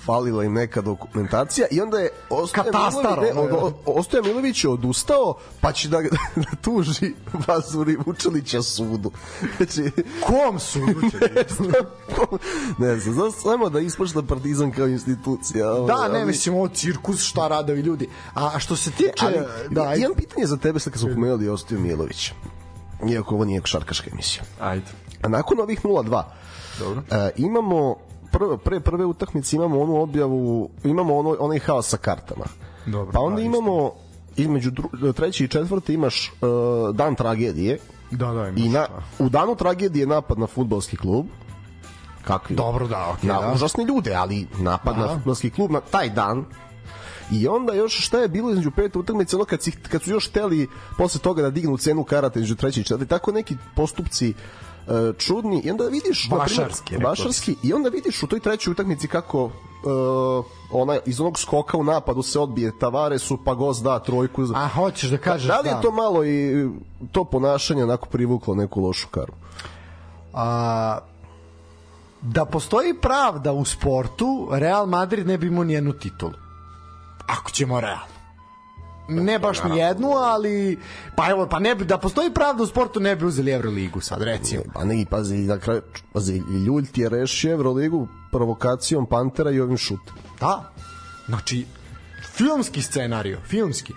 falila 0.05 0.45
im 0.45 0.53
neka 0.53 0.80
dokumentacija 0.80 1.66
i 1.70 1.80
onda 1.80 1.99
je 1.99 2.11
Ostoja 2.30 2.64
Katastar, 2.64 3.20
Milović, 3.20 3.53
ne, 3.53 3.59
od, 3.59 3.74
Ostoja 3.87 4.22
Milović 4.22 4.64
je 4.64 4.70
odustao 4.70 5.35
pa 5.61 5.72
će 5.72 5.89
da, 5.89 6.01
da 6.45 6.57
tuži 6.62 7.14
Vazuri 7.47 7.97
Vučelića 8.07 8.62
sudu. 8.62 9.11
Znači, 9.57 9.91
Kom 10.26 10.59
su 10.61 10.78
juče? 10.78 11.18
ne 12.78 12.99
znam, 12.99 13.14
znam 13.14 13.32
samo 13.32 13.68
da 13.68 13.80
ispošta 13.80 14.22
partizan 14.22 14.70
kao 14.72 14.87
institucija. 14.87 15.72
ovaj, 15.72 15.87
Da, 15.97 16.09
ne, 16.09 16.18
ali- 16.18 16.26
mislim, 16.26 16.55
ovo 16.55 16.68
cirkus, 16.68 17.20
šta 17.22 17.49
rade 17.49 17.72
ovi 17.72 17.82
ljudi. 17.82 18.09
A, 18.35 18.59
što 18.59 18.76
se 18.76 18.91
tiče... 18.91 19.12
Ali, 19.20 19.37
da, 19.70 19.85
da, 19.85 19.95
imam 19.95 20.14
pitanje 20.16 20.47
za 20.47 20.57
tebe 20.57 20.78
sad 20.78 20.93
kad 20.93 21.01
smo 21.01 21.09
pomenuli 21.14 21.49
Ostiju 21.49 21.80
Milović. 21.80 22.32
Iako 23.09 23.34
ovo 23.34 23.45
nije 23.45 23.61
košarkaška 23.61 24.11
emisija. 24.12 24.42
Ajde. 24.61 24.86
A 25.22 25.28
nakon 25.28 25.61
ovih 25.61 25.84
0-2 25.84 26.22
Dobro. 26.78 27.03
e, 27.11 27.30
imamo 27.36 27.97
prve, 28.32 28.59
pre 28.59 28.80
prve 28.80 29.05
utakmice 29.05 29.57
imamo 29.57 29.80
onu 29.80 29.97
objavu 29.97 30.70
imamo 30.84 31.18
ono, 31.18 31.36
onaj 31.40 31.59
haos 31.59 31.88
sa 31.88 31.97
kartama 31.97 32.45
Dobro, 32.86 33.12
pa 33.12 33.20
onda 33.20 33.36
da, 33.36 33.42
imamo 33.42 33.92
između 34.36 34.70
dru, 34.70 35.12
treći 35.12 35.45
i 35.45 35.49
četvrti 35.49 35.95
imaš 35.95 36.32
uh, 36.32 36.49
dan 36.97 37.14
tragedije 37.14 37.78
Da, 38.11 38.26
da, 38.26 38.49
imaš. 38.49 38.61
i 38.61 38.68
na, 38.68 38.86
u 39.18 39.28
danu 39.28 39.55
tragedije 39.55 40.07
napad 40.07 40.38
na 40.38 40.47
futbalski 40.47 40.97
klub 40.97 41.26
kakvi 42.24 42.57
Dobro, 42.57 42.88
da, 42.88 43.12
okej, 43.12 43.28
na 43.28 43.40
da. 43.40 43.53
užasne 43.53 43.84
ljude, 43.84 44.14
ali 44.14 44.47
napad 44.59 44.97
Da. 44.97 45.01
na 45.01 45.14
futbolski 45.14 45.51
klub 45.51 45.70
na 45.70 45.80
taj 45.80 46.11
dan 46.11 46.45
I 47.33 47.49
onda 47.49 47.75
još 47.75 48.07
šta 48.07 48.18
je 48.18 48.29
bilo 48.29 48.51
između 48.51 48.70
pete 48.70 48.99
utakmice, 48.99 49.37
ono 49.37 49.45
kad, 49.45 49.62
si, 49.62 49.70
kad 49.70 50.03
su 50.03 50.11
još 50.11 50.29
hteli 50.29 50.68
posle 50.99 51.20
toga 51.20 51.43
da 51.43 51.51
dignu 51.51 51.77
cenu 51.77 52.05
karata 52.05 52.39
između 52.39 52.57
treći 52.57 52.81
i 52.81 52.85
četvrti, 52.85 53.09
tako 53.09 53.33
neki 53.33 53.57
postupci 53.77 54.29
e, 54.31 54.33
čudni 55.18 55.61
i 55.64 55.70
onda 55.70 55.85
vidiš 55.85 56.29
na 56.31 56.45
primjer, 56.45 56.70
vašarski 57.05 57.57
i 57.62 57.72
onda 57.72 57.89
vidiš 57.89 58.22
u 58.22 58.27
toj 58.27 58.41
trećoj 58.41 58.70
utakmici 58.70 59.09
kako 59.09 59.45
uh, 59.45 60.45
ona 60.70 60.99
iz 61.07 61.20
onog 61.20 61.39
skoka 61.39 61.77
u 61.77 61.85
napadu 61.85 62.22
se 62.22 62.39
odbije 62.39 62.72
Tavaresu 62.81 63.39
pa 63.45 63.55
Goz 63.55 63.83
da 63.83 63.99
trojku. 63.99 64.43
A, 64.55 64.68
hoćeš 64.68 65.11
da 65.11 65.18
kažeš 65.18 65.49
da 65.49 65.61
li 65.61 65.68
je 65.68 65.81
to 65.83 65.91
malo 65.91 66.25
i 66.25 66.68
to 67.12 67.25
ponašanje 67.25 67.85
onako 67.85 68.09
privuklo 68.09 68.55
neku 68.55 68.81
lošu 68.81 69.09
karu 69.09 69.33
A, 70.33 70.99
da 72.20 72.45
postoji 72.45 72.95
pravda 72.95 73.53
u 73.53 73.64
sportu, 73.64 74.49
Real 74.53 74.87
Madrid 74.87 75.27
ne 75.27 75.39
bi 75.39 75.47
imao 75.47 75.64
nijednu 75.64 75.93
titulu. 75.93 76.33
Ako 77.27 77.51
ćemo 77.51 77.81
realno. 77.81 78.14
Ne 79.09 79.39
baš 79.39 79.64
ni 79.64 79.79
jednu, 79.79 80.09
ali 80.09 80.79
pa 81.16 81.31
evo, 81.31 81.47
pa 81.47 81.59
ne 81.59 81.75
bi, 81.75 81.85
da 81.85 81.99
postoji 81.99 82.31
pravda 82.35 82.62
u 82.62 82.66
sportu 82.66 83.01
ne 83.01 83.16
bi 83.16 83.25
uzeli 83.25 83.51
Euroligu 83.51 84.01
sad, 84.01 84.22
recimo. 84.22 84.62
Pa 84.75 84.85
ne, 84.85 85.05
pazi, 85.11 85.37
na 85.37 85.59
kraju, 85.59 85.83
pazi, 86.12 86.43
Ljulj 86.66 86.87
ti 86.87 87.01
je 87.01 87.09
rešio 87.09 87.53
Evroligu 87.53 88.09
provokacijom 88.33 89.07
Pantera 89.07 89.51
i 89.51 89.61
ovim 89.61 89.77
šutom. 89.77 90.14
Da. 90.41 90.72
Znači, 91.27 91.66
filmski 92.37 92.83
scenario, 92.83 93.39
filmski. 93.47 93.93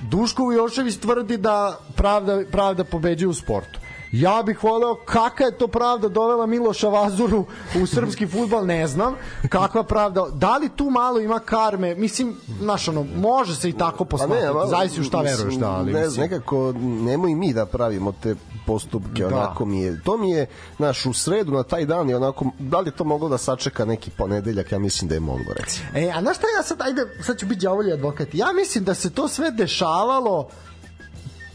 Duško 0.00 0.42
Vujošević 0.42 0.96
tvrdi 0.96 1.36
da 1.36 1.78
pravda, 1.96 2.42
pravda 2.52 2.84
pobeđuje 2.84 3.28
u 3.28 3.34
sportu. 3.34 3.80
Ja 4.12 4.42
bih 4.42 4.64
voleo 4.64 4.94
kakva 4.96 5.46
je 5.46 5.52
to 5.52 5.68
pravda 5.68 6.08
dovela 6.08 6.46
Miloša 6.46 6.88
Vazuru 6.88 7.44
u 7.82 7.86
srpski 7.86 8.26
futbal, 8.26 8.66
ne 8.66 8.86
znam. 8.86 9.14
Kakva 9.48 9.82
pravda, 9.82 10.26
da 10.30 10.56
li 10.56 10.68
tu 10.68 10.84
malo 10.86 11.20
ima 11.20 11.38
karme? 11.38 11.94
Mislim, 11.94 12.36
znaš, 12.60 12.88
ono, 12.88 13.06
može 13.16 13.56
se 13.56 13.68
i 13.68 13.72
tako 13.72 14.04
posmatrati. 14.04 14.46
malo- 14.46 14.66
Zavisi 14.66 15.00
u 15.00 15.04
šta 15.04 15.22
mislim, 15.22 15.36
veruješ, 15.38 15.54
da, 15.54 15.70
ali 15.70 15.92
ne, 15.92 16.00
mislim. 16.00 16.22
nekako 16.22 16.72
nemoj 16.78 17.34
mi 17.34 17.52
da 17.52 17.66
pravimo 17.66 18.12
te 18.12 18.34
postupke, 18.66 19.22
Da. 19.22 19.26
onako 19.28 19.64
mi 19.64 19.80
je, 19.80 20.00
to 20.02 20.16
mi 20.16 20.30
je, 20.30 20.46
znaš, 20.76 21.06
u 21.06 21.12
sredu 21.12 21.52
na 21.52 21.62
taj 21.62 21.84
dan 21.84 22.10
je 22.10 22.16
onako, 22.16 22.44
da 22.58 22.80
li 22.80 22.88
je 22.88 22.92
to 22.92 23.04
moglo 23.04 23.28
da 23.28 23.38
sačeka 23.38 23.84
neki 23.84 24.10
ponedeljak, 24.10 24.72
ja 24.72 24.78
mislim 24.78 25.08
da 25.08 25.14
je 25.14 25.20
moglo, 25.20 25.44
recimo. 25.56 25.86
E, 25.94 26.10
a 26.10 26.20
znaš 26.20 26.36
šta 26.36 26.46
ja 26.48 26.62
sad, 26.62 26.80
ajde, 26.80 27.02
sad 27.20 27.38
ću 27.38 27.46
biti 27.46 27.60
đavolji 27.60 27.92
advokat. 27.92 28.28
Ja 28.32 28.52
mislim 28.54 28.84
da 28.84 28.94
se 28.94 29.10
to 29.10 29.28
sve 29.28 29.50
dešavalo 29.50 30.48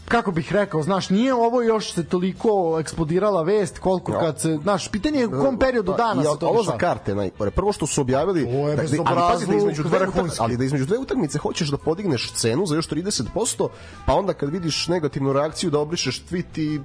kako 0.08 0.32
bih 0.32 0.52
rekao, 0.52 0.82
znaš, 0.82 1.10
nije 1.10 1.34
ovo 1.34 1.62
još 1.62 1.92
se 1.92 2.04
toliko 2.04 2.76
eksplodirala 2.80 3.42
vest 3.42 3.78
koliko 3.78 4.12
Ja. 4.12 4.20
kad 4.20 4.40
se, 4.40 4.58
znaš, 4.62 4.88
pitanje 4.88 5.18
je 5.18 5.26
u 5.26 5.30
kom 5.30 5.58
periodu 5.58 5.92
Pa, 5.92 5.96
dana 5.96 6.22
i 6.22 6.24
se 6.24 6.38
to 6.40 6.48
ovo 6.48 6.62
za 6.62 6.78
karte 6.78 7.14
najgore. 7.14 7.50
Prvo 7.50 7.72
što 7.72 7.86
su 7.86 8.00
objavili 8.00 8.44
da, 8.44 9.02
ali 9.04 9.20
pazi 9.32 9.46
da 9.46 9.56
između 9.56 9.82
dve 9.82 10.08
utakmice, 10.08 10.36
ali 10.38 10.56
da 10.56 10.64
između 10.64 10.86
dve 10.86 10.98
utakmice 10.98 11.38
hoćeš 11.38 11.68
da 11.68 11.76
podigneš 11.76 12.32
cenu 12.32 12.66
za 12.66 12.74
još 12.74 12.88
30%, 12.88 13.68
pa 14.06 14.14
onda 14.14 14.32
kad 14.32 14.50
vidiš 14.50 14.88
negativnu 14.88 15.32
reakciju 15.32 15.70
da 15.70 15.78
obrišeš 15.78 16.22
tweet 16.30 16.58
i 16.58 16.80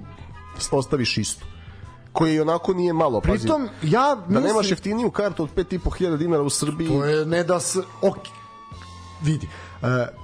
ostaviš 0.71 1.17
istu 1.17 1.45
koji 2.13 2.35
i 2.35 2.39
onako 2.39 2.73
nije 2.73 2.93
malo. 2.93 3.21
Pazi, 3.21 3.39
Pritom, 3.39 3.69
ja 3.81 4.15
da 4.15 4.25
mislim... 4.27 4.43
nemaš 4.43 4.69
jeftiniju 4.69 5.11
kartu 5.11 5.43
od 5.43 5.49
5.500 5.55 6.17
dinara 6.17 6.43
u 6.43 6.49
Srbiji. 6.49 6.87
To 6.87 7.05
je 7.05 7.25
ne 7.25 7.43
da 7.43 7.59
se... 7.59 7.79
Ok, 8.01 8.17
vidi, 9.21 9.49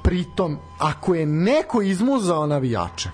pritom, 0.03 0.58
ako 0.80 1.16
je 1.16 1.26
neko 1.26 1.82
izmuzao 1.82 2.47
navijače, 2.47 3.10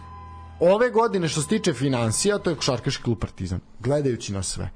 ove 0.59 0.89
godine 0.89 1.27
što 1.27 1.41
se 1.41 1.47
tiče 1.47 1.73
financija, 1.73 2.37
to 2.37 2.49
je 2.49 2.55
košarkaški 2.55 3.03
klub 3.03 3.19
Partizan, 3.19 3.59
gledajući 3.79 4.33
na 4.33 4.43
sve. 4.43 4.69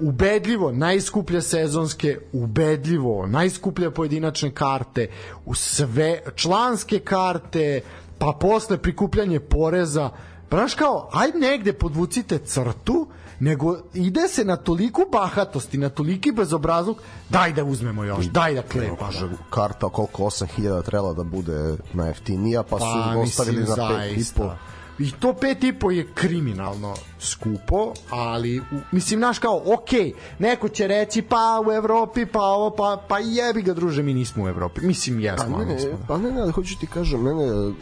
Ubedljivo 0.00 0.72
najskuplje 0.72 1.42
sezonske, 1.42 2.18
ubedljivo 2.32 3.26
najskuplje 3.26 3.90
pojedinačne 3.90 4.50
karte, 4.50 5.08
u 5.44 5.54
sve 5.54 6.20
članske 6.36 6.98
karte, 6.98 7.80
pa 8.18 8.38
posle 8.40 8.78
prikupljanje 8.78 9.40
poreza. 9.40 10.10
Znaš 10.50 10.74
kao, 10.74 11.08
ajde 11.12 11.38
negde 11.38 11.72
podvucite 11.72 12.38
crtu, 12.38 13.06
nego 13.42 13.76
ide 13.94 14.28
se 14.28 14.44
na 14.44 14.56
toliku 14.56 15.02
bahatost 15.12 15.74
i 15.74 15.78
na 15.78 15.88
toliki 15.88 16.32
bezobrazluk, 16.32 16.98
daj 17.28 17.52
da 17.52 17.64
uzmemo 17.64 18.04
još, 18.04 18.26
daj 18.26 18.54
da 18.54 18.62
klepamo. 18.62 18.96
Kaže, 18.96 19.28
karta 19.50 19.88
koliko 19.88 20.22
8000 20.22 20.82
trebala 20.82 21.14
da 21.14 21.22
bude 21.24 21.76
najjeftinija, 21.92 22.62
pa, 22.62 22.76
Pa, 22.76 22.78
su 22.78 23.20
ostavili 23.20 23.60
na 23.60 23.66
5,5. 23.66 24.14
zaista. 24.14 24.58
I 24.98 25.10
to 25.10 25.34
pet 25.34 25.64
i 25.64 25.72
po 25.72 25.90
je 25.90 26.06
kriminalno 26.14 26.94
skupo, 27.20 27.92
ali 28.10 28.60
u, 28.60 28.62
mislim 28.92 29.20
naš 29.20 29.38
kao, 29.38 29.62
ok, 29.66 29.90
neko 30.38 30.68
će 30.68 30.86
reći 30.86 31.22
pa 31.22 31.62
u 31.66 31.72
Evropi, 31.72 32.26
pa 32.26 32.40
ovo, 32.40 32.70
pa, 32.70 33.02
pa 33.08 33.18
jebi 33.18 33.62
ga 33.62 33.74
druže, 33.74 34.02
mi 34.02 34.14
nismo 34.14 34.44
u 34.44 34.48
Evropi. 34.48 34.80
Mislim, 34.80 35.20
jesmo, 35.20 35.46
Pa 35.50 35.56
ali 35.56 35.66
ne, 35.66 35.74
nismo. 35.74 35.90
pa 36.08 36.18
ne, 36.18 36.30
ne, 36.30 36.40
ali 36.40 36.52
hoću 36.52 36.78
ti 36.78 36.86
kažem, 36.86 37.22
mene 37.22 37.72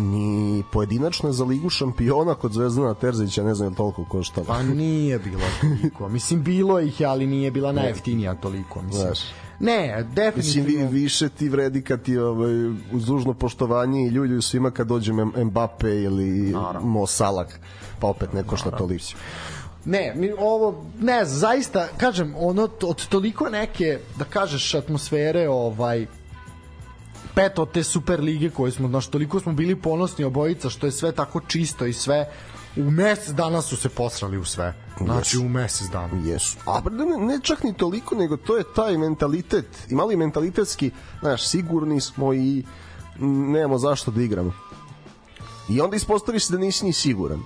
ni 0.00 0.62
pojedinačna 0.72 1.32
za 1.32 1.44
ligu 1.44 1.70
šampiona 1.70 2.34
kod 2.34 2.52
Zvezdana 2.52 2.94
Terzića 2.94 3.42
ne 3.42 3.54
znam 3.54 3.74
toliko 3.74 4.04
koštala. 4.04 4.46
Pa 4.46 4.62
nije 4.62 5.18
bilo 5.18 5.42
toliko. 5.60 6.08
Mislim, 6.08 6.42
bilo 6.42 6.80
ih 6.80 7.00
je, 7.00 7.06
ali 7.06 7.26
nije 7.26 7.50
bila 7.50 7.72
najjeftinija 7.72 8.34
toliko. 8.34 8.82
Mislim. 8.82 9.02
Znaš. 9.02 9.20
Ne, 9.60 9.96
Mislim, 9.96 10.14
definitivno. 10.14 10.90
vi, 10.90 11.00
više 11.00 11.28
ti 11.28 11.48
vredi 11.48 11.82
kad 11.82 12.02
ti 12.02 12.18
ovaj, 12.18 12.66
uz 12.92 13.06
dužno 13.06 13.34
poštovanje 13.34 14.06
i 14.06 14.08
ljulju 14.08 14.42
svima 14.42 14.70
kad 14.70 14.86
dođe 14.86 15.12
Mbappe 15.44 16.02
ili 16.02 16.54
Mo 16.82 17.06
Salah, 17.06 17.46
pa 18.00 18.06
opet 18.06 18.32
ne 18.32 18.42
košta 18.42 18.70
toliko. 18.70 19.04
Ne, 19.84 20.12
mi 20.16 20.32
ovo 20.38 20.84
ne 21.00 21.24
zaista 21.24 21.88
kažem 21.96 22.34
ono 22.38 22.68
od 22.82 23.06
toliko 23.08 23.48
neke 23.48 23.98
da 24.18 24.24
kažeš 24.24 24.74
atmosfere 24.74 25.48
ovaj 25.48 26.06
pet 27.34 27.58
od 27.58 27.72
te 27.72 27.82
super 27.82 28.20
lige 28.20 28.50
koje 28.50 28.72
smo 28.72 28.88
znaš 28.88 29.06
toliko 29.06 29.40
smo 29.40 29.52
bili 29.52 29.76
ponosni 29.76 30.24
obojica 30.24 30.70
što 30.70 30.86
je 30.86 30.92
sve 30.92 31.12
tako 31.12 31.40
čisto 31.40 31.86
i 31.86 31.92
sve 31.92 32.30
u 32.76 32.90
mesec 32.90 33.34
dana 33.34 33.62
su 33.62 33.76
se 33.76 33.88
posrali 33.88 34.38
u 34.38 34.44
sve. 34.44 34.74
Znači 34.98 35.36
Jesu. 35.36 35.46
u 35.46 35.48
mesec 35.48 35.88
dana. 35.88 36.22
Jesu. 36.24 36.56
A 36.66 36.80
ne, 36.90 37.26
ne 37.26 37.40
čak 37.42 37.64
ni 37.64 37.74
toliko, 37.74 38.14
nego 38.14 38.36
to 38.36 38.56
je 38.56 38.64
taj 38.76 38.98
mentalitet. 38.98 39.66
I 39.88 39.94
mali 39.94 40.16
mentalitetski, 40.16 40.90
znaš, 41.20 41.46
sigurni 41.46 42.00
smo 42.00 42.34
i 42.34 42.64
nemamo 43.18 43.78
zašto 43.78 44.10
da 44.10 44.22
igramo. 44.22 44.52
I 45.68 45.80
onda 45.80 45.96
ispostaviš 45.96 46.46
se 46.46 46.52
da 46.52 46.58
nisi 46.58 46.84
ni 46.84 46.92
siguran. 46.92 47.42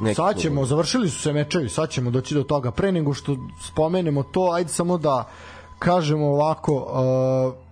Neki 0.00 0.14
Sad 0.14 0.38
ćemo, 0.38 0.66
završili 0.66 1.10
su 1.10 1.22
se 1.22 1.32
mečevi, 1.32 1.68
sad 1.68 1.90
ćemo 1.90 2.10
doći 2.10 2.34
do 2.34 2.42
toga. 2.42 2.70
Pre 2.70 2.92
nego 2.92 3.14
što 3.14 3.36
spomenemo 3.62 4.22
to, 4.22 4.50
ajde 4.54 4.72
samo 4.72 4.98
da 4.98 5.28
kažemo 5.78 6.26
ovako, 6.26 6.74
uh, 6.74 7.65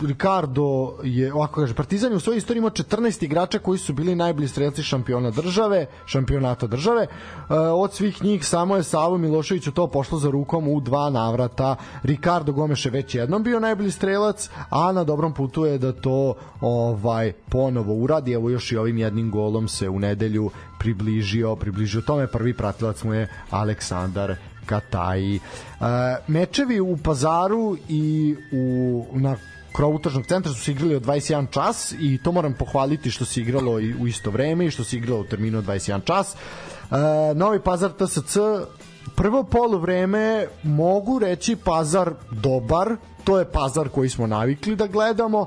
Ricardo 0.00 0.94
je, 1.02 1.34
ovako 1.34 1.60
kaže, 1.60 1.74
Partizan 1.74 2.10
je 2.10 2.16
u 2.16 2.20
svojoj 2.20 2.38
istoriji 2.38 2.58
imao 2.58 2.70
14 2.70 3.24
igrača 3.24 3.58
koji 3.58 3.78
su 3.78 3.92
bili 3.92 4.14
najbolji 4.14 4.48
strelci 4.48 4.82
šampiona 4.82 5.30
države, 5.30 5.86
šampionata 6.06 6.66
države. 6.66 7.06
Uh, 7.06 7.56
od 7.74 7.92
svih 7.92 8.22
njih 8.24 8.46
samo 8.46 8.76
je 8.76 8.82
Savo 8.82 9.18
Miloševiću 9.18 9.72
to 9.72 9.86
pošlo 9.86 10.18
za 10.18 10.30
rukom 10.30 10.68
u 10.68 10.80
dva 10.80 11.10
navrata. 11.10 11.76
Ricardo 12.02 12.52
Gomes 12.52 12.84
je 12.84 12.90
već 12.90 13.14
jednom 13.14 13.42
bio 13.42 13.60
najbolji 13.60 13.90
strelac, 13.90 14.50
a 14.70 14.92
na 14.92 15.04
dobrom 15.04 15.34
putu 15.34 15.64
je 15.64 15.78
da 15.78 15.92
to 15.92 16.34
ovaj 16.60 17.32
ponovo 17.32 17.94
uradi. 17.94 18.32
Evo 18.32 18.50
još 18.50 18.72
i 18.72 18.76
ovim 18.76 18.98
jednim 18.98 19.30
golom 19.30 19.68
se 19.68 19.88
u 19.88 19.98
nedelju 19.98 20.50
približio, 20.78 21.56
približio 21.56 22.00
tome. 22.00 22.26
Prvi 22.26 22.54
pratilac 22.54 23.02
mu 23.02 23.14
je 23.14 23.28
Aleksandar 23.50 24.36
Kataji. 24.66 25.40
Uh, 25.80 25.86
mečevi 26.26 26.80
u 26.80 26.96
Pazaru 26.96 27.76
i 27.88 28.36
u, 28.52 29.04
na 29.12 29.36
krovu 29.72 29.98
tržnog 29.98 30.26
centra 30.26 30.52
su 30.52 30.60
se 30.60 30.72
igrali 30.72 30.94
od 30.94 31.04
21 31.04 31.50
čas 31.50 31.94
i 32.00 32.18
to 32.22 32.32
moram 32.32 32.54
pohvaliti 32.54 33.10
što 33.10 33.24
se 33.24 33.40
igralo 33.40 33.80
i 33.80 33.94
u 33.94 34.06
isto 34.06 34.30
vreme 34.30 34.66
i 34.66 34.70
što 34.70 34.84
se 34.84 34.96
igralo 34.96 35.20
u 35.20 35.24
terminu 35.24 35.58
od 35.58 35.64
21 35.64 36.04
čas. 36.04 36.34
Uh, 36.34 36.96
Novi 37.36 37.60
Pazar 37.60 37.90
TSC 37.90 38.36
prvo 39.14 39.42
poluvreme 39.42 40.46
mogu 40.62 41.18
reći 41.18 41.56
Pazar 41.56 42.12
dobar, 42.30 42.96
to 43.24 43.38
je 43.38 43.44
Pazar 43.44 43.88
koji 43.88 44.08
smo 44.08 44.26
navikli 44.26 44.76
da 44.76 44.86
gledamo 44.86 45.46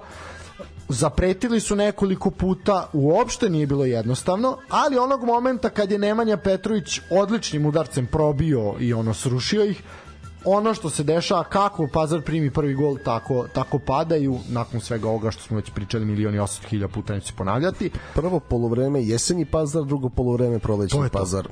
zapretili 0.89 1.59
su 1.59 1.75
nekoliko 1.75 2.31
puta, 2.31 2.89
uopšte 2.93 3.49
nije 3.49 3.67
bilo 3.67 3.85
jednostavno, 3.85 4.57
ali 4.69 4.97
onog 4.97 5.23
momenta 5.23 5.69
kad 5.69 5.91
je 5.91 5.99
Nemanja 5.99 6.37
Petrović 6.37 6.99
odličnim 7.11 7.65
udarcem 7.65 8.07
probio 8.07 8.75
i 8.79 8.93
ono 8.93 9.13
srušio 9.13 9.65
ih, 9.65 9.83
ono 10.45 10.73
što 10.73 10.89
se 10.89 11.03
dešava 11.03 11.43
kako 11.43 11.87
Pazar 11.93 12.21
primi 12.21 12.51
prvi 12.51 12.73
gol 12.73 12.97
tako, 13.03 13.45
tako 13.53 13.79
padaju 13.79 14.37
nakon 14.49 14.79
svega 14.79 15.07
ovoga 15.07 15.31
što 15.31 15.43
smo 15.43 15.57
već 15.57 15.69
pričali 15.69 16.05
milioni 16.05 16.37
800 16.37 16.67
hiljada 16.67 16.93
puta 16.93 17.13
neće 17.13 17.27
se 17.27 17.33
ponavljati. 17.37 17.91
Prvo 18.13 18.39
polovreme 18.39 19.03
jesenji 19.03 19.45
pazar, 19.45 19.83
drugo 19.83 20.09
polovreme 20.09 20.59
prolećni 20.59 21.09
pazar. 21.11 21.47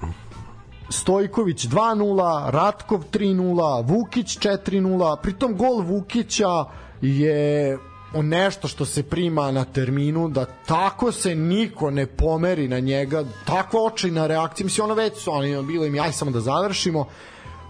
Stojković 0.90 1.66
2-0, 1.66 2.50
Ratkov 2.50 3.04
3-0, 3.12 3.86
Vukić 3.88 4.38
4-0, 4.38 5.18
pritom 5.22 5.58
gol 5.58 5.82
Vukića 5.82 6.66
je 7.02 7.78
nešto 8.22 8.68
što 8.68 8.86
se 8.86 9.04
prima 9.04 9.52
na 9.52 9.66
terminu 9.66 10.30
da 10.30 10.46
tako 10.46 11.12
se 11.12 11.36
niko 11.36 11.92
ne 11.92 12.06
pomeri 12.06 12.68
na 12.68 12.80
njega 12.80 13.24
takva 13.46 13.82
očajna 13.82 14.28
reakcija 14.28 14.66
mislim 14.66 14.86
ono 14.86 14.94
već 14.94 15.18
su 15.18 15.32
oni 15.32 15.64
bilo 15.64 15.86
im 15.86 16.00
aj 16.00 16.12
samo 16.12 16.32
da 16.32 16.40
završimo 16.40 17.06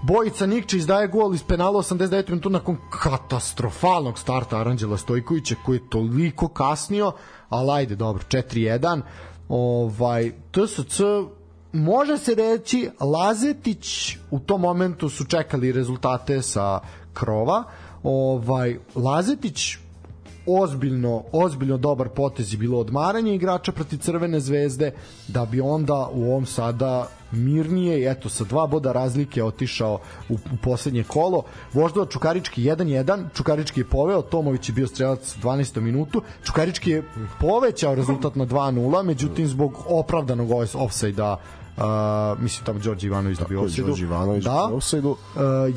Bojica 0.03 0.45
Nikčić 0.45 0.83
daje 0.83 1.07
gol 1.07 1.35
iz 1.35 1.43
penala 1.43 1.79
89 1.79 2.29
minuta 2.29 2.49
nakon 2.49 2.77
katastrofalnog 3.03 4.19
starta 4.19 4.57
Aranđela 4.57 4.97
Stojkovića 4.97 5.55
koji 5.65 5.77
je 5.77 5.89
toliko 5.89 6.47
kasnio, 6.47 7.11
ali 7.49 7.71
ajde 7.71 7.95
dobro 7.95 8.23
4-1 8.29 9.01
ovaj 9.49 10.31
TSC 10.51 11.01
može 11.71 12.17
se 12.17 12.35
reći 12.35 12.89
Lazetić 12.99 14.17
u 14.31 14.39
tom 14.39 14.61
momentu 14.61 15.09
su 15.09 15.25
čekali 15.25 15.71
rezultate 15.71 16.41
sa 16.41 16.79
krova. 17.13 17.63
Ovaj 18.03 18.77
Lazetić 18.95 19.77
ozbiljno, 20.47 21.23
ozbiljno 21.31 21.77
dobar 21.77 22.09
potez 22.09 22.53
je 22.53 22.57
bilo 22.57 22.79
odmaranje 22.79 23.35
igrača 23.35 23.71
protiv 23.71 23.97
Crvene 23.97 24.39
zvezde 24.39 24.91
da 25.27 25.45
bi 25.45 25.61
onda 25.61 26.09
u 26.13 26.23
ovom 26.23 26.45
sada 26.45 27.07
mirnije 27.33 27.99
i 27.99 28.05
eto 28.05 28.29
sa 28.29 28.43
dva 28.43 28.67
boda 28.67 28.91
razlike 28.91 29.43
otišao 29.43 29.99
u, 30.29 30.33
u 30.33 30.57
poslednje 30.61 31.03
kolo. 31.03 31.43
Voždova 31.73 32.05
Čukarički 32.05 32.63
1-1, 32.63 33.25
Čukarički 33.33 33.79
je 33.79 33.85
poveo, 33.85 34.21
Tomović 34.21 34.69
je 34.69 34.73
bio 34.73 34.87
strelac 34.87 35.35
u 35.35 35.39
12. 35.39 35.79
minutu, 35.79 36.21
Čukarički 36.43 36.89
je 36.91 37.03
povećao 37.39 37.95
rezultat 37.95 38.35
na 38.35 38.45
2-0, 38.45 39.03
međutim 39.03 39.47
zbog 39.47 39.77
opravdanog 39.87 40.49
offside-a 40.73 41.37
Uh, 41.77 41.83
mislim 42.41 42.65
tamo 42.65 42.79
Đorđe 42.79 43.07
Ivanović 43.07 43.37
dobio 43.37 43.61
offside 43.61 43.87
Đorđe 43.87 44.03
Ivanović 44.03 44.43
da, 44.43 44.69
u 44.71 44.77
offside-u. 44.77 45.11
uh, 45.11 45.17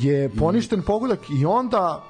je 0.00 0.30
poništen 0.38 0.82
pogodak 0.82 1.20
i 1.40 1.46
onda 1.46 2.04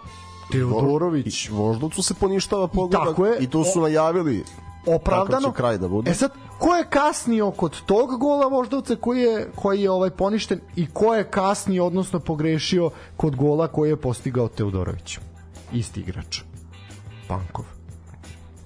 Teodorović 0.52 1.48
I 1.48 1.52
Voždovcu 1.52 2.02
se 2.02 2.14
poništava 2.14 2.68
pogodak 2.68 3.08
tako 3.08 3.26
je. 3.26 3.38
i 3.40 3.46
to 3.46 3.64
su 3.64 3.80
najavili 3.80 4.44
opravdano. 4.86 5.52
Kraj 5.52 5.78
da 5.78 5.88
bude. 5.88 6.10
E 6.10 6.14
sad, 6.14 6.30
ko 6.58 6.74
je 6.74 6.84
kasnio 6.90 7.50
kod 7.50 7.80
tog 7.86 8.18
gola 8.20 8.46
Voždovca 8.46 8.96
koji 8.96 9.20
je, 9.20 9.50
koji 9.54 9.82
je 9.82 9.90
ovaj 9.90 10.10
poništen 10.10 10.60
i 10.76 10.86
ko 10.92 11.14
je 11.14 11.24
kasnio, 11.24 11.86
odnosno 11.86 12.20
pogrešio 12.20 12.90
kod 13.16 13.36
gola 13.36 13.68
koji 13.68 13.90
je 13.90 13.96
postigao 13.96 14.48
Teodorović? 14.48 15.18
Isti 15.72 16.00
igrač. 16.00 16.40
Pankov. 17.28 17.64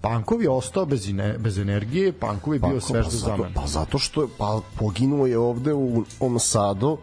Pankov 0.00 0.42
je 0.42 0.50
ostao 0.50 0.86
bez, 0.86 1.08
ine, 1.08 1.38
bez 1.38 1.58
energije, 1.58 2.12
Pankov 2.12 2.54
je 2.54 2.60
bio 2.60 2.74
Pa, 2.74 2.80
svež 2.80 3.04
pa 3.04 3.10
za 3.10 3.18
zamenu. 3.18 3.50
pa 3.54 3.66
zato 3.66 3.98
što 3.98 4.22
je 4.22 4.28
pa 4.38 4.60
poginuo 4.78 5.26
je 5.26 5.38
ovde 5.38 5.74
u 5.74 6.04
ovom 6.20 6.38
sadu 6.38 6.98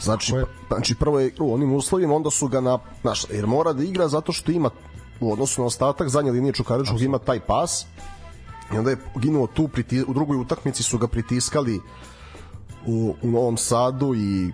znači, 0.00 0.34
je. 0.34 0.44
pa- 0.68 0.74
znači 0.76 0.94
prvo 0.94 1.20
je 1.20 1.32
u 1.40 1.54
onim 1.54 1.72
uslovima 1.74 2.14
onda 2.14 2.30
su 2.30 2.48
ga 2.48 2.60
na 2.60 2.78
znaš, 3.02 3.24
jer 3.30 3.46
mora 3.46 3.72
da 3.72 3.82
igra 3.84 4.08
zato 4.08 4.32
što 4.32 4.52
ima 4.52 4.70
u 5.20 5.32
odnosu 5.32 5.60
na 5.60 5.66
ostatak 5.66 6.08
zadnje 6.08 6.30
linije 6.30 6.52
Čukaričkog 6.52 7.00
ima 7.00 7.18
taj 7.18 7.40
pas 7.40 7.86
i 8.74 8.78
onda 8.78 8.90
je 8.90 8.96
ginuo 9.16 9.46
tu 9.46 9.68
priti, 9.68 10.02
u 10.02 10.14
drugoj 10.14 10.36
utakmici 10.36 10.82
su 10.82 10.98
ga 10.98 11.08
pritiskali 11.08 11.80
u, 12.86 13.14
u 13.22 13.30
Novom 13.30 13.56
Sadu 13.56 14.14
i 14.14 14.52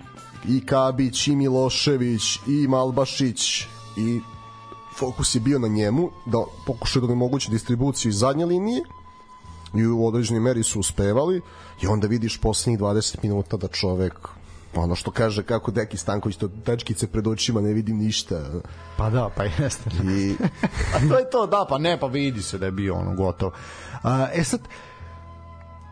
i 0.49 0.67
Kabić 0.67 1.29
i 1.29 1.37
Milošević 1.37 2.39
i 2.47 2.69
Malbašić 2.69 3.67
i 3.97 4.21
fokus 4.99 5.35
je 5.35 5.41
bio 5.41 5.59
na 5.59 5.69
njemu 5.69 6.11
da 6.27 6.39
pokušaju 6.67 7.01
da 7.01 7.07
onemoguće 7.07 7.51
distribuciju 7.51 8.11
iz 8.11 8.19
zadnje 8.19 8.47
linije 8.47 8.83
i 9.75 9.87
u 9.87 10.07
određenoj 10.07 10.41
meri 10.41 10.63
su 10.63 10.81
uspevali 10.81 11.41
i 11.83 11.87
onda 11.87 12.07
vidiš 12.07 12.39
poslednjih 12.41 12.81
20 12.81 13.17
minuta 13.23 13.57
da 13.57 13.69
čovek 13.69 14.29
ono 14.75 14.95
što 14.95 15.11
kaže 15.11 15.43
kako 15.43 15.71
Deki 15.71 15.97
Stanković 15.97 16.37
to 16.37 16.49
tečkice 16.65 17.07
pred 17.07 17.27
očima 17.27 17.61
ne 17.61 17.73
vidim 17.73 17.97
ništa 17.97 18.41
Pa 18.97 19.11
da, 19.11 19.31
pa 19.37 19.45
jeste. 19.45 19.91
i 20.05 20.35
A 20.95 21.09
to 21.09 21.19
je 21.19 21.31
to, 21.31 21.47
da, 21.47 21.67
pa 21.69 21.79
ne, 21.79 22.01
pa 22.01 22.07
vidi 22.07 22.43
se 22.43 22.59
da 22.59 22.67
je 22.67 22.73
bio 22.73 22.95
ono 22.95 23.15
gotovo. 23.15 23.53
A, 24.03 24.29
e 24.35 24.45
sad, 24.45 24.61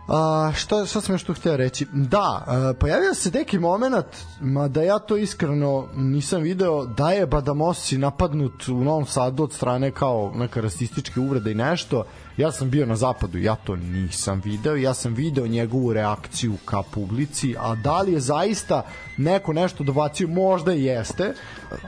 A, 0.08 0.52
šta, 0.56 0.86
šta 0.86 1.00
sam 1.00 1.14
još 1.14 1.22
tu 1.22 1.34
hteo 1.34 1.56
reći? 1.56 1.86
Da, 1.92 2.44
a, 2.46 2.72
pojavio 2.80 3.14
se 3.14 3.30
neki 3.30 3.58
moment, 3.58 4.06
ma 4.40 4.68
da 4.68 4.82
ja 4.82 4.98
to 4.98 5.16
iskreno 5.16 5.88
nisam 5.94 6.42
video, 6.42 6.86
da 6.86 7.10
je 7.10 7.26
Badamosi 7.26 7.98
napadnut 7.98 8.68
u 8.68 8.84
Novom 8.84 9.06
Sadu 9.06 9.42
od 9.42 9.52
strane 9.52 9.90
kao 9.90 10.32
neka 10.34 10.60
rasističke 10.60 11.20
uvrede 11.20 11.50
i 11.50 11.54
nešto. 11.54 12.04
Ja 12.36 12.52
sam 12.52 12.70
bio 12.70 12.86
na 12.86 12.96
zapadu, 12.96 13.38
ja 13.38 13.54
to 13.54 13.76
nisam 13.76 14.40
video, 14.44 14.76
ja 14.76 14.94
sam 14.94 15.14
video 15.14 15.46
njegovu 15.46 15.92
reakciju 15.92 16.54
ka 16.64 16.82
publici, 16.82 17.54
a 17.58 17.74
da 17.74 18.02
li 18.02 18.12
je 18.12 18.20
zaista 18.20 18.82
neko 19.16 19.52
nešto 19.52 19.84
dobacio, 19.84 20.28
možda 20.28 20.72
jeste. 20.72 21.34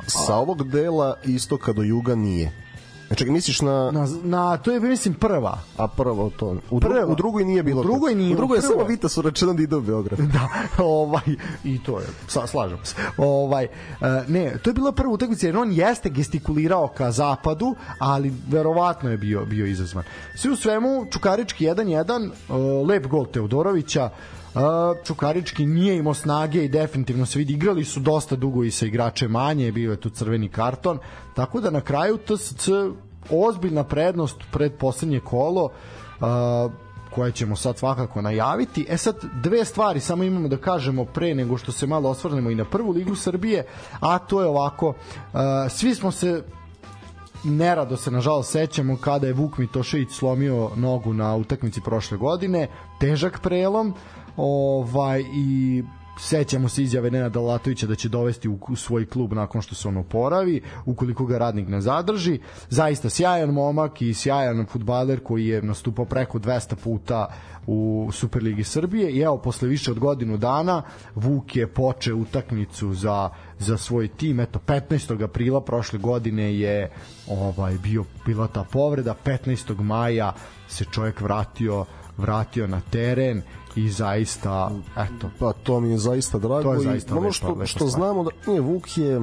sa 0.07 0.37
ovog 0.37 0.71
dela 0.71 1.17
istoka 1.25 1.73
do 1.73 1.83
juga 1.83 2.15
nije 2.15 2.68
Znači, 3.09 3.25
misliš 3.25 3.61
na, 3.61 3.91
Na, 3.91 4.09
na 4.23 4.57
to 4.57 4.73
je 4.73 4.81
mislim 4.81 5.15
prva. 5.15 5.59
a 5.77 5.89
prvo 5.89 6.31
to. 6.31 6.57
U, 6.71 6.81
dru, 6.81 6.91
Prva. 6.91 7.07
u 7.07 7.15
drugoj 7.15 7.45
nije 7.45 7.63
bilo. 7.63 7.81
U 7.81 7.85
drugoj 7.85 8.15
nije, 8.15 8.33
U 8.35 8.37
drugoj 8.37 8.59
je 8.59 8.63
samo 8.63 8.85
Vita 8.85 9.09
su 9.09 9.23
rečeno 9.23 9.53
da 9.53 9.63
ide 9.63 9.77
u 9.77 9.81
Beograd. 9.81 10.19
da, 10.37 10.49
ovaj 10.79 11.23
i 11.65 11.83
to 11.83 12.01
je 12.01 12.07
sa, 12.27 12.47
slažem 12.47 12.79
se. 12.85 12.95
Ovaj 13.17 13.65
e, 13.65 13.69
ne, 14.29 14.59
to 14.63 14.71
je 14.71 14.75
bila 14.75 14.93
prva 14.93 15.13
utakmica 15.13 15.47
jer 15.47 15.57
on 15.57 15.73
jeste 15.73 16.11
gestikulirao 16.11 16.89
ka 16.89 17.11
zapadu, 17.11 17.75
ali 17.99 18.33
verovatno 18.49 19.11
je 19.11 19.17
bio 19.17 19.45
bio 19.45 19.67
izazvan. 19.67 20.05
Sve 20.35 20.51
u 20.51 20.57
svemu 20.57 21.07
Čukarički 21.11 21.67
1-1, 21.67 22.31
e, 22.49 22.53
lep 22.87 23.07
gol 23.07 23.27
Teodorovića. 23.27 24.05
Uh, 24.05 24.38
Čukarički 25.05 25.67
nije 25.67 25.97
imao 25.97 26.15
snage 26.15 26.65
i 26.65 26.69
definitivno 26.69 27.27
se 27.27 27.39
vidi 27.39 27.53
igrali 27.53 27.85
su 27.85 28.01
dosta 28.01 28.37
dugo 28.37 28.65
i 28.65 28.71
sa 28.71 28.87
igrače 28.87 29.29
manje 29.29 29.73
bio 29.73 29.91
je 29.91 30.01
tu 30.01 30.11
crveni 30.11 30.49
karton 30.49 30.99
tako 31.35 31.61
da 31.61 31.71
na 31.71 31.81
kraju 31.81 32.19
TSC 32.19 32.69
ozbiljna 33.31 33.85
prednost 33.85 34.37
pred 34.53 34.73
poslednje 34.73 35.21
kolo 35.21 35.71
koje 37.15 37.33
ćemo 37.33 37.57
sad 37.57 37.79
svakako 37.79 38.23
najaviti. 38.23 38.87
E 38.89 38.97
sad, 38.97 39.17
dve 39.43 39.65
stvari 39.65 40.01
samo 40.01 40.25
imamo 40.25 40.49
da 40.49 40.57
kažemo 40.57 41.05
pre 41.05 41.35
nego 41.35 41.59
što 41.59 41.73
se 41.73 41.87
malo 41.87 42.11
osvrnemo 42.11 42.51
i 42.51 42.55
na 42.55 42.65
prvu 42.65 42.93
ligu 42.93 43.15
Srbije, 43.15 43.67
a 44.01 44.19
to 44.19 44.41
je 44.41 44.47
ovako, 44.47 44.95
svi 45.69 45.95
smo 45.95 46.11
se 46.11 46.43
nerado 47.45 47.97
se 47.97 48.11
nažalost 48.11 48.53
sećamo 48.53 48.97
kada 48.97 49.27
je 49.27 49.33
Vuk 49.33 49.59
Mitošević 49.59 50.09
slomio 50.11 50.71
nogu 50.77 51.13
na 51.13 51.37
utakmici 51.37 51.81
prošle 51.81 52.19
godine, 52.19 52.69
težak 53.01 53.41
prelom, 53.43 53.95
ovaj 54.39 55.25
i 55.35 55.83
sećamo 56.19 56.69
se 56.69 56.83
izjave 56.83 57.11
Nenada 57.11 57.41
Latovića 57.41 57.87
da 57.87 57.95
će 57.95 58.09
dovesti 58.09 58.49
u, 58.49 58.77
svoj 58.77 59.07
klub 59.07 59.33
nakon 59.33 59.63
što 59.63 59.75
se 59.75 59.89
on 59.89 59.97
oporavi, 59.97 60.63
ukoliko 60.87 61.27
ga 61.27 61.39
radnik 61.39 61.69
ne 61.69 61.81
zadrži. 61.81 62.41
Zaista 62.69 63.11
sjajan 63.11 63.51
momak 63.51 64.03
i 64.03 64.15
sjajan 64.15 64.67
futbaler 64.67 65.21
koji 65.21 65.47
je 65.47 65.63
nastupao 65.63 66.05
preko 66.05 66.39
200 66.39 66.75
puta 66.75 67.27
u 67.67 68.09
Superligi 68.13 68.65
Srbije 68.65 69.13
i 69.13 69.21
evo 69.21 69.39
posle 69.39 69.69
više 69.69 69.91
od 69.91 69.99
godinu 69.99 70.37
dana 70.37 70.83
Vuk 71.15 71.57
je 71.57 71.67
počeo 71.67 72.17
utakmicu 72.17 72.95
za 72.95 73.31
za 73.59 73.77
svoj 73.77 74.09
tim 74.09 74.41
eto 74.41 74.59
15. 74.67 75.25
aprila 75.25 75.61
prošle 75.61 75.99
godine 75.99 76.59
je 76.59 76.91
ovaj 77.29 77.79
bio 77.83 78.05
bila 78.27 78.47
ta 78.47 78.65
povreda 78.73 79.15
15. 79.25 79.81
maja 79.81 80.33
se 80.69 80.85
čovjek 80.85 81.21
vratio 81.21 81.85
vratio 82.19 82.67
na 82.67 82.81
teren 82.91 83.43
i 83.77 83.91
zaista 83.91 84.71
eto 84.97 85.31
Pa 85.39 85.53
to 85.53 85.81
mi 85.81 85.91
je 85.91 85.99
zaista 85.99 86.39
drago 86.39 86.63
To 86.63 86.75
je 86.75 86.81
i 86.81 86.85
zaista 86.85 87.17
ono 87.17 87.29
lepa- 87.29 87.33
što, 87.33 87.49
lepa 87.49 87.67
što 87.67 87.87
znamo 87.87 88.25
da 88.25 88.31
nije 88.47 88.61
Vuk 88.61 88.99
je 88.99 89.17
e, 89.17 89.23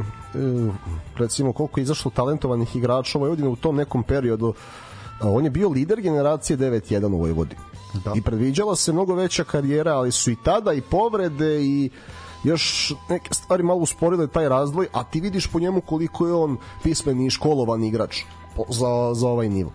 recimo 1.15 1.53
koliko 1.53 1.79
je 1.79 1.81
izašlo 1.81 2.11
talentovanih 2.11 2.75
igrača 2.75 3.19
godine 3.19 3.47
u 3.47 3.55
tom 3.55 3.75
nekom 3.75 4.03
periodu 4.03 4.53
on 5.21 5.43
je 5.43 5.49
bio 5.49 5.69
lider 5.69 6.01
generacije 6.01 6.57
9-1 6.57 7.13
u 7.13 7.17
Vojvodini. 7.17 7.61
Da. 8.03 8.13
i 8.15 8.21
predviđala 8.21 8.75
se 8.75 8.93
mnogo 8.93 9.15
veća 9.15 9.43
karijera 9.43 9.93
ali 9.93 10.11
su 10.11 10.31
i 10.31 10.35
tada 10.43 10.73
i 10.73 10.81
povrede 10.81 11.61
i 11.61 11.89
još 12.43 12.93
neke 13.09 13.33
stvari 13.33 13.63
malo 13.63 13.79
usporile 13.79 14.27
taj 14.27 14.49
razdvoj 14.49 14.87
a 14.93 15.03
ti 15.03 15.21
vidiš 15.21 15.47
po 15.47 15.59
njemu 15.59 15.81
koliko 15.81 16.27
je 16.27 16.33
on 16.33 16.57
pismeni 16.83 17.25
i 17.25 17.29
školovan 17.29 17.83
igrač 17.83 18.23
za, 18.69 19.13
za 19.13 19.27
ovaj 19.27 19.49
nivo 19.49 19.71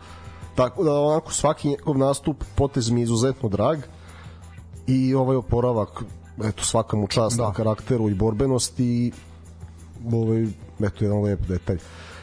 tako 0.60 0.84
da 0.84 1.00
onako 1.00 1.32
svaki 1.32 1.68
njegov 1.68 1.98
nastup 1.98 2.44
potez 2.54 2.90
mi 2.90 3.00
je 3.00 3.04
izuzetno 3.04 3.48
drag 3.48 3.78
i 4.86 5.14
ovaj 5.14 5.36
oporavak 5.36 6.02
eto 6.44 6.64
svaka 6.64 6.96
mu 6.96 7.06
čast 7.06 7.36
da. 7.36 7.42
na 7.42 7.52
karakteru 7.52 8.08
i 8.08 8.14
borbenosti 8.14 8.84
i 8.84 9.12
ovaj, 10.12 10.42
eto 10.80 11.04
jedan 11.04 11.22
lep 11.22 11.40
detalj. 11.48 11.78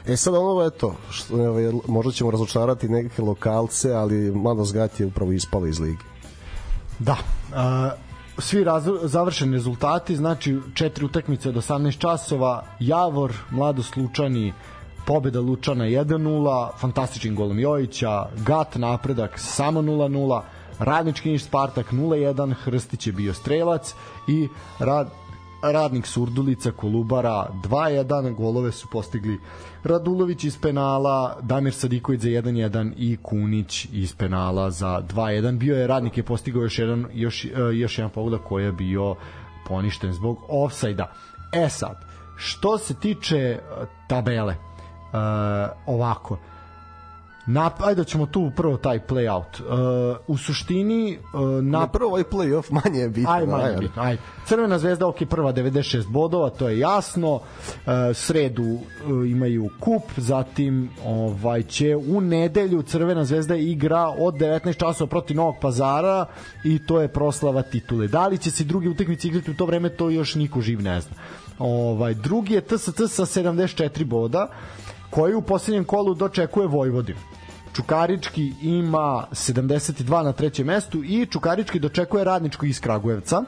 E 0.07 0.17
sad 0.17 0.35
ono, 0.35 0.65
eto, 0.65 0.95
što, 1.09 1.35
ovaj, 1.35 1.71
možda 1.87 2.11
ćemo 2.11 2.31
razočarati 2.31 2.89
neke 2.89 3.21
lokalce, 3.21 3.93
ali 3.93 4.31
Mladost 4.31 4.73
Gat 4.73 4.99
je 4.99 5.05
upravo 5.05 5.31
ispala 5.31 5.67
iz 5.67 5.79
lige. 5.79 6.03
Da, 6.99 7.17
uh, 7.49 7.91
svi 8.37 8.63
raz, 8.63 8.89
završeni 9.03 9.53
rezultati, 9.53 10.15
znači 10.15 10.59
četiri 10.73 11.05
utakmice 11.05 11.49
od 11.49 11.55
18 11.55 11.97
časova, 11.97 12.63
Javor, 12.79 13.33
Mladost 13.51 13.97
Lučani, 13.97 14.53
pobeda 15.07 15.39
Lučana 15.39 15.85
1-0, 15.85 16.69
fantastičnim 16.77 17.35
golom 17.35 17.59
Jojića, 17.59 18.25
Gat 18.45 18.75
napredak 18.75 19.39
samo 19.39 19.81
0-0, 19.81 20.41
Radnički 20.79 21.29
Niš 21.29 21.43
Spartak 21.43 21.91
0-1, 21.91 22.53
Hrstić 22.53 23.07
je 23.07 23.13
bio 23.13 23.33
strelac 23.33 23.93
i 24.27 24.47
Rad, 24.79 25.09
Radnik 25.61 26.07
Surdulica 26.07 26.71
Kolubara 26.71 27.47
2-1, 27.63 28.35
golove 28.35 28.71
su 28.71 28.87
postigli 28.91 29.39
Radulović 29.83 30.43
iz 30.43 30.57
penala, 30.61 31.37
Damir 31.41 31.73
Sadiković 31.73 32.21
za 32.21 32.29
1-1 32.29 32.93
i 32.97 33.17
Kunić 33.21 33.87
iz 33.91 34.15
penala 34.15 34.71
za 34.71 35.01
2-1. 35.13 35.57
Bio 35.57 35.77
je 35.77 35.87
Radnik 35.87 36.17
je 36.17 36.23
postigao 36.23 36.63
još 36.63 36.79
jedan 36.79 37.05
još 37.13 37.45
e, 37.45 37.49
još 37.73 37.97
jedan 37.97 38.11
pogodak 38.11 38.41
koji 38.41 38.63
je 38.63 38.71
bio 38.71 39.15
poništen 39.67 40.13
zbog 40.13 40.37
ofsajda. 40.49 41.13
E 41.53 41.69
sad, 41.69 42.05
što 42.35 42.77
se 42.77 42.93
tiče 42.93 43.37
e, 43.37 43.61
tabele, 44.07 44.66
ovako, 45.85 46.33
uh, 46.33 46.39
Na, 47.47 47.71
ajde 47.79 47.95
da 47.95 48.03
ćemo 48.03 48.25
tu 48.25 48.51
prvo 48.55 48.77
taj 48.77 48.99
play 48.99 49.33
out. 49.33 49.59
Uh, 49.59 50.17
u 50.27 50.37
suštini 50.37 51.17
uh, 51.33 51.41
na 51.63 51.79
ne, 51.79 51.87
prvo 51.93 52.09
ovaj 52.09 52.23
play 52.23 52.57
off 52.57 52.69
manje 52.69 52.99
je 52.99 53.09
bitno. 53.09 53.31
Aj, 53.31 53.45
manje 53.45 53.69
je 53.69 53.77
bitno. 53.77 54.01
Aj. 54.01 54.17
Crvena 54.45 54.79
zvezda 54.79 55.07
ok 55.07 55.15
prva 55.29 55.53
96 55.53 56.07
bodova, 56.09 56.49
to 56.49 56.69
je 56.69 56.79
jasno. 56.79 57.33
Uh, 57.33 57.41
sredu 58.13 58.63
uh, 58.63 58.81
imaju 59.29 59.69
kup, 59.79 60.03
zatim 60.17 60.89
ovaj 61.05 61.63
će 61.63 61.95
u 61.95 62.21
nedelju 62.21 62.81
Crvena 62.81 63.25
zvezda 63.25 63.55
igra 63.55 64.07
od 64.19 64.33
19 64.33 64.77
časova 64.77 65.09
protiv 65.09 65.37
Novog 65.37 65.55
Pazara 65.61 66.25
i 66.63 66.79
to 66.85 67.01
je 67.01 67.07
proslava 67.07 67.61
titule. 67.61 68.07
Da 68.07 68.27
li 68.27 68.37
će 68.37 68.51
se 68.51 68.63
drugi 68.63 68.87
utakmice 68.87 69.27
igrati 69.27 69.51
u 69.51 69.55
to 69.55 69.65
vreme, 69.65 69.89
to 69.89 70.09
još 70.09 70.35
niko 70.35 70.61
živ 70.61 70.81
ne 70.81 71.01
zna. 71.01 71.15
Ovaj 71.59 72.13
drugi 72.13 72.53
je 72.53 72.61
TSC 72.61 73.01
sa 73.07 73.25
74 73.25 74.05
boda 74.05 74.47
koji 75.09 75.35
u 75.35 75.41
poslednjem 75.41 75.83
kolu 75.83 76.13
dočekuje 76.13 76.67
Vojvodinu. 76.67 77.19
Čukarički 77.73 78.53
ima 78.61 79.27
72 79.31 80.23
na 80.23 80.31
trećem 80.33 80.67
mestu 80.67 81.03
i 81.03 81.25
Čukarički 81.25 81.79
dočekuje 81.79 82.23
radničko 82.23 82.65
iz 82.65 82.81
Kragujevca. 82.81 83.43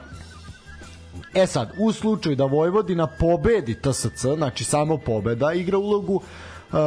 E 1.34 1.46
sad, 1.46 1.72
u 1.78 1.92
slučaju 1.92 2.36
da 2.36 2.44
Vojvodina 2.44 3.06
pobedi 3.06 3.74
TSC, 3.74 4.26
znači 4.36 4.64
samo 4.64 4.96
pobeda 4.96 5.52
igra 5.52 5.78
ulogu, 5.78 6.14
uh, 6.14 6.78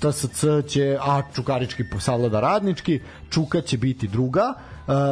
TSC 0.00 0.44
će, 0.68 0.98
a 1.00 1.22
Čukarički 1.34 1.84
savlada 1.98 2.40
radnički, 2.40 3.00
Čuka 3.30 3.60
će 3.60 3.78
biti 3.78 4.08
druga, 4.08 4.54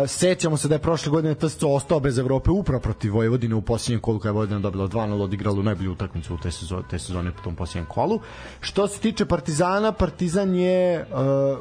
sećamo 0.07 0.57
se 0.57 0.69
da 0.69 0.75
je 0.75 0.79
prošle 0.79 1.11
godine 1.11 1.35
TSC 1.35 1.63
ostao 1.63 2.01
bez 2.01 2.19
Evrope 2.19 2.51
upravo 2.51 2.81
protiv 2.81 3.15
Vojvodine 3.15 3.55
u 3.55 3.61
posljednjem 3.61 4.01
kolu 4.01 4.19
kada 4.19 4.29
je 4.29 4.33
Vojvodina 4.33 4.61
dobila 4.61 4.89
2-0 4.89 5.23
odigrala 5.23 5.63
najbolju 5.63 5.93
utakmicu 5.93 6.35
u 6.35 6.39
te 6.39 6.51
sezone, 6.51 6.83
te 6.91 6.99
sezone 6.99 7.33
po 7.33 7.43
tom 7.43 7.57
posljednjem 7.57 7.87
kolu. 7.87 8.21
Što 8.61 8.89
se 8.89 9.01
tiče 9.01 9.27
Partizana, 9.27 9.93
Partizan 9.93 10.55
je 10.55 11.01
uh, 11.01 11.59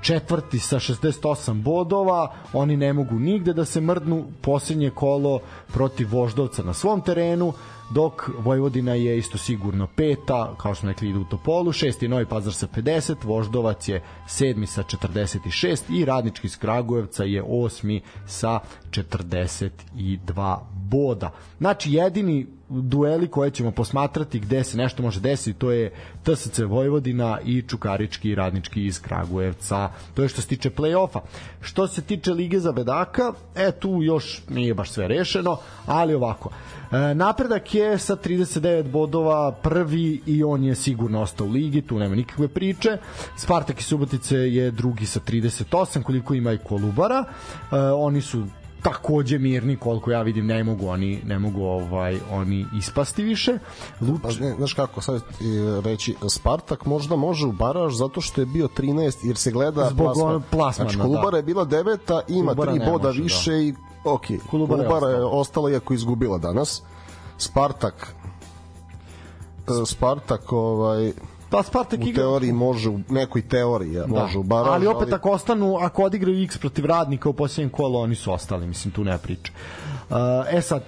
četvrti 0.00 0.58
sa 0.58 0.78
68 0.78 1.62
bodova, 1.62 2.32
oni 2.52 2.76
ne 2.76 2.92
mogu 2.92 3.14
nigde 3.18 3.52
da 3.52 3.64
se 3.64 3.80
mrdnu, 3.80 4.24
posljednje 4.40 4.90
kolo 4.90 5.40
protiv 5.72 6.08
Voždovca 6.10 6.62
na 6.62 6.74
svom 6.74 7.00
terenu, 7.00 7.52
dok 7.90 8.30
Vojvodina 8.38 8.94
je 8.94 9.18
isto 9.18 9.38
sigurno 9.38 9.86
peta, 9.86 10.54
kao 10.58 10.74
što 10.74 10.80
smo 10.80 10.90
rekli 10.90 11.08
ide 11.08 11.18
u 11.18 11.24
Topolu, 11.24 11.72
šesti 11.72 12.08
Novi 12.08 12.26
Pazar 12.26 12.54
sa 12.54 12.66
50, 12.66 13.14
Voždovac 13.24 13.88
je 13.88 14.02
sedmi 14.26 14.66
sa 14.66 14.82
46 14.82 15.82
i 16.00 16.04
Radnički 16.04 16.46
iz 16.46 16.58
Kragujevca 16.58 17.24
je 17.24 17.42
osmi 17.46 18.00
sa 18.26 18.60
42 18.90 20.58
boda. 20.74 21.30
Znači 21.58 21.92
jedini 21.92 22.46
dueli 22.68 23.28
koje 23.28 23.50
ćemo 23.50 23.70
posmatrati 23.70 24.40
gde 24.40 24.64
se 24.64 24.76
nešto 24.76 25.02
može 25.02 25.20
desiti, 25.20 25.58
to 25.58 25.70
je 25.70 25.92
TSC 26.22 26.58
Vojvodina 26.58 27.38
i 27.44 27.62
Čukarički 27.62 28.30
i 28.30 28.34
Radnički 28.34 28.86
iz 28.86 29.02
Kragujevca. 29.02 29.90
To 30.14 30.22
je 30.22 30.28
što 30.28 30.42
se 30.42 30.48
tiče 30.48 30.70
play-offa. 30.70 31.20
Što 31.60 31.86
se 31.86 32.02
tiče 32.02 32.32
Lige 32.32 32.58
za 32.60 32.72
bedaka, 32.72 33.32
e 33.54 33.72
tu 33.72 34.02
još 34.02 34.42
nije 34.48 34.74
baš 34.74 34.90
sve 34.90 35.08
rešeno, 35.08 35.56
ali 35.86 36.14
ovako. 36.14 36.50
E, 36.92 37.14
napredak 37.14 37.74
je 37.74 37.98
sa 37.98 38.16
39 38.16 38.90
bodova 38.90 39.52
prvi 39.52 40.22
i 40.26 40.44
on 40.44 40.64
je 40.64 40.74
sigurno 40.74 41.22
ostao 41.22 41.46
u 41.46 41.50
ligi, 41.50 41.82
tu 41.82 41.98
nema 41.98 42.14
nikakve 42.14 42.48
priče. 42.48 42.98
Spartak 43.36 43.80
i 43.80 43.84
Subotice 43.84 44.36
je 44.36 44.70
drugi 44.70 45.06
sa 45.06 45.20
38, 45.20 46.02
koliko 46.02 46.34
ima 46.34 46.52
i 46.52 46.58
Kolubara. 46.58 47.24
E, 47.72 47.76
oni 47.76 48.20
su 48.20 48.46
takođe 48.82 49.38
mirni 49.38 49.76
koliko 49.76 50.10
ja 50.10 50.22
vidim 50.22 50.46
ne 50.46 50.64
mogu 50.64 50.88
oni 50.88 51.22
ne 51.26 51.38
mogu 51.38 51.64
ovaj 51.64 52.18
oni 52.30 52.66
ispasti 52.78 53.22
više 53.22 53.58
Luč... 54.00 54.20
Pa, 54.22 54.28
ne, 54.44 54.54
znaš 54.54 54.72
kako 54.72 55.00
sad 55.00 55.22
reći 55.84 56.14
Spartak 56.28 56.86
možda 56.86 57.16
može 57.16 57.46
u 57.46 57.52
baraž 57.52 57.94
zato 57.94 58.20
što 58.20 58.40
je 58.40 58.46
bio 58.46 58.68
13 58.68 59.26
jer 59.26 59.36
se 59.36 59.50
gleda 59.50 59.88
Zbog 59.90 60.06
plasman. 60.06 60.42
plasmana 60.50 60.90
znači 60.90 61.02
Kolubara 61.02 61.30
da. 61.30 61.36
je 61.36 61.42
bila 61.42 61.64
deveta 61.64 62.20
ima 62.28 62.54
Kolubara 62.54 62.72
3 62.72 62.92
boda 62.92 63.08
može, 63.08 63.22
više 63.22 63.50
da. 63.50 63.58
i 63.58 63.74
ok 64.04 64.26
Kolubara, 64.50 64.88
Kolubara 64.88 65.12
je, 65.12 65.24
ostala 65.24 65.70
iako 65.70 65.94
izgubila 65.94 66.38
danas 66.38 66.82
Spartak 67.38 68.14
Spartak 69.86 70.52
ovaj 70.52 71.12
Pa 71.50 71.62
Spartak 71.62 72.00
igra... 72.06 72.10
U 72.10 72.14
teoriji 72.14 72.52
može, 72.52 72.90
u 72.90 73.00
nekoj 73.08 73.42
teoriji 73.42 73.92
ja, 73.92 74.06
da. 74.06 74.20
može 74.20 74.38
u 74.38 74.42
baraž, 74.42 74.68
ali 74.72 74.86
opet 74.86 75.08
ali... 75.08 75.14
ako 75.14 75.30
ostanu, 75.30 75.76
ako 75.76 76.02
odigraju 76.02 76.42
X 76.44 76.58
protiv 76.58 76.84
radnika 76.84 77.28
u 77.28 77.32
posljednjem 77.32 77.70
kolu, 77.70 77.98
oni 77.98 78.14
su 78.14 78.32
ostali, 78.32 78.66
mislim, 78.66 78.92
tu 78.92 79.04
nema 79.04 79.18
priče. 79.18 79.52
Uh, 80.10 80.16
e 80.50 80.60
sad, 80.60 80.82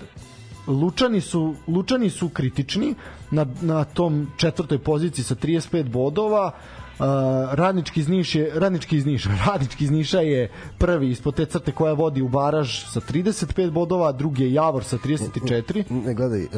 Lučani 0.66 1.20
su, 1.20 1.54
Lučani 1.68 2.10
su 2.10 2.28
kritični 2.28 2.94
na, 3.30 3.46
na 3.60 3.84
tom 3.84 4.30
četvrtoj 4.36 4.78
poziciji 4.78 5.24
sa 5.24 5.34
35 5.34 5.88
bodova, 5.88 6.46
uh, 6.46 6.79
Uh, 7.00 7.06
radnički 7.52 8.00
iz 8.00 8.08
Niša 8.08 8.38
radnički 8.54 8.96
iz 8.96 9.06
Niša, 9.06 9.30
radnički 9.46 9.84
iz 9.84 9.90
Niša 9.90 10.20
je 10.20 10.50
prvi 10.78 11.10
ispod 11.10 11.34
te 11.34 11.46
crte 11.46 11.72
koja 11.72 11.92
vodi 11.92 12.22
u 12.22 12.28
baraž 12.28 12.84
sa 12.92 13.00
35 13.00 13.70
bodova, 13.70 14.12
drugi 14.12 14.42
je 14.42 14.52
Javor 14.52 14.84
sa 14.84 14.98
34. 14.98 15.84
Ne, 15.90 16.14
gledaj, 16.14 16.44
uh, 16.44 16.50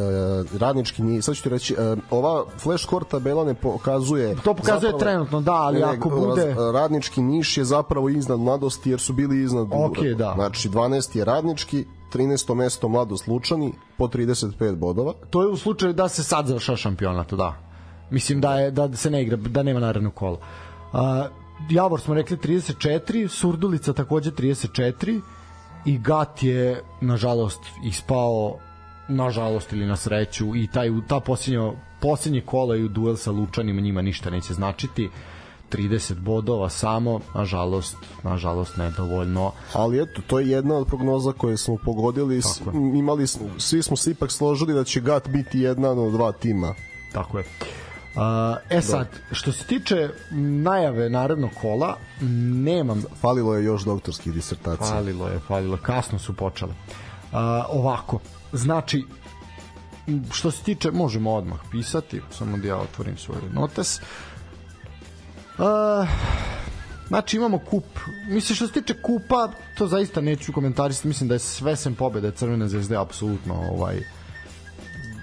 radnički 0.60 1.02
nije, 1.02 1.22
sad 1.22 1.34
ću 1.34 1.42
ti 1.42 1.48
reći, 1.48 1.74
uh, 1.74 1.98
ova 2.10 2.44
flash 2.58 2.84
score 2.84 3.04
tabela 3.10 3.44
ne 3.44 3.54
pokazuje... 3.54 4.36
To 4.44 4.54
pokazuje 4.54 4.92
zapravo, 4.92 4.98
trenutno, 4.98 5.40
da, 5.40 5.52
ali 5.52 5.78
ne, 5.78 5.84
ako 5.84 6.08
bude... 6.08 6.54
Radnički 6.72 7.22
Niš 7.22 7.58
je 7.58 7.64
zapravo 7.64 8.08
iznad 8.08 8.40
mladosti 8.40 8.90
jer 8.90 9.00
su 9.00 9.12
bili 9.12 9.42
iznad... 9.42 9.68
Ok, 9.72 9.98
da. 10.18 10.32
Znači, 10.34 10.68
12 10.68 11.16
je 11.18 11.24
radnički, 11.24 11.84
13. 12.12 12.54
mesto 12.54 12.88
Mladost 12.88 13.28
Lučani 13.28 13.72
po 13.96 14.06
35 14.06 14.76
bodova. 14.76 15.12
To 15.30 15.42
je 15.42 15.48
u 15.48 15.56
slučaju 15.56 15.92
da 15.92 16.08
se 16.08 16.22
sad 16.22 16.46
završava 16.46 16.76
šampionat, 16.76 17.32
da. 17.32 17.71
Mislim 18.10 18.40
da 18.40 18.58
je 18.58 18.70
da 18.70 18.96
se 18.96 19.10
ne 19.10 19.22
igra, 19.22 19.36
da 19.36 19.62
nema 19.62 19.80
narednog 19.80 20.14
kola. 20.14 20.38
Uh, 20.92 20.98
Javor 21.70 22.00
smo 22.00 22.14
rekli 22.14 22.36
34, 22.36 23.28
Surdulica 23.28 23.92
takođe 23.92 24.30
34 24.30 25.20
i 25.84 25.98
Gat 25.98 26.42
je 26.42 26.82
nažalost 27.00 27.60
ispao 27.84 28.58
nažalost 29.08 29.72
ili 29.72 29.86
na 29.86 29.96
sreću 29.96 30.56
i 30.56 30.68
taj 30.72 30.90
ta 31.08 31.20
posljednja 31.20 31.72
posljednje 32.00 32.40
kola 32.40 32.76
i 32.76 32.84
u 32.84 32.88
duel 32.88 33.16
sa 33.16 33.30
Lučanima 33.30 33.80
njima 33.80 34.02
ništa 34.02 34.30
neće 34.30 34.54
značiti 34.54 35.10
30 35.72 36.20
bodova 36.20 36.68
samo, 36.68 37.20
nažalost, 37.34 37.96
nažalost 38.22 38.76
nedovoljno. 38.76 39.52
Ali 39.72 40.02
eto, 40.02 40.22
to 40.26 40.38
je 40.38 40.50
jedna 40.50 40.74
od 40.74 40.86
prognoza 40.86 41.32
koje 41.32 41.56
smo 41.56 41.76
pogodili, 41.84 42.40
imali 42.94 43.26
smo, 43.26 43.46
svi 43.58 43.82
smo 43.82 43.96
se 43.96 44.10
ipak 44.10 44.30
složili 44.30 44.74
da 44.74 44.84
će 44.84 45.00
GAT 45.00 45.28
biti 45.28 45.60
jedna 45.60 45.90
od 45.90 46.12
dva 46.12 46.32
tima. 46.32 46.74
Tako 47.12 47.38
je. 47.38 47.44
Uh, 48.14 48.56
e 48.70 48.80
sad, 48.80 49.08
što 49.32 49.52
se 49.52 49.64
tiče 49.64 50.08
najave 50.62 51.10
narednog 51.10 51.50
kola, 51.60 51.96
nemam... 52.20 53.02
Falilo 53.20 53.54
je 53.54 53.64
još 53.64 53.84
doktorskih 53.84 54.32
disertacija. 54.32 54.90
Falilo 54.90 55.28
je, 55.28 55.38
falilo. 55.38 55.76
Kasno 55.76 56.18
su 56.18 56.36
počele. 56.36 56.72
Uh, 56.72 57.38
ovako, 57.68 58.20
znači, 58.52 59.04
što 60.30 60.50
se 60.50 60.62
tiče, 60.62 60.90
možemo 60.90 61.32
odmah 61.32 61.58
pisati, 61.70 62.20
samo 62.30 62.56
da 62.56 62.68
ja 62.68 62.76
otvorim 62.76 63.16
svoj 63.16 63.36
notes. 63.52 64.00
Uh, 65.58 66.08
znači 67.08 67.36
imamo 67.36 67.58
kup 67.58 67.84
mislim 68.28 68.56
što 68.56 68.66
se 68.66 68.72
tiče 68.72 69.02
kupa 69.02 69.48
to 69.78 69.86
zaista 69.86 70.20
neću 70.20 70.52
komentarisati 70.52 71.08
mislim 71.08 71.28
da 71.28 71.34
je 71.34 71.38
sve 71.38 71.76
sem 71.76 71.94
pobede 71.94 72.30
Crvene 72.30 72.68
zvezde 72.68 72.96
apsolutno 72.96 73.54
ovaj 73.54 74.00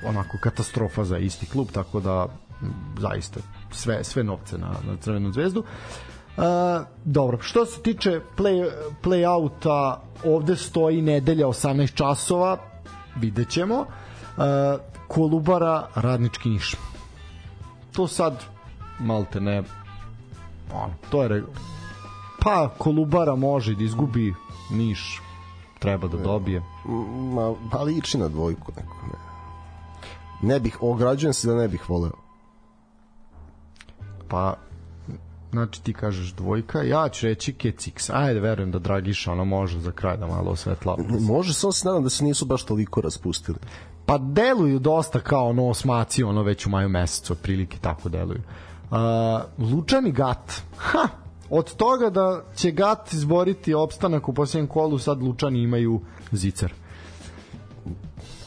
onako 0.06 0.38
katastrofa 0.42 1.04
za 1.04 1.18
isti 1.18 1.46
klub 1.46 1.68
tako 1.72 2.00
da 2.00 2.28
zaista 3.00 3.40
sve 3.72 4.04
sve 4.04 4.24
novce 4.24 4.58
na 4.58 4.68
na 4.68 4.98
Crvenu 5.02 5.32
zvezdu. 5.32 5.60
Uh, 6.38 6.44
dobro, 7.06 7.38
što 7.42 7.66
se 7.66 7.82
tiče 7.82 8.22
play, 8.38 8.70
play-outa, 9.04 9.96
ovde 10.26 10.56
stoji 10.56 11.02
nedelja 11.02 11.48
18 11.48 11.94
časova, 11.94 12.58
vidjet 13.16 13.50
ćemo. 13.50 13.80
Uh, 13.80 14.46
Kolubara, 15.08 15.88
Radnički 15.96 16.50
Niš. 16.50 16.76
To 17.96 18.08
sad, 18.08 18.44
malte 19.00 19.42
ne, 19.42 19.64
on, 20.74 20.92
to 21.10 21.24
je 21.24 21.44
pa 22.40 22.70
Kolubara 22.78 23.36
može 23.36 23.76
da 23.76 23.84
izgubi 23.84 24.36
Niš 24.72 25.22
treba 25.80 26.08
da 26.08 26.18
dobije 26.18 26.64
ma 27.34 27.54
pa 27.72 27.82
liči 27.82 28.18
na 28.18 28.28
dvojku 28.28 28.72
neko 28.78 28.96
ne 29.04 29.30
ne 30.54 30.60
bih 30.60 30.78
ograđujem 30.82 31.34
se 31.34 31.48
da 31.48 31.56
ne 31.56 31.68
bih 31.68 31.90
voleo 31.90 32.29
pa 34.30 34.56
znači 35.52 35.84
ti 35.84 35.94
kažeš 35.94 36.34
dvojka, 36.34 36.84
ja 36.84 37.10
ću 37.10 37.26
reći 37.26 37.54
Kecix. 37.54 38.12
Ajde, 38.14 38.40
verujem 38.40 38.72
da 38.72 38.80
Dragiša 38.80 39.32
ono 39.32 39.46
može 39.46 39.80
za 39.80 39.92
kraj 39.92 40.18
da 40.18 40.28
malo 40.28 40.52
osvetla. 40.52 40.98
Može, 41.20 41.54
samo 41.54 41.72
se 41.72 41.88
nadam 41.88 42.04
da 42.04 42.10
se 42.10 42.24
nisu 42.24 42.46
baš 42.46 42.64
toliko 42.64 43.02
raspustili. 43.02 43.58
Pa 44.06 44.18
deluju 44.18 44.80
dosta 44.80 45.20
kao 45.20 45.50
ono 45.50 45.68
osmaci, 45.68 46.24
ono 46.24 46.44
već 46.44 46.66
u 46.66 46.70
maju 46.70 46.90
mesecu, 46.90 47.34
otprilike 47.34 47.78
tako 47.82 48.10
deluju. 48.10 48.42
Uh, 48.92 48.98
Lučani 49.72 50.12
Gat. 50.12 50.62
Ha, 50.78 51.08
od 51.50 51.76
toga 51.76 52.10
da 52.10 52.44
će 52.56 52.72
Gat 52.72 53.14
izboriti 53.14 53.74
opstanak 53.74 54.30
u 54.30 54.34
posljednjem 54.34 54.68
kolu, 54.68 54.98
sad 54.98 55.24
Lučani 55.24 55.62
imaju 55.62 56.02
zicer. 56.32 56.74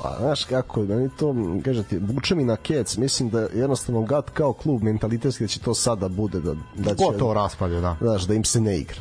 Pa, 0.03 0.17
znaš 0.21 0.45
kako, 0.45 0.81
meni 0.81 1.11
to, 1.19 1.35
kažete, 1.65 1.99
vuče 1.99 2.35
mi 2.35 2.45
na 2.45 2.57
kec, 2.57 2.97
mislim 2.97 3.31
da 3.31 3.41
jednostavno 3.41 4.03
GAT 4.03 4.31
kao 4.31 4.53
klub 4.53 4.83
mentalitetski 4.83 5.45
da 5.45 5.49
će 5.49 5.61
to 5.61 5.75
sada 5.75 6.09
bude, 6.09 6.41
da, 6.41 6.55
da 6.77 6.91
će... 6.91 7.05
Ko 7.05 7.13
to 7.19 7.35
raspalje, 7.35 7.81
da. 7.81 7.97
Znaš, 8.01 8.23
da 8.23 8.35
im 8.35 8.45
se 8.45 8.61
ne 8.61 8.79
igra. 8.79 9.01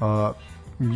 Uh, 0.00 0.36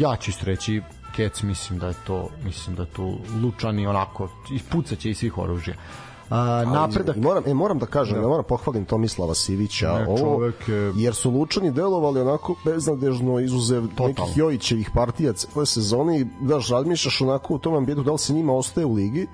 ja 0.00 0.16
ću 0.16 0.30
isto 0.30 0.46
reći, 0.46 0.82
kec, 1.16 1.42
mislim 1.42 1.78
da 1.78 1.88
je 1.88 1.94
to, 2.06 2.28
mislim 2.44 2.76
da 2.76 2.82
je 2.82 2.88
to 2.88 3.18
Lučani 3.42 3.86
onako, 3.86 4.28
ispucaće 4.54 5.10
iz 5.10 5.18
svih 5.18 5.38
oružja. 5.38 5.74
Uh, 5.74 6.09
A, 6.30 6.64
napredak. 6.64 7.16
I 7.16 7.20
moram, 7.20 7.42
e, 7.46 7.54
moram 7.54 7.78
da 7.78 7.86
kažem, 7.86 8.14
da. 8.14 8.20
da 8.20 8.28
moram 8.28 8.44
pohvalim 8.44 8.84
Tomislava 8.84 9.34
Sivića, 9.34 9.98
ne, 9.98 10.06
ovo, 10.08 10.44
je... 10.44 10.52
jer 10.96 11.14
su 11.14 11.30
Lučani 11.30 11.70
delovali 11.70 12.20
onako 12.20 12.54
beznadežno 12.64 13.40
izuzev 13.40 13.86
Total. 13.88 14.06
nekih 14.06 14.36
Jojićevih 14.36 14.90
partija 14.94 15.32
cele 15.32 15.66
sezone 15.66 16.20
i 16.20 16.26
daš 16.40 16.68
razmišljaš 16.68 17.20
onako 17.20 17.54
u 17.54 17.58
tom 17.58 17.74
ambijentu 17.74 18.02
da 18.02 18.12
li 18.12 18.18
se 18.18 18.32
njima 18.32 18.52
ostaje 18.52 18.86
u 18.86 18.92
ligi 18.92 19.26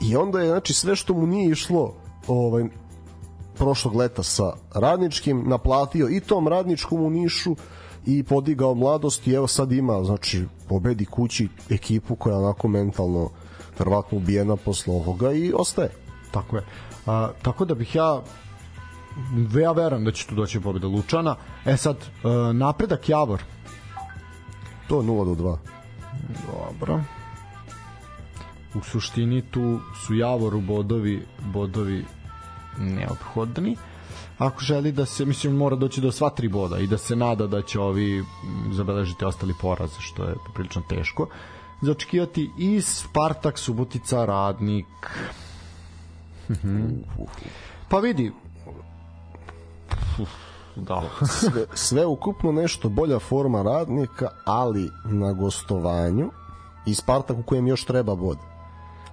i 0.00 0.16
onda 0.16 0.40
je 0.40 0.48
znači 0.48 0.74
sve 0.74 0.96
što 0.96 1.14
mu 1.14 1.26
nije 1.26 1.50
išlo 1.50 1.94
ovaj 2.28 2.64
prošlog 3.58 3.94
leta 3.94 4.22
sa 4.22 4.52
radničkim 4.74 5.44
naplatio 5.46 6.08
i 6.08 6.20
tom 6.20 6.48
radničkom 6.48 7.02
u 7.02 7.10
Nišu 7.10 7.56
i 8.06 8.22
podigao 8.22 8.74
mladost 8.74 9.26
i 9.26 9.32
evo 9.32 9.46
sad 9.46 9.72
ima 9.72 10.04
znači 10.04 10.44
pobedi 10.68 11.04
kući 11.04 11.48
ekipu 11.70 12.16
koja 12.16 12.32
je 12.32 12.38
onako 12.38 12.68
mentalno 12.68 13.30
verovatno 13.78 14.18
ubijena 14.18 14.56
posle 14.56 14.94
ovoga 14.94 15.32
i 15.32 15.52
ostaje 15.56 16.03
Tako 16.34 16.56
je. 16.56 16.62
A, 17.06 17.30
tako 17.42 17.64
da 17.64 17.74
bih 17.74 17.94
ja 17.94 18.22
ja 19.60 19.72
verujem 19.72 20.04
da 20.04 20.10
će 20.10 20.26
tu 20.26 20.34
doći 20.34 20.60
pobeda 20.60 20.86
Lučana. 20.86 21.36
E 21.64 21.76
sad, 21.76 21.96
e, 21.96 22.52
napredak 22.52 23.08
Javor. 23.08 23.42
To 24.88 25.00
je 25.00 25.06
0 25.06 25.36
do 25.36 25.42
2. 25.42 25.56
Dobro. 26.46 27.00
U 28.74 28.82
suštini 28.82 29.42
tu 29.42 29.80
su 30.06 30.14
Javoru 30.14 30.60
bodovi, 30.60 31.26
bodovi 31.52 32.04
neophodni. 32.78 33.76
Ako 34.38 34.60
želi 34.60 34.92
da 34.92 35.06
se, 35.06 35.24
mislim, 35.24 35.56
mora 35.56 35.76
doći 35.76 36.00
do 36.00 36.12
sva 36.12 36.30
tri 36.30 36.48
boda 36.48 36.78
i 36.78 36.86
da 36.86 36.98
se 36.98 37.16
nada 37.16 37.46
da 37.46 37.62
će 37.62 37.80
ovi 37.80 38.24
zabeležiti 38.72 39.24
ostali 39.24 39.54
poraz, 39.60 39.90
što 39.98 40.24
je 40.24 40.34
poprilično 40.46 40.82
teško. 40.88 41.28
Začekivati 41.82 42.50
i 42.58 42.80
Spartak, 42.80 43.58
Subotica, 43.58 44.24
Radnik, 44.24 44.86
Mhm. 46.50 46.86
Pa 47.88 47.98
vidi, 47.98 48.32
da. 50.76 51.02
sve, 51.26 51.66
sve 51.74 52.06
ukupno 52.06 52.52
nešto 52.52 52.88
bolja 52.88 53.18
forma 53.18 53.62
radnika, 53.62 54.28
ali 54.44 54.90
na 55.04 55.32
gostovanju 55.32 56.30
i 56.86 56.94
Spartak 56.94 57.38
u 57.38 57.42
kojem 57.42 57.66
još 57.66 57.84
treba 57.84 58.14
bod. 58.14 58.38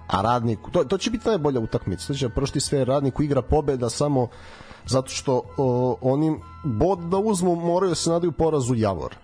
A 0.08 0.22
radniku, 0.22 0.70
to, 0.70 0.84
to 0.84 0.98
će 0.98 1.10
biti 1.10 1.28
najbolja 1.28 1.60
utakmica. 1.60 2.06
To 2.06 2.14
će 2.14 2.28
prošti 2.28 2.60
sve 2.60 2.84
radniku 2.84 3.22
igra 3.22 3.42
pobeda 3.42 3.90
samo 3.90 4.28
zato 4.86 5.08
što 5.08 5.42
o, 5.56 5.96
oni 6.00 6.40
bod 6.64 6.98
da 6.98 7.16
uzmu 7.18 7.56
moraju 7.56 7.88
da 7.88 7.94
se 7.94 8.10
nadaju 8.10 8.32
porazu 8.32 8.74
Javor. 8.74 9.16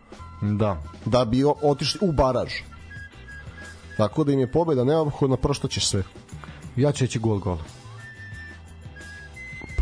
Da. 0.43 0.83
Da 1.05 1.25
bi 1.25 1.45
otišli 1.63 2.09
u 2.09 2.13
baraž. 2.13 2.53
Tako 3.97 4.25
da 4.25 4.33
im 4.33 4.41
je 4.41 4.53
pobeda 4.53 4.85
neophodna, 4.85 5.37
prošto 5.37 5.69
će 5.69 5.81
sve. 5.81 6.03
Ja 6.77 6.93
ću 6.93 7.05
reći 7.05 7.19
gol 7.19 7.39
gol. 7.39 7.57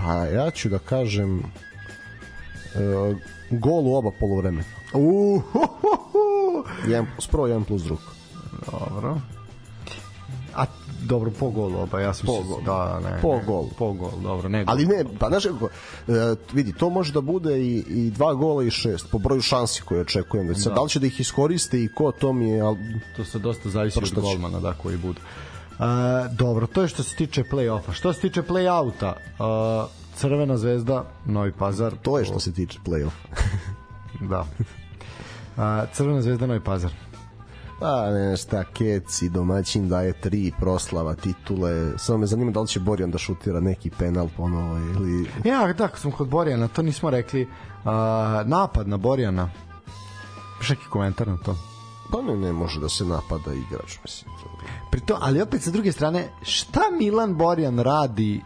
Pa 0.07 0.15
ja 0.15 0.51
ću 0.51 0.69
da 0.69 0.79
kažem 0.79 1.39
uh, 1.39 3.17
gol 3.51 3.87
u 3.87 3.95
oba 3.95 4.11
polovremena. 4.21 4.69
Uh, 4.93 5.43
jedan, 6.89 7.07
jedan 7.49 7.65
plus 7.65 7.83
drug. 7.83 7.99
Dobro. 8.73 9.21
A 10.55 10.65
dobro 11.03 11.31
po 11.39 11.51
golu 11.51 11.79
oba, 11.79 12.01
ja 12.01 12.15
sam 12.15 12.27
po 12.27 12.43
gol. 12.43 12.61
da, 12.65 13.01
ne, 13.01 13.19
po 13.23 13.41
gol. 13.47 13.65
Po 13.79 13.93
gol, 13.93 14.11
dobro, 14.23 14.49
ne. 14.49 14.65
Ali 14.67 14.87
ne, 14.87 15.05
pa 15.19 15.29
znaš 15.29 15.45
kako, 15.45 15.65
uh, 15.65 16.15
vidi, 16.53 16.73
to 16.73 16.91
može 16.91 17.13
da 17.13 17.21
bude 17.21 17.59
i, 17.61 17.85
i 17.89 18.11
dva 18.11 18.35
gola 18.35 18.65
i 18.65 18.71
šest, 18.71 19.11
po 19.11 19.19
broju 19.19 19.41
šansi 19.41 19.83
koje 19.83 20.01
očekujem. 20.01 20.47
Da, 20.47 20.71
da 20.71 20.83
li 20.83 20.89
će 20.89 20.99
da 21.01 21.07
ih 21.07 21.21
iskoriste 21.21 21.83
i 21.83 21.89
ko 21.89 22.13
to 22.13 22.33
mi 22.33 22.49
je... 22.49 22.61
Al... 22.61 22.77
To 23.17 23.25
se 23.25 23.39
dosta 23.39 23.71
zavisi 23.71 23.99
od 23.99 24.21
golmana, 24.21 24.61
da, 24.61 24.73
koji 24.73 24.97
budu. 24.97 25.21
Uh, 25.79 26.37
dobro, 26.37 26.67
to 26.67 26.83
je 26.83 26.89
što 26.89 27.03
se 27.03 27.17
tiče 27.17 27.43
play-offa. 27.43 27.93
Što 27.93 28.13
se 28.13 28.21
tiče 28.21 28.43
play-outa, 28.43 29.13
uh, 29.13 29.91
Crvena 30.17 30.57
zvezda, 30.57 31.05
Novi 31.27 31.53
Pazar. 31.53 31.95
To 32.03 32.19
je 32.19 32.25
što 32.25 32.41
se 32.41 32.53
tiče 32.53 32.79
play-offa. 32.87 33.29
da. 34.31 34.41
Uh, 34.41 35.91
Crvena 35.93 36.23
zvezda, 36.23 36.47
Novi 36.47 36.61
Pazar. 36.61 36.91
Pa 37.81 38.11
ne 38.11 38.37
šta, 38.37 38.65
Keci, 38.65 39.29
domaćin 39.29 39.89
daje 39.89 40.13
tri 40.13 40.53
proslava, 40.61 41.15
titule. 41.15 41.99
Samo 41.99 42.19
me 42.19 42.27
zanima 42.27 42.51
da 42.51 42.61
li 42.61 42.69
će 42.69 42.81
Borjan 42.81 43.11
da 43.11 43.19
šutira 43.19 43.61
neki 43.61 43.91
penal 43.91 44.29
ponovo 44.37 44.79
ili... 44.79 45.29
Ja, 45.45 45.73
da, 45.73 45.89
sam 45.95 46.13
kod 46.13 46.29
Borjana, 46.29 46.69
to 46.69 46.83
nismo 46.83 47.11
rekli. 47.11 47.43
Uh, 47.43 47.49
napad 48.45 48.89
na 48.89 48.97
Borjana. 48.97 49.51
Šaki 50.61 50.85
komentar 50.91 51.29
na 51.29 51.37
to. 51.37 51.76
Pa 52.13 52.23
ne, 52.23 52.37
ne 52.37 52.53
može 52.53 52.81
da 52.81 52.89
se 52.89 53.05
napada 53.05 53.53
igrač, 53.53 53.99
mislim. 54.05 54.31
Pri 54.91 55.01
to, 55.01 55.19
ali 55.21 55.43
opet 55.43 55.63
sa 55.63 55.71
druge 55.71 55.93
strane, 55.93 56.29
šta 56.43 56.81
Milan 56.99 57.35
Borjan 57.35 57.79
radi 57.79 58.41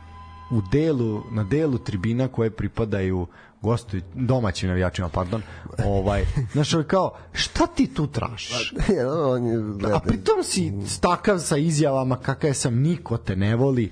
u 0.51 0.61
delu, 0.73 1.23
na 1.31 1.45
delu 1.45 1.79
tribina 1.79 2.29
koje 2.29 2.51
pripadaju 2.51 3.27
gostu 3.63 3.97
domaćim 4.15 4.69
navijačima, 4.69 5.09
pardon. 5.09 5.43
Ovaj, 5.85 6.25
znaš, 6.53 6.71
kao, 6.87 7.13
šta 7.33 7.67
ti 7.67 7.95
tu 7.95 8.07
tražiš? 8.07 8.75
Je, 8.89 9.95
A 9.95 10.01
pritom 10.01 10.43
si 10.43 10.73
stakav 10.87 11.39
sa 11.39 11.57
izjavama 11.57 12.17
kakav 12.17 12.55
sam, 12.55 12.75
niko 12.75 13.17
te 13.17 13.37
ne 13.37 13.57
voli. 13.57 13.91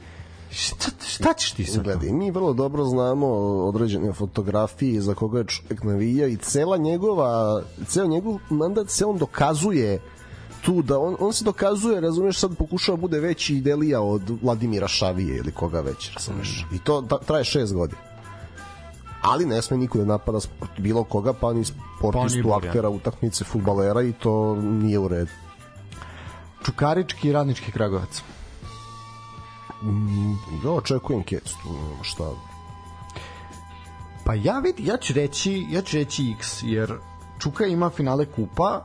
Šta, 0.50 0.90
šta 1.06 1.32
ćeš 1.34 1.52
ti 1.52 1.64
sad? 1.64 1.84
Gledaj, 1.84 2.10
mi 2.12 2.30
vrlo 2.30 2.52
dobro 2.52 2.84
znamo 2.84 3.26
određene 3.64 4.12
fotografije 4.12 5.00
za 5.00 5.14
koga 5.14 5.38
je 5.38 5.44
čovjek 5.44 5.82
navija 5.84 6.26
i 6.26 6.36
cela 6.36 6.76
njegova, 6.76 7.62
ceo 7.86 8.06
njegov 8.06 8.38
mandat 8.50 8.90
se 8.90 9.04
on 9.04 9.18
dokazuje 9.18 10.00
tu 10.62 10.82
da 10.82 10.98
on, 10.98 11.16
on 11.20 11.32
se 11.32 11.44
dokazuje, 11.44 12.00
razumeš, 12.00 12.38
sad 12.38 12.56
pokušava 12.56 12.96
da 12.96 13.00
bude 13.00 13.20
veći 13.20 13.54
idelija 13.56 14.00
od 14.00 14.22
Vladimira 14.42 14.88
Šavije 14.88 15.36
ili 15.36 15.52
koga 15.52 15.80
već, 15.80 16.14
razumeš. 16.14 16.66
Mm. 16.70 16.74
I 16.74 16.78
to 16.78 17.00
da, 17.00 17.18
traje 17.18 17.44
šest 17.44 17.74
godina. 17.74 18.00
Ali 19.22 19.46
ne 19.46 19.62
sme 19.62 19.76
niko 19.76 19.98
da 19.98 20.04
napada 20.04 20.38
bilo 20.78 21.04
koga, 21.04 21.32
pa 21.32 21.52
ni 21.52 21.64
sportistu, 21.64 22.48
pa 22.48 22.56
aktera, 22.56 22.88
utakmice, 22.88 23.44
futbalera 23.44 24.02
i 24.02 24.12
to 24.12 24.56
nije 24.56 24.98
u 24.98 25.08
redu. 25.08 25.30
Čukarički 26.64 27.28
i 27.28 27.32
radnički 27.32 27.72
Kragovac. 27.72 28.22
Mm, 29.82 30.32
ja 30.64 30.70
očekujem 30.70 31.22
Kec, 31.22 31.54
šta 32.02 32.24
Pa 34.24 34.34
ja 34.34 34.58
vidi, 34.58 34.86
ja 34.86 34.96
ću 34.96 35.12
reći, 35.12 35.66
ja 35.70 35.82
ću 35.82 35.96
reći 35.96 36.34
X, 36.38 36.62
jer 36.62 36.94
Čuka 37.38 37.66
ima 37.66 37.90
finale 37.90 38.26
kupa, 38.26 38.84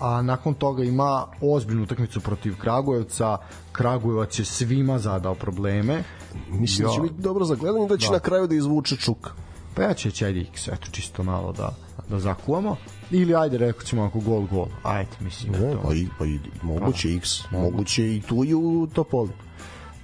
a 0.00 0.22
nakon 0.22 0.54
toga 0.54 0.84
ima 0.84 1.26
ozbiljnu 1.40 1.82
utakmicu 1.82 2.20
protiv 2.20 2.56
Kragujevca. 2.58 3.38
Kragujevac 3.72 4.38
je 4.38 4.44
svima 4.44 4.98
zadao 4.98 5.34
probleme. 5.34 6.04
Mislim 6.48 6.88
da 6.88 6.94
će 6.94 7.00
biti 7.00 7.22
dobro 7.22 7.44
za 7.44 7.54
gledanje 7.54 7.88
da 7.88 7.96
će 7.96 8.06
da. 8.06 8.12
na 8.12 8.18
kraju 8.18 8.46
da 8.46 8.54
izvuče 8.54 8.96
Čuka. 8.96 9.30
Pa 9.74 9.82
ja 9.82 9.94
ću 9.94 10.08
reći 10.08 10.24
ajde 10.24 10.40
X, 10.40 10.68
eto 10.68 10.86
čisto 10.90 11.22
malo 11.22 11.52
da, 11.52 11.74
da 12.08 12.18
zakuvamo. 12.18 12.76
Ili 13.10 13.34
ajde 13.34 13.58
rekao 13.58 13.82
ćemo 13.82 14.02
ako 14.02 14.20
gol 14.20 14.46
gol. 14.46 14.66
Ajde, 14.82 15.10
mislim. 15.20 15.52
Ne, 15.52 15.72
to... 15.72 15.80
pa, 15.84 15.94
i, 15.94 16.08
pa 16.18 16.26
i, 16.26 16.38
moguće 16.62 17.08
pa, 17.08 17.14
X, 17.14 17.50
moguće 17.50 18.16
i 18.16 18.20
tu 18.20 18.44
i 18.44 18.54
u 18.54 18.88
Topoli. 18.92 19.30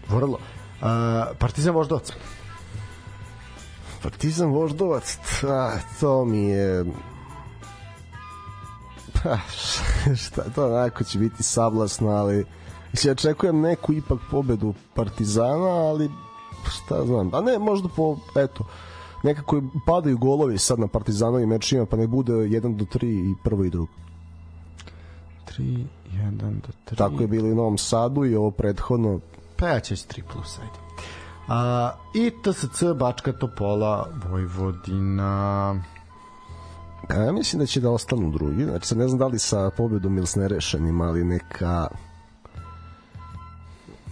Vrlo. 0.09 0.39
Uh, 0.81 1.37
Partizan 1.39 1.75
Voždovac. 1.75 2.13
Partizan 4.03 4.51
Voždovac, 4.51 5.19
ta, 5.41 5.81
to 6.01 6.25
mi 6.25 6.39
je 6.39 6.85
Pa, 9.23 9.39
šta, 10.27 10.43
to 10.55 10.67
onako 10.67 11.05
će 11.05 11.19
biti 11.19 11.43
sablasno, 11.43 12.09
ali 12.09 12.45
ja 13.05 13.13
očekujem 13.13 13.61
neku 13.61 13.93
ipak 13.93 14.19
pobedu 14.31 14.75
Partizana, 14.95 15.69
ali 15.69 16.11
šta 16.71 17.05
znam, 17.07 17.35
a 17.35 17.41
ne, 17.41 17.59
možda 17.59 17.89
po, 17.89 18.17
eto, 18.37 18.65
nekako 19.23 19.63
padaju 19.87 20.19
golovi 20.19 20.59
sad 20.59 20.79
na 20.79 20.87
Partizanovim 20.87 21.49
mečima, 21.49 21.87
pa 21.87 21.97
ne 21.97 22.07
bude 22.07 22.33
1 22.33 22.77
do 22.77 22.85
3 22.85 23.07
i 23.07 23.35
prvo 23.45 23.65
i 23.65 23.71
drugo. 23.71 23.93
3, 25.59 25.85
1 26.13 26.37
do 26.39 26.69
3. 26.91 26.97
Tako 26.97 27.21
je 27.21 27.29
bilo 27.29 27.49
i 27.49 27.53
u 27.53 27.57
Novom 27.57 27.79
Sadu 27.79 28.25
i 28.25 28.37
ovo 28.37 28.51
prethodno. 28.51 29.21
Pa 29.59 29.69
ja 29.69 29.81
ću 29.81 29.95
3 29.95 30.23
plus, 30.33 30.59
ajde. 30.59 30.79
A, 31.49 31.93
I 32.15 32.33
TSC 32.43 32.83
Bačka 32.97 33.33
Topola 33.33 34.09
Vojvodina 34.31 35.71
A 37.09 37.15
ja 37.15 37.33
mislim 37.33 37.61
da 37.61 37.67
će 37.67 37.81
da 37.81 37.91
ostanu 37.91 38.31
drugi. 38.31 38.65
Znači, 38.65 38.87
sad 38.87 38.99
ne 38.99 39.09
znam 39.09 39.19
da 39.19 39.27
li 39.27 39.39
sa 39.39 39.71
pobedom 39.71 40.19
ili 40.19 40.27
s 40.27 40.35
nerešenim, 40.35 41.01
ali 41.01 41.25
neka 41.25 41.89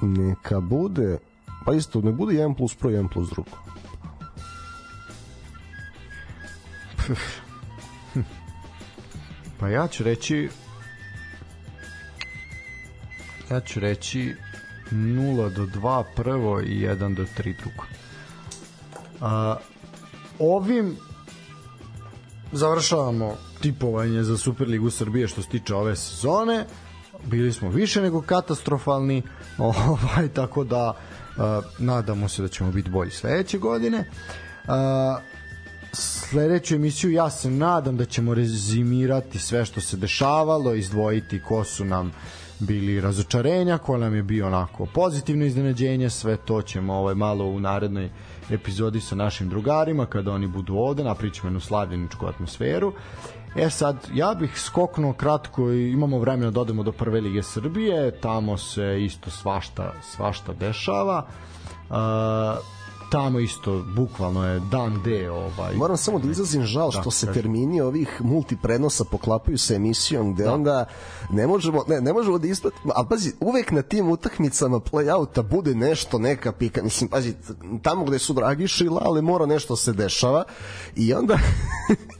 neka 0.02 0.60
bude 0.60 1.18
pa 1.66 1.72
isto, 1.74 2.00
ne 2.00 2.12
bude 2.12 2.34
1 2.34 2.56
plus 2.56 2.74
pro, 2.74 2.90
1 2.90 3.08
plus 3.12 3.30
drugo. 3.30 3.50
Pa 9.60 9.68
ja 9.68 9.88
ću 9.88 10.04
reći 10.04 10.48
ja 13.50 13.60
ću 13.60 13.80
reći 13.80 14.36
0 14.90 15.50
do 15.50 15.66
2 15.66 16.04
prvo 16.16 16.60
i 16.60 16.86
1 16.86 17.14
do 17.14 17.24
3 17.38 17.54
drugo. 17.58 17.84
A, 19.20 19.56
ovim 20.38 20.96
završavamo 22.52 23.36
tipovanje 23.60 24.22
za 24.22 24.36
Superligu 24.38 24.90
Srbije 24.90 25.28
što 25.28 25.42
se 25.42 25.48
tiče 25.48 25.74
ove 25.74 25.96
sezone. 25.96 26.66
Bili 27.24 27.52
smo 27.52 27.68
više 27.68 28.02
nego 28.02 28.22
katastrofalni, 28.22 29.22
ovaj, 29.58 30.28
tako 30.34 30.64
da 30.64 30.90
uh, 30.90 31.64
nadamo 31.78 32.28
se 32.28 32.42
da 32.42 32.48
ćemo 32.48 32.72
biti 32.72 32.90
bolji 32.90 33.10
sledeće 33.10 33.58
godine. 33.58 34.10
Uh, 34.64 34.72
sledeću 35.92 36.74
emisiju 36.74 37.10
ja 37.10 37.30
se 37.30 37.50
nadam 37.50 37.96
da 37.96 38.04
ćemo 38.04 38.34
rezimirati 38.34 39.38
sve 39.38 39.64
što 39.64 39.80
se 39.80 39.96
dešavalo, 39.96 40.74
izdvojiti 40.74 41.40
ko 41.40 41.64
su 41.64 41.84
nam 41.84 42.12
bili 42.58 43.00
razočarenja, 43.00 43.78
ko 43.78 43.96
nam 43.96 44.14
je 44.14 44.22
bio 44.22 44.46
onako 44.46 44.86
pozitivno 44.86 45.44
iznenađenje, 45.44 46.10
sve 46.10 46.36
to 46.36 46.62
ćemo 46.62 46.94
ovaj 46.94 47.14
malo 47.14 47.44
u 47.44 47.60
narednoj 47.60 48.10
epizodi 48.50 49.00
sa 49.00 49.14
našim 49.14 49.48
drugarima 49.48 50.06
kada 50.06 50.32
oni 50.32 50.46
budu 50.46 50.74
ovde, 50.74 51.04
napričamo 51.04 51.48
jednu 51.48 51.60
slavljeničku 51.60 52.26
atmosferu. 52.26 52.92
E 53.56 53.70
sad, 53.70 54.08
ja 54.14 54.34
bih 54.34 54.60
skoknuo 54.60 55.12
kratko 55.12 55.70
imamo 55.72 56.18
vremena 56.18 56.50
da 56.50 56.60
odemo 56.60 56.82
do 56.82 56.92
prve 56.92 57.20
lige 57.20 57.42
Srbije, 57.42 58.20
tamo 58.20 58.56
se 58.56 59.04
isto 59.04 59.30
svašta, 59.30 59.92
svašta 60.02 60.52
dešava. 60.52 61.26
Uh, 61.90 61.96
tamo 63.10 63.38
isto 63.38 63.84
bukvalno 63.94 64.48
je 64.48 64.60
dan 64.60 65.02
D 65.04 65.30
ovaj 65.30 65.74
Moram 65.74 65.96
samo 65.96 66.18
da 66.18 66.30
izrazim 66.30 66.62
žal 66.62 66.90
što 66.90 67.04
da, 67.04 67.10
se 67.10 67.26
kažem. 67.26 67.42
termini 67.42 67.80
ovih 67.80 68.20
multiprenosa 68.20 69.04
poklapaju 69.04 69.58
sa 69.58 69.74
emisijom 69.74 70.34
gde 70.34 70.44
da. 70.44 70.54
onda 70.54 70.84
ne 71.30 71.46
možemo 71.46 71.84
ne, 71.88 72.00
ne 72.00 72.12
možemo 72.12 72.38
da 72.38 72.48
ispratimo 72.48 72.92
a 72.96 73.04
pazi 73.04 73.32
uvek 73.40 73.70
na 73.70 73.82
tim 73.82 74.10
utakmicama 74.10 74.80
play-outa 74.80 75.42
bude 75.42 75.74
nešto 75.74 76.18
neka 76.18 76.52
pika 76.52 76.82
mislim 76.82 77.10
pazi 77.10 77.34
tamo 77.82 78.04
gde 78.04 78.18
su 78.18 78.32
Dragiša 78.32 78.84
i 78.84 78.88
Lale 78.88 79.22
mora 79.22 79.46
nešto 79.46 79.76
se 79.76 79.92
dešava 79.92 80.44
i 80.96 81.14
onda 81.14 81.38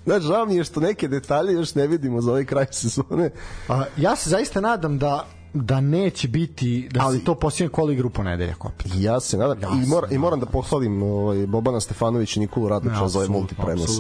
Znaš, 0.06 0.22
žao 0.22 0.46
mi 0.46 0.56
je 0.56 0.64
što 0.64 0.80
neke 0.80 1.08
detalje 1.08 1.52
još 1.52 1.74
ne 1.74 1.86
vidimo 1.86 2.20
za 2.20 2.30
ovaj 2.30 2.44
kraj 2.44 2.66
sezone. 2.70 3.30
A, 3.68 3.84
ja 3.96 4.16
se 4.16 4.30
zaista 4.30 4.60
nadam 4.60 4.98
da 4.98 5.26
da 5.54 5.80
neće 5.80 6.28
biti 6.28 6.88
da 6.92 7.00
ali, 7.02 7.18
se 7.18 7.24
to 7.24 7.34
posljednje 7.34 7.68
kolo 7.68 7.92
igru 7.92 8.10
ponedeljak 8.10 8.64
opet. 8.64 8.86
Ja 8.96 9.20
se 9.20 9.38
nadam 9.38 9.62
ja 9.62 9.82
i, 9.84 9.86
mora, 9.86 10.08
i 10.10 10.18
moram 10.18 10.40
da 10.40 10.46
pohvalim 10.46 11.02
ovaj 11.02 11.46
Bobana 11.46 11.80
Stefanović 11.80 12.36
i 12.36 12.40
Nikolu 12.40 12.68
Radnića 12.68 13.00
ja, 13.00 13.08
za 13.08 13.18
ovaj 13.18 13.28
multiprenos. 13.28 13.90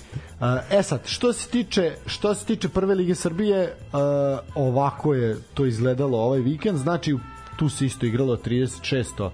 e 0.78 0.82
sad, 0.82 1.00
što 1.06 1.32
se 1.32 1.48
tiče 1.48 1.96
što 2.06 2.34
se 2.34 2.44
tiče 2.44 2.68
prve 2.68 2.94
lige 2.94 3.14
Srbije, 3.14 3.76
ovako 4.54 5.14
je 5.14 5.36
to 5.54 5.66
izgledalo 5.66 6.18
ovaj 6.18 6.40
vikend, 6.40 6.78
znači 6.78 7.16
tu 7.56 7.68
se 7.68 7.86
isto 7.86 8.06
igralo 8.06 8.36
36 8.36 9.30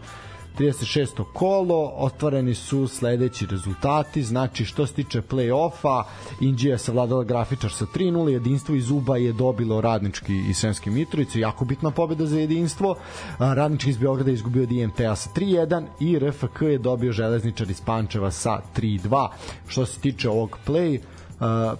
36. 0.61 1.25
kolo, 1.33 1.93
otvoreni 1.97 2.55
su 2.55 2.89
sledeći 2.89 3.47
rezultati, 3.47 4.23
znači 4.23 4.65
što 4.65 4.87
se 4.87 4.95
tiče 4.95 5.23
play-offa, 5.23 6.03
Indija 6.41 6.73
je 6.73 6.79
savladala 6.79 7.25
grafičar 7.25 7.73
sa 7.73 7.87
3-0, 7.95 8.29
jedinstvo 8.29 8.75
iz 8.75 8.91
Uba 8.91 9.17
je 9.17 9.33
dobilo 9.33 9.81
Radnički 9.81 10.35
i 10.51 10.55
Sremski 10.55 10.91
Mitrovice, 10.91 11.41
jako 11.41 11.65
bitna 11.65 11.91
pobeda 11.91 12.27
za 12.27 12.39
jedinstvo, 12.39 12.95
Radnički 13.39 13.91
iz 13.91 13.97
Beograda 13.99 14.31
je 14.31 14.35
izgubio 14.35 14.63
od 14.63 14.73
IMT-a 14.73 15.17
sa 15.17 15.31
3-1 15.37 15.87
i 16.01 16.19
RFK 16.19 16.63
je 16.63 16.79
dobio 16.79 17.13
Železničar 17.13 17.71
iz 17.71 17.81
Pančeva 17.81 18.31
sa 18.31 18.61
3-2. 18.77 19.29
Što 19.67 19.87
se 19.87 20.01
tiče 20.01 20.29
ovog 20.29 20.59
play, 20.67 21.01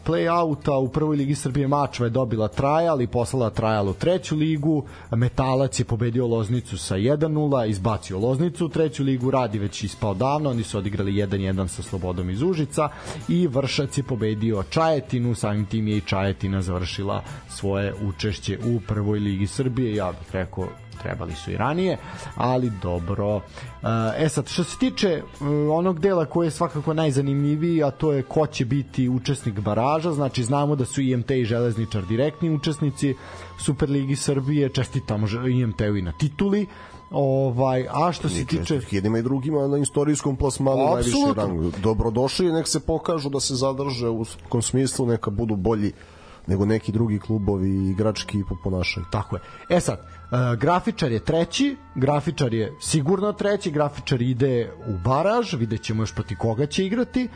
play-outa 0.05 0.79
u 0.79 0.89
prvoj 0.89 1.17
ligi 1.17 1.35
Srbije 1.35 1.69
Mačva 1.69 2.07
je 2.07 2.11
dobila 2.11 2.49
Trajal 2.49 3.03
i 3.03 3.07
poslala 3.07 3.51
Trajal 3.51 3.89
u 3.89 3.93
treću 3.93 4.37
ligu. 4.37 4.85
Metalac 5.11 5.81
je 5.81 5.85
pobedio 5.85 6.27
Loznicu 6.27 6.79
sa 6.79 6.97
1-0, 6.97 7.69
izbacio 7.69 8.19
Loznicu 8.19 8.67
u 8.67 8.69
treću 8.69 9.03
ligu, 9.03 9.31
radi 9.31 9.59
već 9.59 9.85
ispao 9.85 10.15
davno, 10.15 10.51
oni 10.51 10.63
su 10.63 10.79
odigrali 10.79 11.13
1-1 11.13 11.67
sa 11.67 11.83
Slobodom 11.83 12.31
iz 12.31 12.43
Užica 12.43 12.89
i 13.29 13.47
Vršac 13.47 13.99
je 13.99 14.03
pobedio 14.03 14.63
Čajetinu, 14.71 15.35
samim 15.35 15.67
tim 15.67 15.89
je 15.89 15.97
i 15.97 16.01
Čajetina 16.01 16.63
završila 16.63 17.23
svoje 17.49 17.95
učešće 18.09 18.59
u 18.65 18.81
prvoj 18.89 19.19
ligi 19.19 19.47
Srbije. 19.47 19.95
Ja 19.95 20.13
bih 20.13 20.33
rekao 20.33 20.69
trebali 21.03 21.35
su 21.35 21.51
i 21.51 21.57
ranije, 21.57 21.99
ali 22.37 22.73
dobro. 22.83 23.41
E 24.19 24.29
sad, 24.29 24.49
što 24.49 24.65
se 24.65 24.79
tiče 24.79 25.09
e, 25.09 25.23
onog 25.73 26.01
dela 26.01 26.27
koji 26.27 26.47
je 26.47 26.51
svakako 26.51 26.95
najzanimljiviji, 26.95 27.83
a 27.83 27.91
to 27.91 28.13
je 28.13 28.23
ko 28.23 28.47
će 28.47 28.65
biti 28.65 29.09
učesnik 29.09 29.61
baraža, 29.61 30.13
znači 30.13 30.45
znamo 30.45 30.77
da 30.77 30.85
su 30.85 31.01
IMT 31.01 31.31
i 31.31 31.45
Železničar 31.45 32.07
direktni 32.07 32.51
učesnici 32.51 33.15
Superligi 33.59 34.17
Srbije, 34.17 34.69
čestitamo 34.69 35.27
IMT-u 35.49 35.97
i 35.97 36.03
na 36.03 36.13
tituli, 36.13 36.67
Ovaj, 37.11 37.87
a 37.91 38.13
što 38.13 38.29
se 38.29 38.45
tiče 38.45 38.81
jednima 38.91 39.19
i 39.19 39.23
drugima 39.23 39.67
na 39.67 39.79
istorijskom 39.79 40.37
plasmanu 40.37 40.85
najviše 40.95 41.17
rang. 41.37 41.73
Dobrodošli, 41.83 42.53
nek 42.53 42.69
se 42.69 42.81
pokažu 42.81 43.29
da 43.29 43.41
se 43.41 43.55
zadrže 43.55 44.09
u 44.09 44.25
kom 44.49 44.63
smislu, 44.63 45.07
neka 45.07 45.31
budu 45.31 45.57
bolji 45.57 45.93
nego 46.51 46.65
neki 46.65 46.93
drugi 46.93 47.19
klubovi 47.19 47.91
igrački 47.91 48.45
po 48.49 48.57
ponašanju. 48.65 49.07
Tako 49.11 49.37
je. 49.37 49.43
E 49.69 49.81
sad, 49.81 49.99
uh, 49.99 50.59
grafičar 50.59 51.13
je 51.13 51.25
treći, 51.25 51.77
grafičar 51.95 52.55
je 52.55 52.73
sigurno 52.81 53.33
treći, 53.33 53.71
grafičar 53.71 54.23
ide 54.23 54.73
u 54.87 54.99
baraž, 55.05 55.55
vidjet 55.55 55.83
ćemo 55.83 56.03
još 56.03 56.15
proti 56.15 56.37
koga 56.37 56.67
će 56.67 56.87
igrati. 56.87 57.29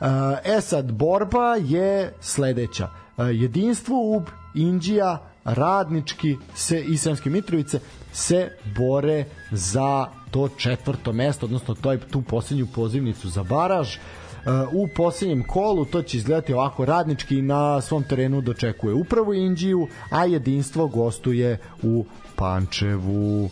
Uh, 0.00 0.06
e 0.44 0.60
sad, 0.60 0.92
borba 0.92 1.54
je 1.54 2.14
sledeća. 2.20 2.88
Uh, 3.16 3.24
jedinstvo 3.30 4.16
UB, 4.16 4.24
Indija, 4.54 5.22
Radnički 5.44 6.36
se, 6.54 6.80
i 6.80 6.96
Sremske 6.96 7.30
Mitrovice 7.30 7.80
se 8.12 8.50
bore 8.76 9.24
za 9.50 10.06
to 10.30 10.48
četvrto 10.48 11.12
mesto, 11.12 11.46
odnosno 11.46 11.74
to 11.74 11.92
je 11.92 11.98
tu 11.98 12.22
poslednju 12.22 12.66
pozivnicu 12.74 13.28
za 13.28 13.42
baraž. 13.42 13.96
Uh, 13.96 14.25
u 14.72 14.88
posljednjem 14.88 15.44
kolu 15.44 15.84
to 15.84 16.02
će 16.02 16.16
izgledati 16.16 16.52
ovako 16.52 16.84
radnički 16.84 17.42
na 17.42 17.80
svom 17.80 18.02
terenu 18.02 18.40
dočekuje 18.40 18.94
upravo 18.94 19.34
Indiju, 19.34 19.88
a 20.10 20.24
jedinstvo 20.24 20.86
gostuje 20.86 21.58
u 21.82 22.04
Pančevu. 22.36 23.50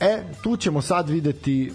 E, 0.00 0.22
tu 0.42 0.56
ćemo 0.56 0.82
sad 0.82 1.08
videti 1.08 1.72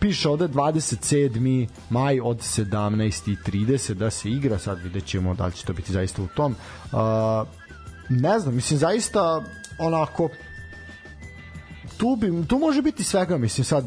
piše 0.00 0.28
ovde 0.28 0.48
27. 0.48 1.68
maj 1.90 2.20
od 2.20 2.38
17.30 2.38 3.94
da 3.94 4.10
se 4.10 4.30
igra, 4.30 4.58
sad 4.58 4.78
vidjet 4.82 5.04
ćemo 5.04 5.34
da 5.34 5.46
li 5.46 5.52
će 5.52 5.64
to 5.64 5.72
biti 5.72 5.92
zaista 5.92 6.22
u 6.22 6.26
tom. 6.26 6.52
Uh, 6.52 6.98
ne 8.08 8.38
znam, 8.38 8.54
mislim 8.54 8.78
zaista 8.78 9.42
onako 9.78 10.28
tu, 11.96 12.16
bi, 12.16 12.46
tu 12.46 12.58
može 12.58 12.82
biti 12.82 13.04
svega, 13.04 13.38
mislim 13.38 13.64
sad 13.64 13.84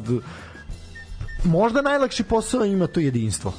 možda 1.44 1.82
najlakši 1.82 2.24
posao 2.24 2.66
ima 2.66 2.88
to 2.88 3.00
jedinstvo. 3.00 3.54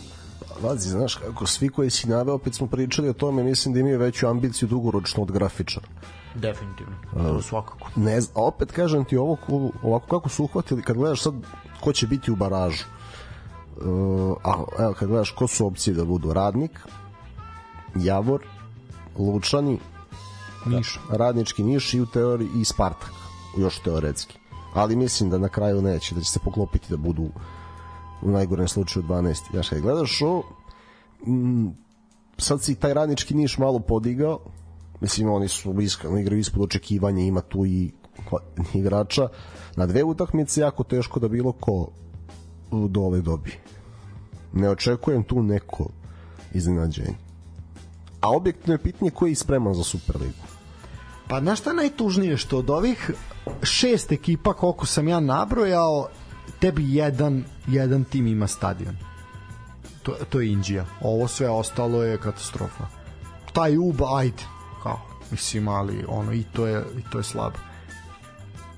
Vazi, 0.62 0.88
znaš, 0.88 1.14
kako 1.14 1.46
svi 1.46 1.68
koji 1.68 1.90
si 1.90 2.08
naveo, 2.08 2.34
opet 2.34 2.54
smo 2.54 2.66
pričali 2.66 3.08
o 3.08 3.12
tome, 3.12 3.44
mislim 3.44 3.74
da 3.74 3.80
imaju 3.80 3.98
veću 3.98 4.26
ambiciju 4.26 4.68
dugoročno 4.68 5.22
od 5.22 5.32
grafičara. 5.32 5.86
Definitivno, 6.34 6.92
to 7.12 7.34
uh, 7.36 7.44
svakako. 7.44 7.88
Ne, 7.96 8.20
opet 8.34 8.72
kažem 8.72 9.04
ti 9.04 9.16
ovo, 9.16 9.36
ovako 9.82 10.06
kako 10.06 10.28
su 10.28 10.44
uhvatili, 10.44 10.82
kad 10.82 10.96
gledaš 10.96 11.22
sad 11.22 11.34
ko 11.80 11.92
će 11.92 12.06
biti 12.06 12.30
u 12.30 12.36
baražu, 12.36 12.84
uh, 13.76 14.36
a, 14.44 14.64
evo, 14.78 14.94
kad 14.98 15.08
gledaš 15.08 15.30
ko 15.30 15.46
su 15.46 15.66
opcije 15.66 15.94
da 15.94 16.04
budu 16.04 16.32
Radnik, 16.32 16.80
Javor, 17.94 18.46
Lučani, 19.18 19.78
Niš. 20.66 21.00
Da, 21.10 21.16
radnički 21.16 21.62
Niš 21.62 21.94
i 21.94 22.00
u 22.00 22.06
teoriji 22.06 22.48
i 22.56 22.64
Spartak, 22.64 23.12
još 23.58 23.78
teoretski. 23.78 24.38
Ali 24.74 24.96
mislim 24.96 25.30
da 25.30 25.38
na 25.38 25.48
kraju 25.48 25.82
neće, 25.82 26.14
da 26.14 26.20
će 26.20 26.30
se 26.30 26.38
poklopiti 26.44 26.86
da 26.90 26.96
budu 26.96 27.28
u 28.22 28.30
najgorem 28.30 28.68
slučaju 28.68 29.04
12. 29.06 29.56
Ja 29.56 29.62
šta 29.62 29.80
gledaš 29.80 30.22
o 30.22 30.42
m, 31.26 31.72
sad 32.38 32.62
si 32.62 32.74
taj 32.74 32.94
radnički 32.94 33.34
niš 33.34 33.58
malo 33.58 33.78
podigao, 33.78 34.38
mislim 35.00 35.30
oni 35.30 35.48
su 35.48 35.80
iskreno 35.80 36.18
igraju 36.18 36.40
ispod 36.40 36.62
očekivanja, 36.62 37.22
ima 37.22 37.40
tu 37.40 37.66
i 37.66 37.92
igrača. 38.80 39.28
Na 39.76 39.86
dve 39.86 40.04
utakmice 40.04 40.60
jako 40.60 40.84
teško 40.84 41.20
da 41.20 41.28
bilo 41.28 41.52
ko 41.52 41.88
dole 42.88 43.20
dobi. 43.20 43.52
Ne 44.52 44.70
očekujem 44.70 45.24
tu 45.24 45.42
neko 45.42 45.88
iznenađenje. 46.54 47.16
A 48.20 48.36
objektivno 48.36 48.74
je 48.74 48.78
pitanje 48.78 49.10
ko 49.10 49.26
je 49.26 49.34
spreman 49.34 49.74
za 49.74 49.84
Superligu. 49.84 50.44
Pa 51.28 51.40
znaš 51.40 51.60
šta 51.60 51.70
je 51.70 51.76
najtužnije 51.76 52.36
što 52.36 52.58
od 52.58 52.70
ovih 52.70 53.10
šest 53.62 54.12
ekipa 54.12 54.52
koliko 54.52 54.86
sam 54.86 55.08
ja 55.08 55.20
nabrojao 55.20 56.08
tebi 56.62 56.94
jedan, 56.94 57.44
jedan 57.66 58.04
tim 58.04 58.26
ima 58.26 58.46
stadion. 58.46 58.96
To, 60.02 60.14
to 60.30 60.40
je 60.40 60.52
Indija. 60.52 60.84
Ovo 61.00 61.28
sve 61.28 61.50
ostalo 61.50 62.02
je 62.02 62.18
katastrofa. 62.18 62.86
Taj 63.52 63.76
UBA, 63.78 64.16
ajde. 64.16 64.44
Kao, 64.82 65.00
mislim, 65.30 65.68
ali 65.68 66.04
ono, 66.08 66.32
i 66.32 66.44
to 66.52 66.66
je, 66.66 66.84
i 66.98 67.10
to 67.10 67.18
je 67.18 67.24
slabo. 67.24 67.58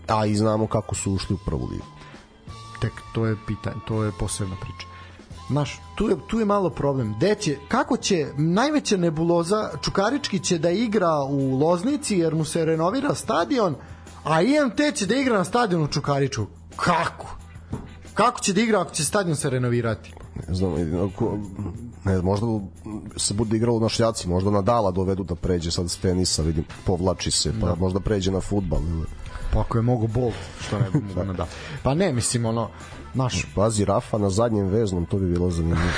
A 0.08 0.26
i 0.26 0.36
znamo 0.36 0.66
kako 0.66 0.94
su 0.94 1.12
ušli 1.12 1.34
u 1.34 1.38
prvu 1.46 1.68
ligu. 1.70 1.84
Tek 2.80 2.92
to 3.14 3.26
je 3.26 3.36
pitanje, 3.46 3.76
to 3.88 4.02
je 4.02 4.12
posebna 4.18 4.56
priča. 4.60 4.86
Znaš, 5.48 5.80
tu 5.96 6.08
je, 6.08 6.16
tu 6.28 6.38
je 6.38 6.44
malo 6.44 6.70
problem. 6.70 7.14
Gde 7.16 7.34
će, 7.34 7.58
kako 7.68 7.96
će, 7.96 8.26
najveća 8.36 8.96
nebuloza, 8.96 9.70
Čukarički 9.82 10.38
će 10.38 10.58
da 10.58 10.70
igra 10.70 11.14
u 11.28 11.58
Loznici 11.58 12.18
jer 12.18 12.34
mu 12.34 12.44
se 12.44 12.64
renovira 12.64 13.14
stadion, 13.14 13.76
a 14.24 14.42
IMT 14.42 14.80
će 14.94 15.06
da 15.06 15.16
igra 15.16 15.38
na 15.38 15.44
stadionu 15.44 15.88
Čukaričku. 15.88 16.46
Kako? 16.76 17.43
Kako 18.14 18.40
će 18.40 18.52
da 18.52 18.60
igra 18.60 18.80
ako 18.80 18.94
će 18.94 19.04
stadion 19.04 19.36
se 19.36 19.50
renovirati? 19.50 20.14
Ne 20.48 20.54
znam, 20.54 20.72
ako, 21.08 21.38
ne, 22.04 22.22
možda 22.22 22.46
se 23.16 23.34
bude 23.34 23.56
igralo 23.56 23.80
na 23.80 23.88
šljaci, 23.88 24.28
možda 24.28 24.50
na 24.50 24.62
dala 24.62 24.90
dovedu 24.90 25.24
da 25.24 25.34
pređe 25.34 25.70
sad 25.70 25.90
s 25.90 25.96
tenisa, 25.96 26.42
vidim, 26.42 26.64
povlači 26.84 27.30
se, 27.30 27.52
pa 27.60 27.66
da. 27.66 27.74
možda 27.74 28.00
pređe 28.00 28.30
na 28.30 28.40
futbal. 28.40 28.80
Ili... 28.80 29.06
Pa 29.52 29.60
ako 29.60 29.78
je 29.78 29.82
mogo 29.82 30.06
Bolt, 30.06 30.34
što 30.60 30.78
ne 30.78 30.86
mogu 30.94 31.24
na 31.26 31.32
da. 31.32 31.46
Pa 31.82 31.94
ne, 31.94 32.12
mislim, 32.12 32.46
ono, 32.46 32.70
naš... 33.14 33.46
Pazi, 33.54 33.84
Rafa 33.84 34.18
na 34.18 34.30
zadnjem 34.30 34.66
veznom, 34.66 35.06
to 35.06 35.16
bi 35.16 35.26
bilo 35.26 35.50
zanimljivo. 35.50 35.88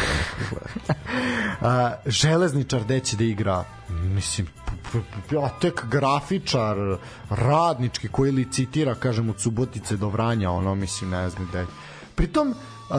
A, 1.61 1.93
železničar 2.07 2.85
gde 2.85 3.01
će 3.01 3.17
da 3.17 3.25
igra 3.25 3.65
mislim 3.91 4.47
ja 5.31 5.49
tek 5.61 5.85
grafičar 5.91 6.77
radnički 7.31 8.09
koji 8.09 8.33
licitira 8.33 8.95
kažem 8.95 9.31
od 9.31 9.41
Subotice 9.41 9.97
do 9.97 10.09
Vranja 10.09 10.51
ono 10.51 10.75
mislim 10.75 11.11
ne 11.11 11.31
znam 11.31 11.49
gde 11.49 11.67
pritom 12.17 12.51
uh, 12.51 12.97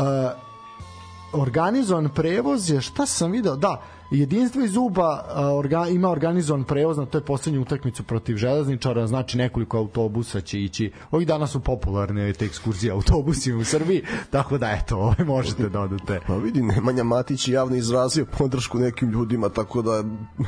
organizovan 1.34 2.10
prevoz 2.10 2.70
je 2.70 2.82
šta 2.82 3.06
sam 3.06 3.32
video 3.32 3.56
da 3.56 3.82
jedinstvo 4.12 4.64
iz 4.64 4.78
Uba 4.78 5.24
orga, 5.54 5.88
ima 5.88 6.10
organizovan 6.10 6.64
prevoz 6.64 6.98
na 6.98 7.06
toj 7.06 7.22
poslednju 7.22 7.62
utakmicu 7.62 8.04
protiv 8.04 8.38
železničara, 8.38 9.08
znači 9.08 9.38
nekoliko 9.38 9.78
autobusa 9.78 10.42
će 10.42 10.62
ići. 10.62 10.92
Ovih 11.12 11.28
dana 11.28 11.48
su 11.48 11.60
popularne 11.60 12.34
te 12.34 12.46
ekskurzije 12.46 12.92
autobusima 12.92 13.60
u 13.60 13.64
Srbiji, 13.64 14.04
tako 14.30 14.58
da 14.58 14.72
eto, 14.72 14.98
ovaj 14.98 15.26
možete 15.26 15.70
da 15.70 15.82
odete. 15.82 16.20
Pa 16.28 16.36
vidi, 16.36 16.62
Nemanja 16.62 17.04
Matić 17.04 17.48
je 17.48 17.54
javno 17.54 17.76
izrazio 17.76 18.26
podršku 18.38 18.78
nekim 18.78 19.10
ljudima, 19.10 19.50
tako 19.50 19.82
da 19.82 20.04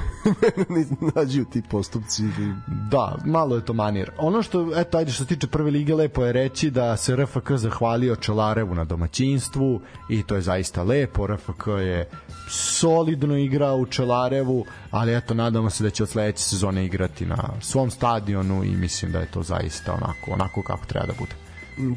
ne 0.76 0.86
nađu 1.16 1.46
ti 1.46 1.62
postupci. 1.70 2.24
Da, 2.92 3.18
malo 3.26 3.56
je 3.56 3.66
to 3.66 3.74
manir. 3.74 4.12
Ono 4.18 4.42
što, 4.42 4.80
eto, 4.80 4.98
ajde 4.98 5.12
što 5.12 5.24
se 5.24 5.28
tiče 5.28 5.48
prve 5.48 5.72
lige, 5.72 5.96
lepo 5.96 6.26
je 6.26 6.34
reći 6.34 6.72
da 6.72 6.98
se 6.98 7.16
RFK 7.16 7.52
zahvalio 7.52 8.16
Čelarevu 8.16 8.76
na 8.76 8.84
domaćinstvu 8.86 9.82
i 10.10 10.24
to 10.24 10.36
je 10.36 10.42
zaista 10.42 10.84
lepo. 10.84 11.28
RFK 11.28 11.68
je 11.68 12.10
solidno 12.50 13.38
igra 13.50 13.74
u 13.74 13.86
Čelarevu, 13.86 14.66
ali 14.92 15.16
eto, 15.18 15.34
nadamo 15.34 15.70
se 15.70 15.84
da 15.84 15.90
će 15.90 16.04
od 16.04 16.10
sledeće 16.10 16.44
sezone 16.44 16.86
igrati 16.86 17.26
na 17.26 17.50
svom 17.62 17.92
stadionu 17.92 18.64
i 18.64 18.76
mislim 18.76 19.12
da 19.12 19.20
je 19.20 19.32
to 19.32 19.44
zaista 19.44 19.94
onako, 19.94 20.32
onako 20.32 20.62
kako 20.62 20.86
treba 20.86 21.06
da 21.06 21.14
bude. 21.20 21.36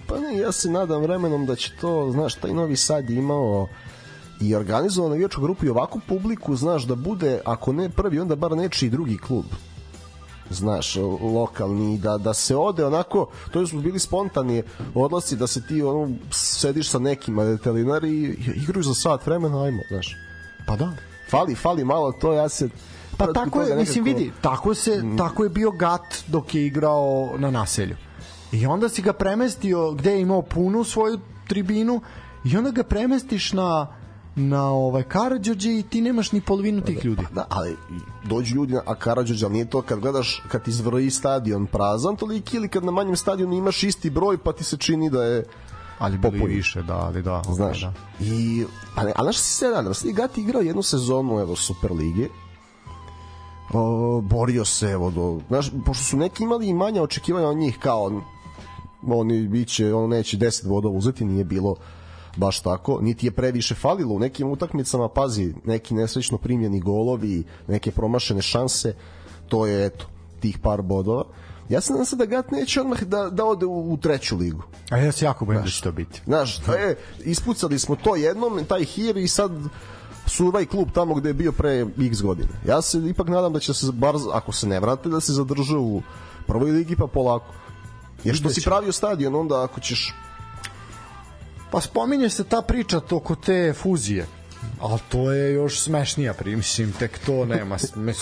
Pa 0.06 0.18
ne, 0.18 0.38
ja 0.38 0.52
se 0.52 0.70
nadam 0.70 1.02
vremenom 1.02 1.46
da 1.46 1.56
će 1.56 1.72
to, 1.80 2.10
znaš, 2.12 2.34
taj 2.34 2.54
Novi 2.54 2.76
Sad 2.76 3.10
je 3.10 3.16
imao 3.16 3.68
i 4.40 4.54
organizovanu 4.54 5.14
navijačku 5.14 5.42
grupu 5.42 5.66
i 5.66 5.68
ovakvu 5.68 6.00
publiku, 6.08 6.56
znaš, 6.56 6.82
da 6.82 6.94
bude, 6.94 7.40
ako 7.44 7.72
ne 7.72 7.88
prvi, 7.88 8.20
onda 8.20 8.36
bar 8.36 8.56
nečiji 8.56 8.90
drugi 8.90 9.18
klub 9.18 9.44
znaš, 10.50 10.96
lokalni, 11.20 11.98
da, 11.98 12.18
da 12.18 12.34
se 12.34 12.56
ode 12.56 12.84
onako, 12.84 13.30
to 13.52 13.66
su 13.66 13.80
bili 13.80 13.98
spontani 13.98 14.62
odlasci, 14.94 15.36
da 15.36 15.46
se 15.46 15.66
ti 15.66 15.82
ono, 15.82 16.10
sediš 16.30 16.90
sa 16.90 16.98
nekim 16.98 17.36
detelinari 17.36 18.10
i 18.10 18.36
igraju 18.62 18.82
za 18.82 18.94
sat 18.94 19.26
vremena, 19.26 19.64
ajmo, 19.64 19.82
znaš. 19.90 20.16
Pa 20.66 20.76
da. 20.76 20.92
Fali, 21.32 21.54
fali 21.54 21.84
malo 21.84 22.12
to, 22.12 22.32
ja 22.32 22.48
se 22.48 22.68
Pa 23.16 23.32
tako 23.32 23.60
je, 23.60 23.64
nekako... 23.64 23.80
mislim 23.80 24.04
vidi, 24.04 24.32
tako 24.40 24.74
se 24.74 25.02
mm. 25.02 25.16
tako 25.16 25.44
je 25.44 25.48
bio 25.48 25.70
Gat 25.70 26.24
dok 26.26 26.54
je 26.54 26.66
igrao 26.66 27.30
na 27.38 27.50
naselju. 27.50 27.96
I 28.52 28.66
onda 28.66 28.88
si 28.88 29.02
ga 29.02 29.12
premestio 29.12 29.92
gde 29.92 30.10
je 30.10 30.20
imao 30.20 30.42
punu 30.42 30.84
svoju 30.84 31.18
tribinu 31.48 32.00
i 32.44 32.56
onda 32.56 32.70
ga 32.70 32.82
premestiš 32.82 33.52
na 33.52 33.86
na 34.36 34.70
ovaj 34.70 35.02
Karadžođe 35.02 35.78
i 35.78 35.82
ti 35.82 36.00
nemaš 36.00 36.32
ni 36.32 36.40
polovinu 36.40 36.80
tih 36.80 36.96
da, 36.96 37.09
ljudi. 37.09 37.22
Pa 37.28 37.34
da, 37.34 37.46
ali 37.48 37.76
dođu 38.24 38.54
ljudi, 38.54 38.76
a 38.86 38.94
Karadžođe, 38.94 39.48
nije 39.48 39.70
to 39.70 39.82
kad 39.82 40.00
gledaš, 40.00 40.42
kad 40.48 40.64
ti 40.64 40.72
zvrji 40.72 41.10
stadion 41.10 41.66
prazan, 41.66 42.16
toliki 42.16 42.56
ili 42.56 42.68
kad 42.68 42.84
na 42.84 42.90
manjem 42.90 43.16
stadionu 43.16 43.54
imaš 43.54 43.82
isti 43.82 44.10
broj, 44.10 44.38
pa 44.38 44.52
ti 44.52 44.64
se 44.64 44.76
čini 44.76 45.10
da 45.10 45.24
je 45.24 45.44
ali 46.02 46.18
bili 46.18 46.38
popuni. 46.38 46.54
više, 46.54 46.82
da, 46.82 46.96
ali 46.96 47.22
da. 47.22 47.42
Znaš, 47.50 47.80
da. 47.80 47.92
i, 48.20 48.64
pa 48.94 49.02
ne, 49.04 49.12
a 49.16 49.22
znaš 49.22 49.38
si 49.38 49.54
se 49.54 49.68
nadam, 49.68 49.94
si 49.94 50.12
Gati 50.12 50.40
igrao 50.40 50.62
jednu 50.62 50.82
sezonu, 50.82 51.38
evo, 51.38 51.56
Super 51.56 51.92
Lige, 51.92 52.28
o, 53.72 54.20
borio 54.20 54.64
se, 54.64 54.86
evo, 54.86 55.10
do, 55.10 55.40
znaš, 55.48 55.70
pošto 55.86 56.04
su 56.04 56.16
neki 56.16 56.42
imali 56.42 56.68
i 56.68 56.74
manja 56.74 57.02
očekivanja 57.02 57.48
od 57.48 57.56
njih, 57.56 57.78
kao, 57.78 58.22
oni 59.06 59.48
biće, 59.48 59.94
on 59.94 60.10
neće 60.10 60.36
10 60.36 60.68
vodova 60.68 60.96
uzeti, 60.96 61.24
nije 61.24 61.44
bilo 61.44 61.76
baš 62.36 62.60
tako, 62.60 62.98
niti 63.00 63.26
je 63.26 63.30
previše 63.30 63.74
falilo 63.74 64.14
u 64.14 64.18
nekim 64.18 64.50
utakmicama, 64.50 65.08
pazi, 65.08 65.54
neki 65.64 65.94
nesrećno 65.94 66.38
primljeni 66.38 66.80
golovi, 66.80 67.44
neke 67.68 67.90
promašene 67.90 68.42
šanse, 68.42 68.94
to 69.48 69.66
je, 69.66 69.86
eto, 69.86 70.06
tih 70.40 70.58
par 70.58 70.82
bodova. 70.82 71.24
Ja 71.73 71.81
sam 71.81 72.05
se 72.05 72.16
da 72.16 72.27
Gat 72.27 72.51
neće 72.51 72.81
odmah 72.81 73.03
da, 73.03 73.31
da 73.31 73.44
ode 73.44 73.66
u, 73.66 73.93
u 73.93 73.97
treću 73.97 74.36
ligu. 74.36 74.62
A 74.90 74.97
ja 74.99 75.12
se 75.12 75.24
jako 75.24 75.44
bojim 75.44 75.62
da 75.62 75.69
će 75.69 75.82
to 75.82 75.93
biti. 75.93 76.20
Znaš, 76.24 76.59
to 76.59 76.74
je, 76.74 76.97
ispucali 77.24 77.78
smo 77.78 77.97
to 77.97 78.16
jednom, 78.16 78.65
taj 78.69 78.85
hir 78.85 79.16
i 79.16 79.28
sad 79.28 79.51
survaj 80.27 80.66
klub 80.66 80.89
tamo 80.94 81.15
gde 81.15 81.28
je 81.28 81.35
bio 81.35 81.53
pre 81.53 81.86
x 81.99 82.23
godine. 82.23 82.49
Ja 82.66 82.82
se 82.82 82.99
ipak 82.99 83.28
nadam 83.28 83.53
da 83.53 83.61
će 83.61 83.74
se 83.74 83.86
bar, 83.93 84.15
ako 84.32 84.53
se 84.53 84.66
ne 84.66 84.81
vrate, 84.81 85.09
da 85.09 85.20
se 85.20 85.32
zadrže 85.32 85.77
u 85.77 86.03
prvoj 86.47 86.70
ligi 86.70 86.97
pa 86.97 87.07
polako. 87.07 87.55
Jer 88.24 88.36
što 88.36 88.49
si 88.49 88.62
pravio 88.62 88.93
stadion, 88.93 89.35
onda 89.35 89.65
ako 89.65 89.81
ćeš 89.81 90.15
Pa 91.70 91.81
spominje 91.81 92.31
se 92.31 92.44
ta 92.44 92.62
priča 92.62 93.01
oko 93.11 93.35
te 93.35 93.73
fuzije 93.73 94.27
ali 94.82 95.00
to 95.09 95.32
je 95.32 95.54
još 95.54 95.80
smešnija 95.80 96.34
pri, 96.34 96.56
mislim, 96.56 96.92
tek 96.92 97.18
to 97.26 97.44
nema 97.44 97.78
smes... 97.78 98.18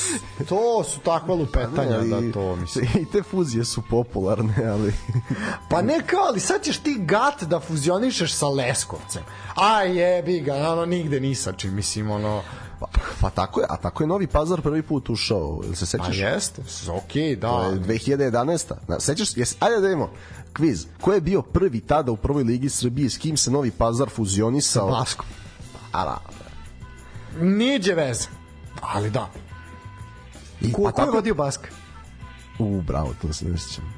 to 0.49 0.85
su 0.85 1.01
takva 1.01 1.35
lupetanja 1.35 2.01
ne, 2.01 2.21
da 2.21 2.33
to 2.33 2.57
mislim. 2.57 2.89
i 3.03 3.11
te 3.13 3.23
fuzije 3.23 3.65
su 3.65 3.83
popularne 3.91 4.67
ali 4.67 4.95
pa 5.71 5.83
ne 5.83 6.01
kao 6.07 6.21
ali 6.21 6.41
sad 6.41 6.63
ćeš 6.63 6.79
ti 6.79 6.97
gat 6.99 7.43
da 7.43 7.61
fuzionišeš 7.61 8.35
sa 8.35 8.49
Leskovcem 8.49 9.23
a 9.55 9.83
jebi 9.83 10.41
ga 10.41 10.55
ono 10.55 10.87
nigde 10.87 11.21
nisam 11.21 11.55
čim 11.57 11.75
mislim 11.75 12.11
ono 12.11 12.43
Pa, 12.81 12.87
pa 13.21 13.31
tako 13.31 13.61
je, 13.61 13.67
a 13.71 13.77
tako 13.77 14.03
je 14.03 14.07
Novi 14.07 14.27
Pazar 14.27 14.61
prvi 14.61 14.83
put 14.83 15.11
ušao, 15.11 15.61
ili 15.65 15.77
se 15.77 15.87
sećaš? 15.87 16.07
Pa 16.07 16.15
jeste, 16.15 16.63
okej, 16.89 17.23
okay, 17.23 17.39
da. 17.39 17.49
To 17.49 17.71
je 17.71 17.81
2011. 17.81 18.75
Da, 18.89 19.01
sećaš, 19.01 19.37
jes, 19.37 19.57
ajde 19.61 19.81
da 19.81 19.87
idemo, 19.87 20.11
kviz. 20.53 20.87
Ko 21.01 21.13
je 21.13 21.21
bio 21.21 21.43
prvi 21.43 21.81
tada 21.81 22.13
u 22.13 22.17
prvoj 22.17 22.43
ligi 22.43 22.69
Srbije, 22.69 23.11
s 23.11 23.19
kim 23.19 23.37
se 23.37 23.51
Novi 23.51 23.71
Pazar 23.71 24.09
fuzionisao? 24.09 24.91
Sa 24.91 24.99
Baskom. 24.99 25.27
A, 25.93 26.05
da, 26.05 26.21
Niđe 27.41 27.95
veze. 27.95 28.29
Ali 28.81 29.11
da. 29.11 29.31
I, 30.61 30.73
ko, 30.73 30.87
a 30.89 30.93
ko 30.93 31.03
je 31.03 31.11
vodio 31.11 31.35
Bask? 31.35 31.61
U, 32.59 32.83
bravo, 32.83 33.15
to 33.23 33.33
se 33.33 33.45
ne 33.45 33.59
sjećam. 33.59 33.95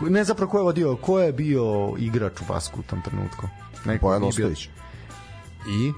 Ne 0.00 0.24
zapravo 0.24 0.50
ko 0.50 0.58
je 0.58 0.62
vodio, 0.62 0.96
ko 0.96 1.20
je 1.20 1.32
bio 1.32 1.94
igrač 1.98 2.40
u 2.40 2.44
Basku 2.48 2.80
u 2.80 2.82
tom 2.82 3.02
trenutku? 3.02 3.48
Neko 3.84 4.06
Bojan 4.06 4.24
Ostojić. 4.24 4.68
I? 5.68 5.92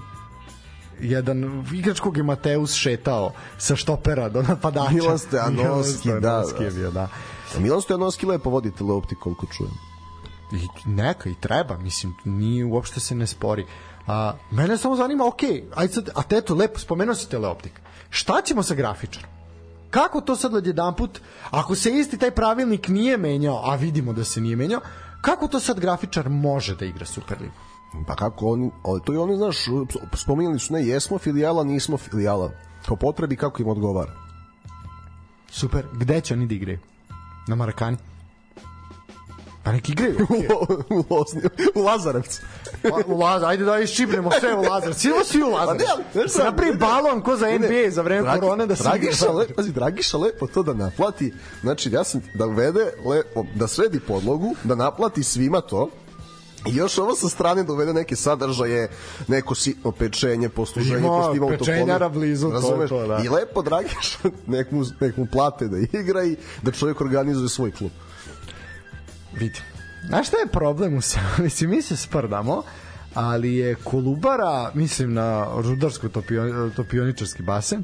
jedan 0.99 1.65
igrač 1.73 1.99
kog 1.99 2.17
je 2.17 2.23
Mateus 2.23 2.73
šetao 2.73 3.31
sa 3.57 3.75
štopera 3.75 4.29
do 4.29 4.41
napadača. 4.41 4.91
Milan 4.91 5.19
Stojanoski, 5.19 6.09
da. 6.09 6.19
Stojanoski 6.19 6.63
je 6.63 6.71
bio, 6.71 6.91
da. 6.91 7.07
Milan 7.59 7.81
Stojanoski 7.81 8.25
lepo 8.25 8.49
vodi 8.49 8.71
teleoptik 8.71 9.17
koliko 9.17 9.45
čujem. 9.57 9.73
I 10.51 10.89
neka 10.89 11.29
i 11.29 11.35
treba, 11.39 11.77
mislim, 11.77 12.15
ni 12.25 12.63
uopšte 12.63 12.99
se 12.99 13.15
ne 13.15 13.27
spori. 13.27 13.65
A, 14.07 14.33
mene 14.51 14.77
samo 14.77 14.95
zanima, 14.95 15.25
ok, 15.25 15.41
ajde 15.75 15.93
sad, 15.93 16.09
a 16.15 16.23
teto, 16.23 16.55
lepo, 16.55 16.79
spomenuo 16.79 17.15
si 17.15 17.29
teleoptik. 17.29 17.81
Šta 18.09 18.41
ćemo 18.45 18.63
sa 18.63 18.75
grafičarom? 18.75 19.29
Kako 19.89 20.21
to 20.21 20.35
sad 20.35 20.53
odjedan 20.53 20.95
put, 20.95 21.19
ako 21.51 21.75
se 21.75 21.91
isti 21.91 22.17
taj 22.17 22.31
pravilnik 22.31 22.87
nije 22.87 23.17
menjao, 23.17 23.61
a 23.63 23.75
vidimo 23.75 24.13
da 24.13 24.23
se 24.23 24.41
nije 24.41 24.55
menjao, 24.55 24.81
kako 25.21 25.47
to 25.47 25.59
sad 25.59 25.79
grafičar 25.79 26.29
može 26.29 26.75
da 26.75 26.85
igra 26.85 27.05
Superligu? 27.05 27.53
Pa 28.07 28.15
kako 28.15 28.47
oni, 28.47 28.71
to 29.05 29.13
i 29.13 29.17
oni, 29.17 29.35
znaš, 29.35 29.57
spominjali 30.13 30.59
su, 30.59 30.73
ne, 30.73 30.87
jesmo 30.87 31.17
filijala, 31.17 31.63
nismo 31.63 31.97
filijala. 31.97 32.51
Po 32.87 32.95
potrebi 32.95 33.35
kako 33.35 33.61
im 33.61 33.67
odgovara. 33.67 34.11
Super. 35.51 35.85
Gde 35.93 36.21
će 36.21 36.33
oni 36.33 36.47
da 36.47 36.55
igraju? 36.55 36.79
Na 37.47 37.55
Marakani? 37.55 37.97
Pa 39.65 39.71
neki 39.71 39.91
igraju. 39.91 40.27
u, 40.89 41.03
Losni, 41.09 41.41
u 41.75 41.81
Lazarevcu. 41.81 42.41
Pa, 42.83 42.99
u 43.07 43.19
Lazar, 43.19 43.49
ajde 43.49 43.63
da 43.63 43.79
iščipnemo 43.79 44.31
sve 44.39 44.55
u 44.55 44.61
Lazar. 44.61 44.93
Idemo 44.99 45.23
svi 45.23 45.43
u 45.43 45.49
Lazar. 45.49 45.77
Pa 45.77 46.19
ne, 46.19 46.45
napravi 46.45 46.75
balon 46.75 47.21
ko 47.21 47.37
za 47.37 47.47
NBA 47.49 47.89
za 47.89 48.01
vreme 48.01 48.21
Dragi- 48.21 48.39
korone 48.39 48.65
da 48.65 48.75
se 48.75 48.83
Dragiša, 48.83 49.31
le, 49.31 49.47
pazi, 49.47 49.71
Dragiša 49.71 50.17
lepo 50.17 50.47
to 50.47 50.63
da 50.63 50.73
naplati, 50.73 51.33
znači 51.61 51.89
ja 51.91 52.03
sam 52.03 52.21
da 52.33 52.45
uvede, 52.45 52.91
lepo, 53.05 53.45
da 53.55 53.67
sredi 53.67 53.99
podlogu, 53.99 54.55
da 54.63 54.75
naplati 54.75 55.23
svima 55.23 55.61
to, 55.61 55.89
I 56.65 56.75
još 56.75 56.97
ovo 56.97 57.15
sa 57.15 57.29
strane 57.29 57.63
da 57.63 57.73
uvede 57.73 57.93
neke 57.93 58.15
sadržaje, 58.15 58.89
neko 59.27 59.55
sitno 59.55 59.91
pečenje, 59.91 60.49
posluženje, 60.49 60.97
Ima 60.97 61.07
pošto 61.09 61.35
ima 61.35 61.47
pečenjara 61.47 62.09
blizu, 62.09 62.49
to 62.49 62.55
je 62.55 62.61
razumeš? 62.61 62.89
to, 62.89 63.07
da. 63.07 63.21
I 63.25 63.29
lepo 63.29 63.61
Dragiša 63.61 64.17
nek 64.47 64.71
mu, 64.71 64.83
nek 64.99 65.17
mu 65.17 65.27
plate 65.31 65.67
da 65.67 65.77
igra 65.77 66.23
i 66.23 66.35
da 66.61 66.71
čovjek 66.71 67.01
organizuje 67.01 67.49
svoj 67.49 67.71
klub. 67.71 67.91
Vidi. 69.39 69.59
Znaš 70.07 70.27
šta 70.27 70.37
je 70.37 70.47
problem 70.47 70.97
u 70.97 71.01
svemu? 71.01 71.27
Mislim, 71.43 71.69
mi 71.69 71.81
se 71.81 71.97
sprdamo, 71.97 72.63
ali 73.13 73.55
je 73.55 73.75
Kolubara, 73.75 74.71
mislim 74.73 75.13
na 75.13 75.47
rudarsko 75.55 76.09
topio, 76.09 76.71
topioničarski 76.75 77.43
basen, 77.43 77.83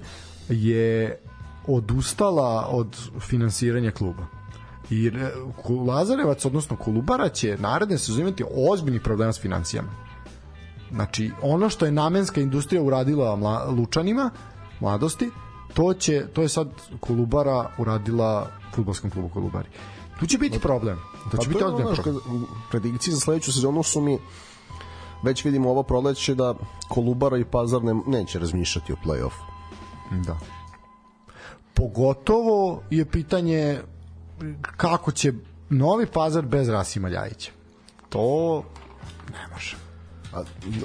je 0.50 1.20
odustala 1.68 2.68
od 2.70 2.98
finansiranja 3.20 3.92
kluba. 3.92 4.26
I 4.90 5.08
e, 5.08 5.32
Lazarevac, 5.88 6.46
odnosno 6.46 6.76
Kolubara 6.76 7.30
će 7.30 7.58
naredne 7.60 7.98
sezone 7.98 8.22
imati 8.22 8.44
ozbiljni 8.56 9.00
problema 9.00 9.34
s 9.34 9.42
financijama. 9.42 9.90
Znači, 10.92 11.32
ono 11.42 11.70
što 11.70 11.86
je 11.86 11.92
namenska 11.92 12.42
industrija 12.42 12.82
uradila 12.82 13.36
mla, 13.36 13.66
Lučanima, 13.70 14.30
mladosti, 14.80 15.30
to 15.74 15.94
će 15.94 16.26
to 16.34 16.42
je 16.42 16.50
sad 16.50 16.68
Kolubara 17.00 17.70
uradila 17.78 18.48
fudbalskom 18.76 19.10
klubu 19.10 19.30
Kolubari. 19.30 19.70
Tu 20.20 20.26
će 20.26 20.38
biti 20.38 20.60
problem. 20.60 21.00
Će 21.32 21.38
Pa 21.38 21.44
biti 21.48 21.64
ozbiljan 21.64 21.96
problem. 21.96 22.46
predikcije 22.70 23.14
za 23.14 23.20
sledeću 23.20 23.54
sezonu 23.54 23.84
su 23.84 24.02
mi 24.02 24.20
već 25.24 25.46
vidimo 25.46 25.70
ovo 25.70 25.84
proleće 25.84 26.36
da 26.36 26.56
Kolubara 26.90 27.38
i 27.38 27.46
Pazar 27.46 27.84
ne, 27.84 27.94
neće 28.08 28.40
razmišljati 28.40 28.94
o 28.94 28.96
play-off. 29.06 29.34
Da. 30.26 30.38
Pogotovo 31.74 32.82
je 32.90 33.06
pitanje 33.06 33.80
kako 34.78 35.12
će 35.12 35.34
Novi 35.70 36.06
Pazar 36.06 36.46
bez 36.46 36.70
Rasima 36.70 37.10
Ljajića. 37.10 37.52
To 38.10 38.64
ne 39.32 39.48
može. 39.54 39.81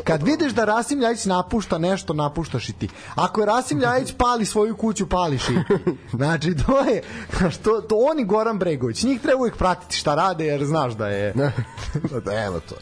Kad 0.05 0.23
vidiš 0.23 0.53
da 0.53 0.65
Rasim 0.65 1.01
Ljajić 1.01 1.25
napušta 1.25 1.79
nešto, 1.79 2.13
napuštaš 2.13 2.69
i 2.69 2.73
ti. 2.73 2.89
Ako 3.15 3.41
je 3.41 3.47
Rasim 3.47 3.79
Ljajić 3.79 4.13
pali 4.19 4.47
svoju 4.47 4.77
kuću, 4.77 5.09
pališ 5.09 5.43
i 5.49 5.55
ti. 5.55 5.97
Znači, 6.17 6.55
to 6.67 6.81
je, 6.81 7.03
znaš, 7.39 7.57
to, 7.57 7.81
to 7.81 7.97
on 7.97 8.21
i 8.21 8.25
Goran 8.25 8.59
Bregović. 8.59 9.03
Njih 9.03 9.21
treba 9.21 9.41
uvijek 9.41 9.57
pratiti 9.57 9.97
šta 9.97 10.15
rade, 10.15 10.47
jer 10.47 10.65
znaš 10.65 10.93
da 10.93 11.09
je... 11.09 11.35
da, 12.25 12.45
evo 12.45 12.61
to. 12.61 12.75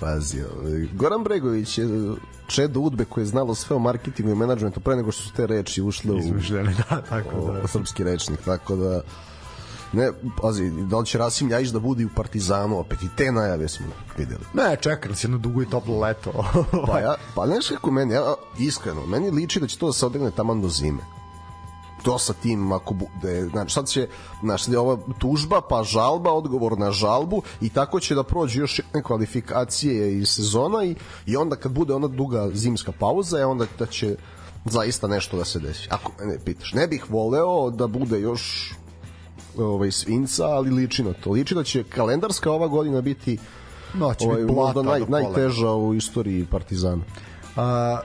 Pazi, 0.00 0.42
ovaj, 0.42 0.86
Goran 0.92 1.24
Bregović 1.24 1.78
je 1.78 1.86
čedo 2.46 2.80
udbe 2.80 3.04
koje 3.04 3.22
je 3.22 3.26
znalo 3.26 3.54
sve 3.54 3.76
o 3.76 3.78
marketingu 3.78 4.32
i 4.32 4.34
menadžmentu 4.34 4.80
pre 4.80 4.96
nego 4.96 5.12
što 5.12 5.22
su 5.22 5.32
te 5.32 5.46
reči 5.46 5.82
ušle 5.82 6.12
u, 6.14 6.18
Izmišljene, 6.18 6.74
da, 6.90 7.02
tako 7.02 7.52
da. 7.52 7.62
u 7.64 7.68
srpski 7.68 8.04
rečnik, 8.04 8.40
tako 8.44 8.76
da 8.76 9.00
ne, 9.92 10.12
pazi, 10.42 10.70
da 10.70 10.98
li 10.98 11.06
će 11.06 11.18
Rasim 11.18 11.48
Ljajić 11.48 11.68
da 11.68 11.78
bude 11.78 12.06
u 12.06 12.08
Partizanu 12.16 12.78
opet 12.78 13.02
i 13.02 13.08
te 13.16 13.32
najave 13.32 13.68
smo 13.68 13.86
videli. 14.18 14.44
Ne, 14.54 14.76
čekam 14.80 15.14
se 15.14 15.26
jedno 15.26 15.38
dugo 15.38 15.62
i 15.62 15.70
toplo 15.70 16.00
leto. 16.00 16.32
Pa 16.86 16.98
ja, 16.98 17.14
pa 17.34 17.46
znaš 17.46 17.68
kako 17.68 17.90
meni, 17.90 18.14
ja, 18.14 18.34
iskreno, 18.58 19.06
meni 19.06 19.30
liči 19.30 19.60
da 19.60 19.66
će 19.66 19.78
to 19.78 19.86
da 19.86 19.92
se 19.92 20.06
odegne 20.06 20.30
taman 20.30 20.60
do 20.60 20.68
zime. 20.68 21.02
To 22.02 22.18
sa 22.18 22.32
tim 22.32 22.72
ako 22.72 22.94
bude, 22.94 23.48
znači 23.48 23.72
sad 23.72 23.88
će, 23.88 24.08
znači 24.42 24.64
sad 24.64 24.72
je 24.72 24.78
ova 24.78 24.98
tužba, 25.18 25.60
pa 25.68 25.82
žalba, 25.84 26.32
odgovor 26.32 26.78
na 26.78 26.90
žalbu 26.92 27.42
i 27.60 27.68
tako 27.68 28.00
će 28.00 28.14
da 28.14 28.22
prođe 28.22 28.60
još 28.60 28.78
jedne 28.78 29.02
kvalifikacije 29.02 30.18
i 30.18 30.26
sezona 30.26 30.84
i, 30.84 30.94
i 31.26 31.36
onda 31.36 31.56
kad 31.56 31.72
bude 31.72 31.94
ona 31.94 32.08
duga 32.08 32.50
zimska 32.52 32.92
pauza, 32.92 33.38
je 33.38 33.46
onda 33.46 33.66
da 33.78 33.86
će 33.86 34.16
zaista 34.64 35.06
nešto 35.06 35.36
da 35.36 35.44
se 35.44 35.58
desi. 35.58 35.88
Ako 35.90 36.12
mene 36.20 36.38
pitaš, 36.44 36.72
ne 36.72 36.86
bih 36.86 37.10
voleo 37.10 37.70
da 37.70 37.86
bude 37.86 38.20
još 38.20 38.74
ovaj 39.64 39.90
svinca, 39.90 40.44
ali 40.44 40.70
liči 40.70 41.04
na 41.04 41.12
to. 41.12 41.30
Liči 41.30 41.54
da 41.54 41.64
će 41.64 41.84
kalendarska 41.84 42.50
ova 42.50 42.66
godina 42.66 43.00
biti 43.00 43.38
No, 43.94 44.14
će 44.14 44.26
ovaj, 44.26 44.42
biti 44.42 44.52
možda 44.52 44.82
blata 44.82 45.06
naj, 45.06 45.22
najteža 45.22 45.70
u 45.70 45.94
istoriji 45.94 46.46
Partizana. 46.50 47.02
A, 47.56 48.00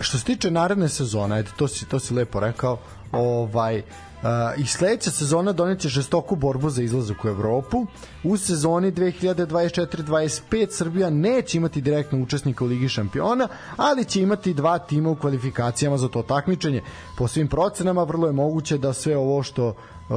što 0.00 0.18
se 0.18 0.24
tiče 0.24 0.50
naredne 0.50 0.88
sezone, 0.88 1.36
ajde, 1.36 1.50
to 1.56 1.68
si, 1.68 1.86
to 1.86 1.98
si 1.98 2.14
lepo 2.14 2.40
rekao, 2.40 2.78
ovaj, 3.12 3.82
a, 4.22 4.52
i 4.56 4.66
sledeća 4.66 5.10
sezona 5.10 5.52
doneće 5.52 5.88
žestoku 5.88 6.36
borbu 6.36 6.70
za 6.70 6.82
izlazak 6.82 7.24
u 7.24 7.28
Evropu. 7.28 7.86
U 8.24 8.36
sezoni 8.36 8.92
2024-25 8.92 10.70
Srbija 10.70 11.10
neće 11.10 11.58
imati 11.58 11.80
direktno 11.80 12.22
učesnika 12.22 12.64
u 12.64 12.66
Ligi 12.66 12.88
šampiona, 12.88 13.48
ali 13.76 14.04
će 14.04 14.22
imati 14.22 14.54
dva 14.54 14.78
tima 14.78 15.10
u 15.10 15.16
kvalifikacijama 15.16 15.98
za 15.98 16.08
to 16.08 16.22
takmičenje. 16.22 16.82
Po 17.16 17.28
svim 17.28 17.48
procenama 17.48 18.02
vrlo 18.02 18.26
je 18.26 18.32
moguće 18.32 18.78
da 18.78 18.92
sve 18.92 19.16
ovo 19.16 19.42
što 19.42 19.74
uh, 20.08 20.16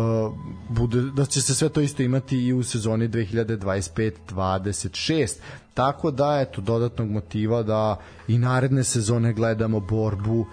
bude, 0.70 1.02
da 1.02 1.26
će 1.26 1.42
se 1.42 1.56
sve 1.56 1.70
to 1.70 1.82
isto 1.82 2.04
imati 2.04 2.38
i 2.38 2.54
u 2.54 2.64
sezoni 2.64 3.10
2025-26 3.10 5.38
tako 5.74 6.12
da 6.12 6.40
eto 6.42 6.62
dodatnog 6.62 7.10
motiva 7.10 7.64
da 7.64 7.98
i 8.28 8.38
naredne 8.38 8.84
sezone 8.84 9.34
gledamo 9.34 9.80
borbu 9.80 10.46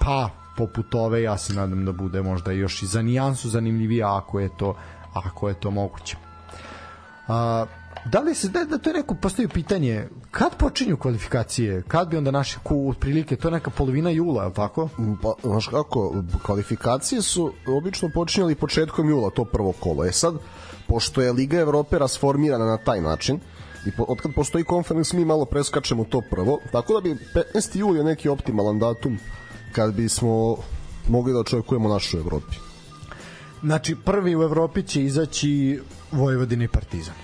pa 0.00 0.30
poput 0.56 0.94
ove 0.94 1.22
ja 1.22 1.38
se 1.38 1.54
nadam 1.54 1.84
da 1.84 1.92
bude 1.92 2.22
možda 2.22 2.52
još 2.52 2.82
i 2.82 2.86
za 2.86 3.02
nijansu 3.02 3.48
zanimljivija 3.48 4.16
ako 4.16 4.40
je 4.40 4.56
to 4.56 4.76
ako 5.12 5.48
je 5.48 5.54
to 5.54 5.70
moguće. 5.70 6.16
A, 7.28 7.66
da 8.04 8.20
li 8.20 8.34
se 8.34 8.48
da, 8.48 8.64
da 8.64 8.78
to 8.78 8.90
je 8.90 8.94
neko 8.94 9.14
postoji 9.14 9.48
pitanje 9.48 10.08
kad 10.30 10.56
počinju 10.56 10.96
kvalifikacije 10.96 11.82
kad 11.88 12.08
bi 12.08 12.16
onda 12.16 12.30
naše 12.30 12.58
ku 12.62 12.88
otprilike 12.90 13.36
to 13.36 13.48
je 13.48 13.52
neka 13.52 13.70
polovina 13.70 14.10
jula 14.10 14.44
je 14.44 14.54
tako 14.54 14.88
Pa, 15.22 15.34
znaš 15.42 15.66
kako, 15.66 16.14
kvalifikacije 16.42 17.22
su 17.22 17.52
obično 17.66 18.10
počinjali 18.14 18.54
početkom 18.54 19.08
jula, 19.08 19.30
to 19.30 19.44
prvo 19.44 19.72
kolo. 19.72 20.04
E 20.04 20.12
sad, 20.12 20.34
pošto 20.88 21.22
je 21.22 21.32
Liga 21.32 21.58
Evrope 21.58 21.98
rasformirana 21.98 22.64
na 22.64 22.76
taj 22.76 23.00
način, 23.00 23.40
i 23.86 23.90
po, 23.96 24.04
otkad 24.08 24.32
postoji 24.34 24.64
konferens 24.64 25.12
mi 25.12 25.24
malo 25.24 25.44
preskačemo 25.44 26.04
to 26.04 26.22
prvo, 26.30 26.58
tako 26.72 26.94
da 26.94 27.00
bi 27.00 27.18
15. 27.54 27.78
jul 27.78 27.96
je 27.96 28.04
neki 28.04 28.28
optimalan 28.28 28.78
datum 28.78 29.18
kad 29.72 29.94
bismo 29.94 30.56
mogli 31.08 31.32
da 31.32 31.38
očekujemo 31.38 31.88
našu 31.88 32.18
Evropi. 32.18 32.56
znači 33.62 33.96
prvi 34.04 34.36
u 34.36 34.42
Evropi 34.42 34.82
će 34.82 35.04
izaći 35.04 35.80
Vojvodina 36.12 36.64
i 36.64 36.68
Partizan 36.68 37.14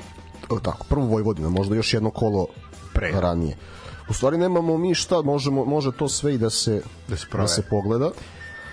tako, 0.62 0.86
prvo 0.88 1.06
Vojvodina, 1.06 1.48
možda 1.48 1.74
još 1.76 1.94
jedno 1.94 2.10
kolo 2.10 2.46
Pre. 2.92 3.12
ranije. 3.14 3.56
U 4.08 4.12
stvari 4.12 4.38
nemamo 4.38 4.78
mi 4.78 4.94
šta, 4.94 5.22
možemo, 5.22 5.64
može 5.64 5.92
to 5.92 6.08
sve 6.08 6.34
i 6.34 6.38
da 6.38 6.50
se, 6.50 6.82
Da 7.08 7.16
se 7.16 7.24
da 7.26 7.30
provede. 7.30 7.52
se 7.52 7.62
pogleda. 7.62 8.10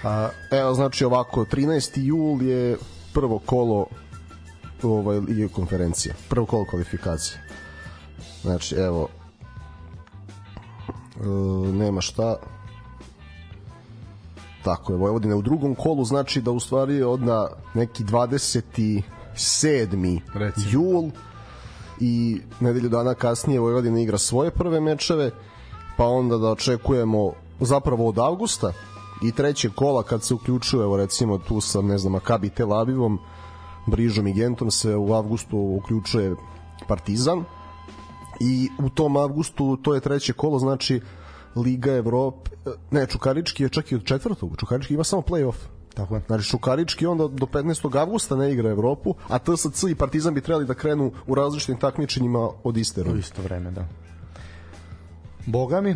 a, 0.03 0.29
Evo, 0.51 0.73
znači 0.73 1.05
ovako, 1.05 1.45
13. 1.45 1.91
jul 1.95 2.41
je 2.41 2.77
prvo 3.13 3.39
kolo 3.39 3.85
ovaj, 4.83 5.19
Lige 5.19 5.47
konferencije. 5.47 6.15
Prvo 6.29 6.45
kolo 6.45 6.65
kvalifikacije. 6.69 7.41
Znači, 8.41 8.75
evo, 8.75 9.07
e, 11.15 11.25
nema 11.73 12.01
šta. 12.01 12.35
Tako 14.63 14.93
je, 14.93 14.97
Vojvodina 14.97 15.35
u 15.35 15.41
drugom 15.41 15.75
kolu 15.75 16.05
znači 16.05 16.41
da 16.41 16.51
u 16.51 16.59
stvari 16.59 16.95
je 16.95 17.05
od 17.05 17.21
na 17.21 17.47
neki 17.73 18.03
27. 18.03 19.03
Recimo. 20.33 20.67
jul 20.71 21.09
i 21.99 22.41
nedelju 22.59 22.89
dana 22.89 23.13
kasnije 23.13 23.59
Vojvodina 23.59 23.99
igra 23.99 24.17
svoje 24.17 24.51
prve 24.51 24.79
mečeve, 24.79 25.31
pa 25.97 26.05
onda 26.05 26.37
da 26.37 26.49
očekujemo 26.49 27.31
zapravo 27.59 28.07
od 28.07 28.19
avgusta 28.19 28.73
i 29.23 29.31
treće 29.31 29.69
kola 29.69 30.03
kad 30.03 30.23
se 30.23 30.33
uključuje, 30.33 30.83
evo 30.83 30.97
recimo 30.97 31.37
tu 31.37 31.61
sa, 31.61 31.81
ne 31.81 31.97
znam, 31.97 32.15
Akabi 32.15 32.49
Tel 32.49 32.73
Avivom, 32.73 33.19
Brižom 33.87 34.27
i 34.27 34.33
Gentom 34.33 34.71
se 34.71 34.95
u 34.95 35.13
avgustu 35.13 35.57
uključuje 35.57 36.35
Partizan 36.87 37.43
i 38.39 38.69
u 38.79 38.89
tom 38.89 39.17
avgustu 39.17 39.77
to 39.77 39.93
je 39.93 39.99
treće 39.99 40.33
kolo, 40.33 40.59
znači 40.59 41.01
Liga 41.55 41.91
Evrope, 41.91 42.51
ne, 42.91 43.07
Čukarički 43.07 43.63
je 43.63 43.69
čak 43.69 43.91
i 43.91 43.95
od 43.95 44.03
četvrtog, 44.03 44.57
Čukarički 44.57 44.93
ima 44.93 45.03
samo 45.03 45.21
play-off. 45.21 45.55
Tako 45.93 46.15
je. 46.15 46.21
Znači 46.27 46.49
Čukarički 46.49 47.05
onda 47.05 47.27
do 47.27 47.45
15. 47.45 47.99
avgusta 47.99 48.35
ne 48.35 48.53
igra 48.53 48.69
Evropu, 48.69 49.15
a 49.27 49.39
TSC 49.39 49.83
i 49.89 49.95
Partizan 49.95 50.33
bi 50.33 50.41
trebali 50.41 50.65
da 50.65 50.73
krenu 50.73 51.11
u 51.27 51.35
različitim 51.35 51.77
takmičenjima 51.77 52.49
od 52.63 52.77
iste 52.77 53.01
u 53.01 53.17
isto 53.17 53.41
vreme 53.41 53.71
da 53.71 53.87
Boga 55.45 55.81
mi 55.81 55.95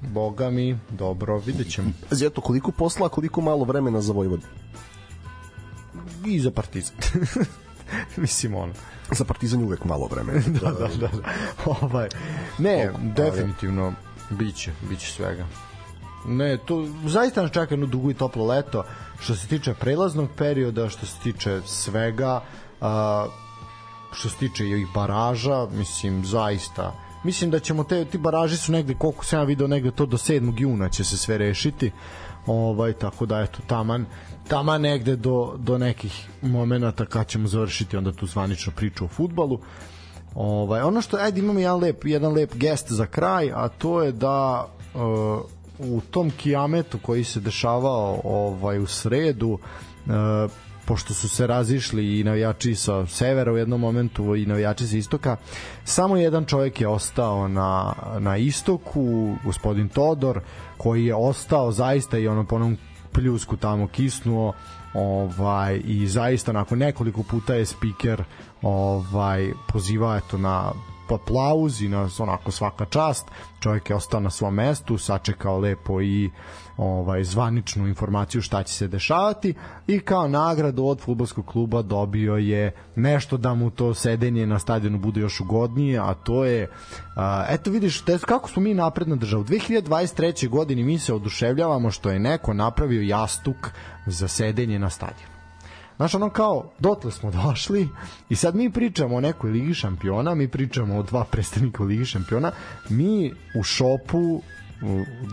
Boga 0.00 0.50
mi, 0.50 0.78
dobro, 0.90 1.38
vidjet 1.38 1.70
ćemo 1.70 1.90
eto, 2.26 2.40
koliko 2.40 2.72
posla, 2.72 3.08
koliko 3.08 3.40
malo 3.40 3.64
vremena 3.64 4.00
za 4.00 4.12
Vojvodinu. 4.12 4.48
i 6.26 6.40
za 6.40 6.50
Partizan 6.50 6.96
Mislim, 8.16 8.54
ono. 8.54 8.72
Za 9.12 9.24
Partizan 9.24 9.60
je 9.60 9.66
uvek 9.66 9.84
malo 9.84 10.06
vremena. 10.06 10.40
da, 10.62 10.70
da, 10.70 10.88
da. 10.96 11.10
Ovaj, 11.66 12.08
ne, 12.58 12.92
definitivno 13.16 13.92
biće, 14.30 14.72
biće 14.88 15.12
svega. 15.12 15.46
Ne, 16.26 16.56
to 16.56 16.86
zaista 17.06 17.42
nas 17.42 17.50
čeka 17.50 17.74
jedno 17.74 17.86
dugo 17.86 18.10
i 18.10 18.14
toplo 18.14 18.46
leto 18.46 18.84
što 19.20 19.34
se 19.34 19.48
tiče 19.48 19.74
prelaznog 19.74 20.28
perioda, 20.36 20.88
što 20.88 21.06
se 21.06 21.20
tiče 21.22 21.60
svega, 21.66 22.40
a, 22.80 23.26
što 24.12 24.28
se 24.28 24.36
tiče 24.36 24.68
i 24.68 24.86
baraža, 24.94 25.66
mislim, 25.72 26.24
zaista 26.24 26.92
mislim 27.24 27.50
da 27.50 27.58
ćemo 27.58 27.84
te 27.84 28.04
ti 28.04 28.18
baraži 28.18 28.56
su 28.56 28.72
negde 28.72 28.94
koliko 28.94 29.24
sam 29.24 29.38
ja 29.38 29.44
video 29.44 29.68
negde 29.68 29.90
to 29.90 30.06
do 30.06 30.16
7. 30.16 30.54
juna 30.60 30.88
će 30.88 31.04
se 31.04 31.16
sve 31.16 31.38
rešiti 31.38 31.90
ovaj 32.46 32.92
tako 32.92 33.26
da 33.26 33.40
eto 33.40 33.58
taman 33.66 34.06
tama 34.48 34.78
negde 34.78 35.16
do, 35.16 35.54
do 35.58 35.78
nekih 35.78 36.28
momenata 36.42 37.06
kad 37.06 37.26
ćemo 37.26 37.48
završiti 37.48 37.96
onda 37.96 38.12
tu 38.12 38.26
zvaničnu 38.26 38.72
priču 38.76 39.04
o 39.04 39.08
futbalu 39.08 39.60
ovaj 40.34 40.80
ono 40.80 41.00
što 41.00 41.16
ajde 41.16 41.40
imamo 41.40 41.58
jedan 41.58 41.80
lep 41.80 42.04
jedan 42.04 42.32
lep 42.32 42.54
gest 42.54 42.92
za 42.92 43.06
kraj 43.06 43.52
a 43.54 43.68
to 43.68 44.02
je 44.02 44.12
da 44.12 44.66
uh, 44.94 45.00
u 45.82 46.00
tom 46.10 46.30
kijametu 46.30 46.98
koji 46.98 47.24
se 47.24 47.40
dešavao 47.40 48.20
ovaj 48.24 48.78
u 48.78 48.86
sredu 48.86 49.48
uh, 49.48 50.10
pošto 50.84 51.14
su 51.14 51.28
se 51.28 51.46
razišli 51.46 52.20
i 52.20 52.24
navijači 52.24 52.74
sa 52.74 53.06
severa 53.06 53.52
u 53.52 53.56
jednom 53.56 53.80
momentu 53.80 54.36
i 54.36 54.46
navijači 54.46 54.86
sa 54.86 54.96
istoka, 54.96 55.36
samo 55.84 56.16
jedan 56.16 56.44
čovjek 56.44 56.80
je 56.80 56.88
ostao 56.88 57.48
na, 57.48 57.92
na 58.18 58.36
istoku, 58.36 59.36
gospodin 59.44 59.88
Todor, 59.88 60.40
koji 60.76 61.04
je 61.04 61.14
ostao 61.14 61.72
zaista 61.72 62.18
i 62.18 62.28
ono 62.28 62.44
po 62.44 62.56
onom 62.56 62.76
pljusku 63.12 63.56
tamo 63.56 63.86
kisnuo 63.86 64.52
ovaj 64.94 65.80
i 65.84 66.06
zaista 66.06 66.52
nakon 66.52 66.78
nekoliko 66.78 67.22
puta 67.22 67.54
je 67.54 67.66
speaker 67.66 68.24
ovaj 68.62 69.52
pozivao 69.72 70.16
eto 70.16 70.38
na 70.38 70.72
aplauz 71.14 71.82
i 71.82 71.88
na 71.88 72.08
onako 72.18 72.50
svaka 72.50 72.84
čast 72.84 73.26
čovjek 73.60 73.90
je 73.90 73.96
ostao 73.96 74.20
na 74.20 74.30
svom 74.30 74.54
mestu 74.54 74.98
sačekao 74.98 75.58
lepo 75.58 76.00
i 76.00 76.30
ovaj 76.76 77.24
zvaničnu 77.24 77.88
informaciju 77.88 78.42
šta 78.42 78.62
će 78.62 78.74
se 78.74 78.88
dešavati 78.88 79.54
i 79.86 80.00
kao 80.00 80.28
nagradu 80.28 80.84
od 80.84 81.00
fudbalskog 81.00 81.46
kluba 81.46 81.82
dobio 81.82 82.36
je 82.36 82.72
nešto 82.96 83.36
da 83.36 83.54
mu 83.54 83.70
to 83.70 83.94
sedenje 83.94 84.46
na 84.46 84.58
stadionu 84.58 84.98
bude 84.98 85.20
još 85.20 85.40
ugodnije, 85.40 85.98
a 85.98 86.14
to 86.14 86.44
je 86.44 86.70
a, 87.16 87.44
eto 87.48 87.70
vidiš 87.70 88.00
te, 88.00 88.18
kako 88.18 88.48
smo 88.48 88.62
mi 88.62 88.74
napredna 88.74 89.16
država. 89.16 89.42
U 89.42 89.44
2023. 89.44 90.48
godini 90.48 90.82
mi 90.82 90.98
se 90.98 91.14
oduševljavamo 91.14 91.90
što 91.90 92.10
je 92.10 92.18
neko 92.18 92.54
napravio 92.54 93.02
jastuk 93.02 93.70
za 94.06 94.28
sedenje 94.28 94.78
na 94.78 94.90
stadionu. 94.90 95.39
Znaš, 96.00 96.14
ono 96.14 96.30
kao, 96.30 96.70
dotle 96.78 97.12
smo 97.12 97.30
došli 97.30 97.88
i 98.28 98.36
sad 98.36 98.56
mi 98.56 98.72
pričamo 98.72 99.16
o 99.16 99.20
nekoj 99.20 99.50
ligi 99.50 99.74
šampiona, 99.74 100.34
mi 100.34 100.48
pričamo 100.48 100.98
o 100.98 101.02
dva 101.02 101.24
predstavnika 101.24 101.82
ligi 101.82 102.04
šampiona, 102.04 102.52
mi 102.88 103.32
u 103.54 103.62
šopu 103.62 104.42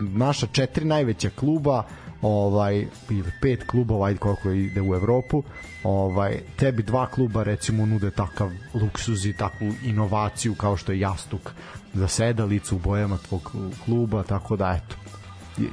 naša 0.00 0.46
četiri 0.46 0.84
najveća 0.84 1.30
kluba 1.30 1.82
ovaj 2.22 2.86
ili 3.10 3.32
pet 3.42 3.64
klubova 3.66 4.06
ajde 4.06 4.18
koliko 4.18 4.50
ide 4.50 4.82
u 4.82 4.94
Evropu 4.94 5.42
ovaj 5.84 6.40
tebi 6.56 6.82
dva 6.82 7.06
kluba 7.06 7.42
recimo 7.42 7.86
nude 7.86 8.10
takav 8.10 8.50
luksuz 8.74 9.26
i 9.26 9.32
takvu 9.32 9.72
inovaciju 9.84 10.54
kao 10.54 10.76
što 10.76 10.92
je 10.92 11.00
jastuk 11.00 11.52
za 11.94 12.08
sedalicu 12.08 12.76
u 12.76 12.78
bojama 12.78 13.18
tvog 13.18 13.52
kluba 13.84 14.22
tako 14.22 14.56
da 14.56 14.78
eto 14.82 14.96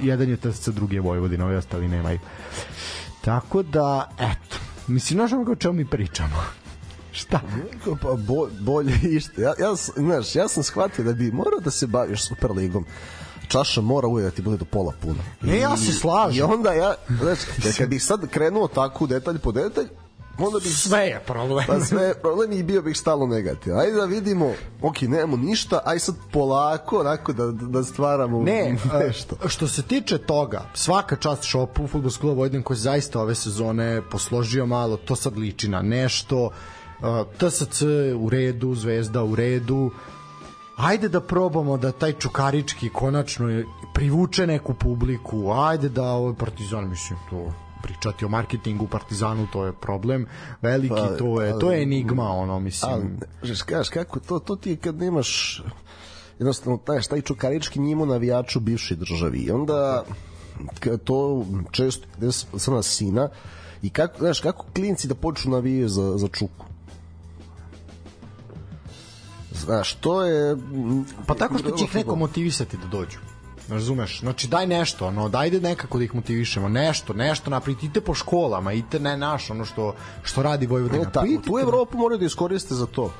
jedan 0.02 0.28
je 0.28 0.36
TSC 0.36 0.68
drugi 0.68 0.96
je 0.96 1.00
Vojvodina 1.00 1.44
ovi 1.44 1.56
ostali 1.56 1.88
nemaju. 1.88 2.18
Tako 3.24 3.62
da 3.62 4.10
eto 4.18 4.75
mislim 4.86 5.18
znaš 5.18 5.32
o 5.32 5.54
čemu 5.54 5.74
mi 5.74 5.86
pričamo 5.86 6.36
šta? 7.12 7.40
Pa 8.02 8.14
bo, 8.14 8.48
bolje 8.60 8.94
ište. 9.02 9.42
Ja, 9.42 9.54
ja, 9.58 9.74
znaš, 9.96 10.34
ja 10.34 10.48
sam 10.48 10.62
shvatio 10.62 11.04
da 11.04 11.12
bi 11.12 11.32
morao 11.32 11.60
da 11.60 11.70
se 11.70 11.86
baviš 11.86 12.28
Superligom 12.28 12.86
čaša 13.48 13.80
mora 13.80 14.08
uvijek 14.08 14.30
da 14.30 14.36
ti 14.36 14.42
bude 14.42 14.56
do 14.56 14.64
pola 14.64 14.92
puna. 15.02 15.22
Ne, 15.42 15.58
ja 15.58 15.76
se 15.76 15.92
slažem. 15.92 16.38
I 16.38 16.42
onda 16.42 16.72
ja, 16.72 16.94
znaš, 17.08 17.38
da 17.64 17.72
kad 17.78 17.88
bih 17.88 18.04
sad 18.04 18.28
krenuo 18.30 18.68
tako 18.68 19.06
detalj 19.06 19.38
po 19.38 19.52
detalj, 19.52 19.86
onda 20.38 20.58
bi 20.58 20.68
sve 20.68 21.06
je 21.06 21.20
problem. 21.26 21.64
Pa 21.66 21.80
sve 21.80 22.02
je 22.02 22.14
problem 22.14 22.52
i 22.52 22.62
bio 22.62 22.82
bih 22.82 22.96
stalno 22.96 23.26
negativ. 23.26 23.78
Ajde 23.78 23.92
da 23.92 24.04
vidimo, 24.04 24.52
ok, 24.82 25.00
nemamo 25.00 25.36
ništa, 25.36 25.80
aj 25.84 25.98
sad 25.98 26.14
polako, 26.32 27.00
onako 27.00 27.32
da, 27.32 27.46
da 27.46 27.84
stvaramo 27.84 28.42
ne, 28.42 28.76
nešto. 29.06 29.36
što 29.48 29.68
se 29.68 29.82
tiče 29.82 30.18
toga, 30.18 30.62
svaka 30.74 31.16
čast 31.16 31.44
šopu 31.44 31.86
Futbolskog 31.86 32.20
kluba 32.20 32.36
Vojvodin 32.36 32.62
koji 32.62 32.76
zaista 32.76 33.20
ove 33.20 33.34
sezone 33.34 34.02
posložio 34.10 34.66
malo, 34.66 34.96
to 34.96 35.16
sad 35.16 35.38
liči 35.38 35.68
na 35.68 35.82
nešto. 35.82 36.50
TSC 37.38 37.82
u 38.18 38.30
redu, 38.30 38.74
Zvezda 38.74 39.24
u 39.24 39.34
redu, 39.34 39.90
ajde 40.76 41.08
da 41.08 41.20
probamo 41.20 41.76
da 41.76 41.92
taj 41.92 42.12
Čukarički 42.12 42.88
konačno 42.88 43.62
privuče 43.94 44.46
neku 44.46 44.74
publiku, 44.74 45.52
ajde 45.52 45.88
da 45.88 46.04
ovaj 46.04 46.34
Partizan, 46.34 46.88
mislim, 46.88 47.18
to 47.30 47.65
pričati 47.86 48.24
o 48.24 48.28
marketingu 48.28 48.86
Partizanu, 48.86 49.46
to 49.52 49.64
je 49.66 49.72
problem. 49.72 50.26
Veliki, 50.62 50.94
pa, 50.94 51.16
to 51.16 51.42
je, 51.42 51.58
to 51.58 51.72
je 51.72 51.82
enigma, 51.82 52.30
ono, 52.30 52.60
mislim. 52.60 52.92
Ali, 52.92 53.64
kažeš, 53.66 53.88
kako, 53.88 54.20
to, 54.20 54.38
to 54.38 54.56
ti 54.56 54.70
je 54.70 54.76
kad 54.76 54.96
nemaš 54.96 55.62
jednostavno, 56.38 56.78
taj, 56.78 57.02
taj 57.02 57.20
Čukarički 57.20 57.80
njimo 57.80 58.06
navijaču 58.06 58.60
bivše 58.60 58.94
državi. 58.94 59.38
I 59.38 59.50
onda 59.50 60.04
to 61.04 61.44
često 61.70 62.06
ide 62.18 62.32
sa 62.32 62.70
na 62.70 62.82
sina. 62.82 63.28
I 63.82 63.90
kako, 63.90 64.18
znaš, 64.18 64.40
kako 64.40 64.66
klinci 64.74 65.08
da 65.08 65.14
počnu 65.14 65.52
navijaju 65.52 65.88
za, 65.88 66.18
za 66.18 66.28
Čuku? 66.28 66.66
Znaš, 69.52 69.94
to 69.94 70.24
je... 70.24 70.56
Pa 71.26 71.34
tako 71.34 71.58
što 71.58 71.70
će 71.70 71.84
ih 71.84 71.94
neko 71.94 72.16
motivisati 72.16 72.76
da 72.76 72.86
dođu. 72.86 73.18
Razumeš? 73.68 74.20
Znači 74.20 74.48
daj 74.48 74.66
nešto, 74.66 75.06
ono, 75.06 75.28
dajde 75.28 75.60
nekako 75.60 75.98
da 75.98 76.04
ih 76.04 76.14
motivišemo, 76.14 76.68
nešto, 76.68 77.12
nešto 77.12 77.50
napravite. 77.50 78.00
Po 78.00 78.14
školama, 78.14 78.72
idite 78.72 79.00
ne 79.00 79.16
naš, 79.16 79.50
ono 79.50 79.64
što 79.64 79.94
što 80.22 80.42
radi 80.42 80.66
Vojvodina. 80.66 81.04
Ne, 81.04 81.12
tako, 81.12 81.26
tu 81.46 81.58
Evropu 81.58 81.98
moraju 81.98 82.18
da 82.18 82.24
iskoriste 82.24 82.74
za 82.74 82.86
to. 82.86 83.12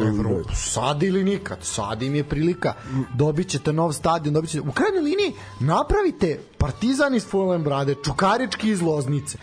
Evropu, 0.00 0.54
sad 0.54 1.02
ili 1.02 1.24
nikad, 1.24 1.58
sad 1.62 2.02
im 2.02 2.14
je 2.14 2.24
prilika, 2.24 2.74
dobit 3.14 3.48
ćete 3.48 3.72
nov 3.72 3.92
stadion, 3.92 4.34
dobit 4.34 4.50
ćete, 4.50 4.68
u 4.68 4.72
krajnjoj 4.72 5.02
liniji 5.02 5.34
napravite 5.60 6.40
Partizan 6.58 7.14
iz 7.14 7.26
Fulembrade, 7.26 7.94
Čukarički 8.04 8.70
iz 8.70 8.82
Loznice, 8.82 9.38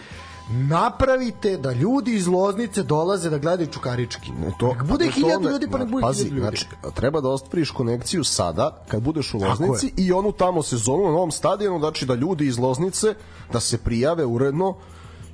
napravite 0.50 1.58
da 1.58 1.72
ljudi 1.72 2.14
iz 2.16 2.28
Loznice 2.28 2.84
dolaze 2.84 3.30
da 3.30 3.38
gledaju 3.38 3.70
Čukarički. 3.72 4.32
Ne, 4.32 4.52
to, 4.60 4.68
nek 4.68 4.84
bude 4.84 5.12
hiljadu 5.12 5.50
ljudi, 5.50 5.68
pa 5.72 5.78
nek 5.78 5.90
bude 5.90 6.02
pazi, 6.02 6.24
ljudi. 6.24 6.40
Znači, 6.40 6.66
treba 6.96 7.22
da 7.22 7.30
ostvariš 7.30 7.72
konekciju 7.72 8.24
sada, 8.24 8.84
kad 8.88 9.02
budeš 9.02 9.34
u 9.34 9.38
Loznici 9.38 9.94
i 9.98 10.12
onu 10.12 10.32
tamo 10.32 10.64
sezonu 10.64 11.04
na 11.04 11.12
novom 11.12 11.32
stadionu, 11.32 11.80
znači 11.80 12.06
da 12.06 12.16
ljudi 12.16 12.48
iz 12.48 12.58
Loznice 12.58 13.14
da 13.54 13.60
se 13.60 13.78
prijave 13.78 14.26
uredno 14.26 14.76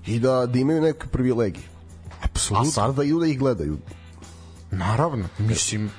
i 0.06 0.20
da, 0.20 0.46
da 0.46 0.60
imaju 0.60 0.82
neke 0.82 1.08
privilegije. 1.08 1.66
Apsolutno. 2.22 2.70
A 2.70 2.72
sad 2.72 2.96
da 2.96 3.04
idu 3.04 3.20
da 3.20 3.28
ih 3.28 3.40
gledaju. 3.40 3.78
Naravno, 4.72 5.26
mislim, 5.38 5.92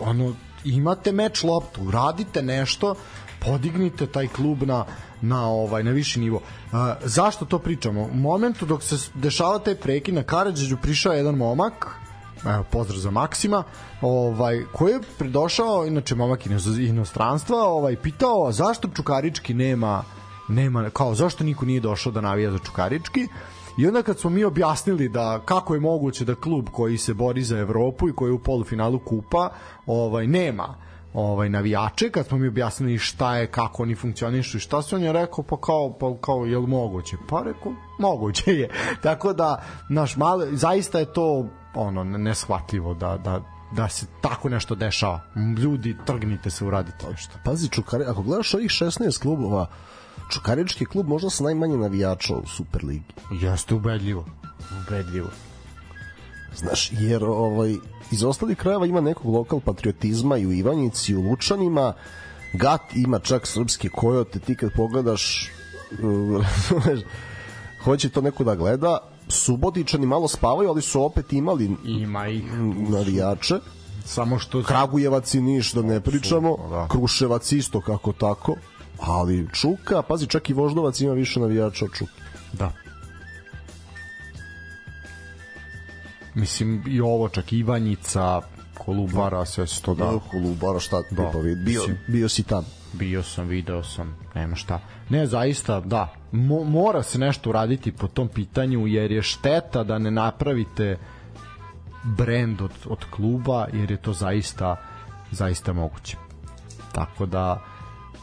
ono, 0.00 0.34
imate 0.64 1.12
meč 1.12 1.42
loptu, 1.42 1.90
radite 1.90 2.42
nešto, 2.42 2.94
podignite 3.40 4.06
taj 4.06 4.28
klub 4.28 4.62
na 4.62 4.84
na 5.22 5.48
ovaj 5.48 5.82
na 5.82 5.90
viši 5.90 6.20
nivo. 6.20 6.40
A, 6.72 6.94
zašto 7.04 7.44
to 7.44 7.58
pričamo? 7.58 8.02
U 8.02 8.14
momentu 8.14 8.66
dok 8.66 8.82
se 8.82 8.96
dešava 9.14 9.58
taj 9.58 9.74
prekid 9.74 10.14
na 10.14 10.22
Karadžiću 10.22 10.76
prišao 10.82 11.12
jedan 11.12 11.34
momak, 11.34 11.86
evo 12.44 12.64
pozdrav 12.70 12.98
za 12.98 13.10
Maksima, 13.10 13.62
ovaj 14.00 14.64
koji 14.72 14.92
je 14.92 15.00
pridošao 15.18 15.86
inače 15.86 16.14
momak 16.14 16.46
iz 16.46 16.78
inostranstva, 16.78 17.58
ovaj 17.58 17.96
pitao 17.96 18.52
zašto 18.52 18.88
Čukarički 18.88 19.54
nema 19.54 20.04
nema 20.48 20.90
kao 20.90 21.14
zašto 21.14 21.44
niko 21.44 21.64
nije 21.64 21.80
došao 21.80 22.12
da 22.12 22.20
navija 22.20 22.50
za 22.50 22.58
Čukarički 22.58 23.28
I 23.76 23.86
onda 23.86 24.02
kad 24.02 24.18
smo 24.18 24.30
mi 24.30 24.44
objasnili 24.44 25.08
da 25.08 25.40
kako 25.44 25.74
je 25.74 25.80
moguće 25.80 26.24
da 26.24 26.34
klub 26.34 26.68
koji 26.72 26.98
se 26.98 27.14
bori 27.14 27.42
za 27.42 27.58
Evropu 27.58 28.08
i 28.08 28.12
koji 28.12 28.28
je 28.28 28.34
u 28.34 28.38
polufinalu 28.38 28.98
kupa, 28.98 29.50
ovaj 29.86 30.26
nema 30.26 30.74
ovaj 31.14 31.48
navijače 31.48 32.10
kad 32.10 32.26
smo 32.26 32.38
mi 32.38 32.48
objasnili 32.48 32.98
šta 32.98 33.36
je 33.36 33.46
kako 33.46 33.82
oni 33.82 33.94
funkcionišu 33.94 34.56
i 34.56 34.60
šta 34.60 34.82
se 34.82 34.96
on 34.96 35.02
je 35.02 35.12
rekao 35.12 35.44
pa 35.44 35.56
kao 35.60 35.98
pa 35.98 36.16
kao 36.20 36.44
jel 36.44 36.66
moguće 36.66 37.16
pa 37.28 37.42
rekao 37.42 37.72
moguće 37.98 38.54
je 38.54 38.68
tako 39.02 39.32
da 39.32 39.62
naš 39.88 40.16
malo 40.16 40.46
zaista 40.52 40.98
je 40.98 41.12
to 41.12 41.46
ono 41.74 42.04
neshvatljivo 42.04 42.94
da 42.94 43.16
da 43.16 43.40
da 43.76 43.88
se 43.88 44.06
tako 44.20 44.48
nešto 44.48 44.74
dešava. 44.74 45.20
Ljudi, 45.58 45.96
trgnite 46.06 46.50
se, 46.50 46.64
uradite 46.64 47.06
nešto. 47.10 47.32
Pazi, 47.44 47.68
Čukari, 47.68 48.04
ako 48.04 48.22
gledaš 48.22 48.54
ovih 48.54 48.70
16 48.70 49.22
klubova, 49.22 49.66
Čukarički 50.30 50.84
klub 50.84 51.08
možda 51.08 51.30
sa 51.30 51.44
najmanje 51.44 51.76
navijača 51.76 52.34
u 52.34 52.46
Superligi. 52.46 53.04
Jeste 53.30 53.74
ubedljivo. 53.74 54.24
Ubedljivo. 54.82 55.30
Znaš, 56.56 56.90
jer 56.92 57.24
ovaj, 57.24 57.76
iz 58.12 58.24
ostalih 58.24 58.56
krajeva 58.56 58.86
ima 58.86 59.00
nekog 59.00 59.34
lokal 59.34 59.60
patriotizma 59.60 60.36
i 60.36 60.46
u 60.46 60.52
Ivanjici, 60.52 61.12
i 61.12 61.16
u 61.16 61.22
Lučanima, 61.22 61.92
Gat 62.52 62.80
ima 62.94 63.18
čak 63.18 63.46
srpske 63.46 63.88
kojote, 63.88 64.38
ti 64.38 64.54
kad 64.54 64.70
pogledaš 64.76 65.50
hoće 67.84 68.08
to 68.08 68.20
neko 68.20 68.44
da 68.44 68.54
gleda, 68.54 68.98
Subotičani 69.28 70.06
malo 70.06 70.28
spavaju, 70.28 70.68
ali 70.68 70.82
su 70.82 71.02
opet 71.04 71.32
imali 71.32 71.70
Ima 71.84 72.28
ih. 72.28 72.44
navijače. 72.90 73.54
Samo 74.04 74.38
što... 74.38 74.62
Kragujevac 74.62 75.34
i 75.34 75.40
Niš, 75.40 75.72
da 75.72 75.82
ne 75.82 76.00
pričamo. 76.00 76.56
da. 76.70 76.88
Kruševac 76.88 77.52
isto 77.52 77.80
kako 77.80 78.12
tako. 78.12 78.54
Ali 79.00 79.48
Čuka, 79.52 80.02
pazi, 80.02 80.26
čak 80.26 80.50
i 80.50 80.52
Voždovac 80.52 81.00
ima 81.00 81.12
više 81.12 81.40
navijača 81.40 81.84
od 81.84 81.92
Čuke. 81.92 82.12
Da. 82.52 82.72
Mislim, 86.34 86.82
i 86.86 87.00
ovo 87.00 87.28
čak 87.28 87.52
Ivanjica, 87.52 88.40
Kolubara, 88.74 89.44
sve 89.44 89.66
su 89.66 89.82
to 89.82 89.94
da. 89.94 90.18
Kolubara, 90.30 90.80
šta 90.80 91.02
ti 91.02 91.14
Da, 91.14 91.30
pa. 91.32 91.38
Bio, 91.38 91.56
mislim. 91.56 91.98
bio 92.08 92.28
si 92.28 92.42
tamo. 92.42 92.66
Bio 92.92 93.22
sam, 93.22 93.48
video 93.48 93.82
sam, 93.82 94.16
nema 94.34 94.56
šta. 94.56 94.80
Ne, 95.08 95.26
zaista, 95.26 95.80
da, 95.80 96.14
mo, 96.32 96.64
mora 96.64 97.02
se 97.02 97.18
nešto 97.18 97.50
uraditi 97.50 97.92
po 97.92 98.08
tom 98.08 98.28
pitanju, 98.28 98.86
jer 98.86 99.12
je 99.12 99.22
šteta 99.22 99.84
da 99.84 99.98
ne 99.98 100.10
napravite 100.10 100.98
brend 102.04 102.62
od, 102.62 102.72
od 102.86 103.04
kluba, 103.10 103.66
jer 103.72 103.90
je 103.90 103.96
to 103.96 104.12
zaista, 104.12 104.76
zaista 105.30 105.72
moguće. 105.72 106.16
Tako 106.92 107.26
da, 107.26 107.62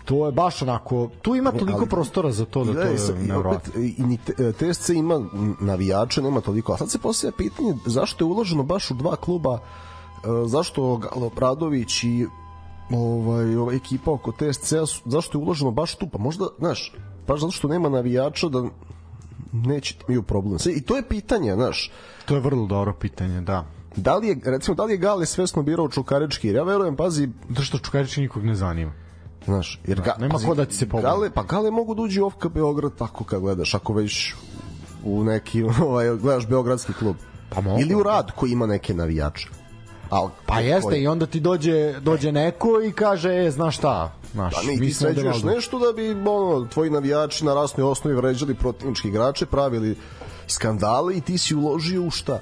to 0.10 0.26
je 0.26 0.32
baš 0.32 0.62
onako, 0.62 1.10
tu 1.22 1.36
ima 1.36 1.52
toliko 1.52 1.80
ali- 1.80 1.90
prostora 1.90 2.32
za 2.32 2.46
to 2.46 2.64
da 2.64 2.74
to 2.74 2.80
je 2.80 2.96
i 3.16 3.28
nevrovatno. 3.28 3.72
opet, 3.72 3.98
i 3.98 4.04
ni 4.04 4.18
TSC 4.54 4.90
ima 4.90 5.22
navijače, 5.62 6.22
nema 6.22 6.42
toliko. 6.42 6.74
A 6.74 6.78
sad 6.78 6.92
se 6.92 7.00
postavlja 7.00 7.34
pitanje 7.34 7.74
zašto 7.86 8.26
je 8.26 8.30
uloženo 8.30 8.64
baš 8.64 8.92
u 8.92 8.96
dva 8.96 9.16
kluba, 9.16 9.60
e, 10.16 10.18
zašto 10.48 10.98
Galo 10.98 11.28
Obradović 11.28 12.04
i 12.04 12.26
ovaj, 12.92 13.56
ova 13.56 13.74
ekipa 13.74 14.12
oko 14.12 14.32
TSC-a, 14.32 14.86
su- 14.86 15.02
zašto 15.06 15.38
je 15.38 15.44
uloženo 15.44 15.72
baš 15.72 15.96
tu? 15.96 16.08
Pa 16.08 16.18
možda, 16.18 16.46
znaš, 16.60 16.94
baš 17.28 17.40
zato 17.40 17.52
što 17.52 17.68
nema 17.68 17.90
navijača 17.90 18.50
da 18.50 18.64
neće 19.54 19.96
imaju 20.08 20.24
problem. 20.24 20.58
I 20.68 20.82
to 20.82 20.96
je 20.96 21.04
pitanje, 21.04 21.54
znaš, 21.54 21.92
To 22.26 22.36
je 22.36 22.42
vrlo 22.42 22.66
dobro 22.66 22.94
pitanje, 22.94 23.42
da. 23.42 23.66
da 23.96 24.16
li 24.16 24.28
je, 24.28 24.38
recimo, 24.46 24.76
da 24.76 24.84
li 24.84 24.94
je 24.94 24.98
Gale 24.98 25.26
svesno 25.26 25.64
birao 25.64 25.90
Čukarički? 25.90 26.48
Jer 26.48 26.56
ja 26.56 26.64
verujem, 26.64 26.96
pazi, 26.96 27.30
Zato 27.50 27.62
što 27.62 27.78
Čukarića 27.78 28.22
nikog 28.22 28.44
ne 28.44 28.56
zanima. 28.56 28.92
Znaš, 29.50 29.80
jer 29.88 30.02
ga, 30.02 30.16
nema 30.20 30.40
ko 30.40 30.56
da 30.56 30.66
ti 30.66 30.76
se 30.76 30.90
pomogne. 30.90 31.10
Gale, 31.10 31.30
pa 31.30 31.44
Gale 31.44 31.72
mogu 31.72 31.96
da 31.96 32.02
uđu 32.02 32.24
u 32.24 32.26
OFK 32.26 32.48
Beograd 32.48 32.96
tako 32.96 33.24
kad 33.24 33.42
gledaš, 33.42 33.74
ako 33.74 33.94
već 33.94 34.34
u 35.04 35.24
neki, 35.24 35.64
ovaj, 35.88 36.16
gledaš 36.16 36.48
Beogradski 36.48 36.94
klub. 36.94 37.16
Pa 37.50 37.62
mogu. 37.62 37.82
Ili 37.82 37.96
u 37.96 38.04
rad 38.04 38.32
koji 38.32 38.52
ima 38.52 38.66
neke 38.66 38.94
navijače. 38.94 39.48
Al, 40.10 40.30
Pa 40.46 40.60
jeste, 40.60 41.02
i 41.02 41.08
onda 41.08 41.26
ti 41.26 41.40
dođe, 41.40 42.00
dođe 42.00 42.32
neko 42.32 42.82
i 42.82 42.92
kaže, 42.92 43.46
e, 43.46 43.52
znaš 43.52 43.78
šta, 43.78 44.14
znaš, 44.34 44.54
Pa 44.54 44.62
ne, 44.62 44.74
i 44.74 44.80
mi 44.80 44.88
ti 44.88 44.94
sređuješ 44.94 45.36
valjda- 45.36 45.56
nešto 45.56 45.80
da 45.80 45.94
bi 45.94 46.12
ono, 46.12 46.66
tvoji 46.66 46.90
navijači 46.90 47.46
na 47.46 47.54
rasnoj 47.54 47.88
osnovi 47.88 48.16
vređali 48.16 48.56
protivnički 48.56 49.08
igrače, 49.08 49.46
pravili 49.46 49.96
skandale 50.48 51.18
i 51.18 51.22
ti 51.22 51.38
si 51.38 51.56
uložio 51.56 52.04
u 52.04 52.12
šta? 52.12 52.40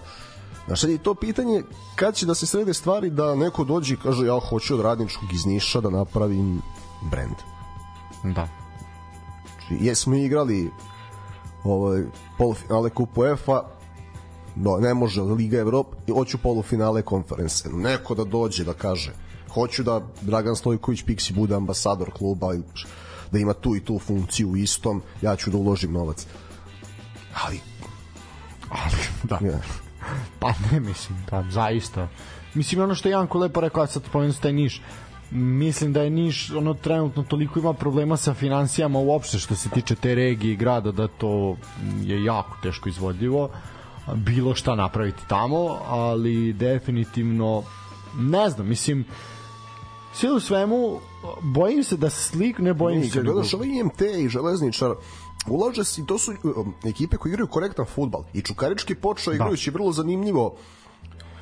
Znaš, 0.67 0.81
sad 0.81 0.89
je 0.89 0.97
to 0.97 1.13
pitanje 1.13 1.63
kad 1.95 2.15
će 2.15 2.25
da 2.25 2.35
se 2.35 2.45
srede 2.45 2.73
stvari 2.73 3.09
da 3.09 3.35
neko 3.35 3.63
dođe 3.63 3.93
i 3.93 3.97
kaže 3.97 4.25
ja 4.25 4.39
hoću 4.39 4.73
od 4.73 4.81
radničkog 4.81 5.33
iz 5.33 5.45
Niša 5.45 5.81
da 5.81 5.89
napravim 5.89 6.61
brend. 7.01 7.35
Da. 8.23 8.47
Znači, 9.67 9.85
jesmo 9.85 10.15
igrali 10.15 10.71
ovaj, 11.63 12.03
polufinale 12.37 12.89
kupu 12.89 13.21
UEFA, 13.21 13.63
no, 14.55 14.77
ne 14.77 14.93
može 14.93 15.21
Liga 15.21 15.57
Evropa, 15.57 15.97
i 16.07 16.11
hoću 16.11 16.37
polufinale 16.37 17.01
konference. 17.01 17.69
Neko 17.69 18.15
da 18.15 18.23
dođe 18.23 18.63
da 18.63 18.73
kaže, 18.73 19.11
hoću 19.53 19.83
da 19.83 20.01
Dragan 20.21 20.55
Stojković 20.55 21.03
Pixi 21.05 21.33
bude 21.33 21.55
ambasador 21.55 22.11
kluba, 22.11 22.53
ili 22.53 22.63
da 23.31 23.39
ima 23.39 23.53
tu 23.53 23.75
i 23.75 23.79
tu 23.79 23.99
funkciju 23.99 24.49
u 24.49 24.57
istom, 24.57 25.01
ja 25.21 25.35
ću 25.35 25.51
da 25.51 25.57
uložim 25.57 25.91
novac. 25.91 26.27
Ali, 27.43 27.59
Ali, 28.69 28.97
da. 29.23 29.39
ja, 29.41 29.59
Pa 30.39 30.53
ne, 30.71 30.79
mislim, 30.79 31.25
da, 31.31 31.45
zaista. 31.49 32.07
Mislim, 32.53 32.81
ono 32.81 32.95
što 32.95 33.09
je 33.09 33.11
Janko 33.11 33.37
lepo 33.37 33.61
rekao, 33.61 33.83
a 33.83 33.87
sad 33.87 34.03
spomenuo 34.03 34.33
se 34.33 34.41
taj 34.41 34.53
Niš, 34.53 34.81
mislim 35.31 35.93
da 35.93 36.01
je 36.01 36.09
Niš 36.09 36.51
ono 36.51 36.73
trenutno 36.73 37.23
toliko 37.23 37.59
ima 37.59 37.73
problema 37.73 38.17
sa 38.17 38.33
financijama 38.33 38.99
uopšte 38.99 39.39
što 39.39 39.55
se 39.55 39.69
tiče 39.69 39.95
te 39.95 40.15
regije 40.15 40.53
i 40.53 40.57
grada 40.57 40.91
da 40.91 41.07
to 41.07 41.57
je 42.01 42.23
jako 42.23 42.57
teško 42.63 42.89
izvodljivo 42.89 43.49
bilo 44.15 44.55
šta 44.55 44.75
napraviti 44.75 45.27
tamo 45.27 45.77
ali 45.87 46.53
definitivno 46.53 47.63
ne 48.17 48.49
znam 48.49 48.67
mislim 48.67 49.05
sve 50.13 50.31
u 50.31 50.39
svemu 50.39 50.99
bojim 51.41 51.83
se 51.83 51.97
da 51.97 52.09
slik 52.09 52.59
ne 52.59 52.73
bojim 52.73 53.01
I 53.01 53.09
se 53.09 53.17
nego- 53.17 53.31
gledaš 53.33 53.53
ovaj 53.53 53.67
IMT 53.67 54.01
i 54.01 54.29
Železničar, 54.29 54.91
ulaže 55.47 55.83
se 55.83 56.01
i 56.01 56.05
to 56.05 56.17
su 56.17 56.31
um, 56.31 56.73
ekipe 56.85 57.17
koje 57.17 57.29
igraju 57.31 57.47
korektan 57.47 57.85
futbal. 57.85 58.23
I 58.33 58.41
Čukarički 58.41 58.95
počeo 58.95 59.33
igrajući 59.33 59.71
vrlo 59.71 59.91
zanimljivo. 59.91 60.55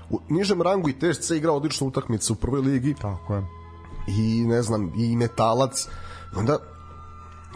U 0.09 0.19
nižem 0.29 0.61
rangu 0.61 0.89
i 0.89 0.93
TSC 0.93 1.31
igra 1.31 1.51
odličnu 1.51 1.87
utakmicu 1.87 2.33
u 2.33 2.35
prvoj 2.35 2.61
ligi. 2.61 2.93
Tako 2.93 3.35
je 3.35 3.64
i 4.07 4.45
ne 4.47 4.61
znam 4.61 4.91
i 4.95 5.15
metalac. 5.15 5.87
Onda 6.35 6.57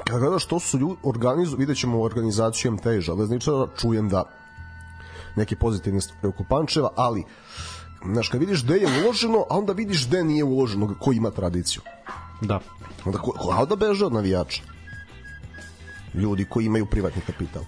kada 0.04 0.20
gledaš 0.20 0.46
što 0.46 0.60
su 0.60 0.80
ljudi 0.80 0.96
organizu 1.04 1.58
vidjet 1.58 1.78
ćemo 1.78 2.02
organizaciju 2.02 2.72
MT 2.72 2.86
i 2.86 3.02
železničara 3.02 3.68
čujem 3.78 4.10
da 4.10 4.24
neke 5.36 5.56
pozitivne 5.56 6.02
stvari 6.02 6.28
oko 6.28 6.44
Pančeva 6.50 6.90
ali 6.96 7.24
znaš 8.06 8.30
kad 8.30 8.40
vidiš 8.40 8.64
gde 8.64 8.76
je 8.76 9.04
uloženo 9.04 9.46
a 9.50 9.58
onda 9.58 9.74
vidiš 9.74 10.08
gde 10.08 10.24
nije 10.24 10.44
uloženo 10.44 10.96
ko 11.00 11.12
ima 11.12 11.32
tradiciju. 11.32 11.82
Da. 12.42 12.60
Onda 13.06 13.20
ko, 13.20 13.32
ko, 13.32 13.52
a 13.52 13.62
onda 13.62 13.76
beže 13.76 14.06
od 14.06 14.14
navijača? 14.14 14.62
Ljudi 16.14 16.46
koji 16.46 16.66
imaju 16.66 16.86
privatni 16.86 17.22
kapital 17.22 17.64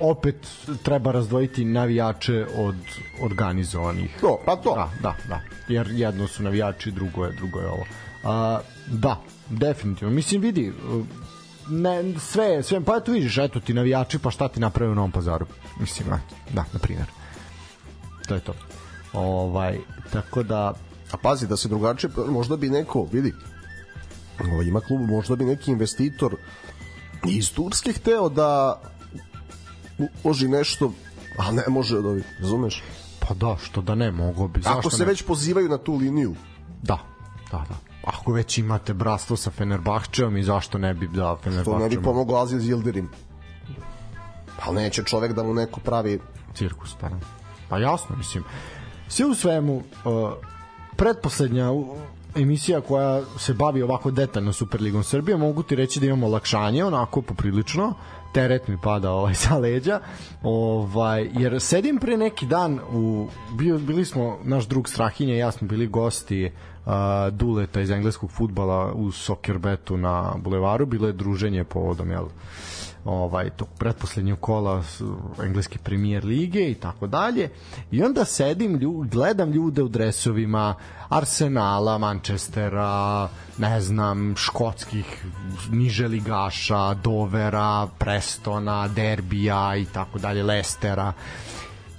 opet 0.00 0.36
treba 0.82 1.12
razdvojiti 1.12 1.64
navijače 1.64 2.46
od 2.56 2.76
organizovanih 3.22 4.16
to, 4.20 4.38
pa 4.46 4.56
to 4.56 4.74
Da, 4.74 4.90
da, 5.02 5.14
da. 5.28 5.40
Jer 5.68 5.90
jedno 5.90 6.26
su 6.26 6.42
navijači, 6.42 6.90
drugo 6.90 7.24
je, 7.24 7.32
drugo 7.32 7.60
je 7.60 7.68
ovo. 7.68 7.84
A, 8.24 8.60
da, 8.86 9.20
definitivno. 9.48 10.14
Mislim, 10.14 10.40
vidi, 10.40 10.72
ne, 11.68 12.18
sve, 12.18 12.62
sve, 12.62 12.84
pa 12.84 12.96
eto 12.96 13.12
vidiš, 13.12 13.38
eto 13.38 13.60
ti 13.60 13.74
navijači, 13.74 14.18
pa 14.18 14.30
šta 14.30 14.48
ti 14.48 14.60
naprave 14.60 14.92
u 14.92 14.94
Novom 14.94 15.12
pazaru? 15.12 15.46
Mislim, 15.80 16.08
da, 16.50 16.64
na 16.72 16.78
primjer. 16.78 17.06
To 18.28 18.34
je 18.34 18.40
to. 18.40 18.54
Ovaj, 19.12 19.78
tako 20.12 20.42
da, 20.42 20.74
A 21.12 21.16
pazi 21.16 21.46
da 21.46 21.56
se 21.56 21.68
drugačije, 21.68 22.10
možda 22.28 22.56
bi 22.56 22.70
neko, 22.70 23.08
vidi, 23.12 23.34
ovaj, 24.52 24.66
ima 24.66 24.80
klub, 24.80 25.00
možda 25.00 25.36
bi 25.36 25.44
neki 25.44 25.70
investitor 25.70 26.36
iz 27.28 27.52
Turske 27.52 27.92
hteo 27.92 28.28
da 28.28 28.80
uloži 30.24 30.48
nešto, 30.48 30.92
a 31.38 31.52
ne 31.52 31.62
može 31.68 31.98
od 31.98 32.06
ovih, 32.06 32.24
razumeš? 32.40 32.82
pa 33.20 33.34
da, 33.34 33.56
što 33.62 33.82
da 33.82 33.94
ne, 33.94 34.10
mogo 34.10 34.48
bi. 34.48 34.60
Ako 34.60 34.74
Zašto 34.74 34.90
se 34.90 35.02
ne? 35.02 35.08
već 35.08 35.22
pozivaju 35.22 35.68
na 35.68 35.78
tu 35.78 35.94
liniju, 35.94 36.34
Da, 36.82 36.98
da, 37.50 37.58
da. 37.68 37.76
Ako 38.04 38.32
već 38.32 38.58
imate 38.58 38.94
bratstvo 38.94 39.36
sa 39.36 39.50
Fenerbahčevom 39.50 40.36
i 40.36 40.42
zašto 40.42 40.78
ne 40.78 40.94
bi 40.94 41.08
da 41.08 41.36
to 41.36 41.50
ne 41.50 41.50
bi 41.50 41.64
Fenerbahčevom 41.64 42.04
pomoglo 42.04 42.38
Azil 42.38 42.58
Zildirim. 42.58 43.08
Pa 44.64 44.72
neće 44.72 45.04
čovek 45.04 45.32
da 45.32 45.42
mu 45.42 45.54
neko 45.54 45.80
pravi 45.80 46.20
cirkus, 46.54 46.94
pa, 47.00 47.08
da. 47.08 47.16
pa 47.68 47.78
jasno, 47.78 48.16
mislim. 48.16 48.44
Sve 49.08 49.26
u 49.26 49.34
svemu, 49.34 49.76
uh, 49.76 49.82
pretposlednja 50.96 51.70
uh, 51.70 51.86
emisija 52.34 52.80
koja 52.80 53.22
se 53.38 53.54
bavi 53.54 53.82
ovako 53.82 54.10
detaljno 54.10 54.52
Superligom 54.52 55.04
Srbije, 55.04 55.36
mogu 55.36 55.62
ti 55.62 55.76
reći 55.76 56.00
da 56.00 56.06
imamo 56.06 56.28
lakšanje, 56.28 56.84
onako 56.84 57.22
poprilično, 57.22 57.94
teret 58.32 58.68
mi 58.68 58.76
pada 58.82 59.10
ovaj 59.10 59.34
sa 59.44 59.58
leđa 59.58 60.00
ovaj 60.42 61.30
jer 61.32 61.60
sedim 61.60 61.98
pre 61.98 62.16
neki 62.16 62.46
dan 62.46 62.80
u 62.92 63.28
bio, 63.58 63.78
bili 63.78 64.04
smo 64.04 64.38
naš 64.44 64.66
drug 64.68 64.88
Strahinja 64.88 65.34
ja 65.34 65.50
smo 65.50 65.68
bili 65.68 65.86
gosti 65.86 66.44
uh, 66.86 66.92
Duleta 67.32 67.80
iz 67.80 67.90
engleskog 67.90 68.30
futbala 68.30 68.92
u 68.92 69.12
Soccerbetu 69.12 69.96
na 69.96 70.34
bulevaru 70.38 70.86
bilo 70.86 71.06
je 71.06 71.12
druženje 71.12 71.64
povodom 71.64 72.10
jel 72.10 72.26
ovaj 73.04 73.50
tog 73.50 73.68
pretposlednjeg 73.78 74.40
kola 74.40 74.82
engleske 75.44 75.78
premier 75.78 76.24
lige 76.24 76.70
i 76.70 76.74
tako 76.74 77.06
dalje. 77.06 77.50
I 77.90 78.02
onda 78.02 78.24
sedim 78.24 78.76
lju, 78.76 79.06
gledam 79.10 79.50
ljude 79.50 79.82
u 79.82 79.88
dresovima 79.88 80.74
Arsenala, 81.08 81.98
Manchestera 81.98 83.28
ne 83.58 83.80
znam, 83.80 84.34
škotskih 84.36 85.24
niže 85.70 86.08
ligaša, 86.08 86.94
Dovera 86.94 87.88
Prestona, 87.98 88.88
Derbija 88.88 89.76
i 89.76 89.84
tako 89.84 90.18
dalje, 90.18 90.42
Lestera 90.42 91.12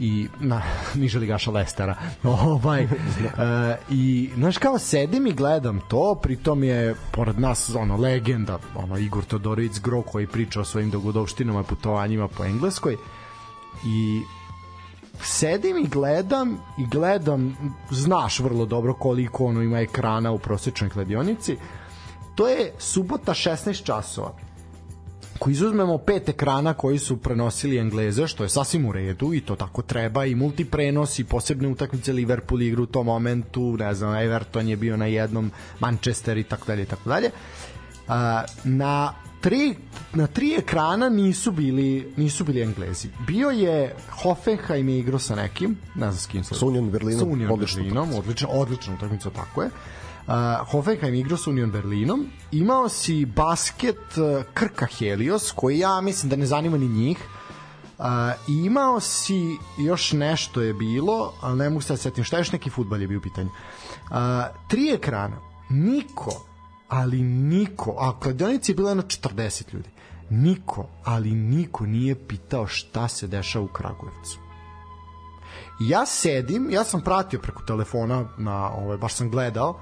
i 0.01 0.27
na 0.39 0.61
niže 1.01 1.19
ligaša 1.19 1.51
Lestera. 1.51 1.95
Ovaj 2.23 2.83
e, 2.83 2.87
i 3.89 4.29
znaš 4.35 4.57
kao 4.57 4.79
sedim 4.79 5.27
i 5.27 5.33
gledam 5.33 5.79
to, 5.87 6.19
pritom 6.23 6.63
je 6.63 6.95
pored 7.11 7.39
nas 7.39 7.75
ono 7.75 7.97
legenda, 7.97 8.59
ono 8.75 8.97
Igor 8.97 9.23
Todorović 9.23 9.79
Gro 9.79 10.01
koji 10.01 10.27
priča 10.27 10.61
o 10.61 10.65
svojim 10.65 10.89
dogodovštinama 10.89 11.63
putovanjima 11.63 12.27
po 12.27 12.45
Engleskoj. 12.45 12.97
I 13.85 14.21
sedim 15.23 15.77
i 15.77 15.87
gledam 15.87 16.57
i 16.77 16.85
gledam 16.85 17.57
znaš 17.91 18.39
vrlo 18.39 18.65
dobro 18.65 18.93
koliko 18.93 19.45
ono 19.45 19.61
ima 19.61 19.79
ekrana 19.79 20.31
u 20.31 20.39
prosečnoj 20.39 20.89
kladionici. 20.89 21.57
To 22.35 22.47
je 22.47 22.73
subota 22.79 23.33
16 23.33 23.83
časova 23.83 24.33
ako 25.41 25.49
izuzmemo 25.49 25.97
pet 25.97 26.29
ekrana 26.29 26.73
koji 26.73 26.99
su 26.99 27.17
prenosili 27.17 27.77
Engleze, 27.77 28.27
što 28.27 28.43
je 28.43 28.49
sasvim 28.49 28.85
u 28.85 28.91
redu 28.91 29.33
i 29.33 29.41
to 29.41 29.55
tako 29.55 29.81
treba 29.81 30.25
i 30.25 30.35
multiprenos 30.35 31.19
i 31.19 31.23
posebne 31.23 31.67
utakmice 31.67 32.13
Liverpool 32.13 32.61
igru 32.61 32.83
u 32.83 32.85
tom 32.85 33.05
momentu, 33.05 33.77
ne 33.77 33.93
znam, 33.93 34.15
Everton 34.15 34.67
je 34.67 34.77
bio 34.77 34.97
na 34.97 35.05
jednom, 35.05 35.51
Manchester 35.79 36.37
i 36.37 36.43
tako 36.43 36.65
dalje 36.67 36.83
i 36.83 36.85
tako 36.85 37.09
dalje. 37.09 37.31
Na 38.63 39.13
tri, 39.41 39.75
na 40.13 40.27
tri 40.27 40.55
ekrana 40.57 41.09
nisu 41.09 41.51
bili 41.51 42.13
nisu 42.17 42.43
bili 42.43 42.61
Englezi. 42.61 43.07
Bio 43.27 43.49
je 43.49 43.95
Hoffenheim 44.09 44.89
je 44.89 44.99
igrao 44.99 45.19
sa 45.19 45.35
nekim, 45.35 45.77
ne 45.95 46.11
znam 46.11 46.17
s 46.17 46.27
kim. 46.27 46.43
Sa 46.43 46.65
Union 46.65 46.91
Berlinom. 46.91 47.19
Sa 47.19 47.25
Union 47.25 47.59
Berlinom, 47.59 48.13
odlično, 48.13 48.49
odlično 48.49 48.93
utakmica, 48.93 49.29
tako 49.29 49.61
je. 49.61 49.67
Uh, 49.67 50.00
Hoffenheim 50.71 51.13
igrao 51.15 51.37
sa 51.37 51.49
Union 51.49 51.71
Berlinom. 51.71 52.25
Imao 52.51 52.89
si 52.89 53.25
basket 53.25 54.17
uh, 54.17 54.43
Krka 54.53 54.85
Helios, 54.85 55.51
koji 55.51 55.79
ja 55.79 56.01
mislim 56.01 56.29
da 56.29 56.35
ne 56.35 56.45
zanima 56.45 56.77
ni 56.77 56.87
njih. 56.87 57.17
Uh, 57.97 58.05
imao 58.47 58.99
si 58.99 59.57
još 59.79 60.11
nešto 60.13 60.61
je 60.61 60.73
bilo, 60.73 61.33
ali 61.41 61.57
ne 61.57 61.69
mogu 61.69 61.81
sad 61.81 61.99
setim 61.99 62.23
šta 62.23 62.37
još 62.37 62.51
neki 62.51 62.69
futbal 62.69 63.01
je 63.01 63.07
bio 63.07 63.17
u 63.17 63.21
pitanju. 63.21 63.49
Uh, 63.49 64.17
tri 64.67 64.93
ekrana. 64.93 65.37
Niko 65.69 66.51
ali 66.91 67.21
niko, 67.21 67.95
a 67.99 68.19
kladionici 68.19 68.71
je 68.71 68.75
bila 68.75 68.93
na 68.93 69.01
40 69.01 69.73
ljudi, 69.73 69.89
niko, 70.29 70.87
ali 71.03 71.31
niko 71.31 71.85
nije 71.85 72.27
pitao 72.27 72.67
šta 72.67 73.07
se 73.07 73.27
dešava 73.27 73.65
u 73.65 73.67
Kragujevcu. 73.67 74.39
ja 75.79 76.05
sedim, 76.05 76.69
ja 76.71 76.83
sam 76.83 77.01
pratio 77.01 77.39
preko 77.39 77.63
telefona, 77.63 78.25
na, 78.37 78.71
ovaj, 78.73 78.97
baš 78.97 79.13
sam 79.13 79.29
gledao, 79.29 79.79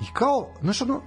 i 0.00 0.04
kao, 0.12 0.48
znaš 0.62 0.82
ono, 0.82 1.00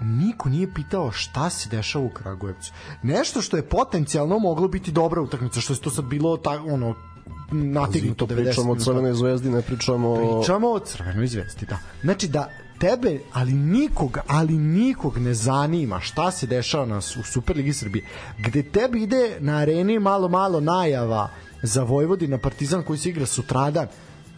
niko 0.00 0.48
nije 0.48 0.74
pitao 0.74 1.12
šta 1.12 1.50
se 1.50 1.68
dešava 1.68 2.04
u 2.04 2.10
Kragujevcu. 2.10 2.72
Nešto 3.02 3.42
što 3.42 3.56
je 3.56 3.68
potencijalno 3.68 4.38
moglo 4.38 4.68
biti 4.68 4.92
dobra 4.92 5.20
utakmica, 5.20 5.60
što 5.60 5.72
je 5.72 5.80
to 5.80 5.90
sad 5.90 6.04
bilo 6.04 6.36
ta, 6.36 6.50
ono, 6.50 6.94
natignuto 7.50 8.26
90 8.26 8.44
Pričamo 8.44 8.72
o 8.72 8.76
Crvenoj 8.76 9.14
zvezdi, 9.14 9.50
ne 9.50 9.62
pričamo. 9.62 10.38
Pričamo 10.38 10.68
o 10.68 10.78
Crvenoj 10.78 11.26
zvezdi, 11.26 11.66
da. 11.66 11.78
Znači 12.02 12.28
da 12.28 12.48
tebe, 12.78 13.20
ali 13.32 13.52
nikog, 13.52 14.18
ali 14.26 14.52
nikog 14.52 15.18
ne 15.18 15.34
zanima 15.34 16.00
šta 16.00 16.30
se 16.30 16.46
dešava 16.46 16.86
na, 16.86 16.96
u 16.96 17.22
Superligi 17.24 17.72
Srbije, 17.72 18.04
gde 18.38 18.62
tebi 18.62 19.02
ide 19.02 19.36
na 19.40 19.56
areni 19.56 19.98
malo, 19.98 20.28
malo 20.28 20.60
najava 20.60 21.28
za 21.62 21.82
Vojvodina 21.82 22.38
Partizan 22.38 22.82
koji 22.82 22.98
se 22.98 23.08
igra 23.08 23.26
sutradan, 23.26 23.86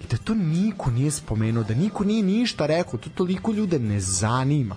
i 0.01 0.07
da 0.11 0.17
to 0.17 0.35
niko 0.35 0.91
nije 0.91 1.11
spomenuo, 1.11 1.65
da 1.65 1.75
niko 1.75 2.05
nije 2.05 2.23
ništa 2.23 2.67
rekao, 2.67 2.99
to 2.99 3.11
toliko 3.11 3.53
ljude 3.53 3.79
ne 3.79 4.01
zanima. 4.01 4.77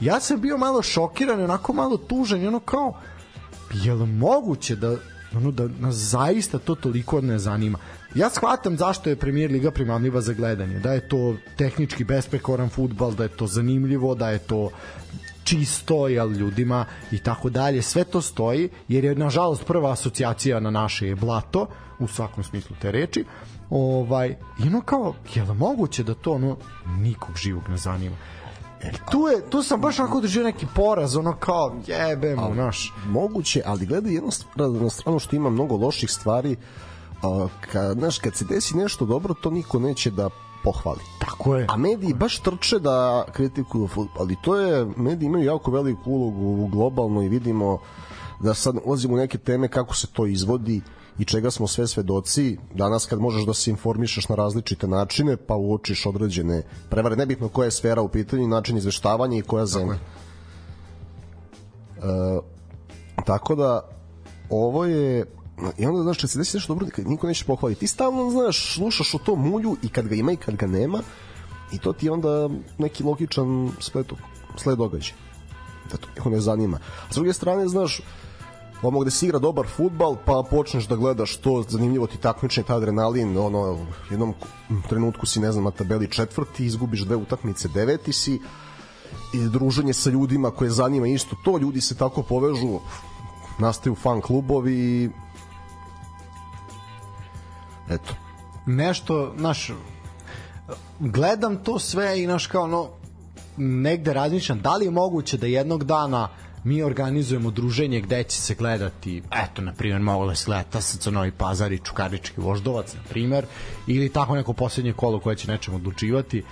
Ja 0.00 0.20
sam 0.20 0.40
bio 0.40 0.56
malo 0.56 0.82
šokiran, 0.82 1.40
onako 1.40 1.72
malo 1.72 1.96
tužan, 1.96 2.46
ono 2.46 2.60
kao, 2.60 3.00
je 3.74 3.94
li 3.94 4.06
moguće 4.06 4.76
da, 4.76 4.96
ono, 5.36 5.50
da 5.50 5.68
nas 5.80 5.94
zaista 5.94 6.58
to 6.58 6.74
toliko 6.74 7.20
ne 7.20 7.38
zanima? 7.38 7.78
ja 8.14 8.30
shvatam 8.30 8.76
zašto 8.76 9.10
je 9.10 9.16
Premier 9.16 9.50
Liga 9.50 9.70
primamljiva 9.70 10.20
za 10.20 10.32
gledanje, 10.32 10.78
da 10.78 10.92
je 10.92 11.08
to 11.08 11.36
tehnički 11.56 12.04
besprekoran 12.04 12.68
futbal, 12.68 13.12
da 13.14 13.22
je 13.22 13.28
to 13.28 13.46
zanimljivo, 13.46 14.14
da 14.14 14.30
je 14.30 14.38
to 14.38 14.70
čisto 15.44 16.08
jel, 16.08 16.32
ljudima 16.32 16.84
i 17.12 17.18
tako 17.18 17.50
dalje, 17.50 17.82
sve 17.82 18.04
to 18.04 18.20
stoji, 18.22 18.68
jer 18.88 19.04
je 19.04 19.14
nažalost 19.14 19.64
prva 19.66 19.92
asocijacija 19.92 20.60
na 20.60 20.70
naše 20.70 21.06
je 21.06 21.16
blato, 21.16 21.66
u 21.98 22.08
svakom 22.08 22.44
smislu 22.44 22.76
te 22.80 22.92
reči, 22.92 23.24
ovaj, 23.70 24.36
i 24.58 24.66
ono 24.66 24.80
kao, 24.80 25.14
je 25.34 25.42
li 25.42 25.54
moguće 25.54 26.02
da 26.02 26.14
to 26.14 26.32
ono 26.32 26.56
nikog 26.86 27.36
živog 27.36 27.62
ne 27.68 27.76
zanima? 27.76 28.16
E, 28.82 28.92
tu, 29.10 29.28
je, 29.28 29.50
tu 29.50 29.62
sam 29.62 29.80
baš 29.80 29.98
onako 29.98 30.20
držio 30.20 30.44
neki 30.44 30.66
poraz, 30.74 31.16
ono 31.16 31.36
kao, 31.36 31.76
jebemo, 31.86 32.54
naš. 32.54 32.94
Moguće, 33.06 33.62
ali 33.66 33.86
gledaj 33.86 34.12
jednu 34.12 34.30
stranu, 34.30 34.90
stranu 34.90 35.18
što 35.18 35.36
ima 35.36 35.50
mnogo 35.50 35.76
loših 35.76 36.10
stvari, 36.10 36.56
a, 37.22 37.46
ka, 37.60 37.92
znaš, 37.92 38.18
kad 38.18 38.34
se 38.34 38.44
desi 38.44 38.76
nešto 38.76 39.06
dobro, 39.06 39.34
to 39.34 39.50
niko 39.50 39.78
neće 39.78 40.10
da 40.10 40.30
pohvali. 40.64 41.00
Tako 41.18 41.56
je. 41.56 41.66
A 41.68 41.76
mediji 41.76 42.14
baš 42.14 42.38
trče 42.38 42.78
da 42.78 43.24
kritikuju 43.32 43.88
futbol, 43.88 44.22
ali 44.22 44.36
to 44.42 44.56
je, 44.56 44.86
mediji 44.96 45.26
imaju 45.26 45.44
jako 45.44 45.70
veliku 45.70 46.10
ulogu 46.10 46.66
globalno 46.66 47.22
i 47.22 47.28
vidimo 47.28 47.78
da 48.40 48.54
sad 48.54 48.76
ulazimo 48.84 49.14
u 49.14 49.16
neke 49.16 49.38
teme 49.38 49.68
kako 49.68 49.96
se 49.96 50.06
to 50.06 50.26
izvodi 50.26 50.80
i 51.18 51.24
čega 51.24 51.50
smo 51.50 51.66
sve 51.66 51.86
svedoci. 51.86 52.58
Danas 52.74 53.06
kad 53.06 53.20
možeš 53.20 53.46
da 53.46 53.54
se 53.54 53.70
informišeš 53.70 54.28
na 54.28 54.34
različite 54.34 54.88
načine, 54.88 55.36
pa 55.36 55.54
uočiš 55.54 56.06
određene 56.06 56.62
prevare, 56.90 57.16
nebitno 57.16 57.48
koja 57.48 57.64
je 57.64 57.70
sfera 57.70 58.02
u 58.02 58.08
pitanju, 58.08 58.48
način 58.48 58.76
izveštavanja 58.76 59.38
i 59.38 59.42
koja 59.42 59.66
zemlja. 59.66 59.94
E, 59.94 60.00
tako 63.24 63.54
da 63.54 63.88
ovo 64.50 64.84
je 64.84 65.24
i 65.78 65.86
onda 65.86 66.02
znaš 66.02 66.18
kad 66.18 66.30
se 66.30 66.38
desi 66.38 66.56
nešto 66.56 66.74
dobro 66.74 66.86
niko 67.06 67.26
neće 67.26 67.44
pohvaliti 67.44 67.80
ti 67.80 67.86
stalno 67.86 68.30
znaš 68.30 68.74
slušaš 68.74 69.14
o 69.14 69.18
tom 69.18 69.48
mulju 69.50 69.76
i 69.82 69.88
kad 69.88 70.08
ga 70.08 70.14
ima 70.14 70.32
i 70.32 70.36
kad 70.36 70.56
ga 70.56 70.66
nema 70.66 70.98
i 71.72 71.78
to 71.78 71.92
ti 71.92 72.06
je 72.06 72.12
onda 72.12 72.48
neki 72.78 73.04
logičan 73.04 73.70
sled, 73.80 74.06
sled 74.56 74.78
događaja 74.78 75.14
da 75.90 75.96
to 75.96 76.08
niko 76.16 76.30
ne 76.30 76.40
zanima 76.40 76.78
a 77.08 77.12
s 77.12 77.14
druge 77.14 77.32
strane 77.32 77.68
znaš 77.68 78.00
ono 78.82 79.00
gde 79.00 79.10
se 79.10 79.26
igra 79.26 79.38
dobar 79.38 79.66
futbal 79.66 80.16
pa 80.24 80.42
počneš 80.50 80.86
da 80.86 80.96
gledaš 80.96 81.36
to 81.36 81.64
zanimljivo 81.68 82.06
ti 82.06 82.18
takmičenje 82.18 82.66
ta 82.66 82.76
adrenalin 82.76 83.38
ono 83.38 83.72
u 83.72 83.86
jednom 84.10 84.34
trenutku 84.88 85.26
si 85.26 85.40
ne 85.40 85.52
znam 85.52 85.64
na 85.64 85.70
tabeli 85.70 86.10
četvrti 86.10 86.66
izgubiš 86.66 87.00
dve 87.00 87.16
utakmice 87.16 87.68
deveti 87.68 88.12
si 88.12 88.40
i 89.34 89.38
druženje 89.38 89.92
sa 89.92 90.10
ljudima 90.10 90.50
koje 90.50 90.70
zanima 90.70 91.06
isto 91.06 91.36
to 91.44 91.58
ljudi 91.58 91.80
se 91.80 91.96
tako 91.96 92.22
povežu 92.22 92.78
nastaju 93.58 93.94
fan 93.94 94.20
klubovi 94.20 95.10
eto. 97.90 98.14
Nešto 98.66 99.34
naš 99.36 99.70
gledam 100.98 101.56
to 101.64 101.78
sve 101.78 102.22
i 102.22 102.26
naš 102.26 102.46
kao 102.46 102.62
ono 102.62 102.88
negde 103.56 104.12
razmišljam 104.12 104.60
da 104.60 104.76
li 104.76 104.84
je 104.84 104.90
moguće 104.90 105.36
da 105.36 105.46
jednog 105.46 105.84
dana 105.84 106.28
mi 106.68 106.82
organizujemo 106.82 107.50
druženje 107.50 108.00
gde 108.00 108.22
će 108.22 108.40
se 108.40 108.54
gledati, 108.54 109.22
eto, 109.32 109.62
na 109.62 109.72
primjer, 109.72 110.00
mogu 110.00 110.26
da 110.26 110.34
se 110.34 110.44
gleda 110.46 110.62
Tasaca, 110.62 111.10
Novi 111.10 111.30
Pazar 111.30 111.72
i 111.72 111.78
Čukarički 111.78 112.40
voždovac, 112.40 112.94
na 112.94 113.00
primjer, 113.08 113.46
ili 113.86 114.08
tako 114.08 114.34
neko 114.34 114.52
poslednje 114.52 114.92
kolo 114.92 115.20
koje 115.20 115.36
će 115.36 115.48
nečem 115.48 115.74
odlučivati. 115.74 116.44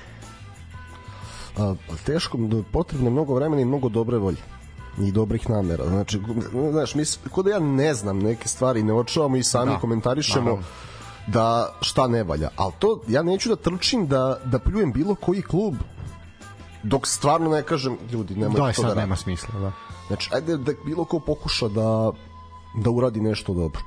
A, 1.58 1.74
teško, 2.06 2.38
potrebno 2.72 3.10
mnogo 3.10 3.34
vremena 3.34 3.62
i 3.62 3.64
mnogo 3.64 3.88
dobre 3.88 4.18
volje 4.18 4.42
i 4.98 5.12
dobrih 5.12 5.50
namera. 5.50 5.86
Znači, 5.88 6.20
znaš, 6.70 6.94
mi, 6.94 7.04
kod 7.30 7.44
da 7.44 7.50
ja 7.50 7.58
ne 7.58 7.94
znam 7.94 8.18
neke 8.18 8.48
stvari, 8.48 8.82
ne 8.82 8.92
očuvamo 8.92 9.36
i 9.36 9.42
sami 9.42 9.72
da, 9.72 9.78
komentarišemo. 9.78 10.44
Naravno 10.44 10.64
da 11.26 11.72
šta 11.80 12.08
ne 12.08 12.22
valja. 12.22 12.48
Ali 12.56 12.72
to, 12.78 13.00
ja 13.08 13.22
neću 13.22 13.48
da 13.48 13.56
trčim 13.56 14.06
da, 14.06 14.40
da 14.44 14.58
pljujem 14.58 14.92
bilo 14.92 15.14
koji 15.14 15.42
klub 15.42 15.74
dok 16.82 17.06
stvarno 17.06 17.50
ne 17.50 17.62
kažem 17.62 17.98
ljudi 18.12 18.34
nema 18.34 18.54
da, 18.54 18.72
to 18.72 18.82
da 18.82 18.94
nema 18.94 19.16
smisla 19.16 19.60
da. 19.60 19.72
Znači 20.06 20.30
ajde 20.34 20.56
da 20.56 20.72
bilo 20.84 21.04
ko 21.04 21.20
pokuša 21.20 21.68
da 21.68 22.10
da 22.76 22.90
uradi 22.90 23.20
nešto 23.20 23.54
dobro 23.54 23.80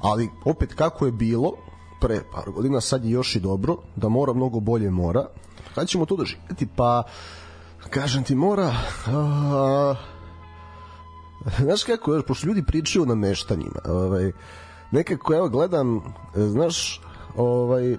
ali 0.00 0.30
opet 0.44 0.74
kako 0.74 1.06
je 1.06 1.12
bilo 1.12 1.52
pre 2.00 2.22
par 2.34 2.50
godina 2.50 2.80
sad 2.80 3.04
je 3.04 3.10
još 3.10 3.36
i 3.36 3.40
dobro 3.40 3.76
da 3.96 4.08
mora 4.08 4.32
mnogo 4.32 4.60
bolje 4.60 4.90
mora 4.90 5.26
kada 5.74 5.86
ćemo 5.86 6.06
to 6.06 6.16
doživjeti 6.16 6.66
pa 6.76 7.02
kažem 7.90 8.24
ti 8.24 8.34
mora 8.34 8.74
a, 9.06 9.94
znaš 11.58 11.84
kako 11.84 12.14
je 12.14 12.22
pošto 12.22 12.46
ljudi 12.46 12.64
pričaju 12.66 13.06
na 13.06 13.14
meštanjima 13.14 13.80
ovaj, 13.84 14.32
nekako 14.90 15.34
evo 15.34 15.48
gledam, 15.48 16.14
znaš, 16.34 17.00
ovaj, 17.36 17.96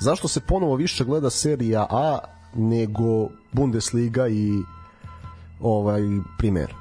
zašto 0.00 0.28
se 0.28 0.40
ponovo 0.40 0.76
više 0.76 1.04
gleda 1.04 1.30
serija 1.30 1.86
A 1.90 2.18
nego 2.54 3.28
Bundesliga 3.52 4.28
i 4.28 4.52
ovaj 5.60 6.02
primer. 6.38 6.74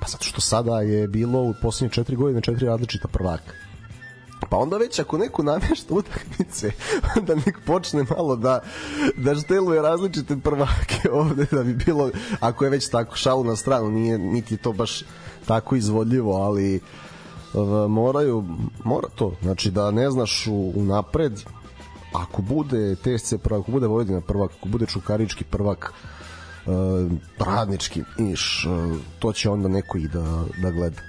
Pa 0.00 0.08
zato 0.08 0.24
što 0.24 0.40
sada 0.40 0.80
je 0.80 1.08
bilo 1.08 1.42
u 1.42 1.54
poslednje 1.62 1.94
četiri 1.94 2.16
godine 2.16 2.40
četiri 2.40 2.66
različita 2.66 3.08
prvaka. 3.08 3.52
Pa 4.50 4.56
onda 4.56 4.76
već 4.76 4.98
ako 4.98 5.18
neko 5.18 5.42
namešta 5.42 5.94
utakmice, 5.94 6.70
da 7.26 7.34
nek 7.34 7.58
počne 7.66 8.04
malo 8.16 8.36
da, 8.36 8.60
da 9.16 9.34
šteluje 9.34 9.82
različite 9.82 10.36
prvake 10.36 11.10
ovde, 11.20 11.46
da 11.50 11.62
bi 11.62 11.74
bilo, 11.74 12.10
ako 12.40 12.64
je 12.64 12.70
već 12.70 12.88
tako 12.90 13.16
šalu 13.16 13.44
na 13.44 13.56
stranu, 13.56 13.90
nije, 13.90 14.18
niti 14.18 14.56
to 14.56 14.72
baš 14.72 15.02
tako 15.46 15.76
izvodljivo, 15.76 16.36
ali 16.36 16.80
uh, 17.54 17.90
moraju 17.90 18.44
mora 18.84 19.08
to 19.14 19.32
znači 19.42 19.70
da 19.70 19.90
ne 19.90 20.10
znaš 20.10 20.46
u, 20.46 20.72
u 20.74 20.82
napred 20.84 21.42
ako 22.12 22.42
bude 22.42 22.96
TSC 22.96 23.34
prvak, 23.42 23.62
ako 23.62 23.70
bude 23.70 23.86
Vojvodina 23.86 24.20
prvak, 24.20 24.50
ako 24.58 24.68
bude 24.68 24.86
Čukarički 24.86 25.44
prvak, 25.44 25.92
uh, 25.92 26.15
radnički, 27.38 28.02
iš, 28.32 28.66
uh, 28.66 28.96
to 29.18 29.32
će 29.32 29.50
onda 29.50 29.68
neko 29.68 29.98
i 29.98 30.08
da, 30.08 30.44
da 30.62 30.70
gleda. 30.70 31.00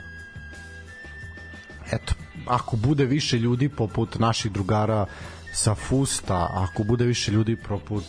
Eto, 1.92 2.14
ako 2.48 2.78
bude 2.78 3.06
više 3.06 3.40
ljudi 3.40 3.70
poput 3.70 4.20
naših 4.20 4.52
drugara 4.52 5.06
sa 5.54 5.76
Fusta, 5.76 6.50
ako 6.54 6.84
bude 6.84 7.06
više 7.06 7.32
ljudi 7.32 7.56
poput 7.56 8.04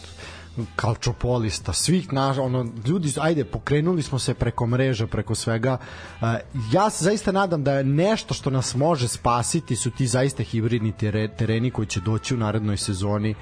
kalčopolista, 0.77 1.73
svih 1.73 2.13
naš, 2.13 2.39
ono, 2.39 2.67
ljudi, 2.87 3.13
ajde, 3.21 3.45
pokrenuli 3.45 4.03
smo 4.03 4.19
se 4.19 4.35
preko 4.35 4.67
mreža, 4.67 5.07
preko 5.07 5.35
svega. 5.35 5.79
Uh, 6.21 6.29
ja 6.73 6.91
se 6.91 7.05
zaista 7.05 7.33
nadam 7.33 7.65
da 7.65 7.73
je 7.73 7.85
nešto 7.85 8.35
što 8.35 8.51
nas 8.51 8.75
može 8.75 9.09
spasiti 9.09 9.77
su 9.77 9.91
ti 9.91 10.07
zaista 10.07 10.43
hibridni 10.43 10.93
tereni 11.39 11.71
koji 11.71 11.87
će 11.87 12.01
doći 12.01 12.35
u 12.35 12.39
narednoj 12.39 12.77
sezoni. 12.77 13.35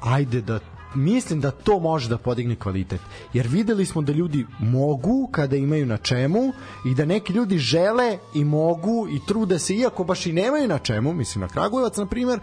Ajde 0.00 0.40
da 0.40 0.60
mislim 0.94 1.40
da 1.40 1.50
to 1.50 1.78
može 1.78 2.08
da 2.08 2.18
podigne 2.18 2.56
kvalitet. 2.56 3.00
Jer 3.32 3.46
videli 3.46 3.86
smo 3.86 4.02
da 4.02 4.12
ljudi 4.12 4.46
mogu 4.58 5.28
kada 5.32 5.56
imaju 5.56 5.86
na 5.86 5.96
čemu 5.96 6.52
i 6.86 6.94
da 6.94 7.04
neki 7.04 7.32
ljudi 7.32 7.58
žele 7.58 8.18
i 8.34 8.44
mogu 8.44 9.08
i 9.08 9.20
trude 9.26 9.58
se 9.58 9.74
iako 9.74 10.04
baš 10.04 10.26
i 10.26 10.32
nemaju 10.32 10.68
na 10.68 10.78
čemu, 10.78 11.12
mislim 11.12 11.42
na 11.42 11.48
Kragujevac 11.48 11.96
na 11.96 12.06
primer, 12.06 12.40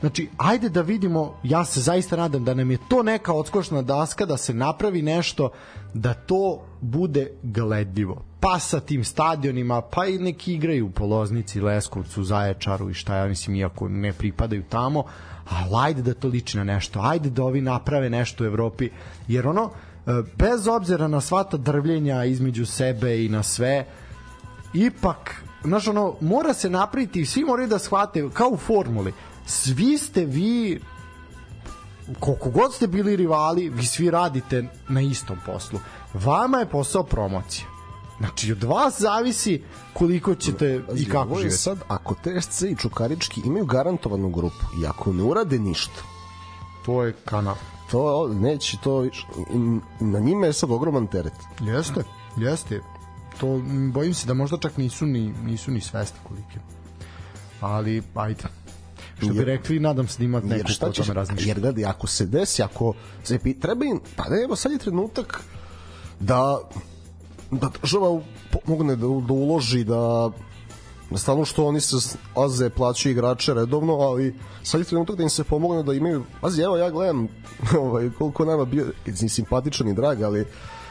Znači, 0.00 0.28
ajde 0.36 0.68
da 0.68 0.80
vidimo, 0.80 1.34
ja 1.42 1.64
se 1.64 1.80
zaista 1.80 2.16
nadam 2.16 2.44
da 2.44 2.54
nam 2.54 2.70
je 2.70 2.78
to 2.88 3.02
neka 3.02 3.32
odskošna 3.32 3.82
daska, 3.82 4.26
da 4.26 4.36
se 4.36 4.54
napravi 4.54 5.02
nešto, 5.02 5.50
da 5.94 6.14
to 6.14 6.62
bude 6.80 7.30
gledljivo. 7.42 8.22
Pa 8.44 8.58
sa 8.58 8.80
tim 8.80 9.04
stadionima, 9.04 9.80
pa 9.80 10.06
i 10.06 10.18
neki 10.18 10.54
igraju 10.54 10.86
u 10.86 10.90
Poloznici, 10.90 11.60
Leskovcu, 11.60 12.24
Zaječaru 12.24 12.90
i 12.90 12.94
šta 12.94 13.16
ja 13.16 13.26
mislim, 13.26 13.56
iako 13.56 13.88
ne 13.88 14.12
pripadaju 14.12 14.62
tamo, 14.68 15.04
ali 15.50 15.70
ajde 15.84 16.02
da 16.02 16.14
to 16.14 16.28
liči 16.28 16.56
na 16.56 16.64
nešto, 16.64 17.00
ajde 17.00 17.30
da 17.30 17.44
ovi 17.44 17.60
naprave 17.60 18.10
nešto 18.10 18.44
u 18.44 18.46
Evropi, 18.46 18.90
jer 19.28 19.46
ono, 19.46 19.70
e, 20.06 20.10
bez 20.36 20.68
obzira 20.68 21.08
na 21.08 21.20
sva 21.20 21.44
ta 21.44 21.56
drvljenja 21.56 22.24
između 22.24 22.66
sebe 22.66 23.24
i 23.24 23.28
na 23.28 23.42
sve, 23.42 23.86
ipak, 24.74 25.44
znaš 25.62 25.88
ono, 25.88 26.14
mora 26.20 26.54
se 26.54 26.70
napraviti, 26.70 27.26
svi 27.26 27.44
moraju 27.44 27.68
da 27.68 27.78
shvate, 27.78 28.28
kao 28.32 28.48
u 28.48 28.56
formuli, 28.56 29.12
svi 29.46 29.98
ste 29.98 30.24
vi 30.24 30.80
koliko 32.20 32.50
god 32.50 32.74
ste 32.74 32.86
bili 32.86 33.16
rivali, 33.16 33.68
vi 33.68 33.86
svi 33.86 34.10
radite 34.10 34.64
na 34.88 35.00
istom 35.00 35.38
poslu. 35.46 35.80
Vama 36.14 36.58
je 36.58 36.66
posao 36.66 37.02
promocija. 37.02 37.73
Znači, 38.18 38.52
od 38.52 38.64
vas 38.64 39.00
zavisi 39.00 39.62
koliko 39.92 40.34
ćete 40.34 40.82
Pazi, 40.86 41.02
i 41.02 41.08
kako 41.08 41.34
živete. 41.38 41.56
Sad, 41.56 41.78
ako 41.88 42.14
TSC 42.14 42.62
i 42.62 42.76
Čukarički 42.76 43.40
imaju 43.44 43.66
garantovanu 43.66 44.30
grupu 44.30 44.66
i 44.82 44.86
ako 44.86 45.12
ne 45.12 45.22
urade 45.22 45.58
ništa, 45.58 46.02
to 46.86 47.02
je 47.02 47.12
kanal. 47.24 47.56
To 47.90 48.28
neće, 48.28 48.76
to 48.82 49.06
na 50.00 50.18
njima 50.18 50.46
je 50.46 50.52
sad 50.52 50.70
ogroman 50.70 51.06
teret. 51.06 51.32
Jeste, 51.60 52.04
jeste. 52.36 52.80
To 53.40 53.62
bojim 53.92 54.14
se 54.14 54.26
da 54.26 54.34
možda 54.34 54.58
čak 54.58 54.76
nisu 54.76 55.06
ni 55.06 55.34
nisu 55.44 55.70
ni 55.70 55.80
svesni 55.80 56.18
kolike. 56.28 56.58
Ali 57.60 58.02
ajde. 58.14 58.44
Što 59.18 59.32
bi 59.32 59.44
rekli, 59.44 59.80
nadam 59.80 60.08
se 60.08 60.18
da 60.18 60.24
ima 60.24 60.40
neko 60.40 60.68
ko 60.80 60.92
tome 60.92 61.14
razmišlja. 61.14 61.48
Jer 61.48 61.60
gledaj, 61.60 61.84
ako 61.84 62.06
se 62.06 62.26
desi, 62.26 62.62
ako 62.62 62.94
se 63.24 63.38
treba 63.60 63.84
im, 63.84 64.00
pa 64.16 64.28
ne, 64.28 64.42
evo 64.44 64.56
sad 64.56 64.72
je 64.72 64.78
trenutak 64.78 65.40
da 66.20 66.58
da 67.58 67.70
država 67.82 68.20
mogne 68.66 68.96
da, 68.96 69.06
da 69.06 69.32
uloži 69.32 69.84
da 69.84 70.30
da 71.10 71.18
stvarno 71.18 71.44
što 71.44 71.66
oni 71.66 71.80
se 71.80 72.18
aze 72.36 72.70
plaćaju 72.70 73.12
igrače 73.12 73.54
redovno, 73.54 73.92
ali 73.92 74.34
sad 74.62 74.80
je 74.80 74.84
trenutak 74.84 75.16
da 75.16 75.22
im 75.22 75.30
se 75.30 75.44
pomogne 75.44 75.82
da 75.82 75.94
imaju, 75.94 76.24
pazi, 76.40 76.62
evo 76.62 76.76
ja 76.76 76.90
gledam 76.90 77.28
ovaj, 77.80 78.10
koliko 78.18 78.44
nama 78.44 78.64
bio 78.64 78.86
ni 79.06 79.28
simpatičan 79.28 79.88
i 79.88 79.94
drag, 79.94 80.22
ali 80.22 80.46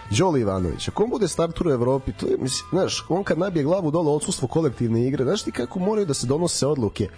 Đoli 0.10 0.42
Ivanović, 0.42 0.88
ako 0.88 1.04
on 1.04 1.10
bude 1.10 1.28
startur 1.28 1.68
u 1.68 1.72
Evropi, 1.72 2.14
to 2.14 2.26
je, 2.26 2.38
mislim, 2.38 2.70
znaš, 2.72 3.06
on 3.10 3.24
kad 3.24 3.40
nabije 3.40 3.64
glavu 3.64 3.92
dole 3.92 4.12
odsustvo 4.12 4.48
kolektivne 4.48 5.08
igre, 5.08 5.24
znaš 5.24 5.44
ti 5.44 5.52
kako 5.52 5.80
moraju 5.80 6.06
da 6.06 6.14
se 6.14 6.28
donose 6.28 6.68
odluke 6.68 7.10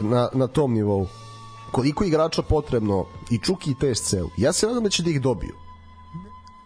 na, 0.00 0.28
na 0.34 0.46
tom 0.46 0.72
nivou. 0.72 1.06
Koliko 1.72 2.04
igrača 2.04 2.42
potrebno 2.42 3.06
i 3.30 3.38
Čuki 3.38 3.70
i 3.70 3.74
TSC-u. 3.74 4.30
Ja 4.38 4.52
se 4.52 4.66
nadam 4.66 4.84
da 4.84 4.90
će 4.90 5.02
da 5.02 5.10
ih 5.10 5.20
dobiju. 5.20 5.54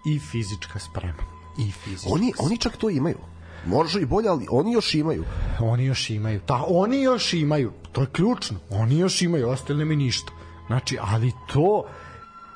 I 0.07 0.19
fizička 0.19 0.79
sprema. 0.79 1.38
I 1.59 1.73
fizička 1.73 2.15
oni, 2.15 2.33
oni 2.39 2.59
čak 2.59 2.77
to 2.77 2.91
imaju. 2.91 3.19
Može 3.67 4.01
i 4.01 4.07
bolje, 4.07 4.29
ali 4.29 4.47
oni 4.51 4.73
još 4.73 4.95
imaju. 4.95 5.25
Oni 5.61 5.85
još 5.85 6.11
imaju. 6.11 6.41
Ta, 6.47 6.65
oni 6.69 7.03
još 7.03 7.33
imaju. 7.33 7.73
To 7.93 8.01
je 8.01 8.07
ključno. 8.07 8.59
Oni 8.71 8.99
još 8.99 9.23
imaju, 9.23 9.49
ostale 9.49 9.85
mi 9.85 9.97
ništa. 9.97 10.33
Znači, 10.67 10.99
ali 11.01 11.33
to 11.53 11.85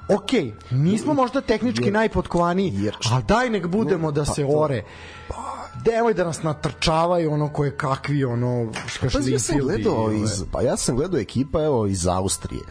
ok, 0.08 0.30
nismo 0.70 1.14
možda 1.14 1.40
tehnički 1.40 1.84
jer, 1.84 1.92
najpotkovaniji, 1.92 2.72
jer, 2.74 2.96
ali 3.10 3.22
daj 3.28 3.50
nek 3.50 3.66
budemo 3.66 4.10
ne, 4.10 4.14
da 4.14 4.24
pa, 4.24 4.32
se 4.32 4.46
ore. 4.48 4.82
Pa, 5.28 5.62
Demoj 5.84 6.14
da 6.14 6.24
nas 6.24 6.42
natrčavaju 6.42 7.32
ono 7.32 7.48
koje 7.52 7.76
kakvi 7.76 8.24
ono 8.24 8.72
pa, 9.00 9.06
ja 9.30 9.38
sam 9.38 9.58
gledao 9.58 10.12
iz, 10.12 10.44
pa 10.52 10.62
ja 10.62 10.76
sam 10.76 10.96
gledao 10.96 11.20
ekipa 11.20 11.64
evo 11.64 11.86
iz 11.86 12.06
Austrije. 12.06 12.62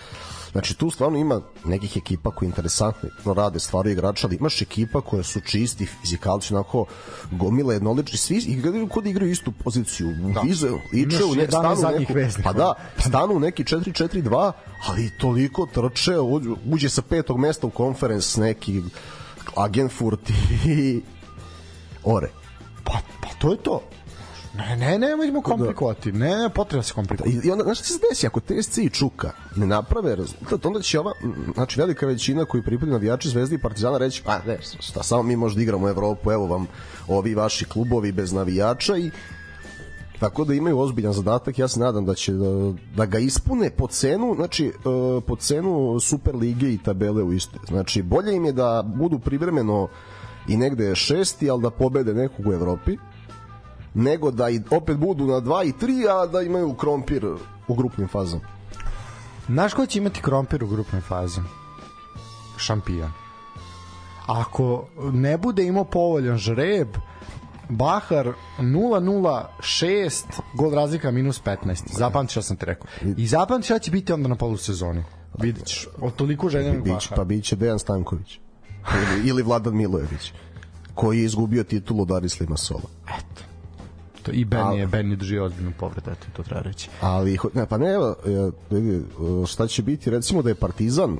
Znači 0.51 0.77
tu 0.77 0.89
stvarno 0.89 1.17
ima 1.17 1.41
nekih 1.65 1.97
ekipa 1.97 2.31
koji 2.31 2.47
interesantno 2.47 3.33
rade 3.33 3.59
stvari 3.59 3.91
igrača, 3.91 4.27
ali 4.27 4.35
imaš 4.35 4.61
ekipa 4.61 5.01
koje 5.01 5.23
su 5.23 5.41
čisti 5.41 5.85
fizikalci, 5.85 6.53
onako 6.53 6.85
gomile 7.31 7.75
jednolični, 7.75 8.17
svi 8.17 8.35
igraju 8.37 8.87
kod 8.87 9.05
igraju 9.05 9.31
istu 9.31 9.51
poziciju. 9.51 10.07
Da. 10.33 10.41
Vize, 10.41 10.69
liče 10.93 11.23
u 11.23 11.35
nek, 11.35 11.49
stanu 11.49 11.99
neku, 11.99 12.13
pa 12.43 12.53
da, 12.53 12.73
stanu 12.97 13.39
neki 13.39 13.63
4-4-2, 13.63 14.51
ali 14.87 15.11
toliko 15.17 15.65
trče, 15.65 16.19
uđe 16.71 16.89
sa 16.89 17.01
petog 17.01 17.37
mesta 17.37 17.67
u 17.67 17.69
konferens 17.69 18.37
neki 18.37 18.81
Agenfurt 19.55 20.29
i 20.65 21.01
ore. 22.03 22.29
Pa, 22.83 22.93
pa 23.21 23.27
to 23.39 23.51
je 23.51 23.57
to. 23.57 23.81
Ne, 24.53 24.77
ne, 24.77 24.99
ne, 24.99 25.15
možemo 25.15 25.41
komplikovati. 25.41 26.11
Ne, 26.11 26.37
ne, 26.37 26.49
potrebno 26.49 26.83
se 26.83 26.93
komplikovati. 26.93 27.47
I 27.47 27.51
onda, 27.51 27.63
znaš 27.63 27.77
šta 27.77 27.87
se 27.87 27.99
desi, 28.09 28.27
ako 28.27 28.39
TSC 28.39 28.77
i 28.77 28.89
Čuka 28.89 29.31
ne 29.55 29.65
naprave 29.65 30.15
rezultat, 30.15 30.65
onda 30.65 30.81
će 30.81 30.99
ova, 30.99 31.11
znači 31.53 31.79
velika 31.79 32.05
većina 32.05 32.45
koji 32.45 32.63
pripadaju 32.63 32.93
navijači 32.93 33.29
Zvezde 33.29 33.55
i 33.55 33.61
Partizana 33.61 33.97
reći, 33.97 34.23
pa 34.25 34.39
ne, 34.47 34.57
šta, 34.61 35.03
samo 35.03 35.23
mi 35.23 35.35
možda 35.35 35.61
igramo 35.61 35.85
u 35.85 35.89
Evropu, 35.89 36.31
evo 36.31 36.47
vam 36.47 36.67
ovi 37.07 37.35
vaši 37.35 37.65
klubovi 37.65 38.11
bez 38.11 38.33
navijača 38.33 38.97
i 38.97 39.11
tako 40.19 40.45
da 40.45 40.53
imaju 40.53 40.79
ozbiljan 40.79 41.13
zadatak 41.13 41.59
ja 41.59 41.67
se 41.67 41.79
nadam 41.79 42.05
da 42.05 42.13
će 42.13 42.33
da, 42.33 42.73
da 42.95 43.05
ga 43.05 43.19
ispune 43.19 43.69
po 43.69 43.87
cenu 43.87 44.33
znači 44.35 44.65
e, 44.65 44.71
po 45.27 45.35
cenu 45.35 45.99
Super 45.99 46.35
lige 46.35 46.73
i 46.73 46.77
tabele 46.77 47.23
u 47.23 47.33
istoj 47.33 47.59
znači 47.67 48.01
bolje 48.01 48.35
im 48.35 48.45
je 48.45 48.51
da 48.51 48.83
budu 48.95 49.19
privremeno 49.19 49.87
i 50.47 50.57
negde 50.57 50.95
šesti, 50.95 51.49
ali 51.49 51.61
da 51.61 51.69
pobede 51.69 52.13
nekog 52.13 52.47
u 52.47 52.53
Evropi, 52.53 52.97
nego 53.93 54.31
da 54.31 54.49
i 54.49 54.61
opet 54.71 54.97
budu 54.97 55.25
na 55.25 55.41
2 55.41 55.67
i 55.67 55.73
3, 55.73 56.23
a 56.23 56.27
da 56.27 56.41
imaju 56.41 56.73
krompir 56.73 57.25
u 57.67 57.75
grupnim 57.75 58.07
fazama. 58.07 58.43
Znaš 59.47 59.73
ko 59.73 59.85
će 59.85 59.99
imati 59.99 60.21
krompir 60.21 60.63
u 60.63 60.67
grupnoj 60.67 61.01
fazi? 61.01 61.41
Šampion. 62.57 63.11
Ako 64.27 64.85
ne 65.13 65.37
bude 65.37 65.63
imao 65.63 65.83
povoljan 65.83 66.37
žreb, 66.37 66.87
Bahar 67.69 68.33
0-0-6, 68.59 70.23
gol 70.53 70.73
razlika 70.73 71.11
minus 71.11 71.41
15. 71.43 71.97
Zapamti 71.97 72.31
šta 72.31 72.41
sam 72.41 72.57
ti 72.57 72.65
rekao. 72.65 72.87
I 73.17 73.27
zapamti 73.27 73.65
šta 73.65 73.79
će 73.79 73.91
biti 73.91 74.13
onda 74.13 74.27
na 74.27 74.35
polusezoni. 74.35 75.03
Vidjet 75.39 75.65
ćeš. 75.65 75.87
Od 76.01 76.15
toliko 76.15 76.49
željenog 76.49 76.87
Bahara. 76.87 77.15
Pa 77.15 77.23
biće 77.23 77.55
Dejan 77.55 77.79
Stanković 77.79 78.39
ili, 78.93 79.29
ili 79.29 79.43
Vladan 79.43 79.77
Milojević 79.77 80.33
koji 80.95 81.19
je 81.19 81.25
izgubio 81.25 81.63
titulu 81.63 82.01
od 82.01 82.11
Arisli 82.11 82.47
Masola. 82.47 82.89
Eto. 83.07 83.50
To 84.23 84.31
i 84.31 84.45
Ben 84.45 84.71
je 84.71 84.87
Ben 84.87 85.09
je 85.09 85.15
drži 85.15 85.39
ozbiljnu 85.39 85.71
povredu, 85.79 86.11
eto 86.11 86.25
to 86.33 86.43
treba 86.43 86.61
reći. 86.61 86.89
Ali 87.01 87.37
ne, 87.53 87.65
pa 87.65 87.77
ne, 87.77 87.93
evo, 87.93 88.15
šta 89.47 89.67
će 89.67 89.81
biti, 89.81 90.09
recimo 90.09 90.41
da 90.41 90.49
je 90.49 90.55
Partizan 90.55 91.17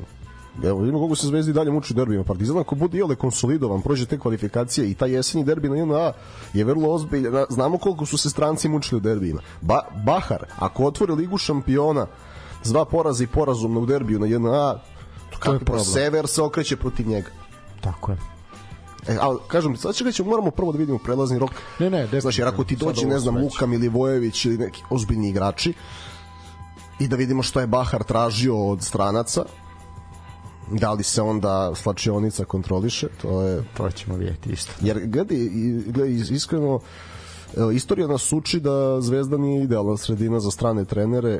Evo, 0.64 0.80
vidimo 0.80 1.02
kako 1.02 1.15
se 1.15 1.28
Zvezdi 1.28 1.53
dalje 1.53 1.72
muči 1.72 1.94
derbima. 1.94 2.23
Partizan 2.23 2.57
ako 2.57 2.76
bude 2.76 2.98
iole 2.98 3.15
konsolidovan, 3.15 3.82
prođe 3.82 4.06
te 4.06 4.19
kvalifikacije 4.19 4.91
i 4.91 4.94
taj 4.94 5.11
jesenji 5.11 5.44
derbi 5.44 5.69
na 5.69 5.76
JNA 5.76 6.11
je 6.53 6.64
vrlo 6.64 6.90
ozbiljan. 6.90 7.45
Znamo 7.49 7.78
koliko 7.78 8.06
su 8.06 8.18
se 8.18 8.30
stranci 8.30 8.69
mučili 8.69 8.98
u 8.98 9.02
derbima. 9.02 9.41
Ba, 9.61 9.80
Bahar, 10.06 10.45
ako 10.60 10.84
otvori 10.84 11.14
ligu 11.14 11.38
šampiona 11.38 12.07
s 12.64 12.72
dva 12.72 12.86
poraza 12.86 13.23
i 13.23 13.28
porazumno 13.28 13.80
u 13.80 13.86
derbiju 13.86 14.19
na 14.19 14.28
JNA, 14.28 14.80
to 15.40 15.53
je 15.53 15.60
problem. 15.60 15.86
Sever 15.86 16.28
se 16.28 16.41
okreće 16.41 16.76
protiv 16.76 17.07
njega. 17.07 17.30
Tako 17.82 18.11
je. 18.11 18.18
E, 19.07 19.18
ali, 19.22 19.40
kažem, 19.48 19.78
sad 19.78 19.95
će 19.95 20.11
ćemo, 20.11 20.30
moramo 20.30 20.52
prvo 20.52 20.72
da 20.72 20.78
vidimo 20.78 20.98
prelazni 20.98 21.40
rok. 21.40 21.52
Ne, 21.80 21.90
ne, 21.90 22.22
Znači, 22.22 22.41
jer 22.41 22.48
ako 22.48 22.64
ti 22.64 22.76
dođe, 22.76 23.06
ne 23.06 23.19
znam, 23.19 23.38
Luka 23.38 23.65
Milivojević 23.65 24.45
ili 24.45 24.57
neki 24.57 24.84
ozbiljni 24.90 25.30
igrači 25.30 25.73
i 26.99 27.07
da 27.07 27.15
vidimo 27.15 27.44
što 27.44 27.60
je 27.60 27.68
Bahar 27.68 28.03
tražio 28.03 28.68
od 28.68 28.84
stranaca, 28.84 29.45
da 30.72 30.94
li 30.94 31.03
se 31.03 31.22
onda 31.22 31.72
slačionica 31.76 32.45
kontroliše, 32.45 33.07
to 33.22 33.41
je... 33.41 33.64
To 33.78 33.91
ćemo 33.91 34.15
vidjeti 34.15 34.49
isto. 34.49 34.72
Jer, 34.82 35.07
gledaj, 35.07 35.38
gledaj 35.86 36.11
iskreno, 36.11 36.80
istorija 37.73 38.07
nas 38.07 38.34
uči 38.34 38.60
da 38.60 39.02
Zvezda 39.02 39.38
nije 39.38 39.64
idealna 39.64 39.98
sredina 39.98 40.40
za 40.40 40.52
strane 40.52 40.86
trenere, 40.86 41.40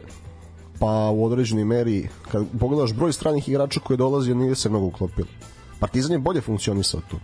pa 0.80 1.10
u 1.14 1.26
određenoj 1.26 1.66
meri, 1.66 2.10
kad 2.32 2.46
pogledaš 2.60 2.94
broj 2.94 3.14
stranih 3.14 3.50
igrača 3.50 3.80
koji 3.80 3.98
dolazi, 3.98 4.36
nije 4.36 4.56
se 4.56 4.70
mnogo 4.70 4.86
uklopilo. 4.86 5.28
Partizan 5.82 6.12
je 6.12 6.20
bolje 6.20 6.42
funkcionisao 6.42 7.02
tu. 7.10 7.18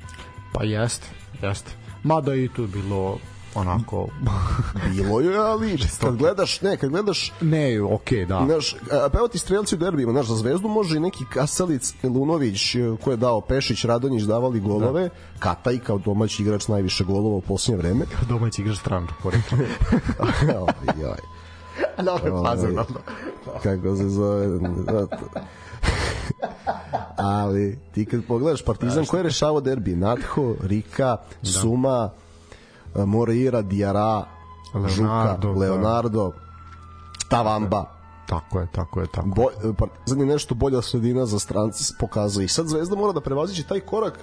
Pa 0.54 0.64
jeste, 0.64 1.08
jeste. 1.42 1.72
Mada 2.04 2.36
i 2.36 2.50
tu 2.56 2.68
bilo 2.68 3.18
onako 3.56 4.08
bilo 4.90 5.20
je, 5.20 5.38
ali 5.38 5.78
kad 6.02 6.16
gledaš, 6.16 6.62
ne, 6.62 6.78
kad 6.78 6.90
gledaš 6.90 7.34
ne, 7.42 7.82
okej, 7.82 8.18
okay, 8.18 8.28
da. 8.28 8.46
Znaš, 8.46 8.76
pa 8.90 9.18
evo 9.18 9.28
ti 9.28 9.38
strelci 9.38 9.76
u 9.76 9.78
derbima, 9.78 10.12
znaš, 10.12 10.28
za 10.28 10.36
Zvezdu 10.36 10.68
može 10.68 10.98
i 10.98 11.00
neki 11.00 11.26
Kasalic, 11.34 11.94
Lunović, 12.04 12.76
e, 12.76 12.80
ko 13.04 13.12
je 13.12 13.18
dao 13.18 13.42
Pešić, 13.42 13.86
Radonjić 13.86 14.24
davali 14.24 14.60
golove, 14.60 15.04
da. 15.04 15.40
Kataj 15.40 15.80
kao 15.80 15.98
domaći 15.98 16.44
igrač 16.44 16.68
najviše 16.68 17.04
golova 17.04 17.36
u 17.36 17.42
posljednje 17.42 17.78
vreme. 17.78 18.06
Kao 18.06 18.38
domaći 18.38 18.62
igrač 18.62 18.78
stranu, 18.78 19.08
porekao. 19.24 19.60
oj, 20.68 21.06
oj. 21.06 21.38
Dobro, 22.06 22.44
pazim 22.44 22.76
na 22.76 22.86
Kako 23.64 23.96
se 23.96 24.10
zove? 24.10 24.48
ali 27.42 27.80
ti 27.94 28.06
kad 28.06 28.26
pogledaš 28.28 28.62
Partizan 28.66 29.06
ko 29.06 29.18
je 29.18 29.24
rešavao 29.24 29.62
derbi 29.62 29.96
Natho, 29.96 30.56
Rika, 30.62 31.18
da. 31.42 31.50
Suma 31.50 32.10
Moreira, 32.96 33.62
Diara 33.62 34.26
Leonardo, 34.74 34.90
Žuka, 34.90 35.38
da. 35.42 35.60
Leonardo 35.60 36.32
Tavamba 37.30 37.98
Tako 38.28 38.60
je, 38.60 38.68
tako 38.72 39.02
je, 39.02 39.08
tako. 39.08 39.28
Boj, 39.28 39.54
Partizan 39.78 40.20
je 40.20 40.26
nešto 40.26 40.56
bolja 40.56 40.82
sredina 40.82 41.26
za 41.26 41.40
strance 41.40 41.94
pokazuje. 42.00 42.46
I 42.46 42.48
sad 42.48 42.68
Zvezda 42.68 42.96
mora 42.96 43.14
da 43.14 43.22
prevazići 43.22 43.68
taj 43.68 43.80
korak 43.80 44.20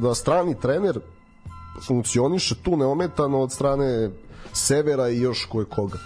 da 0.00 0.14
strani 0.14 0.60
trener 0.60 1.00
funkcioniše 1.86 2.54
tu 2.62 2.76
neometano 2.76 3.38
od 3.38 3.52
strane 3.52 4.10
Severa 4.52 5.08
i 5.08 5.20
još 5.20 5.44
koje 5.44 5.64
koga. 5.64 5.98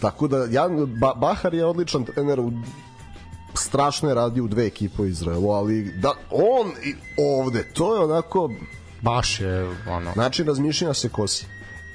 Tako 0.00 0.28
da 0.28 0.46
ja, 0.50 0.68
ba, 1.00 1.14
Bahar 1.16 1.54
je 1.54 1.66
odličan 1.66 2.04
trener 2.04 2.40
u 2.40 2.52
strašno 3.54 4.08
je 4.08 4.14
radio 4.14 4.44
u 4.44 4.48
dve 4.48 4.66
ekipe 4.66 5.02
u 5.02 5.06
Izraelu, 5.06 5.50
ali 5.50 5.92
da 5.96 6.12
on 6.30 6.68
i 6.84 6.94
ovde, 7.18 7.64
to 7.72 7.94
je 7.94 8.00
onako 8.00 8.50
baš 9.00 9.40
je 9.40 9.68
ono 9.88 10.12
način 10.16 10.46
razmišljanja 10.46 10.94
se 10.94 11.08
kosi 11.08 11.46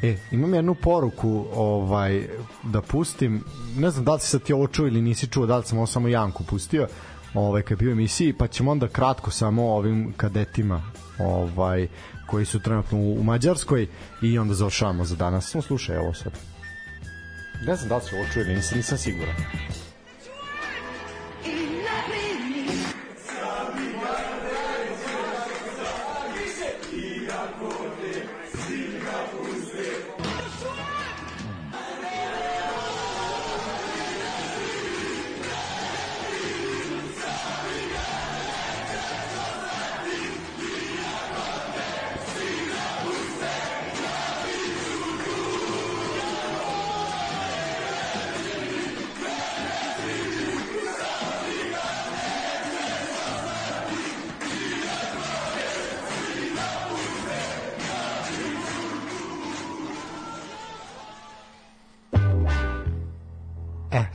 E, 0.02 0.16
imam 0.32 0.54
jednu 0.54 0.76
poruku 0.76 1.46
ovaj, 1.54 2.28
da 2.64 2.82
pustim, 2.82 3.44
ne 3.78 3.90
znam 3.90 4.06
da 4.06 4.14
li 4.14 4.20
si 4.20 4.28
sad 4.28 4.44
ti 4.44 4.54
ovo 4.54 4.68
čuo 4.68 4.88
ili 4.88 5.02
nisi 5.02 5.28
čuo, 5.28 5.46
da 5.46 5.58
li 5.58 5.64
sam 5.64 5.78
ovo 5.78 5.88
samo 5.88 6.08
Janku 6.08 6.44
pustio, 6.44 6.88
ovaj, 7.34 7.62
kad 7.62 7.80
bio 7.80 7.92
emisiji, 7.92 8.34
pa 8.34 8.48
ćemo 8.48 8.72
onda 8.72 8.88
kratko 8.88 9.32
samo 9.32 9.74
ovim 9.74 10.14
kadetima 10.18 10.84
ovaj, 11.20 11.88
koji 12.28 12.46
su 12.46 12.60
trenutno 12.60 12.98
u, 12.98 13.14
u 13.20 13.24
Mađarskoj 13.24 13.88
i 14.22 14.40
onda 14.40 14.54
završavamo 14.54 15.06
za 15.06 15.16
danas. 15.16 15.52
Samo 15.52 15.62
slušaj 15.62 15.98
ovo 15.98 16.14
sad. 16.14 16.32
Ne 17.68 17.76
znam 17.76 17.90
da 17.90 17.96
li 17.96 18.02
si 18.02 18.16
ovo 18.16 18.26
ili 18.36 18.56
nisam, 18.56 18.78
nisam 18.78 18.98
siguran. 18.98 19.36
Love 21.50 22.10
me. 22.12 22.27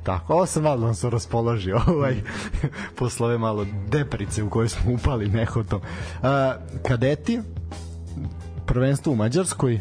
Tako, 0.03 0.35
ovo 0.35 0.47
sam 0.47 0.63
malo 0.63 0.95
se 0.95 1.11
raspoložio 1.11 1.81
ovaj, 1.95 2.23
posle 2.99 3.27
ove 3.27 3.39
malo 3.39 3.67
deprice 3.89 4.43
u 4.43 4.51
kojoj 4.51 4.69
smo 4.69 4.95
upali 4.95 5.29
nehotom. 5.29 5.81
Uh, 5.81 6.29
kadeti, 6.89 7.41
prvenstvo 8.67 9.13
u 9.13 9.17
Mađarskoj, 9.17 9.81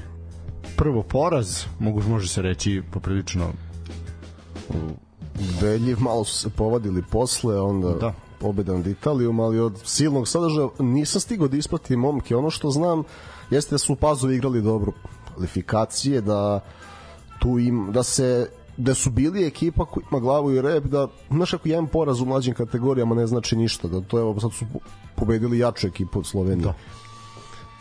prvo 0.78 1.04
poraz, 1.04 1.64
mogu, 1.80 2.02
može 2.10 2.28
se 2.28 2.42
reći 2.42 2.82
poprilično 2.92 3.48
Belji 5.62 5.96
malo 6.00 6.24
su 6.24 6.38
se 6.38 6.50
povadili 6.50 7.04
posle, 7.12 7.62
onda 7.62 7.90
da. 7.90 8.14
pobeda 8.40 8.74
nad 8.74 8.88
Italijom, 8.88 9.40
ali 9.40 9.60
od 9.60 9.82
silnog 9.84 10.28
sadržaja 10.28 10.68
nisam 10.80 11.22
stigao 11.22 11.48
da 11.48 11.58
ispratim 11.58 12.00
momke. 12.00 12.36
Ono 12.36 12.50
što 12.50 12.70
znam 12.70 13.04
jeste 13.50 13.74
da 13.76 13.78
su 13.78 13.94
u 13.94 13.96
Pazovi 13.96 14.36
igrali 14.36 14.62
dobro 14.62 14.92
kvalifikacije, 15.34 16.22
da 16.22 16.60
tu 17.40 17.60
im, 17.60 17.92
da 17.92 18.04
se 18.04 18.50
da 18.78 18.94
su 18.94 19.10
bili 19.10 19.46
ekipa 19.48 19.86
koja 19.86 20.04
ima 20.12 20.20
glavu 20.20 20.52
i 20.52 20.62
rep, 20.62 20.84
da, 20.84 21.08
znaš 21.30 21.54
ako 21.54 21.70
jedan 21.70 21.88
poraz 21.88 22.22
u 22.22 22.26
mlađim 22.26 22.54
kategorijama 22.54 23.16
ne 23.16 23.28
znači 23.28 23.56
ništa, 23.56 23.88
da 23.88 24.02
to 24.02 24.20
je, 24.20 24.40
sad 24.40 24.54
su 24.54 24.66
pobedili 25.16 25.60
jaču 25.60 25.88
ekipu 25.88 26.20
od 26.20 26.26
Slovenije. 26.26 26.66
Da. 26.66 26.74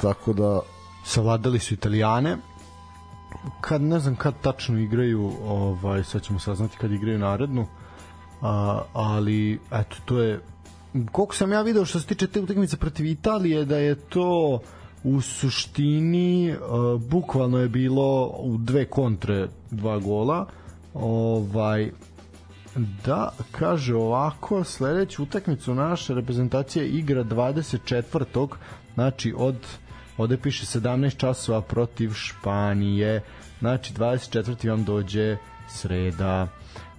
Tako 0.01 0.33
da... 0.33 0.61
Savladali 1.05 1.59
su 1.59 1.75
Italijane, 1.75 2.37
kad 3.61 3.83
ne 3.83 3.99
znam 3.99 4.17
kad 4.17 4.35
tačno 4.41 4.79
igraju, 4.79 5.33
ovaj 5.47 6.05
sad 6.05 6.23
ćemo 6.23 6.39
saznati 6.39 6.77
kad 6.81 6.93
igraju 6.93 7.19
narednu. 7.19 7.67
A, 8.43 8.83
ali 8.93 9.61
eto 9.71 9.97
to 10.05 10.19
je 10.19 10.41
koliko 11.13 11.35
sam 11.35 11.53
ja 11.53 11.63
video 11.63 11.85
što 11.85 12.01
se 12.01 12.07
tiče 12.07 12.27
te 12.27 12.41
utakmice 12.41 12.77
protiv 12.77 13.07
Italije 13.07 13.65
da 13.65 13.77
je 13.77 13.95
to 13.95 14.61
u 15.05 15.21
suštini 15.21 16.53
uh, 16.53 17.01
bukvalno 17.03 17.59
je 17.59 17.69
bilo 17.69 18.27
u 18.27 18.57
dve 18.59 18.85
kontre 18.85 19.49
dva 19.71 19.99
gola 19.99 20.47
Ovaj, 20.95 21.91
da, 23.05 23.33
kaže 23.51 23.95
ovako, 23.95 24.65
sledeću 24.65 25.23
utakmicu 25.23 25.75
naša 25.75 26.15
reprezentacija 26.15 26.85
igra 26.85 27.25
24. 27.25 28.49
Znači 28.95 29.35
od 29.37 29.57
ovde 30.19 30.37
piše 30.37 30.67
17 30.67 31.17
časova 31.17 31.63
protiv 31.63 32.13
Španije. 32.13 33.23
Znači 33.59 33.95
24. 33.95 34.71
vam 34.71 34.85
dođe 34.85 35.37
sreda. 35.69 36.49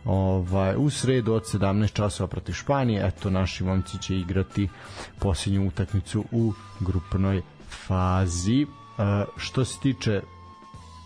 Ovaj, 0.06 0.76
u 0.78 0.90
sredu 0.90 1.34
od 1.34 1.44
17 1.44 1.94
časova 1.94 2.28
protiv 2.28 2.54
Španije. 2.54 3.08
Eto, 3.08 3.30
naši 3.30 3.64
momci 3.64 3.98
će 3.98 4.16
igrati 4.16 4.70
posljednju 5.20 5.68
utakmicu 5.68 6.26
u 6.32 6.54
grupnoj 6.80 7.42
fazi. 7.88 8.62
E, 8.62 8.66
što 9.38 9.66
se 9.66 9.80
tiče 9.80 10.22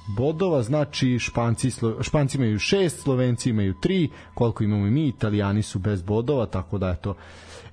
bodova, 0.07 0.63
znači 0.63 1.19
Španci, 1.19 1.71
Španci 2.01 2.37
imaju 2.37 2.59
6, 2.59 2.89
Slovenci 2.89 3.49
imaju 3.49 3.73
3, 3.73 4.09
koliko 4.33 4.63
imamo 4.63 4.87
i 4.87 4.91
mi, 4.91 5.07
Italijani 5.07 5.61
su 5.61 5.79
bez 5.79 6.01
bodova, 6.01 6.45
tako 6.45 6.77
da 6.77 6.89
eto, 6.89 7.15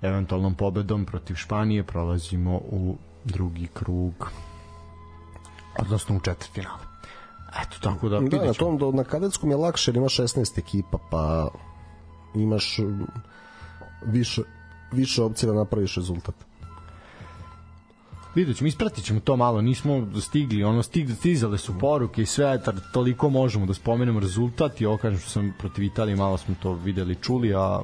eventualnom 0.02 0.54
pobedom 0.54 1.04
protiv 1.04 1.34
Španije 1.34 1.82
prolazimo 1.82 2.56
u 2.56 2.96
drugi 3.24 3.68
krug, 3.74 4.30
odnosno 5.78 6.16
u 6.16 6.20
četvrt 6.20 6.52
finale. 6.52 6.82
Eto, 7.62 7.76
tako 7.82 8.08
da... 8.08 8.20
Da, 8.20 8.44
na 8.46 8.52
tom, 8.52 8.78
do, 8.78 8.92
na 8.92 9.04
kadetskom 9.04 9.50
je 9.50 9.56
lakše, 9.56 9.90
jer 9.90 9.96
ima 9.96 10.06
16 10.06 10.58
ekipa, 10.58 10.98
pa 11.10 11.48
imaš 12.34 12.78
više, 14.06 14.42
više 14.92 15.22
opcija 15.22 15.52
da 15.52 15.58
napraviš 15.58 15.96
rezultat. 15.96 16.34
Vidjet 18.34 18.56
ćemo, 18.56 18.68
ispratit 18.68 19.04
ćemo 19.04 19.20
to 19.20 19.36
malo, 19.36 19.60
nismo 19.60 20.08
stigli, 20.20 20.64
ono, 20.64 20.82
stig, 20.82 21.10
stizale 21.16 21.58
su 21.58 21.78
poruke 21.78 22.22
i 22.22 22.26
sve, 22.26 22.62
tar, 22.62 22.74
toliko 22.92 23.30
možemo 23.30 23.66
da 23.66 23.74
spomenemo 23.74 24.20
rezultat. 24.20 24.80
I 24.80 24.86
ovo 24.86 24.96
kažem 24.96 25.18
što 25.20 25.30
sam 25.30 25.54
protiv 25.58 25.84
Italije, 25.84 26.16
malo 26.16 26.38
smo 26.38 26.54
to 26.62 26.72
videli, 26.72 27.14
čuli, 27.14 27.54
a 27.54 27.82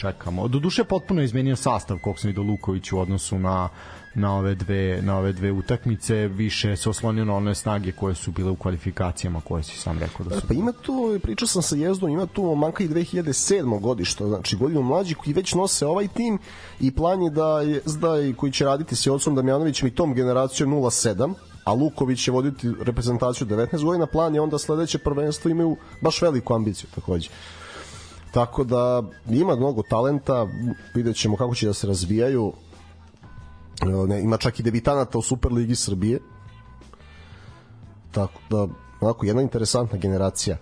čekamo. 0.00 0.48
Do 0.48 0.58
duše 0.58 0.84
potpuno 0.84 1.20
je 1.20 1.24
izmenio 1.24 1.56
sastav 1.56 1.98
kog 1.98 2.18
sam 2.18 2.28
vidio 2.28 2.42
Luković 2.42 2.92
u 2.92 2.98
odnosu 2.98 3.38
na 3.38 3.68
na 4.14 4.36
ove 4.36 4.54
dve 4.54 5.02
na 5.02 5.18
ove 5.18 5.32
dve 5.32 5.52
utakmice 5.52 6.28
više 6.28 6.76
se 6.76 6.90
oslonio 6.90 7.24
na 7.24 7.34
one 7.34 7.54
snage 7.54 7.92
koje 7.92 8.14
su 8.14 8.30
bile 8.30 8.50
u 8.50 8.56
kvalifikacijama 8.56 9.40
koje 9.40 9.62
si 9.62 9.78
sam 9.78 9.98
rekao 9.98 10.26
da 10.26 10.40
su 10.40 10.46
pa 10.48 10.54
ima 10.54 10.72
tu 10.72 11.18
pričao 11.22 11.48
sam 11.48 11.62
sa 11.62 11.76
Jezdom 11.76 12.10
ima 12.10 12.26
tu 12.26 12.54
manka 12.54 12.84
i 12.84 12.88
2007. 12.88 13.80
godište 13.80 14.24
znači 14.24 14.56
godinu 14.56 14.82
mlađi 14.82 15.14
koji 15.14 15.34
već 15.34 15.54
nose 15.54 15.86
ovaj 15.86 16.08
tim 16.08 16.38
i 16.80 16.90
plan 16.90 17.22
je 17.22 17.30
da 17.30 17.60
je 17.60 17.80
zdaj 17.84 18.32
koji 18.36 18.52
će 18.52 18.64
raditi 18.64 18.96
sa 18.96 19.10
Jocom 19.10 19.34
Damjanovićem 19.34 19.88
i 19.88 19.94
tom 19.94 20.14
generacijom 20.14 20.70
07 20.70 21.34
a 21.64 21.72
Luković 21.72 22.24
će 22.24 22.30
voditi 22.30 22.70
reprezentaciju 22.82 23.46
19 23.46 23.84
godina 23.84 24.06
plan 24.06 24.34
je 24.34 24.40
onda 24.40 24.58
sledeće 24.58 24.98
prvenstvo 24.98 25.50
imaju 25.50 25.76
baš 26.00 26.22
veliku 26.22 26.54
ambiciju 26.54 26.88
takođe 26.94 27.28
tako 28.32 28.64
da 28.64 29.02
ima 29.28 29.56
mnogo 29.56 29.82
talenta 29.82 30.46
vidjet 30.94 31.16
ćemo 31.16 31.36
kako 31.36 31.54
će 31.54 31.66
da 31.66 31.72
se 31.72 31.86
razvijaju. 31.86 32.52
Ne, 34.08 34.22
ima 34.22 34.36
čak 34.36 34.60
i 34.60 34.62
debitanata 34.62 35.18
u 35.18 35.22
Superligi 35.22 35.74
Srbije. 35.74 36.20
Tako 38.10 38.40
da 38.50 38.66
onako 39.00 39.26
jedna 39.26 39.42
interesantna 39.42 39.98
generacija. 39.98 40.56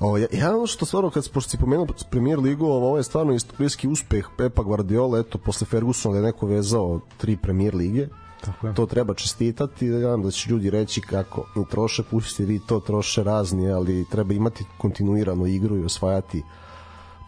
Ovo, 0.00 0.18
ja, 0.18 0.26
ja 0.32 0.56
ono 0.56 0.66
što 0.66 0.86
stvarno 0.86 1.10
kad 1.10 1.30
pošto 1.30 1.50
si 1.50 1.56
pomenuo 1.58 1.86
premier 2.10 2.38
ligu, 2.38 2.66
ovo 2.66 2.96
je 2.96 3.02
stvarno 3.02 3.32
istorijski 3.32 3.88
uspeh 3.88 4.26
Pepa 4.36 4.62
Guardiola, 4.62 5.18
eto 5.18 5.38
posle 5.38 5.66
Fergusona 5.66 6.12
da 6.12 6.18
je 6.18 6.32
neko 6.32 6.46
vezao 6.46 7.00
tri 7.16 7.36
premier 7.36 7.74
lige. 7.74 8.08
Tako 8.40 8.66
je. 8.66 8.74
To 8.74 8.86
treba 8.86 9.14
čestitati, 9.14 9.86
ja 9.86 10.16
da 10.16 10.30
će 10.30 10.50
ljudi 10.50 10.70
reći 10.70 11.00
kako 11.00 11.46
troše, 11.70 12.02
pustite 12.02 12.44
vi 12.44 12.60
to, 12.66 12.80
troše 12.80 13.24
razni, 13.24 13.70
ali 13.70 14.06
treba 14.10 14.34
imati 14.34 14.64
kontinuiranu 14.78 15.46
igru 15.46 15.76
i 15.76 15.84
osvajati 15.84 16.42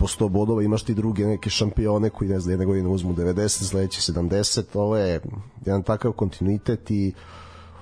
po 0.00 0.06
100 0.06 0.28
bodova, 0.28 0.62
imaš 0.62 0.82
ti 0.82 0.94
druge 0.94 1.26
neke 1.26 1.50
šampione 1.50 2.10
koji 2.10 2.30
ne 2.30 2.40
znam, 2.40 2.52
jedne 2.52 2.66
godine 2.66 2.88
uzmu 2.88 3.14
90, 3.14 3.48
sledeće 3.48 4.12
70, 4.12 4.62
ovo 4.74 4.96
je 4.96 5.20
jedan 5.66 5.82
takav 5.82 6.12
kontinuitet 6.12 6.90
i 6.90 7.12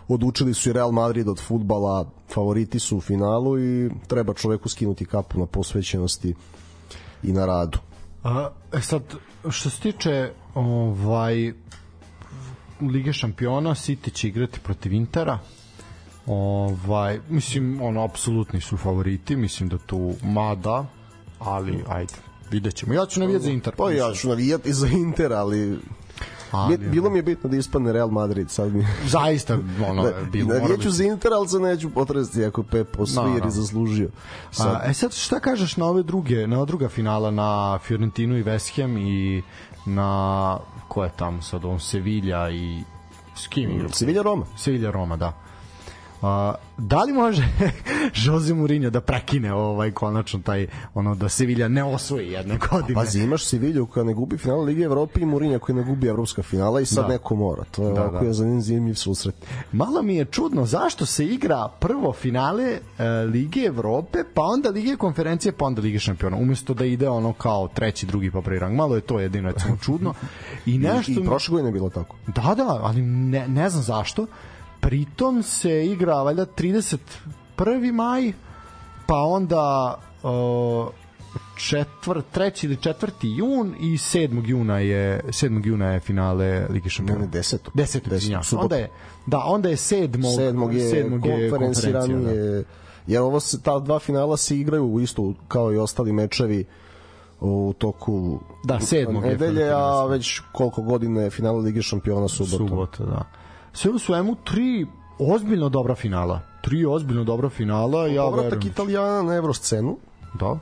odučili 0.08 0.54
su 0.54 0.70
i 0.70 0.72
Real 0.72 0.92
Madrid 0.92 1.28
od 1.28 1.40
futbala, 1.40 2.10
favoriti 2.34 2.78
su 2.78 2.96
u 2.96 3.00
finalu 3.00 3.58
i 3.60 3.90
treba 4.06 4.34
čoveku 4.34 4.68
skinuti 4.68 5.04
kapu 5.04 5.38
na 5.38 5.46
posvećenosti 5.46 6.34
i 7.22 7.32
na 7.32 7.46
radu. 7.46 7.78
A, 8.24 8.50
e 8.72 8.80
sad, 8.80 9.02
što 9.50 9.70
se 9.70 9.80
tiče 9.80 10.32
ovaj, 10.54 11.52
Lige 12.80 13.12
šampiona, 13.12 13.70
City 13.70 14.12
će 14.12 14.28
igrati 14.28 14.60
protiv 14.60 14.92
Intera. 14.92 15.38
Ovaj, 16.26 17.20
mislim, 17.28 17.82
ono, 17.82 18.04
apsolutni 18.04 18.60
su 18.60 18.76
favoriti, 18.76 19.36
mislim 19.36 19.68
da 19.68 19.78
tu 19.78 20.14
mada, 20.22 20.86
ali 21.38 21.84
ajde, 21.88 22.14
vidjet 22.50 22.74
ćemo. 22.74 22.94
Ja 22.94 23.06
ću 23.06 23.20
navijati 23.20 23.44
za 23.44 23.50
Inter. 23.50 23.74
Pa 23.76 23.90
ja 23.90 24.12
ću 24.12 24.28
navijati 24.28 24.72
za 24.72 24.86
Inter, 24.86 25.32
ali 25.32 25.78
Ali, 26.52 26.76
bilo 26.78 27.10
mi 27.10 27.18
je 27.18 27.22
bitno 27.22 27.50
da 27.50 27.56
ispadne 27.56 27.92
Real 27.92 28.10
Madrid, 28.10 28.50
sad 28.50 28.74
mi... 28.74 28.86
Zaista, 29.06 29.58
ono, 29.88 30.02
da, 30.02 30.12
bilo. 30.32 30.54
Da, 30.54 30.68
neću 30.68 30.90
za 30.90 31.04
Inter, 31.04 31.32
ali 31.32 31.48
se 31.48 31.58
neću 31.58 31.90
potresti 31.90 32.44
ako 32.44 32.62
Pep 32.62 33.00
osvije 33.00 33.38
no, 33.38 33.44
no. 33.44 33.50
zaslužio. 33.50 34.10
Sad. 34.50 34.66
A, 34.66 34.90
e 34.90 34.94
sad, 34.94 35.14
šta 35.14 35.40
kažeš 35.40 35.76
na 35.76 35.86
ove 35.86 36.02
druge, 36.02 36.46
na 36.46 36.64
druga 36.64 36.88
finala, 36.88 37.30
na 37.30 37.78
Fiorentinu 37.78 38.38
i 38.38 38.44
West 38.44 38.76
Ham 38.76 38.96
i 38.96 39.42
na, 39.86 40.58
ko 40.88 41.04
je 41.04 41.10
tamo 41.16 41.42
sad, 41.42 41.64
on, 41.64 41.80
Sevilla 41.80 42.50
i 42.50 42.82
s 43.34 43.46
kim? 43.46 43.88
Sevilla 43.92 44.22
Roma. 44.22 44.46
Sevilla 44.56 44.90
Roma, 44.90 45.16
da. 45.16 45.47
A, 46.22 46.54
da 46.78 47.02
li 47.02 47.12
može 47.12 47.48
Jose 48.24 48.54
Mourinho 48.54 48.90
da 48.90 49.00
prekine 49.00 49.54
ovaj 49.54 49.90
konačno 49.90 50.40
taj 50.44 50.66
ono 50.94 51.14
da 51.14 51.28
Sevilla 51.28 51.68
ne 51.68 51.84
osvoji 51.84 52.28
jedne 52.28 52.58
godine? 52.70 52.94
Pa 52.94 53.18
imaš 53.18 53.44
Sevilju 53.44 53.86
koja 53.86 54.04
ne 54.04 54.14
gubi 54.14 54.38
final 54.38 54.64
Lige 54.64 54.82
Evrope 54.82 55.20
i 55.20 55.26
Mourinho 55.26 55.58
koji 55.58 55.76
ne 55.76 55.82
gubi 55.82 56.06
evropska 56.06 56.42
finala 56.42 56.80
i 56.80 56.86
sad 56.86 57.04
da. 57.04 57.12
neko 57.12 57.34
mora. 57.34 57.64
To 57.70 57.88
je 57.88 57.94
da, 57.94 58.02
ovako 58.02 58.24
da. 58.24 58.32
zanimljiv 58.32 58.94
susret. 58.94 59.34
Malo 59.72 60.02
mi 60.02 60.16
je 60.16 60.24
čudno 60.24 60.66
zašto 60.66 61.06
se 61.06 61.26
igra 61.26 61.68
prvo 61.80 62.12
finale 62.12 62.64
e, 62.64 63.04
Lige 63.08 63.60
Evrope, 63.60 64.18
pa 64.34 64.42
onda 64.42 64.70
Lige 64.70 64.96
konferencije, 64.96 65.52
pa 65.52 65.64
onda 65.64 65.80
Lige 65.80 65.98
šampiona, 65.98 66.36
umesto 66.36 66.74
da 66.74 66.84
ide 66.84 67.08
ono 67.08 67.32
kao 67.32 67.68
treći, 67.68 68.06
drugi 68.06 68.30
pa 68.30 68.40
prvi 68.40 68.58
rang. 68.58 68.76
Malo 68.76 68.94
je 68.94 69.00
to 69.00 69.20
jedino 69.20 69.50
recimo 69.50 69.76
čudno. 69.82 70.14
I 70.66 70.78
nešto 70.88 71.12
I, 71.12 71.14
i 71.14 71.24
prošle 71.26 71.52
godine 71.52 71.68
je 71.68 71.72
bilo 71.72 71.90
tako. 71.90 72.16
Da, 72.26 72.54
da, 72.54 72.80
ali 72.82 73.02
ne, 73.02 73.48
ne 73.48 73.68
znam 73.68 73.82
zašto 73.82 74.26
pritom 74.80 75.42
se 75.42 75.86
igra 75.86 76.22
valjda 76.22 76.46
31. 76.46 77.92
maj 77.92 78.32
pa 79.06 79.16
onda 79.16 79.94
uh, 80.22 80.88
četvr, 81.56 82.22
treći 82.32 82.66
ili 82.66 82.76
četvrti 82.76 83.28
jun 83.36 83.74
i 83.80 83.92
7. 83.92 84.48
juna 84.48 84.78
je 84.78 85.20
7. 85.26 85.66
juna 85.66 85.86
je 85.86 86.00
finale 86.00 86.66
Lige 86.70 86.88
šampiona. 86.88 87.20
Ne, 87.20 87.26
10. 87.26 87.56
10. 87.74 88.08
10. 88.10 88.56
Onda 88.58 88.76
je 88.76 88.90
da, 89.26 89.38
onda 89.44 89.68
je 89.68 89.76
7. 89.76 90.08
7. 90.08 90.72
je, 90.72 91.04
7. 91.04 91.26
je 91.26 91.50
konferencija. 91.50 92.06
Da. 92.06 92.30
Je, 92.30 92.64
jer 93.06 93.20
ovo 93.20 93.40
se, 93.40 93.62
ta 93.62 93.78
dva 93.78 93.98
finala 93.98 94.36
se 94.36 94.56
igraju 94.56 95.00
isto 95.00 95.34
kao 95.48 95.72
i 95.72 95.76
ostali 95.76 96.12
mečevi 96.12 96.64
u 97.40 97.74
toku 97.78 98.38
da, 98.64 98.74
7. 98.74 99.22
nedelje, 99.22 99.70
a 99.70 100.06
već 100.06 100.40
koliko 100.52 100.82
godine 100.82 101.30
finale 101.30 101.60
Lige 101.60 101.82
šampiona 101.82 102.28
subotom. 102.28 102.68
Subota, 102.68 103.04
da 103.04 103.37
sve 103.78 103.90
u 103.90 103.98
svemu 103.98 104.36
tri 104.44 104.86
ozbiljno 105.18 105.68
dobra 105.68 105.94
finala. 105.94 106.40
Tri 106.62 106.84
ozbiljno 106.86 107.24
dobra 107.24 107.48
finala. 107.48 108.06
Ja 108.06 108.22
Povratak 108.22 108.52
verujem. 108.52 108.72
Italijana 108.72 109.22
na 109.22 109.34
evroscenu. 109.34 109.98
Da. 110.40 110.58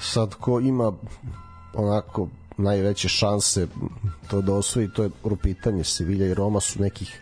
Sad 0.00 0.34
ko 0.34 0.60
ima 0.60 0.92
onako 1.74 2.28
najveće 2.56 3.08
šanse 3.08 3.66
to 4.30 4.40
da 4.40 4.54
osvoji, 4.54 4.88
to 4.88 5.02
je 5.02 5.10
pitanje. 5.42 5.84
Sevilla 5.84 6.26
i 6.26 6.34
Roma 6.34 6.60
su 6.60 6.82
nekih 6.82 7.20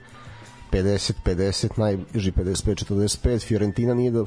50-50, 0.72 1.78
najbliži 1.78 2.32
55-45. 2.32 3.46
Fiorentina 3.46 3.94
nije 3.94 4.10
da... 4.10 4.24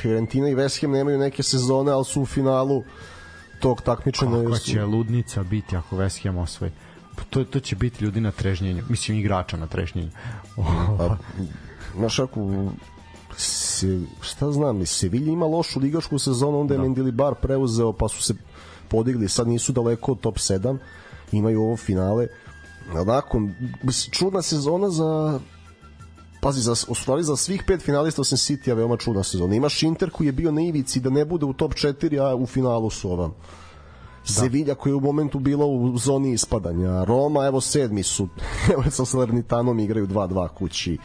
Fiorentina 0.00 0.48
i 0.48 0.54
West 0.54 0.80
Ham 0.80 0.90
nemaju 0.90 1.18
neke 1.18 1.42
sezone, 1.42 1.92
ali 1.92 2.04
su 2.04 2.22
u 2.22 2.26
finalu 2.26 2.82
tog 3.60 3.82
takmičenja. 3.82 4.44
Kako 4.44 4.58
će 4.58 4.84
ludnica 4.84 5.42
biti 5.42 5.76
ako 5.76 5.96
West 5.96 6.22
Ham 6.22 6.38
osvoji? 6.38 6.72
To, 7.30 7.44
to 7.44 7.60
će 7.60 7.76
biti 7.76 8.04
ljudi 8.04 8.20
na 8.20 8.30
trežnjenju, 8.30 8.82
mislim 8.88 9.18
igrača 9.18 9.56
na 9.56 9.66
trežnjenju. 9.66 10.10
pa, 10.98 11.16
znaš 11.96 12.18
ako 12.18 12.70
se, 13.36 14.00
šta 14.20 14.52
znam, 14.52 14.86
Sevilla 14.86 15.32
ima 15.32 15.46
lošu 15.46 15.80
ligašku 15.80 16.18
sezonu, 16.18 16.60
onda 16.60 16.74
je 16.74 16.78
da. 16.78 16.82
Mendilibar 16.82 17.34
preuzeo, 17.34 17.92
pa 17.92 18.08
su 18.08 18.22
se 18.22 18.34
podigli, 18.88 19.28
sad 19.28 19.48
nisu 19.48 19.72
daleko 19.72 20.12
od 20.12 20.20
top 20.20 20.36
7, 20.36 20.78
imaju 21.32 21.62
ovo 21.62 21.76
finale. 21.76 22.26
Onako, 22.94 23.42
čudna 24.10 24.42
sezona 24.42 24.90
za 24.90 25.40
pazi, 26.40 26.60
za, 26.60 26.72
u 26.88 26.94
stvari 26.94 27.22
za 27.22 27.36
svih 27.36 27.62
pet 27.66 27.82
finalista 27.82 28.20
osim 28.20 28.38
City-a 28.38 28.74
veoma 28.74 28.96
čudna 28.96 29.22
sezona. 29.22 29.54
Imaš 29.54 29.82
Inter 29.82 30.10
koji 30.10 30.26
je 30.26 30.32
bio 30.32 30.52
na 30.52 30.60
ivici 30.60 31.00
da 31.00 31.10
ne 31.10 31.24
bude 31.24 31.46
u 31.46 31.52
top 31.52 31.72
4, 31.72 32.20
a 32.20 32.34
u 32.34 32.46
finalu 32.46 32.90
su 32.90 33.10
ovam 33.10 33.34
da. 34.26 34.32
Sevilla 34.32 34.74
koja 34.74 34.90
je 34.90 34.94
u 34.94 35.00
momentu 35.00 35.38
bila 35.38 35.66
u 35.66 35.98
zoni 35.98 36.32
ispadanja. 36.32 37.04
Roma, 37.04 37.46
evo 37.46 37.60
sedmi 37.60 38.02
su, 38.02 38.28
evo 38.72 38.82
sa 38.90 39.04
Salernitanom 39.04 39.78
igraju 39.78 40.06
2-2 40.06 40.48
kući. 40.48 40.98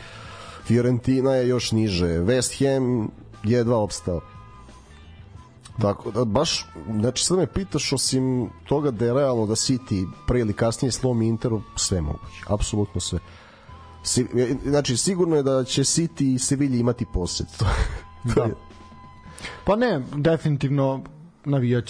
Fiorentina 0.66 1.32
je 1.32 1.48
još 1.48 1.72
niže. 1.72 2.06
West 2.06 2.60
Ham 2.60 3.10
jedva 3.44 3.78
opstao. 3.78 4.22
Tako 5.82 6.12
da 6.12 6.26
baš, 6.26 6.66
znači 7.00 7.26
sad 7.26 7.38
me 7.38 7.48
pitaš 7.48 7.94
osim 7.94 8.50
toga 8.68 8.92
da 8.92 9.06
je 9.06 9.14
realno 9.14 9.46
da 9.46 9.56
City 9.56 10.08
pre 10.28 10.40
ili 10.40 10.54
kasnije 10.54 10.92
slomi 10.92 11.28
Interu, 11.28 11.62
sve 11.76 12.02
moguće, 12.02 12.44
apsolutno 12.48 13.02
sve. 13.02 13.20
Si, 14.04 14.26
znači 14.66 14.98
sigurno 14.98 15.36
je 15.36 15.44
da 15.44 15.64
će 15.64 15.84
City 15.84 16.36
i 16.36 16.40
Sevilla 16.40 16.76
imati 16.76 17.06
posjed. 17.14 17.48
da. 18.36 18.48
Pa 19.66 19.76
ne, 19.76 20.02
definitivno 20.16 21.04
navijat 21.46 21.86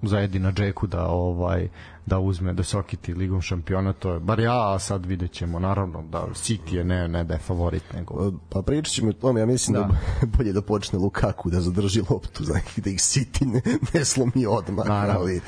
ćemo 0.00 0.10
za 0.10 0.20
Edina 0.20 0.52
Džeku 0.52 0.86
da 0.86 1.06
ovaj 1.06 1.68
da 2.06 2.18
uzme 2.18 2.52
da 2.52 2.62
sokiti 2.62 3.14
ligom 3.14 3.40
šampiona 3.40 3.92
to 3.92 4.12
je 4.12 4.20
bar 4.20 4.40
ja 4.40 4.74
a 4.74 4.78
sad 4.78 5.06
videćemo 5.06 5.58
naravno 5.58 6.02
da 6.02 6.26
City 6.34 6.74
je 6.74 6.84
ne 6.84 7.08
ne 7.08 7.24
da 7.24 7.34
je 7.34 7.40
favorit 7.40 7.82
nego 7.94 8.32
pa 8.48 8.62
pričat 8.62 8.92
ćemo 8.92 9.08
o 9.10 9.12
tome 9.12 9.40
ja 9.40 9.46
mislim 9.46 9.74
da, 9.74 9.80
da 9.80 10.26
bolje 10.36 10.52
da 10.52 10.62
počne 10.62 10.98
Lukaku 10.98 11.50
da 11.50 11.60
zadrži 11.60 12.02
loptu 12.10 12.44
za 12.44 12.54
da 12.76 12.90
ih 12.90 12.98
City 12.98 13.46
ne, 13.46 13.62
ne 13.94 14.04
slomi 14.04 14.46
odmah 14.48 14.86
naravno. 14.86 15.20
ali 15.20 15.40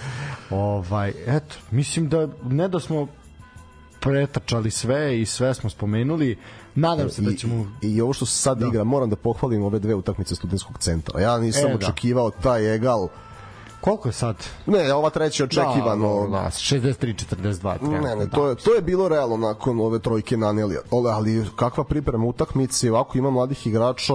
ovaj 0.51 1.13
eto 1.27 1.57
mislim 1.71 2.09
da 2.09 2.29
ne 2.45 2.69
da 2.69 2.81
smo 2.81 3.07
pretrčali 4.01 4.71
sve 4.71 5.21
i 5.21 5.27
sve 5.27 5.55
smo 5.55 5.71
spomenuli 5.71 6.39
nadam 6.75 7.11
se 7.11 7.23
da 7.23 7.35
ćemo 7.35 7.67
i, 7.83 7.89
i 7.89 8.01
ovo 8.01 8.13
što 8.13 8.27
se 8.27 8.43
sad 8.43 8.59
da. 8.59 8.67
igra 8.67 8.85
moram 8.85 9.11
da 9.11 9.17
pohvalim 9.17 9.63
ove 9.63 9.79
dve 9.79 9.95
utakmice 9.95 10.35
studentskog 10.35 10.79
centra 10.79 11.21
ja 11.21 11.39
nisam 11.39 11.67
e, 11.67 11.69
da. 11.69 11.75
očekivao 11.75 12.31
taj 12.31 12.75
egal 12.75 13.09
Koliko 13.83 14.09
je 14.09 14.13
sad? 14.13 14.37
Ne, 14.67 14.95
ova 14.95 15.11
treća 15.11 15.45
očekivano. 15.45 16.29
Da, 16.31 16.39
da, 16.39 16.51
63-42. 16.51 18.03
Ne, 18.03 18.17
ne, 18.17 18.29
to 18.29 18.49
je, 18.49 18.55
to 18.55 18.75
je 18.75 18.83
bilo 18.83 19.09
realno 19.09 19.37
nakon 19.37 19.81
ove 19.81 19.99
trojke 19.99 20.37
naneli. 20.37 20.77
Ali 21.13 21.47
kakva 21.57 21.85
priprema 21.85 22.25
utakmice, 22.25 22.91
ovako 22.91 23.19
ima 23.19 23.31
mladih 23.31 23.67
igrača, 23.67 24.15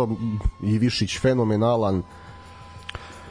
i 0.63 0.77
Višić 0.77 1.19
fenomenalan. 1.19 2.03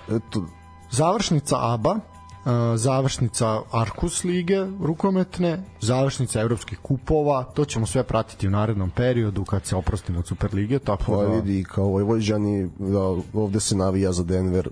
Eto. 0.08 0.42
Završnica 0.90 1.56
ABA, 1.60 1.90
e, 1.94 2.76
završnica 2.76 3.60
Arkus 3.72 4.24
lige 4.24 4.66
rukometne, 4.82 5.62
završnica 5.80 6.40
evropskih 6.40 6.78
kupova, 6.78 7.44
to 7.44 7.64
ćemo 7.64 7.86
sve 7.86 8.02
pratiti 8.02 8.48
u 8.48 8.50
narednom 8.50 8.90
periodu 8.90 9.44
kad 9.44 9.66
se 9.66 9.76
oprostimo 9.76 10.18
od 10.18 10.26
Superlige, 10.26 10.78
tako 10.78 11.12
pa 11.12 11.22
da... 11.22 11.28
vidi, 11.28 11.64
kao 11.64 11.84
Vojvođani, 11.84 12.70
da, 12.78 13.16
ovde 13.34 13.60
se 13.60 13.76
navija 13.76 14.12
za 14.12 14.24
Denver, 14.24 14.68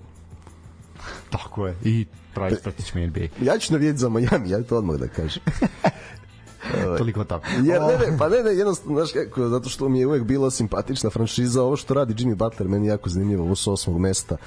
Tako 1.29 1.67
je. 1.67 1.75
I 1.83 2.05
pravi 2.33 2.55
ćemo 2.85 3.07
NBA. 3.07 3.27
Ja 3.41 3.57
ću 3.59 3.73
navijeti 3.73 3.97
za 3.97 4.09
Miami, 4.09 4.49
ja 4.49 4.63
to 4.63 4.77
odmah 4.77 4.95
da 4.95 5.07
kažem. 5.07 5.43
Toliko 6.97 7.23
tako. 7.23 7.45
Jer, 7.63 7.81
ne, 7.81 7.97
ne, 7.97 8.17
pa 8.19 8.29
ne, 8.29 8.43
ne, 8.43 8.51
jednostavno, 8.51 8.95
znaš 8.95 9.11
kako, 9.11 9.47
zato 9.47 9.69
što 9.69 9.89
mi 9.89 9.99
je 9.99 10.07
uvek 10.07 10.23
bila 10.23 10.51
simpatična 10.51 11.09
franšiza, 11.09 11.63
ovo 11.63 11.75
što 11.75 11.93
radi 11.93 12.13
Jimmy 12.13 12.35
Butler, 12.35 12.69
meni 12.69 12.87
jako 12.87 13.09
zanimljivo, 13.09 13.43
ovo 13.43 13.55
su 13.55 13.73
osmog 13.73 13.99
mesta. 13.99 14.37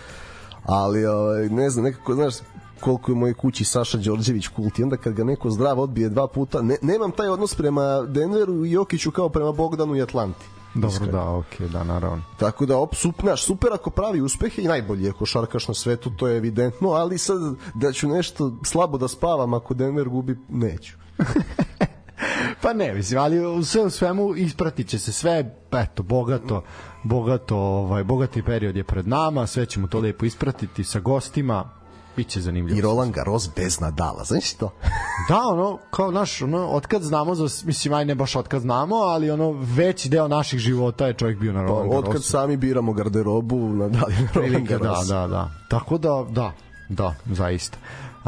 Ali, 0.64 1.06
ovaj, 1.06 1.48
ne 1.48 1.70
znam, 1.70 1.84
nekako, 1.84 2.14
znaš, 2.14 2.34
koliko 2.80 3.12
je 3.12 3.16
moje 3.16 3.34
kući 3.34 3.64
Saša 3.64 3.98
Đorđević 3.98 4.48
kult 4.48 4.78
i 4.78 4.82
onda 4.82 4.96
kad 4.96 5.12
ga 5.12 5.24
neko 5.24 5.50
zdrav 5.50 5.80
odbije 5.80 6.08
dva 6.08 6.28
puta, 6.28 6.62
ne, 6.62 6.76
nemam 6.82 7.10
taj 7.10 7.28
odnos 7.28 7.54
prema 7.54 8.02
Denveru 8.02 8.64
i 8.64 8.70
Jokiću 8.70 9.10
kao 9.10 9.28
prema 9.28 9.52
Bogdanu 9.52 9.96
i 9.96 10.02
Atlanti. 10.02 10.46
Dobro, 10.80 10.94
iskreno. 10.94 11.12
da, 11.12 11.30
okej, 11.30 11.66
okay, 11.66 11.70
da, 11.70 11.84
naravno. 11.84 12.22
Tako 12.38 12.66
da, 12.66 12.78
op, 12.78 12.94
super, 12.94 13.38
super 13.38 13.72
ako 13.72 13.90
pravi 13.90 14.20
uspehe 14.20 14.62
i 14.62 14.68
najbolji 14.68 15.04
je 15.04 15.12
košarkaš 15.12 15.68
na 15.68 15.74
svetu, 15.74 16.10
to 16.16 16.28
je 16.28 16.36
evidentno, 16.36 16.88
ali 16.88 17.18
sad 17.18 17.40
da 17.74 17.92
ću 17.92 18.08
nešto 18.08 18.52
slabo 18.64 18.98
da 18.98 19.08
spavam 19.08 19.54
ako 19.54 19.74
Denver 19.74 20.08
gubi, 20.08 20.38
neću. 20.48 20.96
pa 22.62 22.72
ne, 22.72 22.94
mislim, 22.94 23.20
ali 23.20 23.46
u 23.46 23.64
sve 23.64 23.84
u 23.84 23.90
svemu 23.90 24.36
ispratit 24.36 24.88
će 24.88 24.98
se 24.98 25.12
sve, 25.12 25.56
eto, 25.72 26.02
bogato, 26.02 26.62
bogato, 27.04 27.56
ovaj, 27.56 28.04
bogati 28.04 28.42
period 28.42 28.76
je 28.76 28.84
pred 28.84 29.08
nama, 29.08 29.46
sve 29.46 29.66
ćemo 29.66 29.86
to 29.86 30.00
lepo 30.00 30.26
ispratiti 30.26 30.84
sa 30.84 31.00
gostima, 31.00 31.77
biće 32.18 32.40
zanimljivo. 32.40 32.78
I 32.78 32.80
Roland 32.82 33.14
Garros 33.14 33.50
bez 33.56 33.80
Nadala, 33.80 34.24
znaš 34.24 34.52
to? 34.52 34.72
da, 35.28 35.40
ono, 35.46 35.78
kao 35.90 36.10
naš, 36.10 36.42
ono, 36.42 36.66
otkad 36.66 37.02
znamo, 37.02 37.34
za, 37.34 37.66
mislim, 37.66 37.94
aj 37.94 38.04
ne 38.04 38.14
baš 38.14 38.36
otkad 38.36 38.62
znamo, 38.62 38.96
ali 38.96 39.30
ono, 39.30 39.52
veći 39.52 40.08
deo 40.08 40.28
naših 40.28 40.60
života 40.60 41.06
je 41.06 41.14
čovjek 41.14 41.38
bio 41.38 41.52
na 41.52 41.62
Roland 41.62 41.90
Garrosu. 41.90 42.08
Otkad 42.08 42.24
sami 42.24 42.56
biramo 42.56 42.92
garderobu, 42.92 43.68
Nadal 43.68 44.10
je 44.10 44.28
Roland 44.34 44.68
Da, 44.68 45.02
da, 45.08 45.26
da. 45.26 45.50
Tako 45.68 45.98
da, 45.98 46.26
da, 46.30 46.52
da, 46.88 47.14
zaista. 47.26 47.78
Uh, 48.18 48.24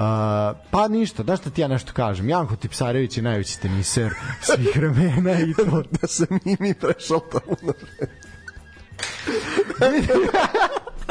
pa 0.70 0.88
ništa, 0.88 1.22
da 1.22 1.36
što 1.36 1.50
ti 1.50 1.60
ja 1.60 1.68
nešto 1.68 1.92
kažem. 1.92 2.28
Janko 2.28 2.56
Tipsarević 2.56 3.16
je 3.16 3.22
najveći 3.22 3.60
teniser 3.60 4.12
svih 4.40 4.76
vremena 4.76 5.40
i 5.40 5.54
to. 5.54 5.82
da 6.00 6.06
se 6.06 6.26
mi 6.30 6.56
mi 6.60 6.74
prešao 6.74 7.20
tamo 7.20 7.56
na 7.62 7.72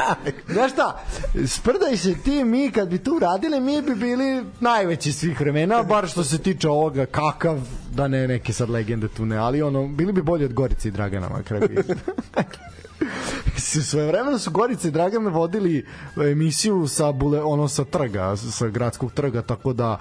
Znaš 0.54 0.72
šta, 0.72 1.04
sprdaj 1.46 1.96
se 1.96 2.14
ti, 2.24 2.44
mi 2.44 2.70
kad 2.70 2.88
bi 2.88 2.98
tu 2.98 3.18
radili, 3.18 3.60
mi 3.60 3.82
bi 3.82 3.94
bili 3.94 4.44
najveći 4.60 5.12
svih 5.12 5.40
vremena, 5.40 5.82
bar 5.82 6.08
što 6.08 6.24
se 6.24 6.38
tiče 6.38 6.68
ovoga, 6.68 7.06
kakav, 7.06 7.60
da 7.92 8.08
ne 8.08 8.28
neke 8.28 8.52
sad 8.52 8.70
legende 8.70 9.08
tu 9.08 9.26
ne, 9.26 9.36
ali 9.36 9.62
ono, 9.62 9.88
bili 9.88 10.12
bi 10.12 10.22
bolji 10.22 10.44
od 10.44 10.52
Gorice 10.52 10.88
i 10.88 10.90
Dragana, 10.90 11.28
makar 11.28 11.68
bi. 11.68 11.76
svoje 13.60 14.06
vremena 14.06 14.38
su 14.38 14.50
Gorica 14.50 14.88
i 14.88 14.90
Dragan 14.90 15.28
vodili 15.28 15.86
emisiju 16.16 16.88
sa 16.88 17.12
bule, 17.12 17.42
ono 17.42 17.68
sa 17.68 17.84
trga, 17.84 18.36
sa 18.36 18.68
gradskog 18.68 19.12
trga, 19.12 19.42
tako 19.42 19.72
da 19.72 20.00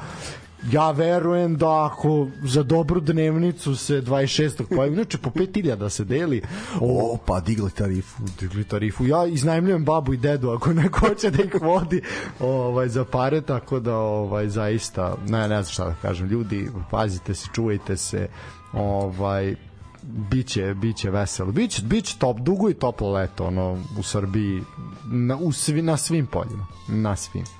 ja 0.71 0.91
verujem 0.91 1.57
da 1.57 1.85
ako 1.85 2.27
za 2.43 2.63
dobru 2.63 2.99
dnevnicu 2.99 3.75
se 3.75 4.01
26. 4.01 4.75
pojavi, 4.75 4.93
inače 4.93 5.17
po 5.17 5.29
5000 5.29 5.89
se 5.89 6.03
deli. 6.03 6.41
O, 6.79 7.17
pa 7.25 7.39
digli 7.39 7.71
tarifu. 7.71 8.23
Digli 8.39 8.63
tarifu. 8.63 9.05
Ja 9.05 9.25
iznajmljujem 9.25 9.85
babu 9.85 10.13
i 10.13 10.17
dedu 10.17 10.49
ako 10.49 10.73
neko 10.73 10.99
hoće 10.99 11.31
da 11.31 11.43
ih 11.43 11.61
vodi 11.61 12.01
ovaj, 12.39 12.87
za 12.87 13.05
pare, 13.05 13.41
tako 13.41 13.79
da 13.79 13.95
ovaj, 13.97 14.49
zaista, 14.49 15.15
ne, 15.27 15.39
ne 15.39 15.63
znam 15.63 15.65
šta 15.65 15.85
da 15.85 15.95
kažem, 16.01 16.27
ljudi, 16.27 16.69
pazite 16.91 17.33
se, 17.33 17.47
čuvajte 17.53 17.97
se, 17.97 18.27
ovaj, 18.73 19.55
biće 20.03 20.73
biće 20.73 21.09
veselo. 21.09 21.51
Biće 21.51 21.81
biće 21.83 22.15
top 22.19 22.39
dugo 22.39 22.69
i 22.69 22.73
toplo 22.73 23.11
leto 23.11 23.45
ono 23.45 23.77
u 23.99 24.03
Srbiji 24.03 24.63
na 25.05 25.37
u 25.37 25.51
svi, 25.51 25.81
na 25.81 25.97
svim 25.97 26.25
poljima, 26.25 26.65
na 26.87 27.15
svim. 27.15 27.58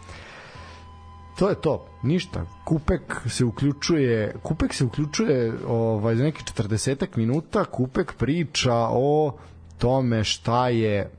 To 1.40 1.50
je 1.50 1.56
to, 1.56 1.86
ništa. 2.04 2.46
Kupek 2.66 3.02
se 3.30 3.46
uključuje, 3.46 4.36
Kupek 4.44 4.74
se 4.74 4.86
uključuje 4.86 5.54
ovaj 5.68 6.16
za 6.16 6.24
neki 6.24 6.44
40 6.44 7.08
minuta, 7.16 7.66
Kupek 7.66 8.14
priča 8.14 8.76
o 8.90 9.38
tome 9.78 10.24
šta 10.24 10.70
je 10.70 11.12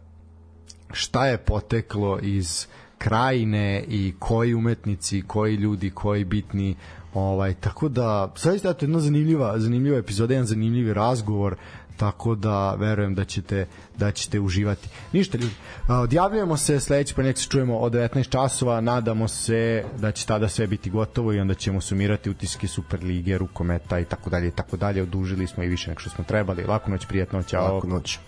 šta 0.92 1.26
je 1.26 1.38
poteklo 1.38 2.18
iz 2.22 2.66
krajine 2.98 3.84
i 3.88 4.14
koji 4.18 4.54
umetnici, 4.54 5.22
koji 5.26 5.54
ljudi, 5.54 5.90
koji 5.90 6.24
bitni 6.24 6.76
Ovaj 7.14 7.54
tako 7.54 7.88
da 7.88 8.32
zaista 8.36 8.68
je 8.68 8.74
to 8.74 8.84
jedna 8.84 9.00
zanimljiva 9.00 9.58
zanimljiva 9.58 9.98
epizoda, 9.98 10.34
jedan 10.34 10.46
zanimljivi 10.46 10.94
razgovor 10.94 11.56
tako 12.00 12.34
da 12.34 12.74
verujem 12.74 13.14
da 13.14 13.24
ćete 13.24 13.66
da 13.96 14.12
ćete 14.12 14.40
uživati. 14.40 14.88
Ništa 15.12 15.38
ljudi, 15.38 15.54
odjavljujemo 15.88 16.56
se 16.56 16.80
sledeći 16.80 17.14
ponedjeljak 17.14 17.38
se 17.38 17.48
čujemo 17.48 17.78
od 17.78 17.92
19 17.92 18.28
časova, 18.28 18.80
nadamo 18.80 19.28
se 19.28 19.84
da 19.98 20.12
će 20.12 20.26
tada 20.26 20.48
sve 20.48 20.66
biti 20.66 20.90
gotovo 20.90 21.32
i 21.32 21.40
onda 21.40 21.54
ćemo 21.54 21.80
sumirati 21.80 22.30
utiske 22.30 22.68
Superlige, 22.68 23.38
rukometa 23.38 23.98
i 23.98 24.04
tako 24.04 24.30
dalje 24.30 24.48
i 24.48 24.50
tako 24.50 24.76
dalje. 24.76 25.02
Odužili 25.02 25.46
smo 25.46 25.62
i 25.62 25.68
više 25.68 25.90
nego 25.90 26.00
što 26.00 26.10
smo 26.10 26.24
trebali. 26.24 26.64
Laku 26.64 26.90
noć, 26.90 27.06
prijatno, 27.06 27.42
ćao. 27.42 27.74
Laku 27.74 27.88
noć. 27.88 28.18